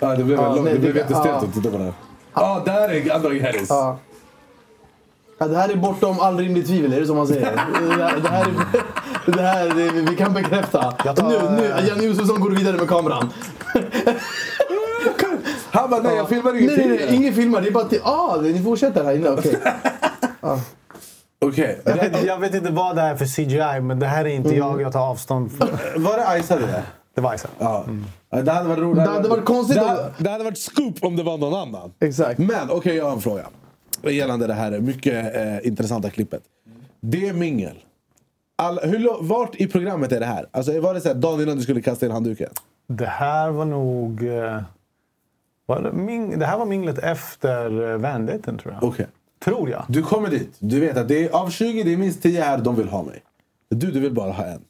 Ja, 0.00 0.16
det 0.16 0.24
blev, 0.24 0.38
Ja, 0.40 0.48
långt, 0.54 0.64
nej, 0.64 0.72
det 0.74 0.78
blev 0.80 0.94
det- 0.94 1.00
jättestelt 1.00 1.26
ja. 1.28 1.36
att 1.48 1.54
titta 1.54 1.70
på 1.70 1.78
det 1.78 1.84
här. 1.84 1.92
Ja, 2.34 2.62
där 2.64 2.88
är 2.88 3.14
Androg 3.14 3.40
Harris. 3.40 3.66
Ja. 3.68 3.98
Ja, 5.38 5.48
det 5.48 5.56
här 5.56 5.68
är 5.68 5.76
bortom 5.76 6.20
all 6.20 6.38
rimlig 6.38 6.66
tvivel, 6.66 6.92
är 6.92 7.00
det 7.00 7.06
som 7.06 7.16
man 7.16 7.26
säger? 7.26 7.40
Det 7.52 7.58
här, 8.04 8.16
det 8.22 8.28
här, 8.28 8.44
är, 8.44 8.52
det 9.32 9.42
här 9.42 9.68
det, 9.74 10.10
vi 10.10 10.16
kan 10.16 10.32
bekräfta. 10.34 10.92
tar- 10.92 11.28
Nu, 11.28 11.60
nu, 11.62 11.86
Janne 11.88 12.04
Josefsson 12.04 12.40
går 12.40 12.50
vidare 12.50 12.76
med 12.76 12.88
kameran. 12.88 13.30
Han 15.70 15.90
bara, 15.90 16.02
nej 16.02 16.16
jag 16.16 16.28
filmar 16.28 16.52
Nej, 16.52 16.62
ingenting. 16.62 16.88
nej, 16.88 16.98
nej, 17.06 17.16
ingen 17.16 17.34
filmar. 17.34 17.60
Det 17.60 17.68
är 17.68 17.72
bara 17.72 17.84
till... 17.88 18.00
Ah, 18.04 18.36
ni 18.42 18.62
fortsätter 18.62 19.04
här 19.04 19.14
inne, 19.16 19.28
okej. 19.30 19.56
Okej. 21.40 21.80
Jag 21.84 21.94
vet, 21.96 22.24
jag 22.24 22.38
vet 22.38 22.54
inte 22.54 22.70
vad 22.70 22.96
det 22.96 23.02
är 23.02 23.16
för 23.16 23.24
CGI, 23.26 23.80
men 23.80 23.98
det 23.98 24.06
här 24.06 24.24
är 24.24 24.28
inte 24.28 24.54
jag. 24.56 24.80
Jag 24.82 24.92
tar 24.92 25.00
avstånd 25.10 25.52
från. 25.52 25.68
Var 26.04 26.16
det 26.16 26.28
Aisa 26.28 26.56
det 26.56 26.66
där? 26.66 26.82
Det 27.14 27.20
var 27.20 27.34
Isa. 27.34 27.48
Ja. 27.58 27.84
Ja, 28.30 28.42
Det 28.42 28.52
hade 28.52 28.68
varit 28.68 28.78
roligt. 28.78 29.04
Det 29.04 29.10
hade 29.10 29.28
varit 29.28 29.44
konstigt 29.44 29.76
Det, 29.76 29.84
hade- 29.88 30.12
det 30.18 30.30
hade 30.30 30.44
varit 30.44 30.58
scoop 30.58 30.94
om 31.04 31.16
det 31.16 31.22
var 31.22 31.38
någon 31.38 31.54
annan. 31.68 31.92
Exakt. 32.00 32.38
Men 32.38 32.70
okej, 32.70 32.96
jag 32.96 33.04
har 33.04 33.12
en 33.12 33.20
fråga. 33.20 33.46
Gällande 34.02 34.46
det 34.46 34.54
här 34.54 34.70
mycket 34.80 35.36
eh, 35.36 35.66
intressanta 35.66 36.10
klippet. 36.10 36.42
Det 37.00 37.28
är 37.28 37.32
mingel. 37.32 37.74
All, 38.62 38.78
hur, 38.82 39.22
vart 39.28 39.54
i 39.56 39.66
programmet 39.66 40.12
är 40.12 40.20
det 40.20 40.26
här? 40.26 40.46
Alltså, 40.50 40.80
var 40.80 40.94
det 40.94 41.00
så 41.00 41.08
här, 41.08 41.14
dagen 41.14 41.40
innan 41.40 41.56
du 41.56 41.62
skulle 41.62 41.82
kasta 41.82 42.06
in 42.06 42.12
handduken? 42.12 42.48
Det 42.88 43.06
här 43.06 43.50
var 43.50 43.64
nog... 43.64 44.26
eh, 44.28 44.60
det, 46.38 46.46
här 46.46 46.58
var 46.58 46.66
minglet 46.66 46.98
efter 46.98 47.90
eh, 47.92 47.98
Vandaten, 47.98 48.58
tror 48.58 48.74
jag. 48.74 48.84
Okej. 48.84 49.06
Tror 49.44 49.70
jag. 49.70 49.84
Du 49.88 50.02
kommer 50.02 50.30
dit. 50.30 50.56
Du 50.58 50.80
vet 50.80 50.96
att 50.96 51.08
det 51.08 51.24
är, 51.24 51.30
av 51.30 51.50
20 51.50 51.82
det 51.82 51.92
är 51.92 51.96
minst 51.96 52.22
10 52.22 52.42
här 52.42 52.58
de 52.58 52.76
vill 52.76 52.88
ha 52.88 53.02
mig. 53.02 53.22
Du, 53.70 53.90
du 53.90 54.00
vill 54.00 54.14
bara 54.14 54.32
ha 54.32 54.44
en. 54.44 54.60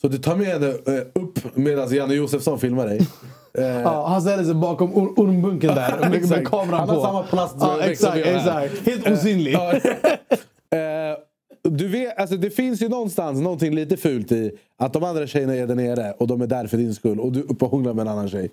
Så 0.00 0.08
du 0.08 0.18
tar 0.18 0.36
med 0.36 0.46
henne 0.46 0.66
eh, 0.68 1.22
upp 1.22 1.56
medan 1.56 1.94
Janne 1.94 2.14
Josefsson 2.14 2.58
filmar 2.58 2.86
dig. 2.86 3.00
Eh, 3.54 3.64
Ja, 3.66 4.06
han 4.08 4.22
ställer 4.22 4.44
sig 4.44 4.54
bakom 4.54 4.94
or 4.94 5.12
ormbunken 5.20 5.74
där 5.74 6.10
med, 6.10 6.28
med 6.28 6.48
kameran 6.48 6.78
Han 6.78 6.88
på. 6.88 6.94
har 6.94 7.06
samma 7.06 7.22
plast 7.22 7.56
ja, 7.60 7.80
exakt, 7.80 8.16
exakt. 8.26 8.86
Helt 8.86 9.10
osynlig. 9.10 9.56
Du 11.62 11.88
vet, 11.88 12.18
alltså 12.18 12.36
det 12.36 12.50
finns 12.50 12.82
ju 12.82 12.88
någonstans 12.88 13.40
någonting 13.40 13.74
lite 13.74 13.96
fult 13.96 14.32
i 14.32 14.52
att 14.78 14.92
de 14.92 15.04
andra 15.04 15.26
tjejerna 15.26 15.54
är 15.54 15.66
där 15.66 15.74
nere 15.74 16.12
och 16.18 16.26
de 16.26 16.40
är 16.42 16.46
där 16.46 16.66
för 16.66 16.76
din 16.76 16.94
skull 16.94 17.20
och 17.20 17.32
du 17.32 17.40
är 17.40 17.44
uppe 17.52 17.64
och 17.64 17.70
hånglar 17.70 17.92
med 17.94 18.02
en 18.02 18.08
annan 18.12 18.28
tjej. 18.28 18.50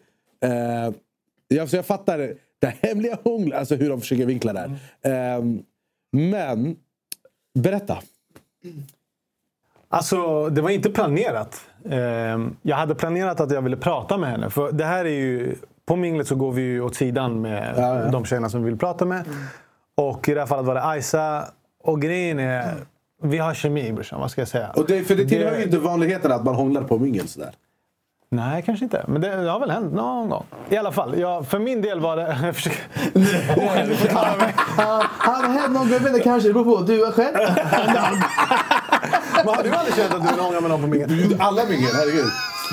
Jag, 1.48 1.70
så 1.70 1.76
jag 1.76 1.86
fattar 1.86 2.18
det 2.60 2.74
hemliga 2.82 3.18
hånglet, 3.24 3.60
alltså 3.60 3.76
hur 3.76 3.90
de 3.90 4.02
försöker 4.02 4.26
vinkla 4.26 4.54
det 4.54 4.60
här. 5.04 5.38
Eh, 5.38 5.44
men, 6.12 6.76
berätta. 7.60 7.98
Alltså, 9.90 10.50
det 10.50 10.62
var 10.62 10.70
inte 10.70 10.90
planerat. 10.90 11.62
Ehm, 11.90 12.56
Jag 12.62 12.76
hade 12.76 12.96
planerat 12.96 13.40
att 13.40 13.52
jag 13.52 13.62
ville 13.62 13.78
prata 13.78 14.18
med 14.18 14.30
henne. 14.30 14.50
För 14.50 14.72
det 14.72 14.86
här 14.86 15.06
är 15.06 15.10
ju... 15.10 15.56
På 15.86 15.96
minglet 15.96 16.28
så 16.28 16.36
går 16.36 16.52
vi 16.52 16.62
ju 16.62 16.82
åt 16.82 16.96
sidan 16.96 17.42
med 17.42 17.74
Ja, 17.78 18.00
ja. 18.06 18.12
de 18.12 18.26
tjejerna 18.26 18.50
som 18.50 18.64
vi 18.64 18.70
vill 18.70 18.80
prata 18.80 19.06
med. 19.06 19.24
Och 19.96 20.30
i 20.30 20.34
det 20.34 20.40
här 20.40 20.48
fallet 20.48 20.66
var 20.66 20.76
det 20.76 20.84
Aisa. 20.84 21.46
Och 21.84 22.02
grejen 22.02 22.40
är... 22.40 22.74
Vi 23.24 23.38
har 23.38 23.54
kemi 23.54 23.92
brorsan, 23.94 24.20
vad 24.20 24.32
ska 24.32 24.42
jag 24.42 24.48
säga? 24.48 24.70
Och 24.76 24.86
det, 24.88 25.04
för 25.04 25.16
det 25.16 25.26
tillhör 25.26 25.52
Det- 25.52 25.58
ju 25.58 25.64
inte 25.64 25.78
vanligheten 25.80 26.32
att 26.32 26.44
man 26.46 26.56
hånglar 26.56 26.84
på 26.84 27.00
mingel 27.00 27.28
sådär. 27.28 27.52
Nej, 28.30 28.64
kanske 28.66 28.86
inte. 28.86 29.06
Men 29.08 29.22
det, 29.22 29.36
det 29.36 29.50
har 29.50 29.60
väl 29.60 29.72
hänt 29.72 29.94
någon 29.94 30.30
gång. 30.30 30.46
I 30.70 30.78
alla 30.78 30.92
fall, 30.92 31.20
ja, 31.20 31.44
för 31.44 31.60
min 31.60 31.82
del 31.82 32.00
var 32.00 32.16
det... 32.18 32.38
Jag 32.46 32.56
försöker... 32.56 32.80
Han 35.18 35.44
har 35.46 35.60
hänt 35.60 35.74
någon 35.74 35.74
gång, 35.74 35.88
vet 36.00 36.08
inte, 36.08 36.20
kanske. 36.20 36.50
Det 36.50 36.54
beror 36.54 36.78
på. 36.78 36.82
Du 36.84 37.12
själv? 37.12 37.36
Men 39.46 39.56
har 39.56 39.64
du 39.64 39.72
aldrig 39.72 39.96
känt 39.96 40.14
att 40.14 40.22
du 40.28 40.28
vill 40.36 40.40
hångla 40.40 40.62
med 40.62 40.70
någon 40.70 40.82
på 40.82 40.88
mingel? 40.88 41.36
Alla 41.40 41.62
mingel, 41.70 41.90
herregud. 41.94 42.26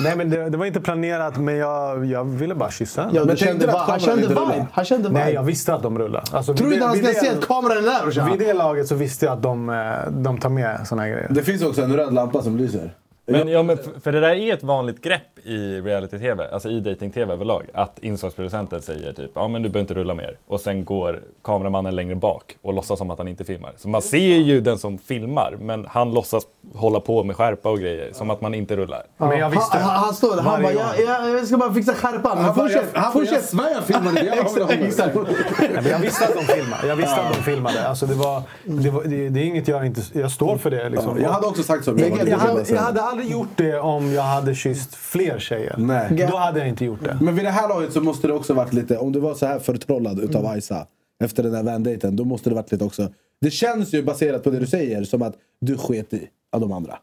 Nej, 0.03 0.15
men 0.15 0.29
det, 0.29 0.49
det 0.49 0.57
var 0.57 0.65
inte 0.65 0.81
planerat, 0.81 1.37
men 1.37 1.55
jag, 1.57 2.05
jag 2.05 2.23
ville 2.23 2.55
bara 2.55 2.71
kyssa 2.71 3.01
henne. 3.01 3.13
Ja, 3.15 3.25
Men 3.25 3.35
kände, 3.35 3.67
va- 3.67 3.85
han 3.87 3.99
kände 3.99 4.27
vibe. 4.27 4.65
Han 4.73 4.85
kände 4.85 5.09
vibe. 5.09 5.19
Nej, 5.19 5.33
jag 5.33 5.43
visste 5.43 5.73
att 5.73 5.83
de 5.83 5.99
rullar. 5.99 6.23
Alltså, 6.31 6.53
Tror 6.53 6.67
du 6.67 6.73
inte 6.73 6.85
det- 6.85 6.87
han 6.87 6.97
ska 6.97 7.07
se 7.25 7.31
det- 7.31 7.37
att 7.37 7.47
kameran 7.47 7.77
är 7.77 7.81
där? 7.81 8.29
Vid 8.37 8.39
det 8.47 8.53
laget 8.53 8.87
så 8.87 8.95
visste 8.95 9.25
jag 9.25 9.33
att 9.33 9.41
de, 9.43 9.69
eh, 9.69 10.11
de 10.11 10.37
tar 10.39 10.49
med 10.49 10.87
såna 10.87 11.01
här 11.01 11.09
grejer. 11.09 11.27
Det 11.29 11.41
finns 11.43 11.63
också 11.63 11.81
en 11.81 11.95
röd 11.95 12.13
lampa 12.13 12.41
som 12.41 12.57
lyser. 12.57 12.93
Men, 13.27 13.47
ja, 13.47 13.63
men 13.63 13.77
för, 13.77 13.99
för 13.99 14.11
det 14.11 14.19
där 14.19 14.29
är 14.35 14.53
ett 14.53 14.63
vanligt 14.63 15.01
grepp 15.01 15.39
i 15.43 15.81
reality-tv, 15.81 16.47
alltså 16.53 16.69
i 16.69 16.79
dating-tv 16.79 17.33
överlag. 17.33 17.63
Att 17.73 17.99
inslagsproducenten 17.99 18.81
säger 18.81 19.13
typ 19.13 19.31
ja 19.35 19.47
men 19.47 19.61
du 19.63 19.69
behöver 19.69 19.83
inte 19.83 19.93
rulla 19.93 20.13
mer. 20.13 20.37
Och 20.47 20.59
sen 20.61 20.85
går 20.85 21.21
kameramannen 21.43 21.95
längre 21.95 22.15
bak 22.15 22.57
och 22.61 22.73
låtsas 22.73 22.97
som 22.99 23.11
att 23.11 23.17
han 23.17 23.27
inte 23.27 23.43
filmar. 23.43 23.73
Så 23.77 23.89
man 23.89 24.01
ser 24.01 24.17
ju 24.37 24.61
den 24.61 24.77
som 24.77 24.97
filmar, 24.97 25.57
men 25.61 25.85
han 25.89 26.13
låtsas 26.13 26.43
hålla 26.75 26.99
på 26.99 27.23
med 27.23 27.35
skärpa 27.35 27.69
och 27.69 27.79
grejer. 27.79 28.09
Som 28.13 28.29
att 28.29 28.41
man 28.41 28.53
inte 28.53 28.75
rullar. 28.75 29.03
Men 29.17 29.39
jag 29.39 29.49
visste. 29.49 29.77
Han, 29.77 29.89
han, 29.89 30.03
han 30.03 30.13
står 30.13 30.35
där, 30.35 30.41
han 30.43 30.61
bara, 30.63 30.73
jag, 30.73 30.99
jag, 30.99 31.29
jag 31.29 31.47
ska 31.47 31.57
bara 31.57 31.73
fixa 31.73 31.93
skärpan. 31.93 32.37
Han 32.37 32.45
bara, 32.45 32.53
fortsätt, 32.53 32.85
jag- 32.93 32.99
han 33.01 33.13
bara, 33.13 33.23
jag 33.23 33.29
fortsätt. 33.29 33.49
svär 33.49 33.71
jag 33.73 33.83
filmade 33.83 34.11
det. 34.21 34.25
Jag 34.25 34.37
exakt, 34.37 35.13
håller- 35.15 35.29
exakt. 35.29 35.59
Nej, 35.59 35.69
men 35.81 35.85
jag 35.91 35.99
visste 35.99 36.25
att 36.27 36.33
de 36.35 36.43
filmade. 36.53 36.87
Jag 36.87 36.95
visste 36.95 37.15
att 37.21 37.33
de 37.35 37.43
filmade. 37.43 37.87
Alltså, 37.87 38.05
det, 38.05 38.13
var, 38.15 38.41
det, 38.63 38.89
var, 38.89 39.03
det, 39.03 39.29
det 39.29 39.39
är 39.39 39.43
inget 39.45 39.67
jag 39.67 39.85
inte... 39.85 40.01
Jag 40.13 40.31
står 40.31 40.57
för 40.57 40.69
det. 40.71 40.89
Liksom. 40.89 41.21
Jag 41.21 41.29
hade 41.29 41.47
också 41.47 41.63
sagt 41.63 41.85
så. 41.85 41.91
Jag- 41.91 41.99
jag- 42.09 42.27
Jag 42.27 42.65
jag 42.69 42.77
hade 42.81 43.01
aldrig 43.15 43.31
gjort 43.31 43.49
det 43.57 43.79
om 43.79 44.11
jag 44.13 44.21
hade 44.23 44.55
kysst 44.55 44.95
fler 44.95 45.39
tjejer. 45.39 45.75
Nej. 45.77 46.27
Då 46.31 46.37
hade 46.37 46.59
jag 46.59 46.69
inte 46.69 46.85
gjort 46.85 47.03
det. 47.03 47.17
Men 47.21 47.35
vid 47.35 47.45
det 47.45 47.51
här 47.51 47.69
laget 47.69 47.93
så 47.93 48.01
måste 48.01 48.27
det 48.27 48.33
också 48.33 48.53
varit 48.53 48.73
lite, 48.73 48.97
om 48.97 49.11
du 49.11 49.19
var 49.19 49.33
så 49.33 49.45
här 49.45 49.59
förtrollad 49.59 50.19
utav 50.19 50.41
Mm. 50.41 50.51
Aisa 50.51 50.87
efter 51.23 51.43
den 51.43 51.51
där 51.51 51.63
Van-daten, 51.63 52.15
då 52.15 52.23
måste 52.25 52.49
det 52.49 52.55
varit 52.55 52.71
lite 52.71 52.83
också. 52.83 53.09
Det 53.41 53.51
känns 53.51 53.93
ju 53.93 54.03
baserat 54.03 54.43
på 54.43 54.49
det 54.49 54.59
du 54.59 54.67
säger 54.67 55.03
som 55.03 55.21
att 55.21 55.35
du 55.61 55.77
sket 55.77 56.13
i 56.13 56.27
av 56.51 56.61
de 56.61 56.71
andra. 56.71 56.97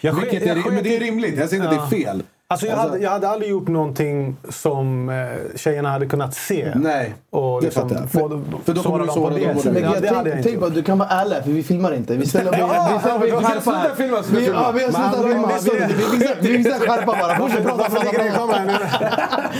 Jag 0.00 0.12
Vilket 0.14 0.30
sket- 0.32 0.42
är, 0.42 0.46
jag 0.56 0.64
sket 0.64 0.72
men 0.74 0.84
det 0.84 0.96
är 0.96 1.00
rimligt, 1.00 1.38
jag 1.38 1.48
säger 1.48 1.64
inte 1.64 1.80
att 1.80 1.90
det 1.90 1.96
är 1.96 2.00
Ja. 2.00 2.06
fel. 2.06 2.22
Alltså 2.54 2.66
jag, 2.66 2.76
hade, 2.76 2.98
jag 2.98 3.10
hade 3.10 3.28
aldrig 3.28 3.50
gjort 3.50 3.68
någonting 3.68 4.36
som 4.48 5.08
eh, 5.08 5.56
tjejerna 5.56 5.90
hade 5.90 6.06
kunnat 6.06 6.34
se. 6.34 6.72
Nej, 6.74 7.14
och 7.30 7.60
det 7.60 7.66
liksom 7.66 7.88
fattar 7.88 8.02
jag. 8.02 8.10
få, 8.12 8.28
För- 8.28 8.42
för 8.64 8.74
då 8.74 8.82
kommer 8.82 8.98
du 8.98 9.06
såra 9.12 9.30
dem 9.30 9.40
Men 9.64 9.74
det- 9.74 9.80
jag 9.80 10.02
det 10.02 10.08
hade 10.08 10.28
jag 10.30 10.38
inte 10.38 10.48
tänk 10.48 10.60
på 10.60 10.68
du 10.68 10.82
kan 10.82 10.98
vara 10.98 11.08
ärlig 11.08 11.44
för 11.44 11.50
vi 11.50 11.62
filmar 11.62 11.94
inte. 11.94 12.16
Vi 12.16 12.26
ställer 12.26 12.58
Ja, 12.58 13.18
vi 13.22 13.26
vi 13.26 13.32
men 13.32 13.44
sluta 13.44 13.94
filma, 13.96 14.22
sluta 14.22 14.40
Vi- 14.40 14.44
filma. 14.46 14.60
Ja, 14.62 14.72
vi 14.72 14.82
har 14.84 14.92
Men 14.92 15.10
slutat 15.12 15.66
filma. 15.70 15.86
det- 16.18 16.48
Vi 16.48 16.56
visar- 16.56 16.80
Vi 16.80 16.86
skärpa 16.86 17.06
bara. 17.06 17.36
Fortsätt 17.36 17.64
prata, 17.64 17.88
det 17.88 18.30
prata? 18.30 19.50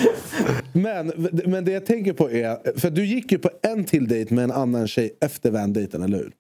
Men, 0.72 1.12
men 1.46 1.64
det 1.64 1.72
jag 1.72 1.86
tänker 1.86 2.12
på 2.12 2.30
är, 2.30 2.80
för 2.80 2.90
du 2.90 3.06
gick 3.06 3.32
ju 3.32 3.38
på 3.38 3.50
en 3.62 3.84
till 3.84 4.08
dejt 4.08 4.34
med 4.34 4.44
en 4.44 4.52
annan 4.52 4.88
tjej 4.88 5.16
efter 5.20 5.50
van-dejten, 5.50 6.02
eller 6.02 6.18
hur? 6.18 6.32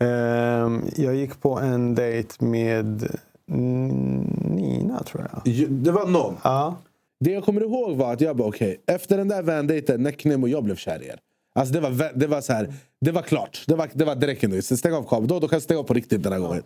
Ehm, 0.00 0.82
jag 0.96 1.14
gick 1.14 1.40
på 1.40 1.58
en 1.58 1.94
dejt 1.94 2.44
med 2.44 3.16
Nina, 3.48 5.02
tror 5.02 5.28
jag. 5.32 5.52
Ju- 5.54 5.66
Det 5.68 5.90
var 5.92 6.06
någon? 6.06 6.34
Ja. 6.44 6.76
Det 7.20 7.30
jag 7.30 7.44
kommer 7.44 7.60
ihåg 7.60 7.96
var 7.96 8.12
att 8.12 8.20
jag 8.20 8.36
bara 8.36 8.48
okej, 8.48 8.80
efter 8.86 9.16
den 9.18 9.28
där 9.28 9.42
van-dejten, 9.42 10.02
Necknem 10.02 10.42
och 10.42 10.48
jag 10.48 10.64
blev 10.64 10.76
kär 10.76 11.02
i 11.02 11.06
er. 11.06 11.18
Alltså 11.54 11.74
det 11.74 11.80
var, 11.80 11.90
vä- 11.90 12.12
det 12.14 12.26
var 12.26 12.40
så 12.40 12.52
här, 12.52 12.72
det 13.00 13.12
var 13.12 13.22
klart. 13.22 13.64
Det 13.66 13.74
var, 13.74 13.88
det 13.94 14.04
var 14.04 14.14
direkt 14.14 14.42
nu. 14.42 14.62
Så 14.62 14.76
Stäng 14.76 14.92
av 14.94 15.02
kameran. 15.02 15.26
Då, 15.28 15.38
då 15.40 15.48
kan 15.48 15.56
jag 15.56 15.62
stänga 15.62 15.80
av 15.80 15.84
på 15.84 15.94
riktigt 15.94 16.22
den 16.22 16.32
här 16.32 16.40
gången. 16.40 16.62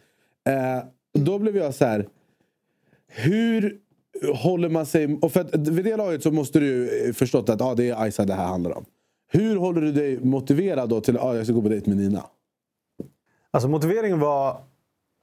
Eh, 0.49 0.85
då 1.19 1.39
blev 1.39 1.57
jag 1.57 1.75
så 1.75 1.85
här. 1.85 2.09
Hur 3.09 3.79
håller 4.35 4.69
man 4.69 4.87
sig... 4.87 5.19
Och 5.23 5.33
för 5.33 5.41
att 5.41 5.55
vid 5.69 5.85
det 5.85 5.97
laget 5.97 6.23
så 6.23 6.31
måste 6.31 6.61
du 6.61 6.67
ju 6.67 7.13
förstått 7.13 7.49
att 7.49 7.61
ah, 7.63 7.75
det 7.75 7.89
är 7.91 8.03
Aisa 8.03 8.25
det 8.25 8.35
här 8.35 8.47
handlar 8.47 8.77
om. 8.79 8.85
Hur 9.33 9.57
håller 9.57 9.81
du 9.81 9.93
dig 9.93 10.19
motiverad 10.25 10.89
då 10.89 11.01
till 11.01 11.17
att 11.17 11.23
ah, 11.25 11.37
jag 11.37 11.47
ska 11.47 11.55
gå 11.55 11.63
på 11.63 11.69
dejt 11.69 11.91
med 11.91 11.99
Nina? 11.99 12.25
Alltså 13.51 13.69
motiveringen 13.69 14.21
var 14.21 14.61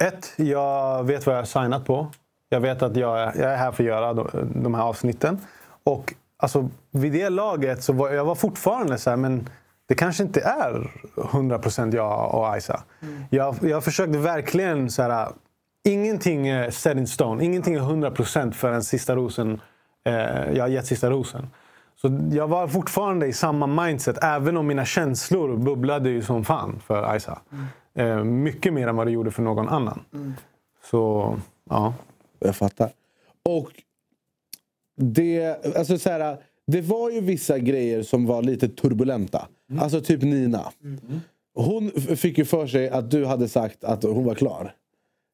ett, 0.04 0.34
jag 0.36 1.04
vet 1.04 1.26
vad 1.26 1.36
jag 1.36 1.42
har 1.42 1.46
signat 1.46 1.86
på. 1.86 2.08
Jag 2.50 2.60
vet 2.60 2.82
att 2.82 2.96
jag 2.96 3.20
är, 3.20 3.26
jag 3.26 3.54
är 3.54 3.58
här 3.58 3.72
för 3.72 3.84
att 3.84 3.88
göra 3.88 4.14
de, 4.44 4.74
här 4.76 4.84
avsnitten. 4.84 5.38
Och 5.84 6.14
alltså, 6.38 6.70
vid 6.92 7.12
det 7.12 7.30
laget 7.30 7.84
så 7.84 7.94
var 7.94 8.10
jag 8.10 8.26
var 8.26 8.36
fortfarande 8.36 8.98
så 8.98 9.10
här, 9.10 9.18
men 9.18 9.50
det 9.88 9.96
kanske 9.96 10.24
inte 10.24 10.42
är 10.42 10.92
100% 11.16 11.96
jag 11.96 12.36
och 12.36 12.50
Aisa. 12.50 12.84
Jag, 13.30 13.56
jag 13.62 13.84
försökte 13.84 14.18
verkligen 14.18 14.90
så 14.90 15.02
här, 15.02 15.28
ingenting 15.84 16.48
är 16.48 16.72
set 16.72 16.98
in 16.98 17.08
stone. 17.08 17.46
Ingenting 17.46 17.76
är 17.76 17.80
100% 17.80 18.52
förrän 18.52 18.84
sista 18.84 19.16
rosen, 19.16 19.62
eh, 20.06 20.14
jag 20.54 20.64
har 20.64 20.68
gett 20.68 20.86
sista 20.86 21.10
rosen. 21.10 21.48
Så 22.02 22.20
jag 22.32 22.48
var 22.48 22.68
fortfarande 22.68 23.28
i 23.28 23.34
samma 23.34 23.68
mindset, 23.68 24.24
även 24.24 24.58
om 24.58 24.68
mina 24.68 24.86
känslor 24.86 25.58
bubblade 25.58 26.10
ju 26.10 26.22
som 26.22 26.46
fan 26.46 26.82
för 26.88 27.04
Aisa. 27.04 27.40
Eh, 27.94 28.24
mycket 28.24 28.74
mer 28.74 28.88
än 28.88 28.96
vad 28.96 29.08
det 29.08 29.12
gjorde 29.12 29.32
för 29.32 29.42
någon 29.42 29.68
annan. 29.70 30.00
Så, 30.84 31.36
ja. 31.70 31.94
Jag 32.40 32.56
fattar. 32.56 32.90
Och 33.46 33.72
det, 34.96 35.66
alltså 35.78 35.98
så 35.98 36.10
här, 36.10 36.38
det 36.68 36.82
var 36.82 37.10
ju 37.10 37.22
vissa 37.22 37.60
grejer 37.60 38.04
som 38.04 38.26
var 38.26 38.42
lite 38.42 38.68
turbulenta. 38.70 39.48
Alltså 39.80 40.02
typ 40.02 40.22
Nina. 40.22 40.72
Hon 41.56 41.92
f- 41.96 42.20
fick 42.20 42.38
ju 42.38 42.46
för 42.46 42.68
sig 42.68 42.90
att 42.90 43.12
du 43.12 43.26
hade 43.26 43.48
sagt 43.48 43.84
att 43.84 44.04
hon 44.04 44.24
var 44.26 44.36
klar. 44.36 44.74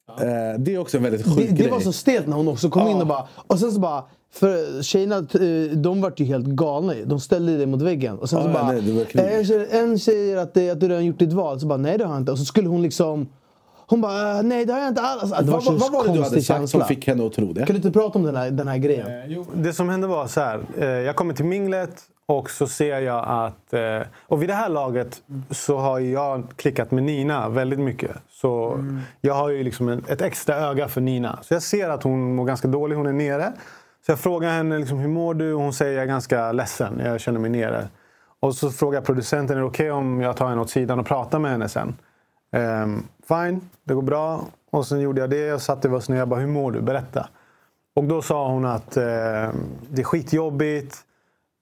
Eh, 0.09 0.59
det 0.59 0.73
är 0.75 0.77
också 0.77 0.97
en 0.97 1.03
väldigt 1.03 1.25
sjuk 1.25 1.35
Det, 1.35 1.43
det 1.43 1.51
grej. 1.53 1.69
var 1.71 1.79
så 1.79 1.91
stelt 1.93 2.27
när 2.27 2.35
hon 2.37 2.47
också 2.47 2.69
kom 2.69 2.87
in 2.87 3.01
och 3.01 3.07
bara... 3.07 3.27
Och 3.47 3.59
sen 3.59 3.71
så 3.71 3.79
bara... 3.79 4.03
För 4.33 4.83
tjejerna, 4.83 5.15
eh, 5.17 5.77
de 5.77 6.01
vart 6.01 6.19
ju 6.19 6.25
helt 6.25 6.45
galna. 6.45 6.93
De 7.05 7.19
ställde 7.19 7.57
det 7.57 7.65
mot 7.65 7.81
väggen. 7.81 8.17
Och 8.19 8.29
sen 8.29 8.41
så 8.43 8.47
Ja, 8.49 8.53
bara... 8.53 8.71
nej, 8.71 9.05
det 9.13 9.73
eh, 9.73 9.79
en 9.79 9.99
säger- 9.99 10.37
att, 10.37 10.53
det, 10.53 10.69
att 10.69 10.79
du 10.79 10.87
redan 10.87 11.05
gjort 11.05 11.19
ditt 11.19 11.33
val. 11.33 11.59
Så 11.59 11.67
bara, 11.67 11.77
nej 11.77 11.97
det 11.97 12.03
har 12.05 12.11
jag 12.13 12.21
inte. 12.21 12.31
Och 12.31 12.37
så 12.39 12.45
skulle 12.45 12.69
hon 12.69 12.81
liksom... 12.81 13.27
Hon 13.87 14.01
bara, 14.01 14.37
eh, 14.37 14.43
nej 14.43 14.65
det 14.65 14.73
har 14.73 14.79
jag 14.79 14.89
inte 14.89 15.01
alls. 15.01 15.21
Alltså, 15.23 15.43
det 15.45 15.51
var 15.51 15.61
vad, 15.61 15.79
vad 15.79 15.91
var 15.91 16.07
det 16.07 16.13
du 16.13 16.23
hade 16.23 16.41
sagt 16.41 16.69
som 16.69 16.81
fick 16.81 17.07
henne 17.07 17.25
att 17.25 17.33
tro 17.33 17.53
det? 17.53 17.59
Kan 17.65 17.73
du 17.73 17.75
inte 17.75 17.91
prata 17.91 18.19
om 18.19 18.25
den 18.25 18.35
här, 18.35 18.51
den 18.51 18.67
här 18.67 18.77
grejen? 18.77 19.07
Det 19.55 19.73
som 19.73 19.89
hände 19.89 20.07
var 20.07 20.27
så 20.27 20.39
här. 20.39 20.59
Eh, 20.77 20.85
jag 20.85 21.15
kommer 21.15 21.33
till 21.33 21.45
minglet 21.45 22.01
och 22.27 22.49
så 22.49 22.67
ser 22.67 23.01
jag 23.01 23.25
att... 23.27 23.73
Eh, 23.73 24.01
och 24.27 24.41
vid 24.41 24.49
det 24.49 24.53
här 24.53 24.69
laget 24.69 25.21
så 25.51 25.77
har 25.77 25.99
jag 25.99 26.43
klickat 26.55 26.91
med 26.91 27.03
Nina 27.03 27.49
väldigt 27.49 27.79
mycket. 27.79 28.11
Så 28.29 28.83
jag 29.21 29.33
har 29.33 29.49
ju 29.49 29.63
liksom 29.63 29.89
ett 29.89 30.21
extra 30.21 30.55
öga 30.55 30.87
för 30.87 31.01
Nina. 31.01 31.39
Så 31.41 31.53
jag 31.53 31.63
ser 31.63 31.89
att 31.89 32.03
hon 32.03 32.35
mår 32.35 32.45
ganska 32.45 32.67
dåligt. 32.67 32.97
Hon 32.97 33.07
är 33.07 33.13
nere. 33.13 33.53
Så 34.05 34.11
jag 34.11 34.19
frågar 34.19 34.49
henne 34.49 34.79
liksom, 34.79 34.97
hur 34.99 35.07
mår 35.07 35.33
du? 35.33 35.53
Hon 35.53 35.73
säger 35.73 35.93
jag 35.93 36.03
är 36.03 36.07
ganska 36.07 36.51
ledsen. 36.51 37.01
Jag 37.03 37.19
känner 37.19 37.39
mig 37.39 37.49
nere. 37.49 37.87
Och 38.39 38.55
så 38.55 38.71
frågar 38.71 38.97
jag 38.97 39.05
producenten 39.05 39.57
är 39.57 39.61
det 39.61 39.67
okej 39.67 39.91
om 39.91 40.21
jag 40.21 40.37
tar 40.37 40.49
henne 40.49 40.61
åt 40.61 40.69
sidan 40.69 40.99
och 40.99 41.05
pratar 41.05 41.39
med 41.39 41.51
henne 41.51 41.69
sen. 41.69 41.95
Ehm, 42.51 43.03
fine, 43.27 43.69
det 43.83 43.93
går 43.93 44.01
bra. 44.01 44.45
Och 44.71 44.87
sen 44.87 44.99
gjorde 44.99 45.21
jag 45.21 45.29
det. 45.29 45.45
Jag 45.45 45.61
satte 45.61 45.89
oss 45.89 46.09
ner 46.09 46.21
och 46.21 46.27
bara, 46.27 46.39
hur 46.39 46.47
mår 46.47 46.71
du? 46.71 46.81
Berätta. 46.81 47.27
Och 47.95 48.03
då 48.03 48.21
sa 48.21 48.47
hon 48.47 48.65
att 48.65 48.97
eh, 48.97 49.03
det 49.89 50.01
är 50.01 50.03
skitjobbigt. 50.03 50.97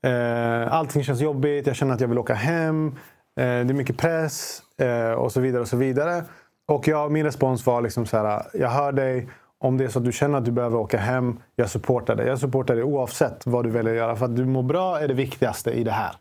Eh, 0.04 0.74
allting 0.74 1.04
känns 1.04 1.22
jobbigt. 1.22 1.68
Jag 1.68 1.76
känner 1.76 1.94
att 1.94 2.02
jag 2.02 2.08
vill 2.08 2.18
åka 2.18 2.34
hem. 2.34 2.88
Eh, 2.88 2.92
det 3.36 3.44
är 3.44 3.74
mycket 3.74 3.98
press. 3.98 4.62
Eh, 4.78 5.12
och 5.12 5.32
så 5.32 5.42
vidare 5.42 5.62
och 5.62 5.68
så 5.68 5.78
vidare. 5.78 6.24
Och 6.68 6.88
jag, 6.88 7.12
min 7.12 7.24
respons 7.24 7.66
var 7.66 7.82
liksom 7.82 8.06
så 8.06 8.18
här. 8.18 8.44
Jag 8.54 8.70
hör 8.70 8.92
dig. 8.92 9.30
Om 9.60 9.78
det 9.78 9.84
är 9.84 9.88
så 9.88 10.00
att 10.00 10.06
du 10.06 10.12
känner 10.12 10.38
att 10.38 10.46
du 10.46 10.52
behöver 10.52 10.78
åka 10.78 10.98
hem. 10.98 11.40
Jag 11.56 11.70
supportar 11.70 12.16
dig. 12.16 12.28
Jag 12.28 12.40
supportar 12.40 12.76
dig 12.76 12.84
oavsett 12.84 13.46
vad 13.46 13.64
du 13.64 13.70
väljer 13.70 13.94
att 13.94 13.98
göra. 13.98 14.16
För 14.16 14.26
att 14.26 14.36
du 14.36 14.46
mår 14.46 14.64
bra 14.64 15.00
är 15.00 15.08
det 15.08 15.14
viktigaste 15.14 15.72
i 15.72 15.84
det 15.84 15.92
här. 15.92 16.16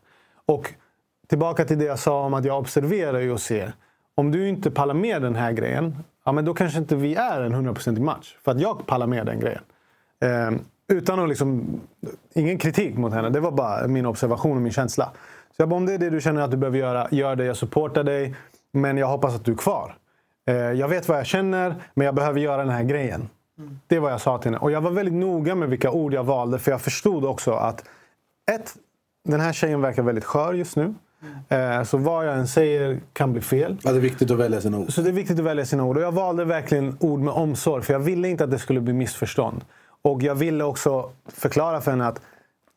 Och 0.45 0.73
tillbaka 1.27 1.65
till 1.65 1.79
det 1.79 1.85
jag 1.85 1.99
sa 1.99 2.25
om 2.25 2.33
att 2.33 2.45
jag 2.45 2.59
observerar 2.59 3.19
ju 3.19 3.31
och 3.31 3.41
ser. 3.41 3.73
Om 4.15 4.31
du 4.31 4.47
inte 4.47 4.71
pallar 4.71 4.93
med 4.93 5.21
den 5.21 5.35
här 5.35 5.51
grejen. 5.51 5.95
Ja, 6.25 6.31
men 6.31 6.45
då 6.45 6.53
kanske 6.53 6.79
inte 6.79 6.95
vi 6.95 7.15
är 7.15 7.41
en 7.41 7.55
100% 7.55 7.99
match. 7.99 8.35
För 8.43 8.51
att 8.51 8.61
jag 8.61 8.85
pallar 8.85 9.07
med 9.07 9.25
den 9.25 9.39
grejen. 9.39 9.61
Eh, 10.21 10.51
utan 10.87 11.19
att 11.19 11.29
liksom, 11.29 11.81
ingen 12.33 12.57
kritik 12.57 12.97
mot 12.97 13.13
henne. 13.13 13.29
Det 13.29 13.39
var 13.39 13.51
bara 13.51 13.87
min 13.87 14.05
observation 14.05 14.55
och 14.55 14.61
min 14.61 14.71
känsla. 14.71 15.11
Så 15.55 15.61
jag 15.61 15.69
bara, 15.69 15.75
om 15.75 15.85
det 15.85 15.93
är 15.93 15.97
det 15.97 16.09
du 16.09 16.21
känner 16.21 16.41
att 16.41 16.51
du 16.51 16.57
behöver 16.57 16.77
göra, 16.77 17.07
gör 17.11 17.35
det. 17.35 17.45
Jag 17.45 17.57
supportar 17.57 18.03
dig. 18.03 18.35
Men 18.71 18.97
jag 18.97 19.07
hoppas 19.07 19.35
att 19.35 19.45
du 19.45 19.51
är 19.51 19.55
kvar. 19.55 19.95
Eh, 20.47 20.55
jag 20.55 20.87
vet 20.87 21.07
vad 21.07 21.17
jag 21.17 21.25
känner, 21.25 21.75
men 21.93 22.05
jag 22.05 22.15
behöver 22.15 22.39
göra 22.39 22.57
den 22.57 22.73
här 22.73 22.83
grejen. 22.83 23.29
Det 23.87 23.95
är 23.95 23.99
vad 23.99 24.11
jag 24.11 24.21
sa 24.21 24.37
till 24.37 24.51
henne. 24.51 24.57
Och 24.57 24.71
jag 24.71 24.81
var 24.81 24.91
väldigt 24.91 25.13
noga 25.13 25.55
med 25.55 25.69
vilka 25.69 25.91
ord 25.91 26.13
jag 26.13 26.23
valde. 26.23 26.59
För 26.59 26.71
jag 26.71 26.81
förstod 26.81 27.25
också 27.25 27.51
att 27.51 27.83
ett, 28.51 28.75
den 29.25 29.39
här 29.39 29.53
tjejen 29.53 29.81
verkar 29.81 30.03
väldigt 30.03 30.23
skör 30.23 30.53
just 30.53 30.75
nu. 30.75 30.93
Eh, 31.49 31.83
så 31.83 31.97
vad 31.97 32.27
jag 32.27 32.37
än 32.37 32.47
säger 32.47 32.99
kan 33.13 33.31
bli 33.31 33.41
fel. 33.41 33.77
Ja, 33.83 33.91
det 33.91 33.97
är 33.97 34.01
viktigt 34.01 34.31
att 34.31 34.37
välja 34.37 34.61
sina 34.61 34.77
ord. 34.77 34.93
Så 34.93 35.01
det 35.01 35.09
är 35.09 35.13
viktigt 35.13 35.39
att 35.39 35.45
välja 35.45 35.65
sina 35.65 35.83
ord. 35.83 35.97
Och 35.97 36.03
jag 36.03 36.11
valde 36.11 36.45
verkligen 36.45 36.97
ord 36.99 37.19
med 37.19 37.33
omsorg. 37.33 37.83
För 37.83 37.93
jag 37.93 37.99
ville 37.99 38.27
inte 38.29 38.43
att 38.43 38.51
det 38.51 38.59
skulle 38.59 38.81
bli 38.81 38.93
missförstånd. 38.93 39.65
Och 40.03 40.23
jag 40.23 40.35
ville 40.35 40.63
också 40.63 41.09
förklara 41.27 41.81
för 41.81 41.91
henne 41.91 42.07
att 42.07 42.21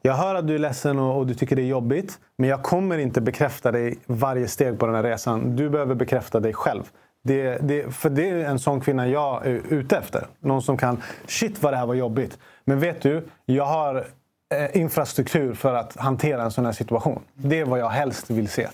jag 0.02 0.14
hör 0.14 0.34
att 0.34 0.46
du 0.46 0.54
är 0.54 0.58
ledsen 0.58 0.98
och, 0.98 1.18
och 1.18 1.26
du 1.26 1.34
tycker 1.34 1.56
det 1.56 1.62
är 1.62 1.66
jobbigt. 1.66 2.18
Men 2.38 2.48
jag 2.50 2.62
kommer 2.62 2.98
inte 2.98 3.20
bekräfta 3.20 3.72
dig 3.72 3.98
varje 4.06 4.48
steg 4.48 4.78
på 4.78 4.86
den 4.86 4.94
här 4.94 5.02
resan. 5.02 5.56
Du 5.56 5.70
behöver 5.70 5.94
bekräfta 5.94 6.40
dig 6.40 6.52
själv. 6.54 6.82
Det, 7.24 7.58
det, 7.58 7.94
för 7.94 8.10
det 8.10 8.28
är 8.30 8.44
en 8.44 8.58
sån 8.58 8.80
kvinna 8.80 9.08
jag 9.08 9.46
är 9.46 9.60
ute 9.68 9.96
efter. 9.96 10.26
Någon 10.40 10.62
som 10.62 10.76
kan, 10.76 11.02
shit 11.26 11.62
vad 11.62 11.72
det 11.72 11.76
här 11.76 11.86
var 11.86 11.94
jobbigt. 11.94 12.38
Men 12.64 12.80
vet 12.80 13.02
du, 13.02 13.24
jag 13.46 13.64
har 13.64 14.06
eh, 14.54 14.76
infrastruktur 14.80 15.54
för 15.54 15.74
att 15.74 15.96
hantera 15.96 16.42
en 16.42 16.50
sån 16.50 16.64
här 16.64 16.72
situation. 16.72 17.22
Det 17.34 17.60
är 17.60 17.64
vad 17.64 17.78
jag 17.78 17.88
helst 17.88 18.30
vill 18.30 18.48
se. 18.48 18.68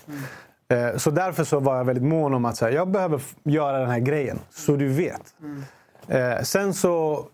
Eh, 0.69 0.97
Så 0.97 1.11
därför 1.11 1.43
så 1.43 1.59
var 1.59 1.77
jag 1.77 1.85
väldigt 1.85 2.03
mån 2.03 2.33
om 2.33 2.45
att 2.45 2.57
säga, 2.57 2.71
jag 2.75 2.87
behöver 2.87 3.21
göra 3.43 3.79
den 3.79 3.89
här 3.89 3.99
grejen. 3.99 4.39
Så 4.49 4.75
du 4.75 4.87
vet. 4.87 5.33
Eh, 6.07 6.41
sen 6.43 6.73
så, 6.73 7.25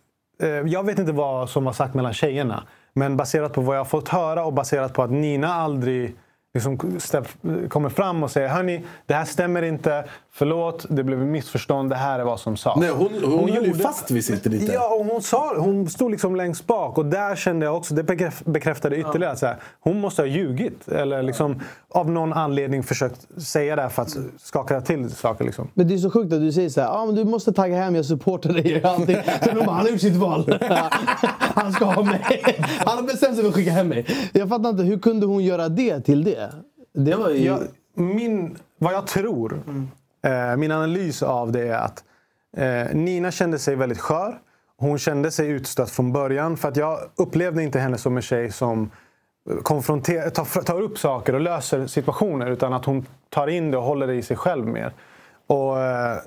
Eh, 0.44 0.50
jag 0.50 0.86
vet 0.86 1.00
inte 1.00 1.12
vad 1.12 1.50
som 1.50 1.64
var 1.64 1.74
sagt 1.74 1.94
mellan 1.94 2.14
tjejerna. 2.14 2.64
Men 2.94 3.18
baserat 3.18 3.54
på 3.54 3.62
vad 3.62 3.76
jag 3.76 3.80
har 3.80 3.86
fått 3.86 4.10
höra 4.10 4.46
och 4.46 4.54
baserat 4.54 4.94
på 4.94 5.04
att 5.04 5.12
Nina 5.12 5.54
aldrig 5.54 6.16
liksom 6.54 7.00
stäpp, 7.00 7.28
kommer 7.70 7.90
fram 7.90 8.24
och 8.24 8.32
säger 8.32 8.48
Hörni, 8.48 8.86
det 9.06 9.14
här 9.14 9.26
stämmer 9.26 9.62
inte. 9.62 10.06
Förlåt, 10.32 10.86
det 10.90 11.04
blev 11.04 11.22
ett 11.22 11.28
missförstånd. 11.28 11.90
Det 11.90 11.96
här 11.96 12.20
är 12.20 12.24
vad 12.24 12.40
som 12.40 12.58
sades. 12.58 12.82
Nej, 12.82 12.90
hon, 12.90 13.40
hon, 13.40 13.50
höll 13.50 13.66
ju 13.66 13.74
fast 13.74 14.12
vid 14.12 14.26
sitt 14.26 14.46
lite. 14.46 14.74
Ja, 14.74 14.96
och 14.96 15.06
hon, 15.06 15.22
sa, 15.22 15.56
hon 15.58 15.90
stod 15.90 16.12
liksom 16.12 16.36
längst 16.36 16.68
bak 16.68 16.98
och 16.98 17.06
där 17.06 17.36
kände 17.36 17.66
jag 17.66 17.78
också, 17.78 17.94
det 17.94 18.04
bekräf- 18.04 18.52
bekräftade 18.52 18.98
ytterligare 18.98 19.34
att 19.34 19.42
här, 19.42 19.58
hon 19.80 20.00
måste 20.00 20.22
ha 20.22 20.28
ljugit. 20.28 20.88
Eller 20.88 21.24
liksom 21.24 21.62
av 21.90 22.12
någon 22.12 22.34
anledning 22.34 22.84
försökt 22.84 23.42
säga 23.42 23.76
det 23.76 23.82
här 23.82 23.90
för 23.90 24.02
att 24.02 24.18
skaka 24.38 24.82
till 24.82 25.10
saker. 25.10 25.46
Liksom. 25.46 25.68
Men 25.74 25.88
det 25.88 25.94
är 25.94 25.98
så 25.98 26.12
sjukt 26.12 26.34
att 26.34 26.40
du 26.40 26.52
säger 26.52 26.70
så 26.70 26.82
här, 26.82 26.88
ah, 26.88 27.06
men 27.06 27.16
du 27.16 27.24
måste 27.26 27.54
tagga 27.54 27.78
hem, 27.78 27.96
jag 27.96 28.06
supportar 28.06 28.54
dig. 28.54 28.84
och 28.84 28.90
allting. 28.90 29.18
Sen 29.44 29.58
hon 29.58 29.66
bara, 29.66 29.76
han 29.76 29.86
har 29.86 29.90
gjort 29.90 30.02
sitt 30.02 30.16
val. 30.16 30.60
Han 31.56 31.74
ska 31.74 31.86
ha 31.86 32.04
mig. 32.04 32.42
Han 32.86 32.98
har 32.98 33.04
bestämt 33.04 33.36
sig 33.36 33.44
för 33.44 33.50
att 33.50 33.56
skicka 33.56 33.72
hem 33.72 33.88
mig. 33.88 34.06
Jag 34.34 34.50
fattar 34.50 34.70
inte, 34.70 34.84
hur 34.84 35.00
kunde 35.00 35.26
hon 35.26 35.44
göra 35.44 35.70
det 35.70 36.02
till 36.02 36.24
det? 36.24 36.39
Det 36.94 37.16
var 37.16 37.30
ju... 37.30 37.46
Jag, 37.46 37.62
min, 37.94 38.58
vad 38.78 38.94
jag 38.94 39.08
tror, 39.08 39.64
eh, 40.24 40.58
min 40.58 40.72
analys 40.72 41.24
av 41.24 41.52
det 41.52 41.68
är 41.68 41.78
att 41.78 42.04
eh, 42.58 42.96
Nina 42.96 43.32
kände 43.32 43.60
sig 43.60 43.76
väldigt 43.76 44.00
skör. 44.00 44.40
Hon 44.78 44.98
kände 44.98 45.32
sig 45.32 45.48
utstött 45.50 45.90
från 45.90 46.12
början. 46.12 46.58
För 46.58 46.68
att 46.68 46.76
jag 46.78 47.00
upplevde 47.16 47.64
inte 47.64 47.80
henne 47.80 47.98
som 47.98 48.16
en 48.16 48.22
tjej 48.22 48.52
som 48.52 48.92
eh, 49.50 49.56
konfronterar, 49.56 50.30
tar, 50.30 50.62
tar 50.62 50.82
upp 50.82 50.98
saker 50.98 51.36
och 51.36 51.42
löser 51.42 51.88
situationer. 51.88 52.52
Utan 52.52 52.74
att 52.74 52.86
hon 52.86 53.06
tar 53.30 53.48
in 53.48 53.72
det 53.72 53.78
och 53.78 53.84
håller 53.84 54.08
det 54.08 54.16
i 54.16 54.22
sig 54.22 54.38
själv 54.38 54.68
mer. 54.68 54.94
Och, 55.48 55.80
eh, 55.80 56.18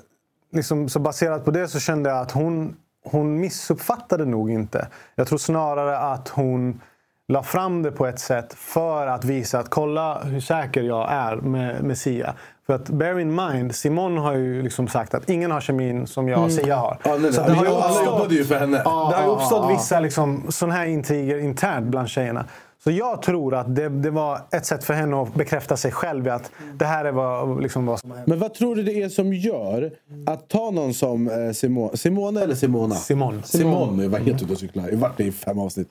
liksom, 0.51 0.89
så 0.89 0.99
baserat 0.99 1.45
på 1.45 1.51
det 1.51 1.67
så 1.67 1.79
kände 1.79 2.09
jag 2.09 2.19
att 2.19 2.31
hon 2.31 2.75
hon 3.03 3.39
missuppfattade 3.39 4.25
nog 4.25 4.51
inte. 4.51 4.87
Jag 5.15 5.27
tror 5.27 5.37
snarare 5.37 5.97
att 5.97 6.27
hon 6.27 6.81
la 7.27 7.43
fram 7.43 7.83
det 7.83 7.91
på 7.91 8.05
ett 8.07 8.19
sätt 8.19 8.53
för 8.53 9.07
att 9.07 9.25
visa 9.25 9.59
att 9.59 9.69
kolla 9.69 10.23
hur 10.23 10.39
säker 10.39 10.83
jag 10.83 11.11
är 11.11 11.35
med, 11.35 11.83
med 11.83 11.97
Sia. 11.97 12.33
För 12.65 12.73
att 12.73 12.89
bear 12.89 13.19
in 13.19 13.35
mind, 13.35 13.75
Simon 13.75 14.17
har 14.17 14.33
ju 14.33 14.61
liksom 14.61 14.87
sagt 14.87 15.13
att 15.13 15.29
ingen 15.29 15.51
har 15.51 15.61
kemin 15.61 16.07
som 16.07 16.29
jag 16.29 16.39
och 16.43 16.49
Mm. 16.49 16.63
Sia 16.63 16.75
har. 16.75 16.97
Ja, 17.03 17.11
nej, 17.11 17.19
nej. 17.21 17.33
Så 17.33 17.41
det 17.41 17.53
har 17.53 17.65
ju 17.65 17.71
uppstått- 17.71 18.05
jobbade 18.05 18.35
ju 18.35 18.45
för 18.45 18.59
henne. 18.59 18.81
Ja, 18.85 19.07
det 19.11 19.15
har 19.17 19.23
ju 19.23 19.29
uppstått 19.35 19.71
vissa 19.71 19.99
liksom, 19.99 20.43
sådana 20.49 20.75
här 20.75 20.85
intriger 20.85 21.37
internt 21.37 21.85
bland 21.87 22.09
tjejerna. 22.09 22.45
Så 22.83 22.91
jag 22.91 23.21
tror 23.21 23.55
att 23.55 23.75
det, 23.75 23.89
det 23.89 24.09
var 24.11 24.39
ett 24.51 24.65
sätt 24.65 24.83
för 24.83 24.93
henne 24.93 25.21
att 25.21 25.33
bekräfta 25.33 25.77
sig 25.77 25.91
själv 25.91 26.29
att 26.29 26.51
det 26.73 26.85
här 26.85 27.05
är 27.05 27.11
vad, 27.11 27.61
liksom, 27.61 27.85
vad 27.85 27.99
som 27.99 28.09
har 28.11 28.17
hänt. 28.17 28.27
Men 28.29 28.39
vad 28.39 28.53
tror 28.53 28.75
du 28.75 28.83
det 28.83 29.01
är 29.01 29.09
som 29.09 29.33
gör 29.33 29.91
att 30.27 30.49
ta 30.49 30.71
någon 30.71 30.93
som 30.93 31.29
eh, 31.29 31.51
Simone, 31.51 31.97
Simone 31.97 32.41
eller 32.41 32.55
Simona? 32.55 32.95
Simon. 32.95 33.41
Simon, 33.45 33.99
jag 33.99 34.09
var 34.09 34.19
helt 34.19 34.41
ute 34.43 34.53
och 34.53 34.59
cyklade. 34.59 34.87
Jag 34.89 34.95
har 34.95 35.01
varit 35.01 35.17
det 35.17 35.23
i 35.23 35.31
fem 35.31 35.59
avsnitt. 35.59 35.89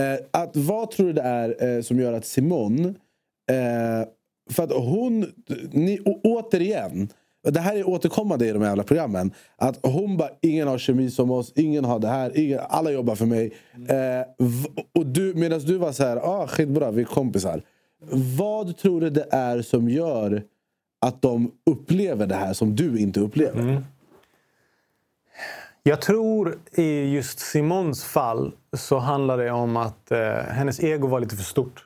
Eh, 0.00 0.42
att, 0.42 0.56
vad 0.56 0.90
tror 0.90 1.06
du 1.06 1.12
det 1.12 1.22
är 1.22 1.76
eh, 1.76 1.82
som 1.82 1.98
gör 1.98 2.12
att 2.12 2.26
Simone... 2.26 2.88
Eh, 3.50 4.08
för 4.50 4.62
att 4.62 4.72
hon... 4.72 5.32
Ni, 5.70 6.00
å, 6.04 6.20
återigen. 6.24 7.08
Det 7.50 7.60
här 7.60 7.76
är 7.76 7.88
återkommande 7.88 8.46
i 8.46 8.52
de 8.52 8.62
här 8.62 8.68
jävla 8.68 8.82
programmen. 8.82 9.32
Att 9.56 9.86
hon 9.86 10.16
bara, 10.16 10.30
ingen 10.40 10.68
har 10.68 10.78
kemi 10.78 11.10
som 11.10 11.30
oss, 11.30 11.52
ingen 11.56 11.84
har 11.84 11.98
det 11.98 12.08
här, 12.08 12.38
ingen, 12.38 12.60
alla 12.68 12.90
jobbar 12.90 13.14
för 13.14 13.26
mig. 13.26 13.52
Eh, 13.88 14.46
och 14.94 15.06
du, 15.06 15.34
medan 15.34 15.60
du 15.60 15.76
var 15.76 15.92
så 15.92 16.04
här, 16.04 16.16
ah, 16.16 16.46
skitbra, 16.46 16.90
vi 16.90 17.02
är 17.02 17.06
kompisar. 17.06 17.62
Vad 18.38 18.76
tror 18.76 19.00
du 19.00 19.10
det 19.10 19.26
är 19.30 19.62
som 19.62 19.88
gör 19.88 20.42
att 21.06 21.22
de 21.22 21.50
upplever 21.70 22.26
det 22.26 22.34
här 22.34 22.52
som 22.52 22.76
du 22.76 22.98
inte 22.98 23.20
upplever? 23.20 23.60
Mm. 23.60 23.82
Jag 25.86 26.00
tror 26.00 26.58
i 26.72 27.14
just 27.14 27.38
Simons 27.38 28.04
fall 28.04 28.52
så 28.76 28.98
handlar 28.98 29.38
det 29.38 29.50
om 29.50 29.76
att 29.76 30.10
eh, 30.10 30.18
hennes 30.32 30.80
ego 30.80 31.06
var 31.06 31.20
lite 31.20 31.36
för 31.36 31.44
stort. 31.44 31.84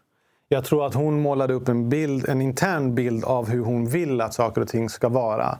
Jag 0.48 0.64
tror 0.64 0.86
att 0.86 0.94
hon 0.94 1.20
målade 1.20 1.54
upp 1.54 1.68
en 1.68 1.88
bild, 1.88 2.28
en 2.28 2.40
intern 2.40 2.94
bild 2.94 3.24
av 3.24 3.48
hur 3.48 3.64
hon 3.64 3.86
vill 3.86 4.20
att 4.20 4.34
saker 4.34 4.60
och 4.60 4.68
ting 4.68 4.88
ska 4.88 5.08
vara. 5.08 5.58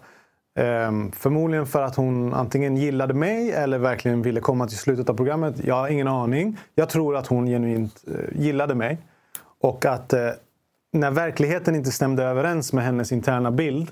Ehm, 0.59 1.13
förmodligen 1.13 1.67
för 1.67 1.83
att 1.83 1.97
hon 1.97 2.35
antingen 2.35 2.77
gillade 2.77 3.15
mig 3.15 3.53
eller 3.53 3.79
verkligen 3.79 4.23
ville 4.23 4.41
komma 4.41 4.67
till 4.67 4.79
slutet 4.79 5.09
av 5.11 5.15
programmet. 5.15 5.55
Jag 5.65 5.75
har 5.75 5.89
ingen 5.89 6.09
aning. 6.09 6.59
Jag 6.75 6.89
tror 6.89 7.17
att 7.17 7.27
hon 7.27 7.47
genuint 7.47 8.05
eh, 8.07 8.41
gillade 8.43 8.75
mig. 8.75 8.99
Och 9.61 9.85
att 9.85 10.13
eh, 10.13 10.29
när 10.93 11.11
verkligheten 11.11 11.75
inte 11.75 11.91
stämde 11.91 12.25
överens 12.25 12.73
med 12.73 12.85
hennes 12.85 13.13
interna 13.13 13.51
bild 13.51 13.91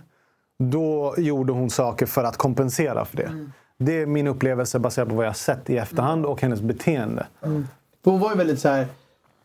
då 0.59 1.15
gjorde 1.19 1.53
hon 1.53 1.71
saker 1.71 2.07
för 2.07 2.25
att 2.25 2.37
kompensera 2.37 3.05
för 3.05 3.17
det. 3.17 3.23
Mm. 3.23 3.53
Det 3.79 4.03
är 4.03 4.07
min 4.07 4.27
upplevelse 4.27 4.79
baserat 4.79 5.09
på 5.09 5.15
vad 5.15 5.25
jag 5.25 5.31
har 5.31 5.35
sett 5.35 5.71
i 5.71 5.77
efterhand 5.77 6.27
och 6.27 6.43
hennes 6.43 6.61
beteende. 6.61 7.27
Mm. 7.45 7.67
För 8.05 8.11
hon 8.11 8.21
var 8.21 8.31
ju 8.31 8.37
väldigt 8.37 8.61
så 8.61 8.69
här. 8.69 8.87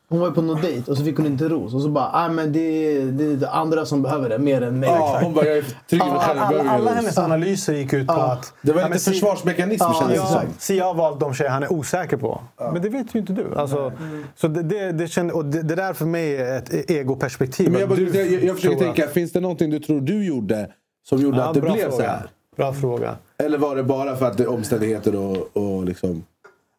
Hon 0.10 0.20
var 0.20 0.28
ju 0.28 0.34
på 0.34 0.42
någon 0.42 0.62
dejt 0.62 0.92
och 0.92 0.98
så 0.98 1.04
fick 1.06 1.18
hon 1.18 1.26
inte 1.26 1.50
ros. 1.50 1.74
Och 1.74 1.82
så 1.82 1.90
bara, 1.90 2.10
ah, 2.14 2.30
men 2.30 2.54
det, 2.54 2.60
är, 2.60 3.06
det 3.06 3.24
är 3.26 3.36
det 3.36 3.50
andra 3.50 3.86
som 3.86 4.02
behöver 4.02 4.30
det 4.30 4.38
mer 4.40 4.62
än 4.62 4.80
mig. 4.80 4.90
Ja, 4.90 5.20
hon 5.24 5.34
bara, 5.34 5.46
jag 5.46 5.58
är 5.58 5.62
trygg 5.90 6.02
i 6.02 6.06
mig 6.10 6.20
själv, 6.20 6.40
alla, 6.40 6.70
alla 6.72 6.94
hennes 6.94 7.18
analyser 7.18 7.74
gick 7.74 7.94
ut 7.94 8.08
på 8.08 8.14
Ja. 8.14 8.32
att... 8.32 8.54
Det 8.62 8.72
var 8.74 8.82
Ja, 8.82 8.88
lite 8.88 9.00
Si- 9.00 9.12
försvarsmekanism 9.12 9.84
Ja, 9.84 9.94
kändes 10.00 10.18
det 10.18 10.24
ja, 10.36 10.42
som. 10.42 10.50
Sia 10.58 10.86
har 10.86 10.94
valt 10.94 11.20
de 11.20 11.34
tjejer 11.34 11.52
han 11.52 11.64
är 11.64 11.74
osäker 11.74 12.18
på. 12.18 12.42
Men 12.74 12.82
det 12.82 12.90
vet 12.90 13.16
ju 13.16 13.20
inte 13.20 13.34
du. 13.34 13.56
Alltså, 13.56 13.94
så 14.36 14.48
det, 14.48 14.64
det, 14.64 14.92
det, 14.92 15.08
kände, 15.08 15.34
och 15.34 15.46
det, 15.46 15.62
det 15.62 15.76
där 15.76 15.94
för 15.94 16.06
mig 16.06 16.36
är 16.38 16.58
ett 16.58 16.90
egoperspektiv. 16.92 17.72
Men 17.72 17.80
jag, 17.80 17.90
bara, 17.90 17.96
du 17.96 18.10
jag, 18.10 18.32
jag, 18.32 18.44
jag 18.44 18.56
försöker 18.56 18.78
tror 18.78 18.90
att- 18.90 18.96
tänka, 18.96 19.12
finns 19.12 19.32
det 19.32 19.40
någonting 19.40 19.70
du 19.70 19.80
tror 19.80 20.02
du 20.02 20.26
gjorde 20.26 20.68
som 21.10 21.22
gjorde 21.22 21.38
Ja, 21.38 21.44
att 21.44 21.54
det 21.54 21.62
blev 21.62 21.86
så 21.86 21.90
fråga. 21.92 22.08
här? 22.12 22.30
Bra 22.62 22.74
fråga. 22.74 23.16
Eller 23.44 23.58
var 23.58 23.76
det 23.76 23.84
bara 23.84 24.16
för 24.16 24.26
att 24.26 24.38
det 24.38 24.44
är 24.44 24.50
omständigheter 24.50 25.16
och, 25.16 25.50
och 25.54 25.86
liksom... 25.86 26.24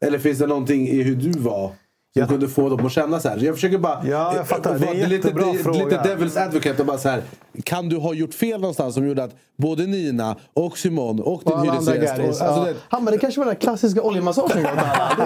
Eller 0.04 0.18
finns 0.18 0.38
det 0.38 0.46
någonting 0.46 0.88
i 0.88 1.02
hur 1.02 1.14
du 1.16 1.30
var 1.38 1.70
som 2.18 2.26
kunde 2.28 2.48
få 2.48 2.68
dem 2.68 2.86
att 2.86 2.92
känna 2.92 3.20
så 3.20 3.28
här? 3.28 3.38
Jag 3.38 3.54
försöker 3.54 3.78
bara... 3.78 4.00
Ja, 4.06 4.36
jag 4.36 4.48
fattar. 4.48 4.74
eh, 4.74 4.80
Det 4.80 4.86
är 4.86 4.90
en 4.90 4.96
lite, 4.96 5.14
jättebra 5.14 5.46
lite, 5.52 5.64
fråga. 5.64 5.78
lite 5.84 5.96
devil's 6.16 6.42
advocate 6.46 6.80
och 6.80 6.86
bara 6.86 6.98
så 6.98 7.08
här. 7.08 7.22
Kan 7.64 7.88
du 7.88 7.96
ha 7.96 8.14
gjort 8.14 8.34
fel 8.34 8.60
någonstans 8.60 8.94
som 8.94 9.06
gjorde 9.08 9.24
att 9.24 9.30
både 9.58 9.86
Nina 9.86 10.36
och 10.54 10.78
Simon 10.78 11.20
och 11.20 11.42
din 11.44 11.52
Och 11.52 11.64
hyresgäst... 11.66 12.12
och- 12.18 12.24
alltså 12.26 12.44
ja. 12.44 12.64
det- 12.64 12.74
Han 12.88 13.04
bara, 13.04 13.10
det 13.10 13.18
kanske 13.18 13.40
var 13.40 13.46
den 13.46 13.54
där 13.54 13.60
klassiska 13.60 14.02
oljemassagen. 14.02 14.62
jag. 14.64 14.74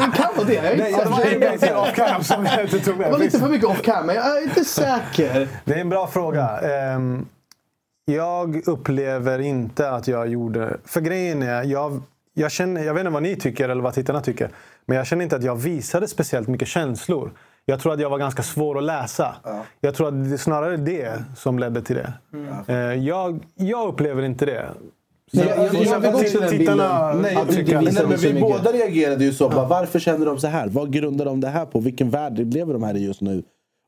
Det 0.00 0.16
kan 0.16 0.36
vara 0.36 0.46
det. 0.46 0.62
Nej, 0.62 0.76
det 1.04 1.10
var 1.10 1.24
en 1.34 1.40
grej 1.40 1.58
till 1.58 1.74
off 1.74 1.94
cam 1.94 2.24
som 2.24 2.44
jag 2.46 2.62
inte 2.64 2.78
tog 2.80 2.96
med. 2.98 3.06
Det 3.06 3.12
var 3.12 3.18
lite 3.18 3.38
för 3.38 3.48
mycket 3.48 3.68
off 3.68 3.82
cam, 3.82 4.06
men 4.06 4.16
jag 4.16 4.38
är 4.38 4.42
inte 4.42 4.64
säker. 4.64 5.48
Det 5.64 5.74
är 5.74 5.78
en 5.78 5.88
bra 5.88 6.06
fråga. 6.06 6.48
Ehm, 6.60 7.26
jag 8.14 8.68
upplever 8.68 9.38
inte 9.38 9.90
att 9.90 10.08
jag 10.08 10.28
gjorde... 10.28 10.76
För 10.84 11.00
grejen 11.00 11.42
är, 11.42 11.62
jag, 11.64 12.02
jag, 12.34 12.50
känner, 12.52 12.84
jag 12.84 12.94
vet 12.94 13.00
inte 13.00 13.10
vad 13.10 13.22
ni 13.22 13.36
tycker 13.36 13.68
eller 13.68 13.82
vad 13.82 13.94
tittarna 13.94 14.20
tycker. 14.20 14.50
Men 14.86 14.96
jag 14.96 15.06
känner 15.06 15.22
inte 15.24 15.36
att 15.36 15.44
jag 15.44 15.56
visade 15.56 16.08
speciellt 16.08 16.48
mycket 16.48 16.68
känslor. 16.68 17.30
Jag 17.64 17.80
tror 17.80 17.92
att 17.92 18.00
jag 18.00 18.10
var 18.10 18.18
ganska 18.18 18.42
svår 18.42 18.78
att 18.78 18.84
läsa. 18.84 19.34
Jag 19.80 19.94
tror 19.94 20.08
att 20.08 20.28
det 20.28 20.34
är 20.34 20.38
snarare 20.38 20.76
det 20.76 21.22
som 21.36 21.58
ledde 21.58 21.82
till 21.82 21.96
det. 21.96 22.12
Eh, 22.66 22.76
jag, 23.04 23.40
jag 23.54 23.88
upplever 23.88 24.22
inte 24.22 24.46
det. 24.46 24.68
Så 25.32 25.36
Nej, 25.38 25.48
jag- 25.48 25.74
jag- 25.74 25.84
jag 25.86 26.02
den 26.02 26.12
tittarna 26.50 27.12
bilden. 27.12 27.22
Nej, 27.22 27.36
Att 27.36 27.48
nej, 27.56 28.04
men 28.08 28.18
så 28.18 28.28
vi 28.28 28.40
båda 28.40 28.72
reagerade 28.72 29.24
ju 29.24 29.32
så. 29.32 29.48
Bara, 29.48 29.66
varför 29.68 29.98
känner 29.98 30.26
de 30.26 30.38
så 30.38 30.46
här? 30.46 30.68
Vad 30.68 30.92
grundar 30.92 31.24
de 31.24 31.40
det 31.40 31.48
här 31.48 31.66
på? 31.66 31.80
Vilken 31.80 32.10
värld 32.10 32.38
lever 32.54 32.72
de 32.72 32.82
här 32.82 32.96
i 32.96 33.04
just 33.06 33.20
nu? 33.20 33.42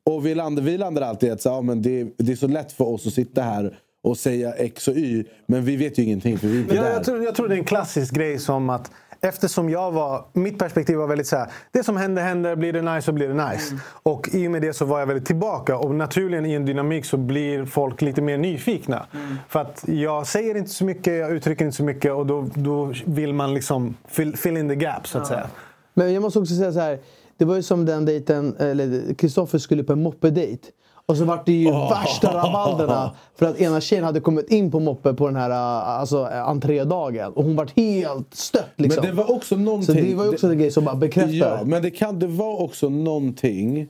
Och 0.07 0.27
vi 0.27 0.35
landar, 0.35 0.63
vi 0.63 0.79
landar 0.79 1.03
alltid 1.03 1.29
i 1.29 1.33
att 1.33 1.43
så, 1.43 1.49
ja, 1.49 1.61
men 1.61 1.83
det, 1.83 2.07
det 2.17 2.33
är 2.33 2.37
så 2.37 2.47
lätt 2.49 2.73
för 2.73 2.85
oss 2.85 3.07
att 3.07 3.13
sitta 3.13 3.43
här 3.43 3.79
och 4.03 4.17
säga 4.17 4.53
X 4.53 4.89
och 4.89 4.97
Y. 4.97 5.25
Men 5.47 5.65
vi 5.65 5.77
vet 5.77 5.99
ju 5.99 6.03
ingenting 6.03 6.39
för 6.39 6.47
vi 6.47 6.57
är 6.57 6.61
inte 6.61 6.75
Ja, 6.75 6.83
där. 6.83 6.91
jag, 6.93 7.05
tror, 7.05 7.25
jag 7.25 7.35
tror 7.35 7.49
det 7.49 7.55
är 7.55 7.59
en 7.59 7.65
klassisk 7.65 8.15
grej 8.15 8.39
som 8.39 8.71
att 8.71 8.91
eftersom 9.21 9.71
jag 9.71 9.91
var, 9.93 10.25
mitt 10.33 10.59
perspektiv 10.59 10.97
var 10.97 11.07
väldigt 11.07 11.27
så 11.27 11.37
här, 11.37 11.49
det 11.73 11.85
som 11.85 11.97
händer 11.97 12.23
händer, 12.23 12.57
blir 12.57 12.73
det 12.73 12.83
nice 12.83 13.03
så 13.03 13.13
blir 13.13 13.29
det 13.29 13.51
nice. 13.51 13.77
Och 13.85 14.29
i 14.33 14.47
och 14.47 14.51
med 14.51 14.63
det 14.63 14.73
så 14.73 14.85
var 14.85 14.99
jag 14.99 15.07
väldigt 15.07 15.27
tillbaka 15.27 15.77
och 15.77 15.95
naturligen 15.95 16.47
i 16.47 16.53
en 16.53 16.65
dynamik 16.67 17.05
så 17.05 17.17
blir 17.17 17.65
folk 17.65 18.03
lite 18.03 18.23
mer 18.23 18.39
nyfikna. 18.39 19.07
För 19.49 19.61
att 19.61 19.85
jag 19.87 20.27
säger 20.27 20.55
inte 20.57 20.71
så 20.71 20.85
mycket, 20.85 21.13
jag 21.19 21.33
uttrycker 21.33 21.65
inte 21.65 21.77
så 21.77 21.85
mycket 21.85 22.13
och 22.13 22.27
då, 22.27 22.49
då 22.55 22.93
vill 23.05 23.33
man 23.35 23.55
liksom 23.55 23.97
fill, 24.09 24.37
fill 24.37 24.57
in 24.57 24.69
the 24.69 24.75
gap 24.75 25.07
så 25.09 25.19
att 25.19 25.27
säga. 25.27 25.47
Men 25.95 26.15
jag 26.15 26.21
måste 26.23 26.39
också 26.39 26.55
säga 26.55 26.73
så 26.73 26.81
här. 26.81 26.99
Det 27.37 27.45
var 27.45 27.57
ju 27.57 27.63
som 27.63 27.85
den 27.85 28.05
dejten, 28.05 28.57
eller 28.59 29.15
Kristoffer 29.15 29.59
skulle 29.59 29.85
på 29.85 29.93
en 29.93 30.03
moppedejt. 30.03 30.69
Och 31.09 31.17
så 31.17 31.25
vart 31.25 31.47
det 31.47 31.53
ju 31.53 31.71
värsta 31.71 32.35
rabalderna. 32.35 33.11
För 33.39 33.47
att 33.47 33.61
ena 33.61 33.81
tjejen 33.81 34.05
hade 34.05 34.21
kommit 34.21 34.51
in 34.51 34.71
på 34.71 34.81
moppe 34.81 35.15
på 35.15 35.27
den 35.27 35.37
här 35.37 35.51
alltså, 35.51 36.25
entrédagen. 36.25 37.33
Och 37.33 37.45
hon 37.45 37.57
vart 37.57 37.77
helt 37.77 38.35
stött 38.35 38.73
liksom. 38.77 39.05
Men 39.05 39.17
det 39.17 39.23
var 39.23 39.33
också 39.37 39.57
någonting... 39.57 39.87
Så 39.87 40.01
det 40.03 40.15
var 40.15 40.25
ju 40.25 40.31
också 40.31 40.47
en 40.47 40.59
grej 40.59 40.71
som 40.71 40.85
bara 40.85 40.97
bekräftar. 40.97 41.59
Ja, 41.59 41.61
men 41.65 41.83
det, 41.83 41.91
kan, 41.91 42.19
det 42.19 42.27
var 42.27 42.63
också 42.63 42.89
någonting 42.89 43.89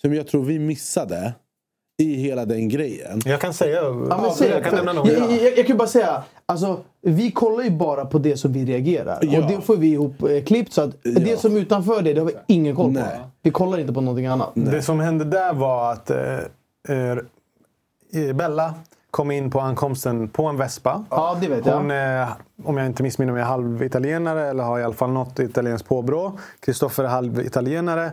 som 0.00 0.14
jag 0.14 0.26
tror 0.26 0.44
vi 0.44 0.58
missade 0.58 1.34
i 2.02 2.14
hela 2.14 2.44
den 2.44 2.68
grejen. 2.68 3.20
Jag 3.24 3.40
kan 3.40 3.54
säga, 3.54 3.82
Ja, 3.82 4.18
men 4.22 4.30
säg, 4.30 4.50
jag 4.50 4.64
kan 4.64 4.74
nämna 4.74 4.94
jag, 4.94 4.96
några. 4.96 5.12
jag, 5.12 5.42
jag, 5.42 5.58
jag 5.58 5.66
kan 5.66 5.76
bara 5.76 5.88
säga, 5.88 6.22
alltså, 6.46 6.80
vi 7.02 7.30
kollar 7.30 7.64
ju 7.64 7.70
bara 7.70 8.04
på 8.04 8.18
det 8.18 8.36
som 8.36 8.52
vi 8.52 8.64
reagerar. 8.64 9.18
Ja. 9.22 9.42
Och 9.42 9.50
det 9.50 9.60
får 9.60 9.76
vi 9.76 9.88
ihop 9.92 10.22
eh, 10.22 10.44
klippt. 10.44 10.72
Så 10.72 10.82
att 10.82 10.96
det 11.02 11.40
som 11.40 11.56
är 11.56 11.60
utanför 11.60 12.02
det, 12.02 12.12
det 12.12 12.20
har 12.20 12.26
vi 12.26 12.34
ingen 12.46 12.76
koll 12.76 12.94
på. 12.94 13.00
Vi 13.44 13.50
kollar 13.50 13.78
inte 13.78 13.92
på 13.92 14.00
någonting 14.00 14.26
annat. 14.26 14.50
Det 14.54 14.82
som 14.82 15.00
hände 15.00 15.24
där 15.24 15.52
var 15.54 15.92
att 15.92 16.10
eh, 16.10 16.38
eh, 16.88 18.34
Bella 18.34 18.74
kom 19.10 19.30
in 19.30 19.50
på 19.50 19.60
ankomsten 19.60 20.28
på 20.28 20.46
en 20.46 20.56
Vespa. 20.56 21.04
Ja, 21.10 21.38
det 21.40 21.48
vet 21.48 21.66
jag. 21.66 21.76
Hon 21.76 21.90
är, 21.90 22.28
om 22.64 22.76
jag 22.76 22.86
inte 22.86 23.02
missminner 23.02 23.32
mig, 23.32 23.42
halvitalienare 23.42 24.46
eller 24.46 24.64
har 24.64 24.78
i 24.78 24.84
alla 24.84 24.94
fall 24.94 25.10
något 25.10 25.38
italienskt 25.38 25.88
påbrå. 25.88 26.38
Kristoffer 26.60 27.04
är 27.04 27.08
halvitalienare. 27.08 28.12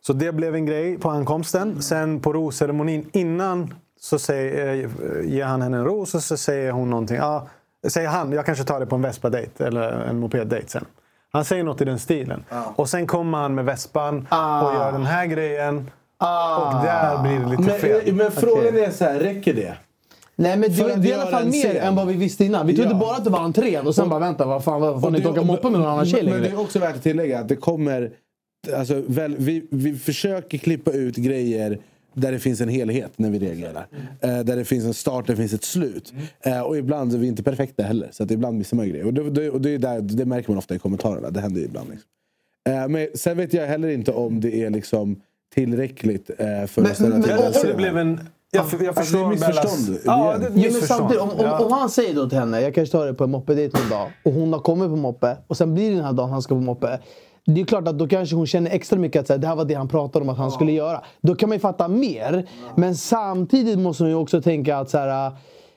Så 0.00 0.12
det 0.12 0.32
blev 0.32 0.54
en 0.54 0.66
grej 0.66 0.98
på 0.98 1.10
ankomsten. 1.10 1.82
Sen 1.82 2.20
på 2.20 2.32
rosceremonin 2.32 3.10
innan 3.12 3.74
så 4.00 4.18
säger, 4.18 4.74
eh, 4.74 5.30
ger 5.30 5.44
han 5.44 5.62
henne 5.62 5.76
en 5.76 5.84
ros 5.84 6.14
och 6.14 6.22
så 6.22 6.36
säger 6.36 6.72
hon 6.72 6.90
någonting. 6.90 7.16
Ja, 7.16 7.46
säger 7.88 8.08
han, 8.08 8.32
jag 8.32 8.46
kanske 8.46 8.64
tar 8.64 8.80
det 8.80 8.86
på 8.86 8.96
en 8.96 9.02
Vespa-date 9.02 9.66
eller 9.66 9.90
en 9.92 10.24
moped-date 10.24 10.66
sen. 10.66 10.84
Han 11.32 11.44
säger 11.44 11.64
något 11.64 11.80
i 11.80 11.84
den 11.84 11.98
stilen. 11.98 12.44
Och 12.76 12.88
sen 12.88 13.06
kommer 13.06 13.38
han 13.38 13.54
med 13.54 13.64
Vespan 13.64 14.16
och 14.62 14.74
gör 14.74 14.92
den 14.92 15.06
här 15.06 15.26
grejen. 15.26 15.90
Och 16.20 16.84
där 16.84 17.22
blir 17.22 17.38
det 17.40 17.50
lite 17.50 17.62
Men, 17.62 17.78
fel. 17.80 18.14
men 18.14 18.30
frågan 18.32 18.76
är 18.78 18.90
så 18.90 19.04
här, 19.04 19.18
räcker 19.20 19.54
det? 19.54 19.74
Nej 20.36 20.56
men 20.56 20.70
det, 20.72 20.76
det 20.96 21.08
är 21.08 21.10
i 21.10 21.12
alla 21.20 21.30
fall 21.30 21.46
mer 21.48 21.74
än 21.74 21.94
vad 21.94 22.06
vi 22.06 22.14
visste 22.14 22.44
innan. 22.44 22.66
Vi 22.66 22.76
trodde 22.76 22.90
Ja. 22.90 22.98
bara 22.98 23.16
att 23.16 23.24
det 23.24 23.30
var 23.30 23.40
entrén 23.40 23.86
och 23.86 23.94
sen 23.94 24.08
bara 24.08 24.20
vänta, 24.20 24.46
vad 24.46 24.64
fan, 24.64 24.80
vad 24.80 25.00
får 25.00 25.10
ni 25.10 25.16
inte 25.18 25.30
åka 25.30 25.42
moppe 25.42 25.70
med 25.70 25.80
någon 25.80 25.90
annan 25.90 26.06
tjej 26.06 26.24
Men 26.30 26.42
det 26.42 26.48
är 26.48 26.60
också 26.60 26.78
värt 26.78 26.96
att 26.96 27.02
tillägga 27.02 27.38
att 27.40 27.48
det 27.48 27.56
kommer... 27.56 28.10
Alltså, 28.76 29.02
väl, 29.06 29.36
vi, 29.38 29.66
vi 29.70 29.94
försöker 29.98 30.58
klippa 30.58 30.90
ut 30.90 31.16
grejer 31.16 31.78
där 32.14 32.32
det 32.32 32.38
finns 32.38 32.60
en 32.60 32.68
helhet 32.68 33.12
när 33.16 33.30
vi 33.30 33.38
reagerar. 33.38 33.86
Eh, 34.20 34.38
där 34.40 34.56
det 34.56 34.64
finns 34.64 34.84
en 34.84 34.94
start, 34.94 35.26
där 35.26 35.34
det 35.34 35.38
finns 35.40 35.52
ett 35.52 35.64
slut. 35.64 36.12
Eh, 36.40 36.60
och 36.60 36.76
ibland 36.78 37.14
är 37.14 37.18
vi 37.18 37.26
inte 37.26 37.42
perfekta 37.42 37.82
heller. 37.82 38.08
Så 38.12 38.22
att 38.22 38.30
ibland 38.30 38.58
missar 38.58 38.76
man 38.76 38.88
grejer. 38.88 39.06
Och 39.06 39.14
det, 39.14 39.30
det, 39.30 39.50
och 39.50 39.60
det, 39.60 39.70
är 39.70 39.78
där, 39.78 40.00
det 40.00 40.24
märker 40.24 40.48
man 40.50 40.58
ofta 40.58 40.74
i 40.74 40.78
kommentarerna. 40.78 41.30
Det 41.30 41.40
händer 41.40 41.60
ju 41.60 41.66
ibland. 41.66 41.90
Liksom. 41.90 42.08
Eh, 42.68 42.88
men 42.88 43.06
sen 43.14 43.36
vet 43.36 43.52
jag 43.52 43.66
heller 43.66 43.88
inte 43.88 44.12
om 44.12 44.40
det 44.40 44.64
är 44.64 44.70
liksom 44.70 45.20
tillräckligt 45.54 46.30
eh, 46.38 46.66
för 46.66 46.82
att 46.82 46.94
ställa 46.94 47.22
till 47.22 47.22
det 47.36 47.52
scenen. 47.52 47.76
blev 47.76 47.96
en 47.98 48.20
Jag, 48.50 48.64
jag 48.80 48.86
Alltså, 48.88 49.02
förstår 49.02 49.18
det 49.18 49.24
är 49.24 49.28
missförstånd. 49.30 49.98
Ja, 50.04 50.36
det 50.38 50.50
men 50.50 50.54
missförstånd. 50.58 51.12
om, 51.16 51.30
om, 51.30 51.36
Ja. 51.40 51.64
om 51.66 51.72
han 51.72 51.90
säger 51.90 52.14
då 52.14 52.28
till 52.28 52.38
henne, 52.38 52.60
jag 52.60 52.74
kanske 52.74 52.92
tar 52.92 53.06
det 53.06 53.14
på 53.14 53.24
en 53.24 53.30
moppedejt 53.30 53.78
någon 53.78 53.88
dag 53.90 54.10
och 54.24 54.32
hon 54.32 54.52
har 54.52 54.60
kommit 54.60 54.88
på 54.88 54.96
moppe 54.96 55.36
och 55.46 55.56
sen 55.56 55.74
blir 55.74 55.90
det 55.90 55.96
den 55.96 56.04
här 56.04 56.12
dagen 56.12 56.30
han 56.30 56.42
ska 56.42 56.54
på 56.54 56.60
moppe. 56.60 56.98
Det 57.54 57.60
är 57.60 57.64
klart 57.64 57.88
att 57.88 57.98
då 57.98 58.06
kanske 58.08 58.36
hon 58.36 58.46
känner 58.46 58.70
extra 58.70 58.98
mycket 58.98 59.20
att 59.20 59.26
så 59.26 59.32
här, 59.32 59.38
det 59.40 59.46
här 59.46 59.56
var 59.56 59.64
det 59.64 59.74
han 59.74 59.88
pratade 59.88 60.22
om 60.22 60.28
att 60.28 60.36
han 60.38 60.50
skulle 60.50 60.72
göra. 60.72 61.02
Då 61.20 61.34
kan 61.34 61.48
man 61.48 61.56
ju 61.56 61.60
fatta 61.60 61.88
mer. 61.88 62.46
Men 62.76 62.94
samtidigt 62.96 63.78
måste 63.78 64.02
hon 64.04 64.10
ju 64.10 64.16
också 64.16 64.42
tänka 64.42 64.76
att 64.78 64.90
så 64.90 64.98
här, 64.98 65.32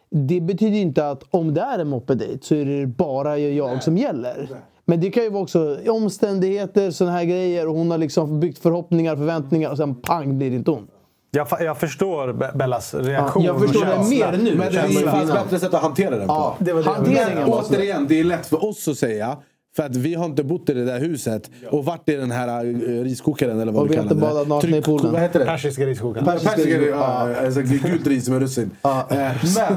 det 0.10 0.42
betyder 0.42 0.78
inte 0.78 1.10
att 1.10 1.24
om 1.30 1.54
det 1.54 1.62
är 1.62 1.80
en 1.80 1.88
moppedejt 1.88 2.46
så 2.46 2.56
är 2.56 2.66
det 2.66 2.88
bara 2.88 3.38
jag 3.38 3.84
som 3.84 3.98
gäller. 3.98 4.50
Men 4.86 5.02
det 5.02 5.10
kan 5.10 5.24
ju 5.24 5.30
vara 5.30 5.44
också 5.44 5.78
omständigheter, 5.88 6.92
sådana 6.92 7.18
här 7.18 7.24
grejer 7.24 7.68
och 7.68 7.76
hon 7.76 7.92
har 7.92 7.98
liksom 7.98 8.40
byggt 8.40 8.60
förhoppningar, 8.60 9.16
förväntningar 9.16 9.72
och 9.72 9.78
sen 9.78 9.96
pang 9.96 10.38
blir 10.38 10.50
det 10.50 10.56
inte 10.56 10.72
hon. 10.72 10.88
Jag, 11.32 11.48
jag 11.60 11.78
förstår 11.78 12.34
Be- 12.34 12.52
Bellas 12.56 12.94
reaktion. 12.94 13.44
jag 13.44 13.60
förstår 13.62 13.86
det 13.86 14.10
mer 14.10 14.44
nu. 14.44 14.56
Men 14.56 14.74
det 14.74 15.12
fanns 15.12 15.34
bättre 15.34 15.60
sätt 15.60 15.74
att 15.74 15.82
hantera 15.82 16.10
den 16.18 16.28
på. 16.28 16.34
Ja, 16.34 16.56
det 16.60 16.74
var 16.74 16.84
det. 16.84 16.90
Hanteringen 16.90 17.50
Men 17.50 17.54
återigen, 17.54 18.06
det 18.10 18.20
är 18.20 18.24
lätt 18.24 18.46
för 18.46 18.66
oss 18.66 18.88
att 18.88 18.98
säga. 18.98 19.38
För 19.76 19.84
att 19.84 19.96
vi 19.96 20.14
har 20.14 20.26
inte 20.26 20.44
bott 20.44 20.70
i 20.70 20.74
det 20.74 20.86
där 20.86 21.00
huset 21.00 21.52
och 21.72 21.86
varit 21.86 22.10
i 22.10 22.16
den 22.16 22.32
här 22.32 22.66
uh, 22.66 23.04
riskokaren 23.04 23.60
eller 23.60 23.72
vad 23.72 23.82
Och 23.82 23.88
du 23.88 23.94
vi 23.94 24.00
har 24.00 24.04
kallar 24.10 24.16
inte 24.16 24.28
det. 24.28 24.34
badat 24.34 24.48
nakna 24.48 24.78
i 24.78 24.82
poolen. 24.82 25.12
Vad 25.12 25.22
heter 25.22 25.40
det? 25.40 25.46
Persiska 25.46 25.86
riskokaren. 25.86 26.26
Persiska 26.26 26.50
Persiska 26.50 26.78
ris, 26.78 26.86
ris- 26.88 26.90
ja, 26.92 27.36
alltså 27.46 27.62
gult 27.62 28.08
ris 28.08 28.30
med 28.30 28.40
russin. 28.40 28.72
Eh, 28.84 28.98
Men 29.12 29.74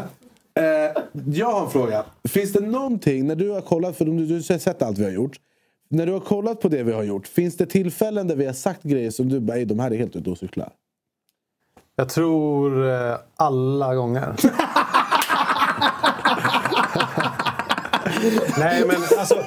eh, 0.64 0.90
jag 1.34 1.46
har 1.52 1.64
en 1.64 1.70
fråga. 1.70 2.04
Finns 2.28 2.52
det 2.52 2.60
någonting, 2.60 3.26
när 3.26 3.36
du 3.36 3.50
har 3.50 3.60
kollat, 3.60 3.96
för 3.96 4.04
du, 4.04 4.26
du 4.26 4.34
har 4.34 4.58
sett 4.58 4.82
allt 4.82 4.98
vi 4.98 5.04
har 5.04 5.10
gjort. 5.10 5.36
När 5.90 6.06
du 6.06 6.12
har 6.12 6.20
kollat 6.20 6.60
på 6.60 6.68
det 6.68 6.82
vi 6.82 6.92
har 6.92 7.02
gjort, 7.02 7.26
finns 7.26 7.56
det 7.56 7.66
tillfällen 7.66 8.28
där 8.28 8.36
vi 8.36 8.46
har 8.46 8.52
sagt 8.52 8.82
grejer 8.82 9.10
som 9.10 9.28
du 9.28 9.40
bara, 9.40 9.56
"Ey, 9.58 9.64
de 9.64 9.78
här 9.78 9.90
är 9.90 9.96
helt 9.98 10.16
ute 10.16 10.30
och 10.30 10.38
cyklar? 10.38 10.68
Jag 11.96 12.08
tror 12.08 12.88
eh, 12.90 13.16
alla 13.36 13.94
gånger. 13.94 14.34
Nej, 18.58 18.84
men 18.86 18.96
alltså... 19.18 19.38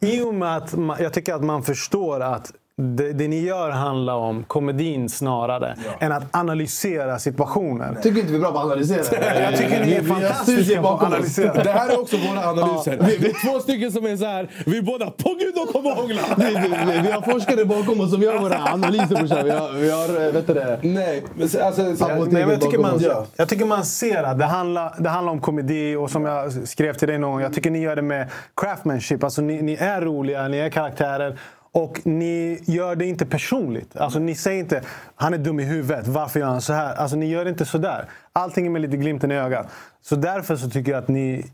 I 0.00 0.20
och 0.20 0.34
med 0.34 0.56
att 0.56 0.74
man, 0.74 1.02
jag 1.02 1.12
tycker 1.12 1.34
att 1.34 1.44
man 1.44 1.62
förstår 1.62 2.20
att 2.20 2.52
det, 2.76 3.12
det 3.12 3.28
ni 3.28 3.40
gör 3.40 3.70
handlar 3.70 4.14
om 4.14 4.44
komedin 4.44 5.08
snarare 5.08 5.76
än 6.00 6.12
att 6.12 6.22
analysera 6.36 7.18
situationen. 7.18 7.96
Tycker 8.02 8.20
inte 8.20 8.30
vi 8.32 8.36
är 8.36 8.40
bra 8.40 8.52
på 8.52 8.58
att 8.58 8.64
analysera? 8.64 9.40
Jag 9.40 9.56
tycker 9.56 9.84
ni 9.84 9.92
är 9.92 10.00
Vi 10.00 10.08
fantastiska 10.08 10.82
på 10.82 10.88
att 10.88 11.02
analysera. 11.02 11.54
Det 11.64 11.70
här 11.70 11.88
är 11.88 12.00
också 12.00 12.16
våra 12.16 12.48
analyser. 12.48 12.98
Vi 13.20 13.28
är 13.30 13.52
två 13.52 13.60
stycken 13.60 13.92
som 13.92 14.06
är 14.06 14.16
så 14.16 14.24
här. 14.24 14.50
vi 14.66 14.78
är 14.78 14.82
båda 14.82 15.06
på 15.10 15.34
gud 15.40 15.54
de 15.54 15.72
kommer 15.72 15.94
hångla! 15.94 16.22
Vi, 16.36 16.44
vi, 16.44 16.92
vi, 16.92 17.00
vi 17.00 17.10
har 17.12 17.22
forskare 17.32 17.64
bakom 17.64 18.00
oss 18.00 18.10
som 18.10 18.22
gör 18.22 18.38
våra 18.38 18.58
analyser 18.72 19.06
brorsan. 19.16 19.44
Vi 19.44 19.50
har, 19.50 19.72
vi 19.72 19.90
har 19.90 20.26
eh, 20.26 20.32
vet 20.32 20.46
du 20.46 20.54
det? 20.54 20.78
Nej, 20.82 21.22
men 21.34 21.48
så- 21.48 21.62
alltså, 21.64 21.96
så- 21.96 22.04
Apoteket 22.04 22.32
Nej, 22.32 22.42
jag, 22.42 22.60
tycker 22.60 22.78
man. 22.78 22.98
Ja. 23.00 23.26
jag 23.36 23.48
tycker 23.48 23.64
man 23.64 23.84
ser 23.84 24.22
att 24.22 24.38
det 24.38 24.44
handlar, 24.44 24.94
det 24.98 25.08
handlar 25.08 25.32
om 25.32 25.40
komedi 25.40 25.96
och 25.96 26.10
som 26.10 26.24
jag 26.24 26.52
skrev 26.68 26.92
till 26.94 27.08
dig 27.08 27.18
någon 27.18 27.32
gång. 27.32 27.40
Jag 27.40 27.54
tycker 27.54 27.70
ni 27.70 27.78
gör 27.82 27.96
det 27.96 28.02
med 28.02 28.28
craftsmanship. 28.56 29.24
Alltså 29.24 29.42
ni, 29.42 29.62
ni 29.62 29.74
är 29.74 30.00
roliga, 30.00 30.48
ni 30.48 30.58
är 30.58 30.70
karaktärer. 30.70 31.38
Och 31.72 32.00
ni 32.06 32.58
gör 32.64 32.96
det 32.96 33.06
inte 33.06 33.26
personligt. 33.26 33.96
Alltså 33.96 34.18
ni 34.18 34.34
säger 34.34 34.60
inte 34.60 34.82
han 35.14 35.34
är 35.34 35.38
dum 35.38 35.60
i 35.60 35.64
huvudet, 35.64 36.06
varför 36.06 36.40
gör 36.40 36.46
han 36.46 36.60
så 36.60 36.72
här? 36.72 36.94
Alltså 36.94 37.16
ni 37.16 37.26
gör 37.26 37.44
det 37.44 37.50
inte 37.50 37.64
sådär. 37.64 38.04
Allting 38.32 38.66
är 38.66 38.70
med 38.70 38.82
lite 38.82 38.96
glimten 38.96 39.30
i 39.30 39.34
ögat. 39.34 39.66
Så 40.02 40.16
därför 40.16 40.56
så 40.56 40.70
tycker 40.70 40.92
jag 40.92 40.98
att 40.98 41.08
ni, 41.08 41.44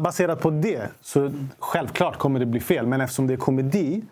baserat 0.00 0.40
på 0.40 0.50
det, 0.50 0.82
så 1.00 1.32
självklart 1.58 2.18
kommer 2.18 2.40
det 2.40 2.46
bli 2.46 2.60
fel. 2.60 2.86
Men 2.86 3.00
eftersom 3.00 3.26
det 3.26 3.32
är 3.32 3.36
komedi, 3.36 4.02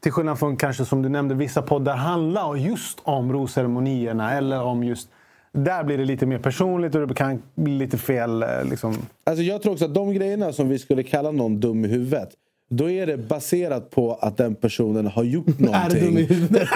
till 0.00 0.12
skillnad 0.12 0.38
från 0.38 0.56
kanske 0.56 0.84
som 0.84 1.02
du 1.02 1.08
nämnde, 1.08 1.34
vissa 1.34 1.62
poddar 1.62 1.96
handlar 1.96 2.56
just 2.56 2.98
om 3.02 3.32
rosceremonierna 3.32 4.32
eller 4.32 4.62
om 4.62 4.84
just 4.84 5.08
där 5.52 5.84
blir 5.84 5.98
det 5.98 6.04
lite 6.04 6.26
mer 6.26 6.38
personligt 6.38 6.94
och 6.94 7.06
det 7.08 7.14
kan 7.14 7.42
bli 7.54 7.72
lite 7.72 7.98
fel. 7.98 8.42
Eh, 8.42 8.48
liksom. 8.64 8.96
Alltså 9.24 9.42
jag 9.42 9.62
tror 9.62 9.72
också 9.72 9.84
att 9.84 9.94
de 9.94 10.14
grejerna 10.14 10.52
som 10.52 10.68
vi 10.68 10.78
skulle 10.78 11.02
kalla 11.02 11.30
någon 11.30 11.60
dum 11.60 11.84
i 11.84 11.88
huvudet. 11.88 12.28
Då 12.70 12.90
är 12.90 13.06
det 13.06 13.16
baserat 13.16 13.90
på 13.90 14.14
att 14.14 14.36
den 14.36 14.54
personen 14.54 15.06
har 15.06 15.24
gjort 15.24 15.46
någonting. 15.58 15.98
Är 15.98 16.04
dum 16.06 16.18
i 16.18 16.22
huvudet? 16.22 16.68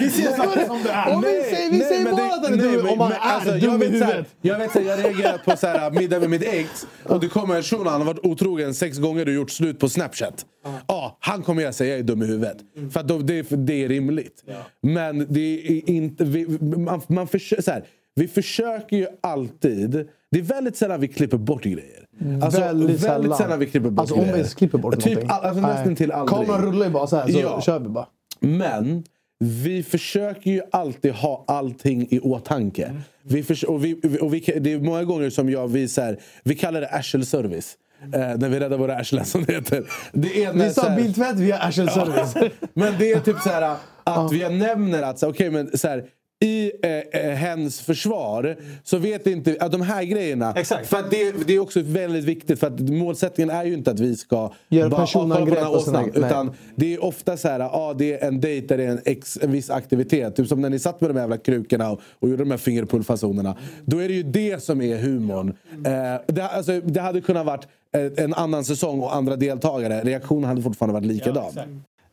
Vi 0.00 0.10
ser 0.10 0.56
det 0.56 0.66
som 0.66 0.82
det 0.82 0.90
är. 0.90 1.14
Om 1.14 1.20
vi 1.22 1.26
säger, 1.54 1.70
vi 1.70 1.80
säger 1.80 2.04
men 2.04 2.12
bara 2.16 2.26
det- 2.26 2.34
att 2.34 2.44
han 2.44 2.52
är 2.52 2.56
nej, 2.56 2.72
dum 2.72 2.82
men- 2.84 2.92
om 2.92 3.00
han 3.00 3.08
men 3.08 3.18
är 3.18 3.34
alltså, 3.34 3.50
jag 3.50 3.60
dum 3.60 3.74
i 3.82 3.86
vet 3.86 3.92
huvudet. 3.94 4.26
Jag 4.42 4.58
vet 4.58 4.72
så 4.72 4.78
här, 4.80 4.86
jag 4.86 4.98
reagerar 5.04 5.38
på 5.38 5.56
så 5.56 5.66
här, 5.66 5.90
middag 5.90 6.20
med 6.20 6.30
mitt 6.30 6.42
ex 6.42 6.86
och 7.02 7.20
det 7.20 7.28
kommer 7.28 7.56
en 7.56 7.62
shuno, 7.62 7.88
han 7.88 8.00
har 8.00 8.06
varit 8.06 8.26
otrogen 8.26 8.74
sex 8.74 8.98
gånger 8.98 9.26
och 9.26 9.32
gjort 9.34 9.50
slut 9.50 9.78
på 9.78 9.88
Snapchat. 9.88 10.46
Ja, 10.86 11.16
han 11.20 11.42
kommer 11.42 11.62
jag 11.62 11.74
säga 11.74 11.98
är 11.98 12.02
dum 12.02 12.22
i 12.22 12.26
huvudet. 12.26 12.56
För 12.92 13.00
att 13.00 13.08
då, 13.08 13.18
det, 13.18 13.38
är- 13.38 13.56
det 13.56 13.84
är 13.84 13.88
rimligt. 13.88 14.44
Men 14.82 15.26
det 15.28 15.40
är 15.78 15.90
inte... 15.90 16.24
Vi, 16.24 16.46
man, 16.78 17.00
man 17.08 17.26
försö, 17.28 17.62
så 17.62 17.70
här, 17.70 17.84
vi 18.14 18.28
försöker 18.28 18.96
ju 18.96 19.06
alltid... 19.22 20.08
Det 20.34 20.38
är 20.40 20.42
väldigt 20.42 20.76
sällan 20.76 21.00
vi 21.00 21.08
klipper 21.08 21.36
bort 21.36 21.62
grejer. 21.64 22.06
Alltså, 22.42 22.60
väldigt 22.60 23.00
sällan. 23.00 23.36
sällan 23.38 23.58
vi 23.58 23.66
klipper 23.66 23.90
bort 23.90 24.00
Alltså 24.00 24.14
om 24.14 24.24
vi 24.24 24.30
ens 24.30 24.54
klipper 24.54 24.78
bort 24.78 24.94
typ, 24.94 25.04
någonting. 25.04 25.30
all- 25.30 25.44
alltså, 25.44 25.60
nästan 25.60 25.96
till 25.96 26.12
aldrig. 26.12 26.46
Kameran 26.46 26.62
rullar 26.72 26.86
ju 26.86 26.92
bara 26.92 27.06
så 27.06 27.16
här 27.16 27.28
så 27.28 27.38
Ja. 27.38 27.60
kör 27.60 27.78
vi 27.78 27.88
bara. 27.88 28.06
Men 28.40 29.04
vi 29.38 29.82
försöker 29.82 30.50
ju 30.50 30.62
alltid 30.72 31.12
ha 31.12 31.44
allting 31.46 32.06
i 32.10 32.20
åtanke. 32.20 32.84
Mm. 32.84 33.00
Vi 33.22 33.42
förs- 33.42 33.64
och 33.64 33.84
vi, 33.84 34.00
och 34.20 34.34
vi, 34.34 34.40
det 34.60 34.72
är 34.72 34.78
många 34.78 35.04
gånger 35.04 35.30
som 35.30 35.50
jag 35.50 35.68
visar, 35.68 36.16
vi 36.44 36.54
kallar 36.54 36.80
det 36.80 36.88
arselservice. 36.88 37.76
Eh, 38.14 38.20
när 38.20 38.48
vi 38.48 38.60
räddar 38.60 38.78
våra 38.78 38.96
arslen 38.96 39.24
som 39.24 39.44
det 39.44 39.52
heter. 39.52 39.84
Det 40.12 40.44
är 40.44 40.52
när 40.52 40.64
Vi 40.68 40.74
sa 40.74 40.96
bildtvätt 40.96 41.36
via 41.36 41.58
arselservice. 41.58 42.34
men 42.74 42.94
det 42.98 43.12
är 43.12 43.20
typ 43.20 43.38
så 43.40 43.48
här 43.48 43.76
att 44.04 44.32
vi 44.32 44.48
nämner 44.58 45.02
att 45.02 45.18
så, 45.18 45.28
okay, 45.28 45.50
men 45.50 45.78
så 45.78 45.88
här, 45.88 46.04
i 46.44 46.72
eh, 46.82 47.20
eh, 47.22 47.30
hens 47.34 47.80
försvar 47.80 48.56
så 48.84 48.98
vet 48.98 49.26
inte 49.26 49.56
att 49.60 49.72
de 49.72 49.80
här 49.82 50.04
grejerna. 50.04 50.54
Exakt. 50.56 50.86
För 50.86 51.04
det, 51.10 51.34
det 51.46 51.54
är 51.54 51.58
också 51.60 51.80
väldigt 51.82 52.24
viktigt 52.24 52.60
för 52.60 52.66
att 52.66 52.80
målsättningen 52.80 53.50
är 53.56 53.64
ju 53.64 53.74
inte 53.74 53.90
att 53.90 54.00
vi 54.00 54.16
ska 54.16 54.52
Göra 54.68 54.88
bara, 54.88 55.00
personangrepp 55.00 55.38
"Ah, 55.42 55.44
kolla 55.44 55.50
på 55.50 55.54
den 55.54 55.64
här 55.64 55.76
och 55.76 55.82
såna- 55.82 55.98
åsnan", 56.00 56.10
nej. 56.20 56.30
Utan 56.30 56.50
det 56.76 56.94
är 56.94 57.04
ofta 57.04 57.36
så 57.36 57.48
här, 57.48 57.60
ah, 57.60 57.94
det 57.94 58.12
är 58.22 58.28
en 58.28 58.40
dejt 58.40 58.66
där 58.66 58.76
det 58.78 58.84
är 58.84 58.88
en, 58.88 59.00
ex, 59.04 59.38
en 59.42 59.52
viss 59.52 59.70
aktivitet. 59.70 60.36
Typ 60.36 60.48
som 60.48 60.60
när 60.60 60.70
ni 60.70 60.78
satt 60.78 61.00
med 61.00 61.10
de 61.10 61.14
här 61.14 61.20
jävla 61.22 61.38
krukorna 61.38 61.90
och, 61.90 62.00
och 62.20 62.28
gjorde 62.28 62.42
de 62.44 62.50
här 62.50 62.58
fingerpullfasonerna. 62.58 63.56
Då 63.84 63.98
är 63.98 64.08
det 64.08 64.14
ju 64.14 64.22
det 64.22 64.62
som 64.62 64.80
är 64.82 64.96
humorn. 64.98 65.48
Eh, 65.86 66.20
det, 66.26 66.42
alltså, 66.42 66.80
det 66.80 67.00
hade 67.00 67.20
kunnat 67.20 67.46
varit 67.46 67.66
eh, 67.96 68.24
en 68.24 68.34
annan 68.34 68.64
säsong 68.64 69.00
och 69.00 69.14
andra 69.16 69.36
deltagare. 69.36 70.00
Reaktionen 70.04 70.44
hade 70.44 70.62
fortfarande 70.62 70.92
varit 70.94 71.06
likadan. 71.06 71.52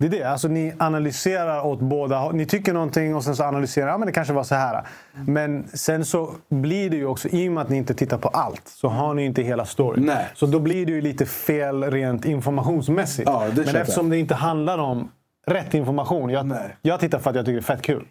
Det 0.01 0.07
är 0.07 0.09
det. 0.09 0.23
Alltså, 0.23 0.47
ni 0.47 0.73
analyserar 0.79 1.65
åt 1.65 1.79
båda. 1.79 2.31
Ni 2.31 2.45
tycker 2.45 2.73
någonting 2.73 3.15
och 3.15 3.23
sen 3.23 3.35
så 3.35 3.43
analyserar 3.43 3.87
ja, 3.87 3.97
men 3.97 4.05
det 4.05 4.11
kanske 4.11 4.33
var 4.33 4.43
så 4.43 4.55
här. 4.55 4.83
Men 5.27 5.67
sen 5.73 6.05
så 6.05 6.31
blir 6.49 6.89
det 6.89 6.95
ju 6.97 7.05
också, 7.05 7.27
i 7.27 7.49
och 7.49 7.53
med 7.53 7.61
att 7.61 7.69
ni 7.69 7.77
inte 7.77 7.93
tittar 7.93 8.17
på 8.17 8.27
allt, 8.27 8.67
så 8.67 8.87
har 8.87 9.13
ni 9.13 9.25
inte 9.25 9.41
hela 9.41 9.65
storyn. 9.65 10.05
Nej. 10.05 10.27
Så 10.35 10.45
då 10.45 10.59
blir 10.59 10.85
det 10.85 10.91
ju 10.91 11.01
lite 11.01 11.25
fel 11.25 11.83
rent 11.83 12.25
informationsmässigt. 12.25 13.29
Ja, 13.29 13.43
det 13.55 13.65
men 13.65 13.75
eftersom 13.75 14.05
jag. 14.05 14.11
det 14.11 14.17
inte 14.19 14.35
handlar 14.35 14.77
om 14.77 15.11
rätt 15.47 15.73
information. 15.73 16.29
Jag, 16.29 16.53
jag 16.81 16.99
tittar 16.99 17.19
för 17.19 17.29
att 17.29 17.35
jag 17.35 17.45
tycker 17.45 17.53
det 17.55 17.59
är 17.59 17.75
fett 17.75 17.81
kul. 17.81 18.05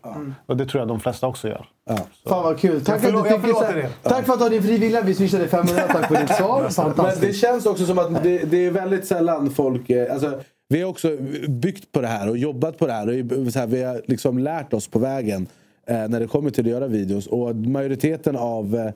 Och 0.47 0.57
det 0.57 0.67
tror 0.67 0.81
jag 0.81 0.89
de 0.89 1.01
flesta 1.01 1.27
också 1.27 1.49
gör. 1.49 1.67
Fan 2.29 2.43
vad 2.43 2.59
kul. 2.59 2.85
Tack, 2.85 2.95
Jag 2.95 3.03
förlå- 3.03 3.21
att 3.21 3.43
du 3.43 3.81
här. 3.83 3.89
Tack 4.03 4.27
för 4.27 4.33
att 4.33 4.39
du 4.39 4.45
har 4.45 4.51
din 4.51 4.63
fri 4.63 4.79
vilja. 4.79 5.01
Vi 5.03 5.15
swishade 5.15 5.49
500. 5.49 5.83
Tack 5.89 6.09
för 6.09 6.17
ditt 6.21 6.31
svar. 6.35 6.57
Men 6.61 6.65
det 6.69 6.71
Fantastiskt. 6.75 7.41
känns 7.41 7.67
också 7.67 7.87
som 7.87 7.99
att 7.99 8.23
det, 8.23 8.39
det 8.39 8.67
är 8.67 8.71
väldigt 8.71 9.07
sällan 9.07 9.51
folk... 9.51 9.91
eh, 9.91 10.13
Alltså, 10.13 10.41
vi 10.71 10.83
har 10.83 10.89
också 10.91 11.17
byggt 11.49 11.93
på 11.93 12.01
det 12.01 12.07
här 12.07 12.29
och 12.29 12.39
jobbat 12.39 12.79
på 12.79 12.87
det 12.87 12.93
här. 12.93 13.33
Och 13.47 13.53
så 13.53 13.59
här 13.59 13.67
vi 13.67 13.83
har 13.83 14.03
liksom 14.07 14.39
lärt 14.39 14.73
oss 14.73 14.87
på 14.89 14.99
vägen 14.99 15.47
eh, 15.87 16.09
när 16.09 16.21
det 16.21 16.27
kommer 16.27 16.51
till 16.51 16.65
att 16.65 16.71
göra 16.71 16.87
videos. 16.87 17.27
Och 17.27 17.57
majoriteten 17.57 18.37
av, 18.37 18.91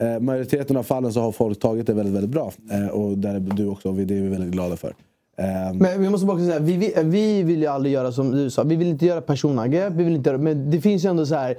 eh, 0.00 0.20
majoriteten 0.20 0.76
av 0.76 0.82
fallen 0.82 1.12
så 1.12 1.20
har 1.20 1.32
folk 1.32 1.60
tagit 1.60 1.86
det 1.86 1.94
väldigt, 1.94 2.14
väldigt 2.14 2.30
bra. 2.30 2.52
Eh, 2.72 2.86
och 2.88 3.18
där 3.18 3.34
är 3.34 3.40
du 3.40 3.66
också, 3.66 3.88
och 3.88 3.94
det 3.94 4.18
är 4.18 4.22
vi 4.22 4.28
väldigt 4.28 4.50
glada 4.52 4.76
för. 4.76 4.94
Eh, 5.38 5.74
Men 5.74 6.02
vi 6.02 6.10
måste 6.10 6.26
bara 6.26 6.38
säga, 6.38 6.58
vi, 6.58 6.76
vi, 6.76 6.94
vi 7.04 7.42
vill 7.42 7.60
ju 7.60 7.66
aldrig 7.66 7.94
göra 7.94 8.12
som 8.12 8.30
du 8.30 8.50
sa. 8.50 8.62
Vi 8.62 8.76
vill 8.76 8.88
inte 8.88 9.06
göra 9.06 9.20
personangrepp. 9.20 9.92
Vi 9.92 10.04
vill 10.04 10.14
inte 10.14 10.30
göra, 10.30 10.38
men 10.38 10.70
det 10.70 10.80
finns 10.80 11.04
ju 11.04 11.08
ändå 11.10 11.26
så 11.26 11.34
här. 11.34 11.56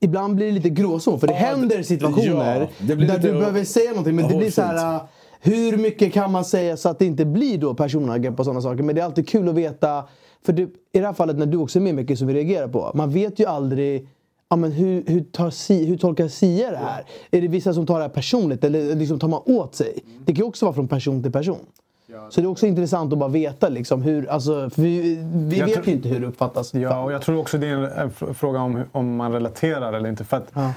Ibland 0.00 0.34
blir 0.34 0.46
det 0.46 0.52
lite 0.52 0.70
gråzon. 0.70 1.20
För 1.20 1.26
det 1.26 1.32
Ja, 1.32 1.38
händer 1.38 1.82
situationer 1.82 2.60
ja, 2.60 2.68
det 2.78 2.94
där 2.94 2.96
lite 2.96 3.18
du 3.18 3.32
behöver 3.32 3.64
säga 3.64 3.90
någonting. 3.90 4.16
Men 4.16 4.28
det 4.28 4.36
blir 4.36 4.50
så 4.50 4.62
här. 4.62 5.00
Hur 5.44 5.76
mycket 5.76 6.12
kan 6.12 6.32
man 6.32 6.44
säga 6.44 6.76
så 6.76 6.88
att 6.88 6.98
det 6.98 7.06
inte 7.06 7.24
blir 7.24 7.58
då 7.58 7.74
personangrepp 7.74 8.38
och 8.38 8.44
sådana 8.44 8.60
saker. 8.60 8.82
Men 8.82 8.94
det 8.94 9.00
är 9.00 9.04
alltid 9.04 9.28
kul 9.28 9.48
att 9.48 9.54
veta. 9.54 10.04
För 10.44 10.52
du, 10.52 10.62
i 10.92 10.98
det 10.98 11.06
här 11.06 11.12
fallet 11.12 11.38
när 11.38 11.46
du 11.46 11.58
också 11.58 11.78
är 11.78 11.80
med 11.80 11.94
mycket 11.94 12.18
som 12.18 12.26
vi 12.26 12.34
reagerar 12.34 12.68
på. 12.68 12.90
Man 12.94 13.10
vet 13.10 13.38
ju 13.38 13.46
aldrig. 13.46 14.08
Ja, 14.48 14.56
men 14.56 14.72
hur, 14.72 15.04
hur, 15.06 15.20
tar 15.20 15.50
si, 15.50 15.84
hur 15.86 15.96
tolkar 15.96 16.28
Sia 16.28 16.70
det 16.70 16.76
här? 16.76 17.04
Är 17.30 17.40
det 17.40 17.48
vissa 17.48 17.74
som 17.74 17.86
tar 17.86 17.94
det 17.98 18.02
här 18.04 18.08
personligt 18.08 18.64
eller 18.64 18.94
liksom 18.96 19.18
tar 19.18 19.28
man 19.28 19.40
åt 19.44 19.74
sig? 19.74 19.98
Det 20.24 20.32
kan 20.32 20.44
ju 20.44 20.48
också 20.48 20.66
vara 20.66 20.74
från 20.74 20.88
person 20.88 21.22
till 21.22 21.32
person. 21.32 21.58
Så 22.30 22.40
det 22.40 22.46
är 22.46 22.50
också 22.50 22.66
intressant 22.66 23.12
att 23.12 23.18
bara 23.18 23.28
veta 23.28 23.68
liksom 23.68 24.02
hur, 24.02 24.28
alltså, 24.30 24.70
vi, 24.76 25.18
vi 25.34 25.58
Jag 25.58 25.66
vet 25.66 25.74
tror- 25.74 25.86
ju 25.86 25.92
inte 25.92 26.08
hur 26.08 26.20
det 26.20 26.26
uppfattas. 26.26 26.74
Ja, 26.74 27.02
och 27.04 27.12
jag 27.12 27.22
tror 27.22 27.38
också 27.38 27.58
det 27.58 27.66
är 27.66 27.72
en, 27.74 27.84
en 27.84 28.10
fr- 28.10 28.32
fråga 28.32 28.60
om 28.60 28.82
om 28.92 29.16
man 29.16 29.32
relaterar 29.32 29.92
eller 29.92 30.08
inte. 30.08 30.24
För 30.24 30.36
att 30.36 30.50
Ja, 30.54 30.72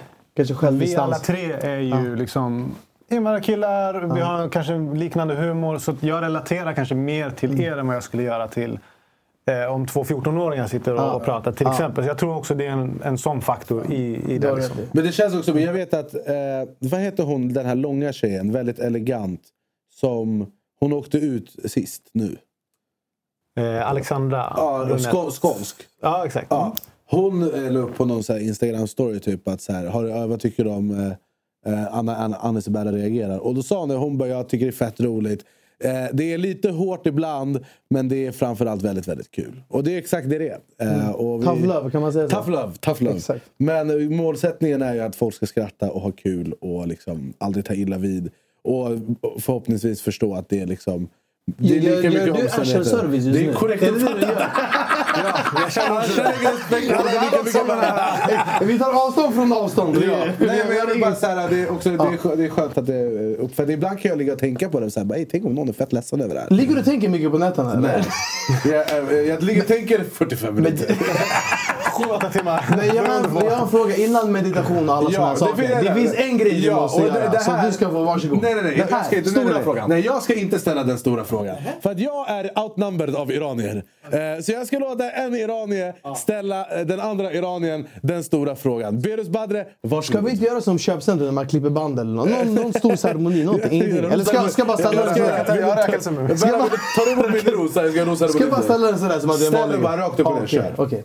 vi 0.72 0.96
alla 0.96 1.16
tre 1.20 1.52
är 1.52 1.80
ju 1.80 2.16
liksom 2.16 2.72
invandrarkillar, 3.16 4.14
vi 4.16 4.22
har 4.22 4.50
kanske 4.50 4.78
liknande 4.78 5.36
humor. 5.36 5.78
Så 5.78 5.96
jag 6.00 6.24
relaterar 6.24 6.74
kanske 6.74 6.96
mer 6.96 7.30
till 7.30 7.62
er 7.62 7.78
än 7.78 7.88
vad 7.88 7.96
jag 7.96 8.04
skulle 8.04 8.24
göra 8.24 8.48
till 8.48 8.80
Eh, 9.48 9.74
om 9.74 9.88
två 9.88 10.04
14-åringar 10.04 10.68
sitter 10.68 10.94
och, 10.94 11.00
Ja. 11.00 11.14
och 11.14 11.24
pratar 11.24 11.52
till 11.52 11.68
exempel. 11.68 12.04
Så 12.04 12.10
jag 12.10 12.18
tror 12.18 12.36
också 12.36 12.56
det 12.56 12.66
är 12.66 12.72
en, 12.72 13.02
en 13.04 13.18
sån 13.18 13.42
faktor 13.42 13.92
i, 13.92 14.34
i 14.34 14.38
det. 14.38 14.56
Liksom. 14.56 14.78
Men 14.92 15.04
det 15.04 15.12
känns 15.12 15.36
också, 15.36 15.54
men 15.54 15.64
jag 15.64 15.74
vet 15.74 15.94
att, 15.94 16.14
eh, 16.14 16.24
vad 16.80 17.00
heter 17.00 17.24
hon, 17.24 17.54
den 17.54 17.66
här 17.66 17.76
långa 17.76 18.14
tjejen, 18.14 18.52
väldigt 18.52 18.80
elegant. 18.80 19.42
Som, 19.94 20.52
hon 20.80 20.94
åkte 20.94 21.18
ut 21.18 21.56
sist 21.66 22.02
nu. 22.14 22.38
Eh, 23.60 23.90
Alexandra 23.90 24.54
Ja, 24.58 25.00
skå, 25.00 25.32
skånsk. 25.32 25.76
Ja, 26.02 26.26
exakt. 26.26 26.48
Ja. 26.50 26.76
Hon 27.10 27.54
eh, 27.54 27.72
la 27.72 27.80
upp 27.80 27.96
på 27.98 28.06
någon 28.06 28.22
Instagram-story 28.22 29.20
typ 29.20 29.48
att 29.48 29.62
så 29.62 29.74
här, 29.74 29.88
har, 29.88 30.28
vad 30.28 30.40
tycker 30.40 30.64
du 30.64 30.70
om 30.70 31.14
eh, 31.66 31.96
Anna, 31.96 32.16
Anna, 32.16 32.36
Anna 32.38 32.60
Isabella 32.60 32.92
reagerar? 32.92 33.38
Och 33.40 33.56
då 33.56 33.64
sa 33.64 33.80
hon, 33.80 33.90
hon 33.90 34.18
bara, 34.18 34.30
jag 34.30 34.50
tycker 34.50 34.66
det 34.66 34.70
är 34.70 34.72
fett 34.72 35.00
roligt. 35.00 35.46
Eh, 35.84 36.06
det 36.14 36.34
är 36.34 36.38
lite 36.38 36.70
hårt 36.70 37.08
ibland, 37.08 37.60
men 37.90 38.10
det 38.10 38.26
är 38.28 38.32
framförallt 38.32 38.82
väldigt, 38.82 39.08
väldigt 39.08 39.32
kul. 39.32 39.62
Och 39.68 39.84
det 39.84 39.94
är 39.94 39.98
exakt 39.98 40.30
det 40.30 40.38
det 40.38 40.50
är. 40.50 40.60
Eh, 40.82 40.94
Mm. 41.04 41.16
och 41.16 41.42
vi- 41.42 41.46
Tough 41.46 41.66
love, 41.68 41.92
kan 41.92 42.02
man 42.02 42.14
säga 42.14 42.30
så? 42.30 42.36
Tough 42.36 42.50
love, 42.50 42.74
tough 42.80 43.04
love. 43.04 43.16
Exakt. 43.18 43.46
Men 43.58 43.90
eh, 43.90 44.10
målsättningen 44.10 44.82
är 44.82 44.94
ju 44.94 45.00
att 45.00 45.16
folk 45.16 45.36
ska 45.36 45.46
skratta 45.46 45.92
och 45.92 46.02
ha 46.02 46.12
kul 46.12 46.54
och 46.62 46.88
liksom 46.88 47.34
aldrig 47.38 47.66
ta 47.66 47.74
illa 47.74 47.98
vid. 47.98 48.30
Och 48.64 48.88
förhoppningsvis 49.40 50.02
förstå 50.02 50.36
att 50.36 50.50
det 50.50 50.60
är 50.62 50.66
liksom... 50.66 51.08
Det 51.48 51.76
är 51.76 51.80
Gör- 51.80 51.96
lika 51.96 52.10
gör 52.10 52.10
mycket 52.10 52.26
du 52.26 52.32
omständigheter. 52.32 52.82
Usher-service 52.82 53.24
just 53.26 53.40
Det 53.40 53.50
är 53.50 53.54
korrekt 53.54 53.82
du 53.84 53.90
uppfattat. 53.90 54.22
gör? 54.22 54.48
jag 55.62 55.72
känner 55.72 55.98
också 55.98 56.22
det. 58.60 58.66
Vi 58.66 58.80
tar 58.80 59.08
avstånd 59.08 59.36
från 59.36 59.54
avstånd. 59.54 60.04
Ja. 60.04 60.26
Nej, 60.40 60.64
men 60.68 60.78
jag 60.78 60.86
vill 60.86 61.02
bara 61.02 61.16
säga 61.16 61.48
det 61.48 61.60
är, 61.60 61.72
också, 61.72 61.90
det, 61.90 61.96
är, 61.96 62.18
skö- 62.18 62.36
det 62.36 62.46
är 62.46 62.50
skönt 62.50 62.78
att 62.78 62.86
det 62.86 62.96
är 62.96 63.36
upp. 63.36 63.56
För 63.56 63.70
ibland 63.72 64.00
kan 64.00 64.10
jag 64.10 64.18
ligga 64.18 64.34
och 64.34 64.40
tänka 64.40 64.70
på 64.70 64.80
det. 64.80 64.92
Så 64.92 65.00
här, 65.00 65.06
bara, 65.06 65.20
"Ey, 65.20 65.26
tänk 65.32 65.46
om 65.46 65.56
någon 65.56 65.70
är 65.70 65.74
fett 65.74 65.94
ledsen 65.94 66.22
över 66.22 66.36
det 66.36 66.42
här. 66.42 66.50
Ligger 66.50 66.74
du 66.74 66.80
och 66.80 66.86
tänker 66.86 67.10
mycket 67.10 67.32
på 67.32 67.38
nätterna? 67.38 67.80
Nej. 67.80 68.04
jag, 68.66 68.86
jag, 69.14 69.26
jag 69.28 69.44
ligger 69.44 69.62
och 69.62 69.68
tänker 69.68 70.04
45 70.14 70.56
minuter. 70.56 70.96
Sju, 71.98 72.04
åtta 72.12 72.30
timmar. 72.30 72.66
Men 72.78 72.88
jag, 72.96 73.04
har, 73.04 73.44
jag 73.44 73.52
har 73.56 73.64
en 73.64 73.70
fråga 73.70 73.96
innan 73.96 74.32
meditation 74.32 74.90
och 74.90 74.96
alla 74.96 75.10
Ja, 75.12 75.16
sådana 75.16 75.34
det 75.34 75.40
saker. 75.40 75.56
finns- 75.68 75.84
Det, 75.88 75.94
finns 75.96 76.14
en 76.16 76.38
grej 76.38 76.52
du 76.62 76.68
Ja, 76.68 76.76
måste 76.82 77.02
och 77.02 77.08
det- 77.14 77.20
göra. 77.20 77.30
det 77.30 77.40
så 77.40 77.52
här- 77.52 77.68
du 77.68 77.74
ska 77.74 77.90
få 77.90 78.04
varsågod. 78.04 78.42
Nej, 78.42 78.56
nej, 78.56 78.64
nej. 78.64 78.78
Jag 78.90 78.98
här 78.98 79.04
ska 79.04 79.18
inte, 79.18 79.30
stora 79.30 79.44
nej, 79.44 79.54
nej, 79.54 79.56
nej. 79.56 79.64
frågan. 79.64 79.90
Nej, 79.90 80.06
jag 80.06 80.24
ska 80.24 80.34
inte 80.34 80.60
ställa 80.60 80.84
den 80.84 80.98
stora 80.98 81.24
frågan. 81.24 81.56
För 81.82 81.92
att 81.92 82.00
jag 82.00 82.30
är 82.30 82.60
outnumbered 82.60 83.16
av 83.16 83.32
iranier. 83.32 83.84
Eh, 84.12 84.42
Så 84.44 84.52
jag 84.52 84.68
ska 84.68 84.80
låta 84.80 85.12
en 85.12 85.36
iranier 85.36 85.94
ställa 86.18 86.66
eh, 86.80 86.86
den 86.86 87.00
andra 87.00 87.34
iranien 87.34 87.88
den 88.02 88.24
stora 88.24 88.56
frågan. 88.56 89.00
Berus 89.00 89.28
Badre, 89.30 89.66
varsågod. 89.82 90.04
Ska 90.06 90.22
vi 90.22 90.32
inte 90.32 90.46
göra 90.46 90.62
som 90.62 90.80
köpcentrum 90.80 91.26
när 91.28 91.34
man 91.34 91.48
klipper 91.48 91.70
band 91.70 92.00
eller 92.00 92.12
något? 92.14 92.30
Någon, 92.30 92.56
någon 92.56 92.74
stor 92.74 92.96
ceremoni, 92.96 93.44
någonting. 93.44 93.82
Eller 93.82 94.24
ska, 94.26 94.48
ska 94.48 94.60
jag 94.62 94.68
bara 94.68 94.78
ställa 94.78 95.06
den 95.06 95.16
sådär? 95.16 95.58
Jag 95.62 95.78
räknar 95.78 96.00
som 96.00 96.16
jag 96.50 96.60
bara- 96.60 96.70
Ta 96.96 97.12
emot 97.12 97.44
min 97.46 97.54
rosa, 97.54 97.84
jag 97.84 97.94
ska 97.94 98.06
rosa 98.06 98.28
Ska 98.28 98.40
jag 98.40 98.50
bara 98.52 98.62
ställa 98.62 98.88
den 98.88 99.00
sådär 99.00 99.20
som 99.20 99.30
att 99.30 99.40
det 99.40 99.46
är 99.46 99.48
en 99.48 99.54
Ställ 99.54 99.72
den 99.72 99.82
bara 99.82 99.98
rakt 99.98 100.20
upp 100.20 100.28
och 100.28 100.54
ner, 100.54 100.74
okej. 100.78 101.04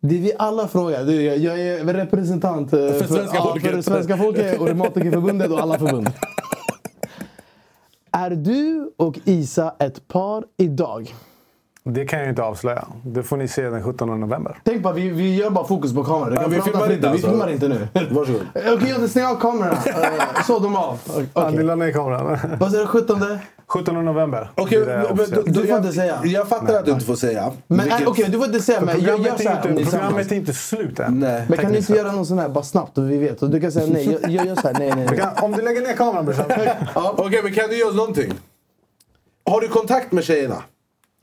Det 0.00 0.18
vi 0.18 0.32
alla 0.38 0.68
frågar, 0.68 1.10
är, 1.10 1.36
jag 1.36 1.60
är 1.60 1.84
representant 1.84 2.72
eh, 2.72 2.78
för, 2.78 3.06
svenska 3.06 3.36
ja, 3.36 3.42
folket. 3.42 3.70
för 3.70 3.82
svenska 3.82 4.16
folket 4.16 4.60
och 4.60 4.66
Reumatikerförbundet 4.66 5.50
och 5.50 5.60
alla 5.60 5.78
förbund. 5.78 6.10
Är 8.12 8.30
du 8.30 8.92
och 8.96 9.18
Isa 9.24 9.74
ett 9.78 10.08
par 10.08 10.44
idag? 10.56 11.14
Det 11.84 12.04
kan 12.06 12.18
jag 12.20 12.28
inte 12.28 12.42
avslöja. 12.42 12.84
Det 13.04 13.22
får 13.22 13.36
ni 13.36 13.48
se 13.48 13.62
den 13.62 13.82
17 13.84 14.20
november. 14.20 14.58
Tänk 14.64 14.82
bara, 14.82 14.94
vi, 14.94 15.08
vi 15.08 15.36
gör 15.36 15.50
bara 15.50 15.64
fokus 15.66 15.94
på 15.94 16.04
kameran. 16.04 16.30
Du 16.34 16.40
Ja, 16.40 16.48
vi 16.48 16.60
filmar 16.60 16.92
inte 16.92 17.00
Vi 17.00 17.06
alltså. 17.12 17.28
filmar 17.28 17.50
inte 17.50 17.68
nu. 17.68 17.88
Varsågod. 18.10 18.40
Okej, 18.54 18.94
jag 19.00 19.10
stäng 19.10 19.24
av 19.24 19.34
kamerorna. 19.40 19.78
Eh, 19.86 20.42
Så, 20.46 20.58
de 20.58 20.76
av. 20.76 20.98
Okej. 21.10 21.26
Ja, 21.34 21.50
ni 21.50 21.62
la 21.62 21.74
ner 21.74 21.92
kameran. 21.92 22.38
Vad 22.60 22.70
säger 22.70 22.84
du, 22.84 22.88
17? 22.90 23.38
17 23.66 24.04
november. 24.04 24.50
Okej, 24.54 24.78
det 24.80 24.86
men- 24.86 25.16
men- 25.16 25.52
Du 25.52 25.66
får 25.66 25.76
inte 25.76 25.92
säga. 25.92 26.20
Jag 26.24 26.48
fattar 26.48 26.74
att 26.78 26.84
du 26.84 26.92
inte 26.92 27.04
får 27.06 27.14
säga. 27.16 27.52
Men 27.66 27.78
Vilket- 27.84 28.00
äh, 28.02 28.08
okej, 28.08 28.24
du 28.30 28.36
får 28.38 28.46
inte 28.46 28.60
säga, 28.60 28.80
men 28.80 28.88
jag 29.00 29.02
gör 29.02 29.16
Programmet, 29.16 29.42
så 29.42 29.48
är 29.48 29.52
här 29.54 29.70
inte, 29.70 29.90
programmet 29.90 30.32
är 30.32 30.36
inte 30.36 30.52
slut 30.52 31.00
än. 31.00 31.20
Nej. 31.20 31.44
Men 31.48 31.58
kan 31.58 31.72
du 31.72 31.78
inte 31.78 31.92
göra 31.92 32.12
någon 32.12 32.26
sån 32.26 32.38
här 32.38 32.48
bara 32.48 32.64
snabbt 32.64 32.98
och 32.98 33.10
vi 33.10 33.16
vet? 33.18 33.42
Och 33.42 33.50
du 33.50 33.60
kan 33.60 33.72
säga 33.72 33.86
nej, 33.92 34.18
jag, 34.22 34.30
jag 34.30 34.46
gör 34.46 34.54
så 34.54 34.66
här, 34.68 34.74
nej, 34.78 34.92
nej, 34.96 35.04
Vi 35.10 35.16
nej. 35.16 35.18
kan, 35.34 35.44
om 35.44 35.52
du 35.52 35.62
lägger 35.62 35.80
ner 35.80 35.92
kameran 35.96 36.24
brorsan. 36.24 36.46
Okej, 36.94 37.40
men 37.42 37.52
kan 37.52 37.68
du 37.68 37.84
oss 37.88 37.94
någonting? 37.94 38.32
Har 39.50 39.60
du 39.60 39.68
kontakt 39.68 40.12
med 40.12 40.24
tjejerna? 40.24 40.62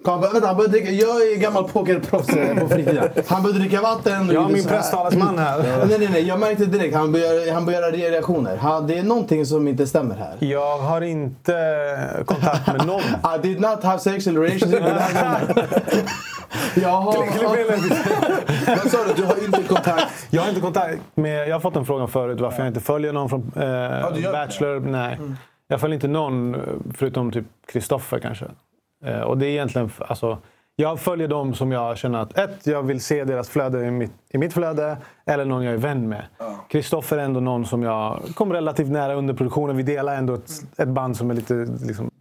Kom, 0.06 0.22
vänta, 0.22 0.48
han 0.48 0.58
börjar 0.58 0.70
dricka, 0.70 0.92
jag 0.92 1.22
är 1.22 1.38
gammal 1.40 1.64
pokerproffs 1.64 2.30
eh, 2.30 2.58
på 2.58 2.70
fritiden. 2.70 3.10
Han 3.28 3.44
började 3.44 3.60
dricka 3.60 3.82
vatten. 3.82 4.30
Jag 4.34 4.42
har 4.42 4.50
min 4.50 4.64
så 4.64 4.70
här. 4.70 4.76
presstalesman 4.78 5.38
här. 5.38 5.58
Nej, 5.88 6.00
nej, 6.00 6.10
nej. 6.12 6.28
Jag 6.28 6.40
märkte 6.40 6.66
direkt. 6.66 6.96
Han 6.96 7.12
börjar, 7.12 7.54
han 7.54 7.68
göra 7.68 7.92
reaktioner. 7.92 8.58
Han, 8.58 8.88
det 8.88 8.98
är 8.98 9.04
någonting 9.04 9.46
som 9.46 9.68
inte 9.68 9.88
stämmer 9.88 10.16
här. 10.16 10.36
Jag 10.40 10.78
har 10.78 11.02
inte 11.02 11.54
kontakt 12.26 12.68
med 12.68 12.86
någon. 12.86 13.02
I 13.02 13.42
did 13.48 13.62
not 13.62 13.84
have 13.84 14.00
sexual 14.00 14.38
relations 14.38 14.74
with 14.74 14.86
that. 14.86 15.58
Jag 16.76 16.90
har... 16.90 17.14
Vad 18.84 18.92
sa 18.92 18.98
du? 19.08 19.14
Du 19.14 19.24
har 19.24 19.46
inte 19.46 19.64
kontakt? 19.64 20.28
Jag 20.30 20.42
har 20.42 20.50
inte 20.50 20.62
kontakt 20.62 21.02
med... 21.16 21.48
Jag 21.48 21.56
har 21.56 21.60
fått 21.60 21.74
den 21.74 21.86
frågan 21.86 22.08
förut 22.08 22.40
varför 22.40 22.60
jag 22.60 22.68
inte 22.68 22.80
följer 22.80 23.14
någon 23.14 23.30
från 23.30 23.42
eh, 23.56 23.62
du 23.62 23.64
gör 23.64 24.12
det? 24.14 24.32
Bachelor. 24.32 24.80
Nej. 24.80 25.20
Jag 25.68 25.82
följer 25.82 25.94
inte 25.96 26.08
någon 26.08 26.56
eh, 26.56 26.62
förutom 26.98 27.32
typ 27.32 27.46
Kristoffer 27.68 28.20
kanske. 28.20 28.46
Eh, 29.06 29.20
och 29.22 29.38
det 29.38 29.46
är 29.46 29.50
egentligen... 29.50 29.92
Alltså, 30.00 30.38
jag 30.78 31.00
följer 31.00 31.28
dem 31.28 31.54
som 31.54 31.72
jag 31.72 31.98
känner 31.98 32.20
att 32.20 32.38
ett, 32.38 32.68
jag 32.68 32.84
vill 32.84 33.02
se 33.02 33.24
deras 33.24 33.50
flöde 33.50 33.86
i 33.86 33.92
mitt, 33.92 34.12
i 34.30 34.38
mitt 34.38 34.54
flöde. 34.54 34.98
Eller 35.26 35.46
någon 35.46 35.64
jag 35.64 35.74
är 35.74 35.78
vän 35.78 36.10
med. 36.10 36.24
Kristoffer 36.70 37.18
är 37.18 37.22
ändå 37.22 37.40
någon 37.40 37.66
som 37.66 37.84
jag 37.84 38.24
kom 38.36 38.54
relativt 38.54 38.88
nära 38.90 39.14
under 39.16 39.34
produktionen. 39.34 39.78
Vi 39.78 39.84
delar 39.84 40.16
ändå 40.16 40.34
ett, 40.34 40.52
ett 40.78 40.88
band 40.88 41.18
som 41.18 41.30
är 41.32 41.34
lite 41.36 41.54
liksom. 41.84 42.12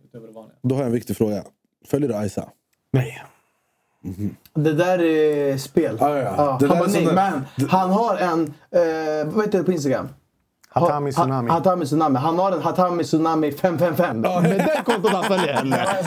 Då 0.62 0.74
har 0.74 0.82
jag 0.82 0.86
en 0.86 0.92
viktig 0.94 1.16
fråga. 1.16 1.42
Följer 1.90 2.08
du 2.20 2.26
Isa? 2.26 2.44
Nej. 2.92 3.22
Det 4.54 4.72
där 4.72 5.02
är 5.02 5.56
spel. 5.56 5.96
Ja, 6.00 6.18
ja, 6.18 6.22
ja. 6.22 6.32
Det 6.32 6.42
han 6.42 6.58
där 6.60 6.68
bara, 6.68 6.84
är 6.84 6.92
nej, 6.92 7.04
där- 7.06 7.14
men 7.58 7.68
han 7.68 7.90
har 7.90 8.16
en... 8.16 8.40
Eh, 8.70 9.32
vad 9.34 9.44
heter 9.44 9.58
det 9.58 9.64
på 9.64 9.72
Instagram? 9.72 10.08
Hatami 10.74 11.10
Ha- 11.12 11.22
Tsunami. 11.22 11.48
Ha, 11.50 11.54
Hatami 11.56 11.84
Tsunami. 11.86 12.18
Han 12.18 12.38
har 12.38 12.52
en 12.52 12.62
Hatami 12.62 13.04
Tsunami 13.04 13.52
555. 13.52 14.20
Med 14.20 14.58
den 14.74 14.84
kontot 14.84 15.10
han 15.10 15.24
följer. 15.24 15.54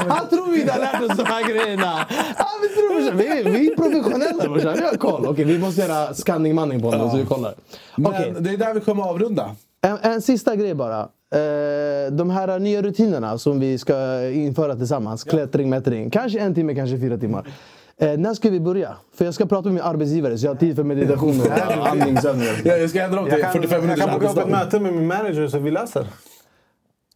Han 0.10 0.27
tror 0.30 0.52
vi 0.52 0.61
inte 0.61 0.73
har 0.73 0.80
lärt 0.80 1.11
oss 1.11 1.18
de 1.18 1.23
här 1.26 1.44
grejerna. 1.49 2.06
Ja, 2.38 2.45
vi, 2.61 2.68
tror, 2.68 3.11
vi, 3.18 3.27
är, 3.27 3.44
vi 3.44 3.72
är 3.72 3.76
professionella 3.76 4.44
brorsan. 4.44 4.73
Vi 4.73 4.81
har 4.85 4.98
koll. 4.98 5.26
Okej, 5.27 5.45
vi 5.45 5.60
måste 5.60 5.81
göra 5.81 6.14
scanning 6.14 6.56
manning 6.56 6.81
på 6.81 6.89
honom 6.91 7.11
så 7.11 7.18
vi 7.18 7.26
kollar. 7.26 7.53
Men 7.95 8.11
Okej. 8.11 8.34
det 8.39 8.49
är 8.49 8.57
där 8.57 8.73
vi 8.73 8.80
kommer 8.80 9.03
avrunda. 9.03 9.56
En, 9.81 9.98
en 10.02 10.22
sista 10.22 10.56
grej 10.56 10.73
bara. 10.73 10.99
Eh, 11.34 12.11
de 12.11 12.30
här 12.30 12.60
nya 12.60 12.81
rutinerna 12.81 13.38
som 13.38 13.60
vi 13.60 13.77
ska 13.77 14.22
införa 14.30 14.76
tillsammans. 14.76 15.23
Klättring, 15.23 15.69
mättring. 15.69 16.10
Kanske 16.10 16.39
en 16.39 16.56
timme, 16.56 16.76
kanske 16.76 16.99
fyra 16.99 17.18
timmar. 17.18 17.45
Eh, 18.02 18.18
när 18.18 18.34
ska 18.34 18.49
vi 18.49 18.60
börja? 18.60 18.95
För 19.14 19.26
jag 19.26 19.34
ska 19.34 19.45
prata 19.45 19.64
med 19.64 19.74
min 19.74 19.84
arbetsgivare 19.84 20.38
så 20.38 20.45
jag 20.45 20.52
har 20.52 20.57
tid 20.60 20.76
för 20.76 20.84
meditation 20.84 21.41
och 21.41 21.48
andningsövningar. 21.88 22.61
Ja, 22.65 22.78
jag 22.78 22.90
ska 22.90 23.02
ändra 23.02 23.15
dem 23.22 23.30
till 23.30 23.40
Jag 23.40 23.53
kan, 23.53 23.61
45 23.61 23.76
jag 23.76 23.82
minuter. 23.84 24.07
kan 24.07 24.19
boka 24.19 24.32
upp 24.32 24.38
ett 24.38 24.49
möte 24.49 24.80
med 24.80 24.94
min 24.94 25.07
manager 25.07 25.48
så 25.48 25.60
vi 25.60 25.72
löser. 25.72 26.07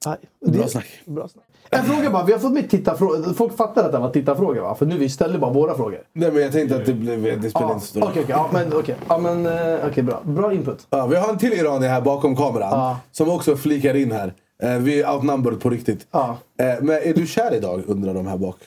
Nej, 0.06 0.18
Bra 0.45 0.68
snack. 0.68 0.86
Bra 1.06 1.28
snack. 1.28 1.45
En 1.70 1.84
fråga 1.84 2.10
bara, 2.10 2.26
vi 2.26 2.32
har 2.34 2.40
fått 2.40 2.52
med 2.52 2.70
tittarfrågor. 2.70 3.34
Folk 3.34 3.58
fattar 3.58 3.84
att 3.86 3.91
det 3.91 3.99
var 3.99 4.10
tittarfrågor 4.10 4.62
va? 4.62 4.76
För 4.76 4.86
nu 4.86 4.98
vi 4.98 5.10
ställer 5.10 5.40
bara 5.40 5.52
våra 5.53 5.76
frågor. 5.76 5.99
Nej, 6.14 6.32
men 6.32 6.41
jag 6.41 6.52
tänkte 6.52 6.76
att 6.76 6.86
det, 6.86 6.94
blev, 6.94 7.41
det 7.41 7.49
spelar 7.49 7.68
Ja, 7.68 7.74
inte 7.74 7.86
så 7.86 7.90
stor 7.91 8.02
Okej, 8.03 8.12
okej. 8.24 8.26
Ja, 8.30 8.49
men 8.53 8.74
okej. 8.74 8.95
Ja, 9.10 9.18
men 9.18 9.45
eh, 9.45 9.80
okej, 9.88 10.03
bra. 10.03 10.22
Bra 10.24 10.53
input. 10.53 10.88
Ja, 10.90 11.06
vi 11.08 11.16
har 11.16 11.30
en 11.30 11.38
till 11.38 11.53
iranier 11.53 11.90
här 11.90 12.02
bakom 12.02 12.36
kameran. 12.36 12.70
Ja. 12.72 12.99
Som 13.12 13.30
också 13.30 13.56
flikar 13.56 13.95
in 13.95 14.12
här. 14.12 14.34
Eh, 14.64 14.78
vi 14.78 15.02
är 15.02 15.14
outnumbered 15.14 15.60
på 15.62 15.70
riktigt. 15.70 16.08
Ja. 16.12 16.38
Eh, 16.60 16.66
men 16.82 16.95
är 16.95 17.14
du 17.14 17.28
kär 17.28 17.53
idag 17.56 17.84
undrar 17.88 18.14
de 18.14 18.28
här 18.28 18.38
bak. 18.38 18.58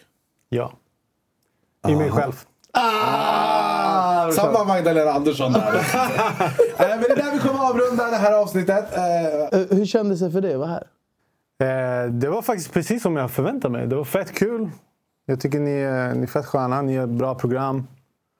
Ja. 0.48 0.72
I 1.88 1.96
mig 1.96 2.10
själv. 2.10 2.32
Ah, 2.72 4.30
Samma 4.30 4.64
Magdalena 4.64 5.10
Andersson 5.10 5.52
där. 5.52 5.60
eh, 5.74 5.78
men 6.78 7.00
det 7.00 7.10
är 7.12 7.16
där 7.16 7.32
vi 7.32 7.38
kommer 7.38 7.68
avrunda 7.70 8.10
det 8.10 8.16
här 8.16 8.32
avsnittet. 8.32 8.96
Eh, 8.96 9.24
Eh, 9.60 9.66
hur 9.70 9.86
kändes 9.86 10.20
det 10.20 10.30
för 10.30 10.40
dig 10.40 10.52
att 10.54 10.58
vara 10.60 10.68
här? 10.68 10.86
Eh, 12.04 12.10
det 12.10 12.28
var 12.28 12.42
faktiskt 12.42 12.72
precis 12.72 13.02
som 13.02 13.16
jag 13.16 13.30
förväntade 13.30 13.72
mig. 13.72 13.86
Det 13.86 13.96
var 13.96 14.04
fett 14.04 14.32
kul. 14.34 14.70
Jag 15.26 15.40
tycker 15.40 15.58
ni 15.60 15.70
är, 15.70 16.14
ni 16.14 16.22
är 16.22 16.26
fett 16.26 16.46
sköna. 16.46 16.82
Ni 16.82 16.92
gör 16.94 17.04
ett 17.04 17.08
bra 17.10 17.34
program. 17.34 17.86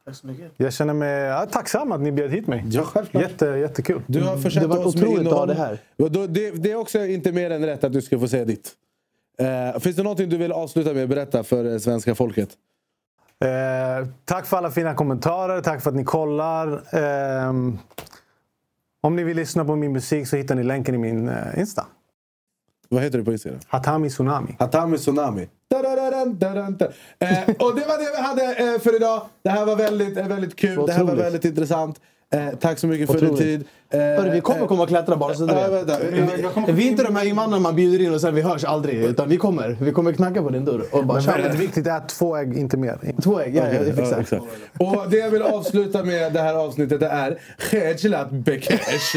Tack 0.07 0.17
så 0.17 0.27
mycket. 0.27 0.53
Jag 0.57 0.73
känner 0.73 0.95
mig 0.95 1.23
ja, 1.23 1.47
tacksam 1.47 1.93
att 1.93 2.01
ni 2.01 2.13
bjöd 2.13 2.31
hit 2.31 2.47
mig. 2.47 2.65
Ja, 2.71 2.83
självklart. 2.83 3.23
Jätte, 3.23 3.47
jättekul. 3.47 4.03
Du 4.07 4.23
har 4.23 4.37
försett 4.37 4.63
Det 4.63 4.69
varit 4.69 4.87
oss 4.87 4.95
med 4.97 5.05
otroligt 5.05 5.27
att 5.27 5.33
ha 5.33 5.43
innehåll. 5.43 5.79
det 5.99 6.09
här. 6.19 6.27
Det, 6.27 6.51
det 6.51 6.73
är 6.73 6.77
också 6.77 7.05
inte 7.05 7.33
mer 7.33 7.51
än 7.51 7.67
rätt 7.67 7.85
att 7.85 7.93
du 7.93 8.03
ska 8.03 8.19
få 8.19 8.29
säga 8.29 8.45
ditt. 8.45 8.73
Eh, 9.39 9.81
finns 9.81 9.97
det 9.97 10.03
någonting 10.03 10.29
du 10.29 10.37
vill 10.37 10.53
avsluta 10.53 10.93
med 10.95 11.03
att 11.03 11.09
berätta 11.09 11.43
för 11.45 11.79
svenska 11.79 12.15
folket? 12.15 12.49
Eh, 13.45 14.07
tack 14.25 14.47
för 14.47 14.57
alla 14.57 14.71
fina 14.71 14.95
kommentarer. 14.95 15.61
Tack 15.61 15.83
för 15.83 15.91
att 15.91 15.97
ni 15.97 16.05
kollar. 16.05 16.83
Ehm, 16.97 17.79
om 19.01 19.17
ni 19.17 19.25
vill 19.25 19.37
lyssna 19.37 19.65
på 19.65 19.77
min 19.77 19.93
musik 19.93 20.29
så 20.29 20.37
hittar 20.37 20.55
ni 20.55 20.63
länken 20.63 20.95
i 20.95 20.99
min 20.99 21.29
eh, 21.29 21.59
Insta. 21.59 21.87
Vad 22.89 23.03
heter 23.03 23.19
du 23.19 23.25
på 23.25 23.33
Instagram? 23.33 23.61
Hatami 23.69 24.11
Tsunami. 24.11 24.57
Hatami 24.59 24.99
Tsunami. 24.99 25.49
Da-da-da-dan, 25.71 26.39
da-dan, 26.39 26.77
da. 26.77 26.85
Eh, 27.19 27.49
och 27.49 27.75
det 27.75 27.87
var 27.87 27.99
det 27.99 28.11
vi 28.17 28.23
hade 28.23 28.75
eh, 28.75 28.81
för 28.81 28.97
idag. 28.97 29.23
Det 29.43 29.51
här 29.51 29.65
var 29.65 29.77
väldigt, 29.77 30.17
eh, 30.17 30.29
väldigt 30.29 30.57
kul. 30.57 30.87
Det 30.87 30.93
här 30.93 31.05
var 31.05 31.15
väldigt 31.15 31.45
intressant. 31.45 32.01
Eh, 32.35 32.49
tack 32.61 32.79
så 32.79 32.87
mycket 32.87 33.07
för 33.13 33.19
din 33.19 33.25
Otroligt. 33.25 33.43
tid. 33.45 33.65
Eh, 33.91 34.01
Hörru, 34.01 34.31
vi 34.31 34.41
kommer 34.41 34.67
komma 34.67 34.83
och 34.83 34.89
klättra 34.89 35.17
bara 35.17 35.35
så 35.35 35.47
du 35.47 35.53
Ja, 35.55 35.69
vet. 35.69 35.89
vänta. 35.89 35.99
Vi, 36.67 36.73
vi 36.73 36.87
är 36.87 36.91
inte 36.91 37.03
de 37.03 37.17
här 37.17 37.27
invandrarna 37.27 37.63
man 37.63 37.77
bjuder 37.77 38.05
in 38.05 38.15
och 38.15 38.21
sen 38.21 38.35
vi 38.35 38.43
hörs 38.43 38.65
aldrig. 38.65 39.05
Utan 39.05 39.29
vi 39.29 39.37
kommer. 39.37 39.77
Vi 39.81 39.93
kommer 39.93 40.13
knacka 40.13 40.43
på 40.43 40.51
din 40.51 40.65
dörr 40.65 40.83
och 40.91 41.05
bara 41.07 41.21
Men 41.21 41.43
väldigt 41.43 41.61
viktigt 41.61 41.87
är 41.87 42.01
två 42.07 42.37
ägg, 42.37 42.57
inte 42.59 42.77
mer. 42.77 42.99
Två 43.23 43.41
ägg, 43.41 43.57
ja, 43.57 43.63
ja, 43.73 43.79
Okej, 43.81 43.89
exakt. 43.91 44.11
ja, 44.11 44.21
exakt. 44.21 44.43
Och 44.79 45.11
det 45.11 45.17
jag 45.17 45.31
vill 45.31 45.43
avsluta 45.43 46.05
med 46.05 46.33
det 46.33 46.41
här 46.41 46.55
avsnittet 46.55 47.01
det 47.01 47.07
är 47.09 47.39
Khejlat 47.59 48.31
Bekesh. 48.31 49.17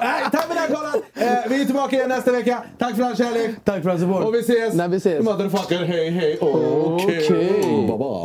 Nej, 0.00 0.22
tack 0.32 0.42
för 0.42 0.48
den 0.54 0.58
här 0.58 0.68
kollen! 0.68 1.02
Eh, 1.14 1.50
vi 1.50 1.60
är 1.60 1.64
tillbaka 1.64 1.96
igen 1.96 2.08
nästa 2.08 2.32
vecka. 2.32 2.62
Tack 2.78 2.96
för 2.96 3.02
all 3.02 3.16
kärlek. 3.16 3.50
Tack 3.64 3.82
för 3.82 3.90
all 3.90 3.98
support. 3.98 4.24
Och 4.24 4.34
vi 4.34 4.40
ses. 4.40 4.74
När 4.74 4.88
vi 4.88 4.96
ses. 4.96 5.24
Motherfucker, 5.24 5.84
hej 5.84 6.10
hej. 6.10 6.38
Okej. 6.40 7.24
Okej. 7.28 7.86
Baba. 7.88 8.24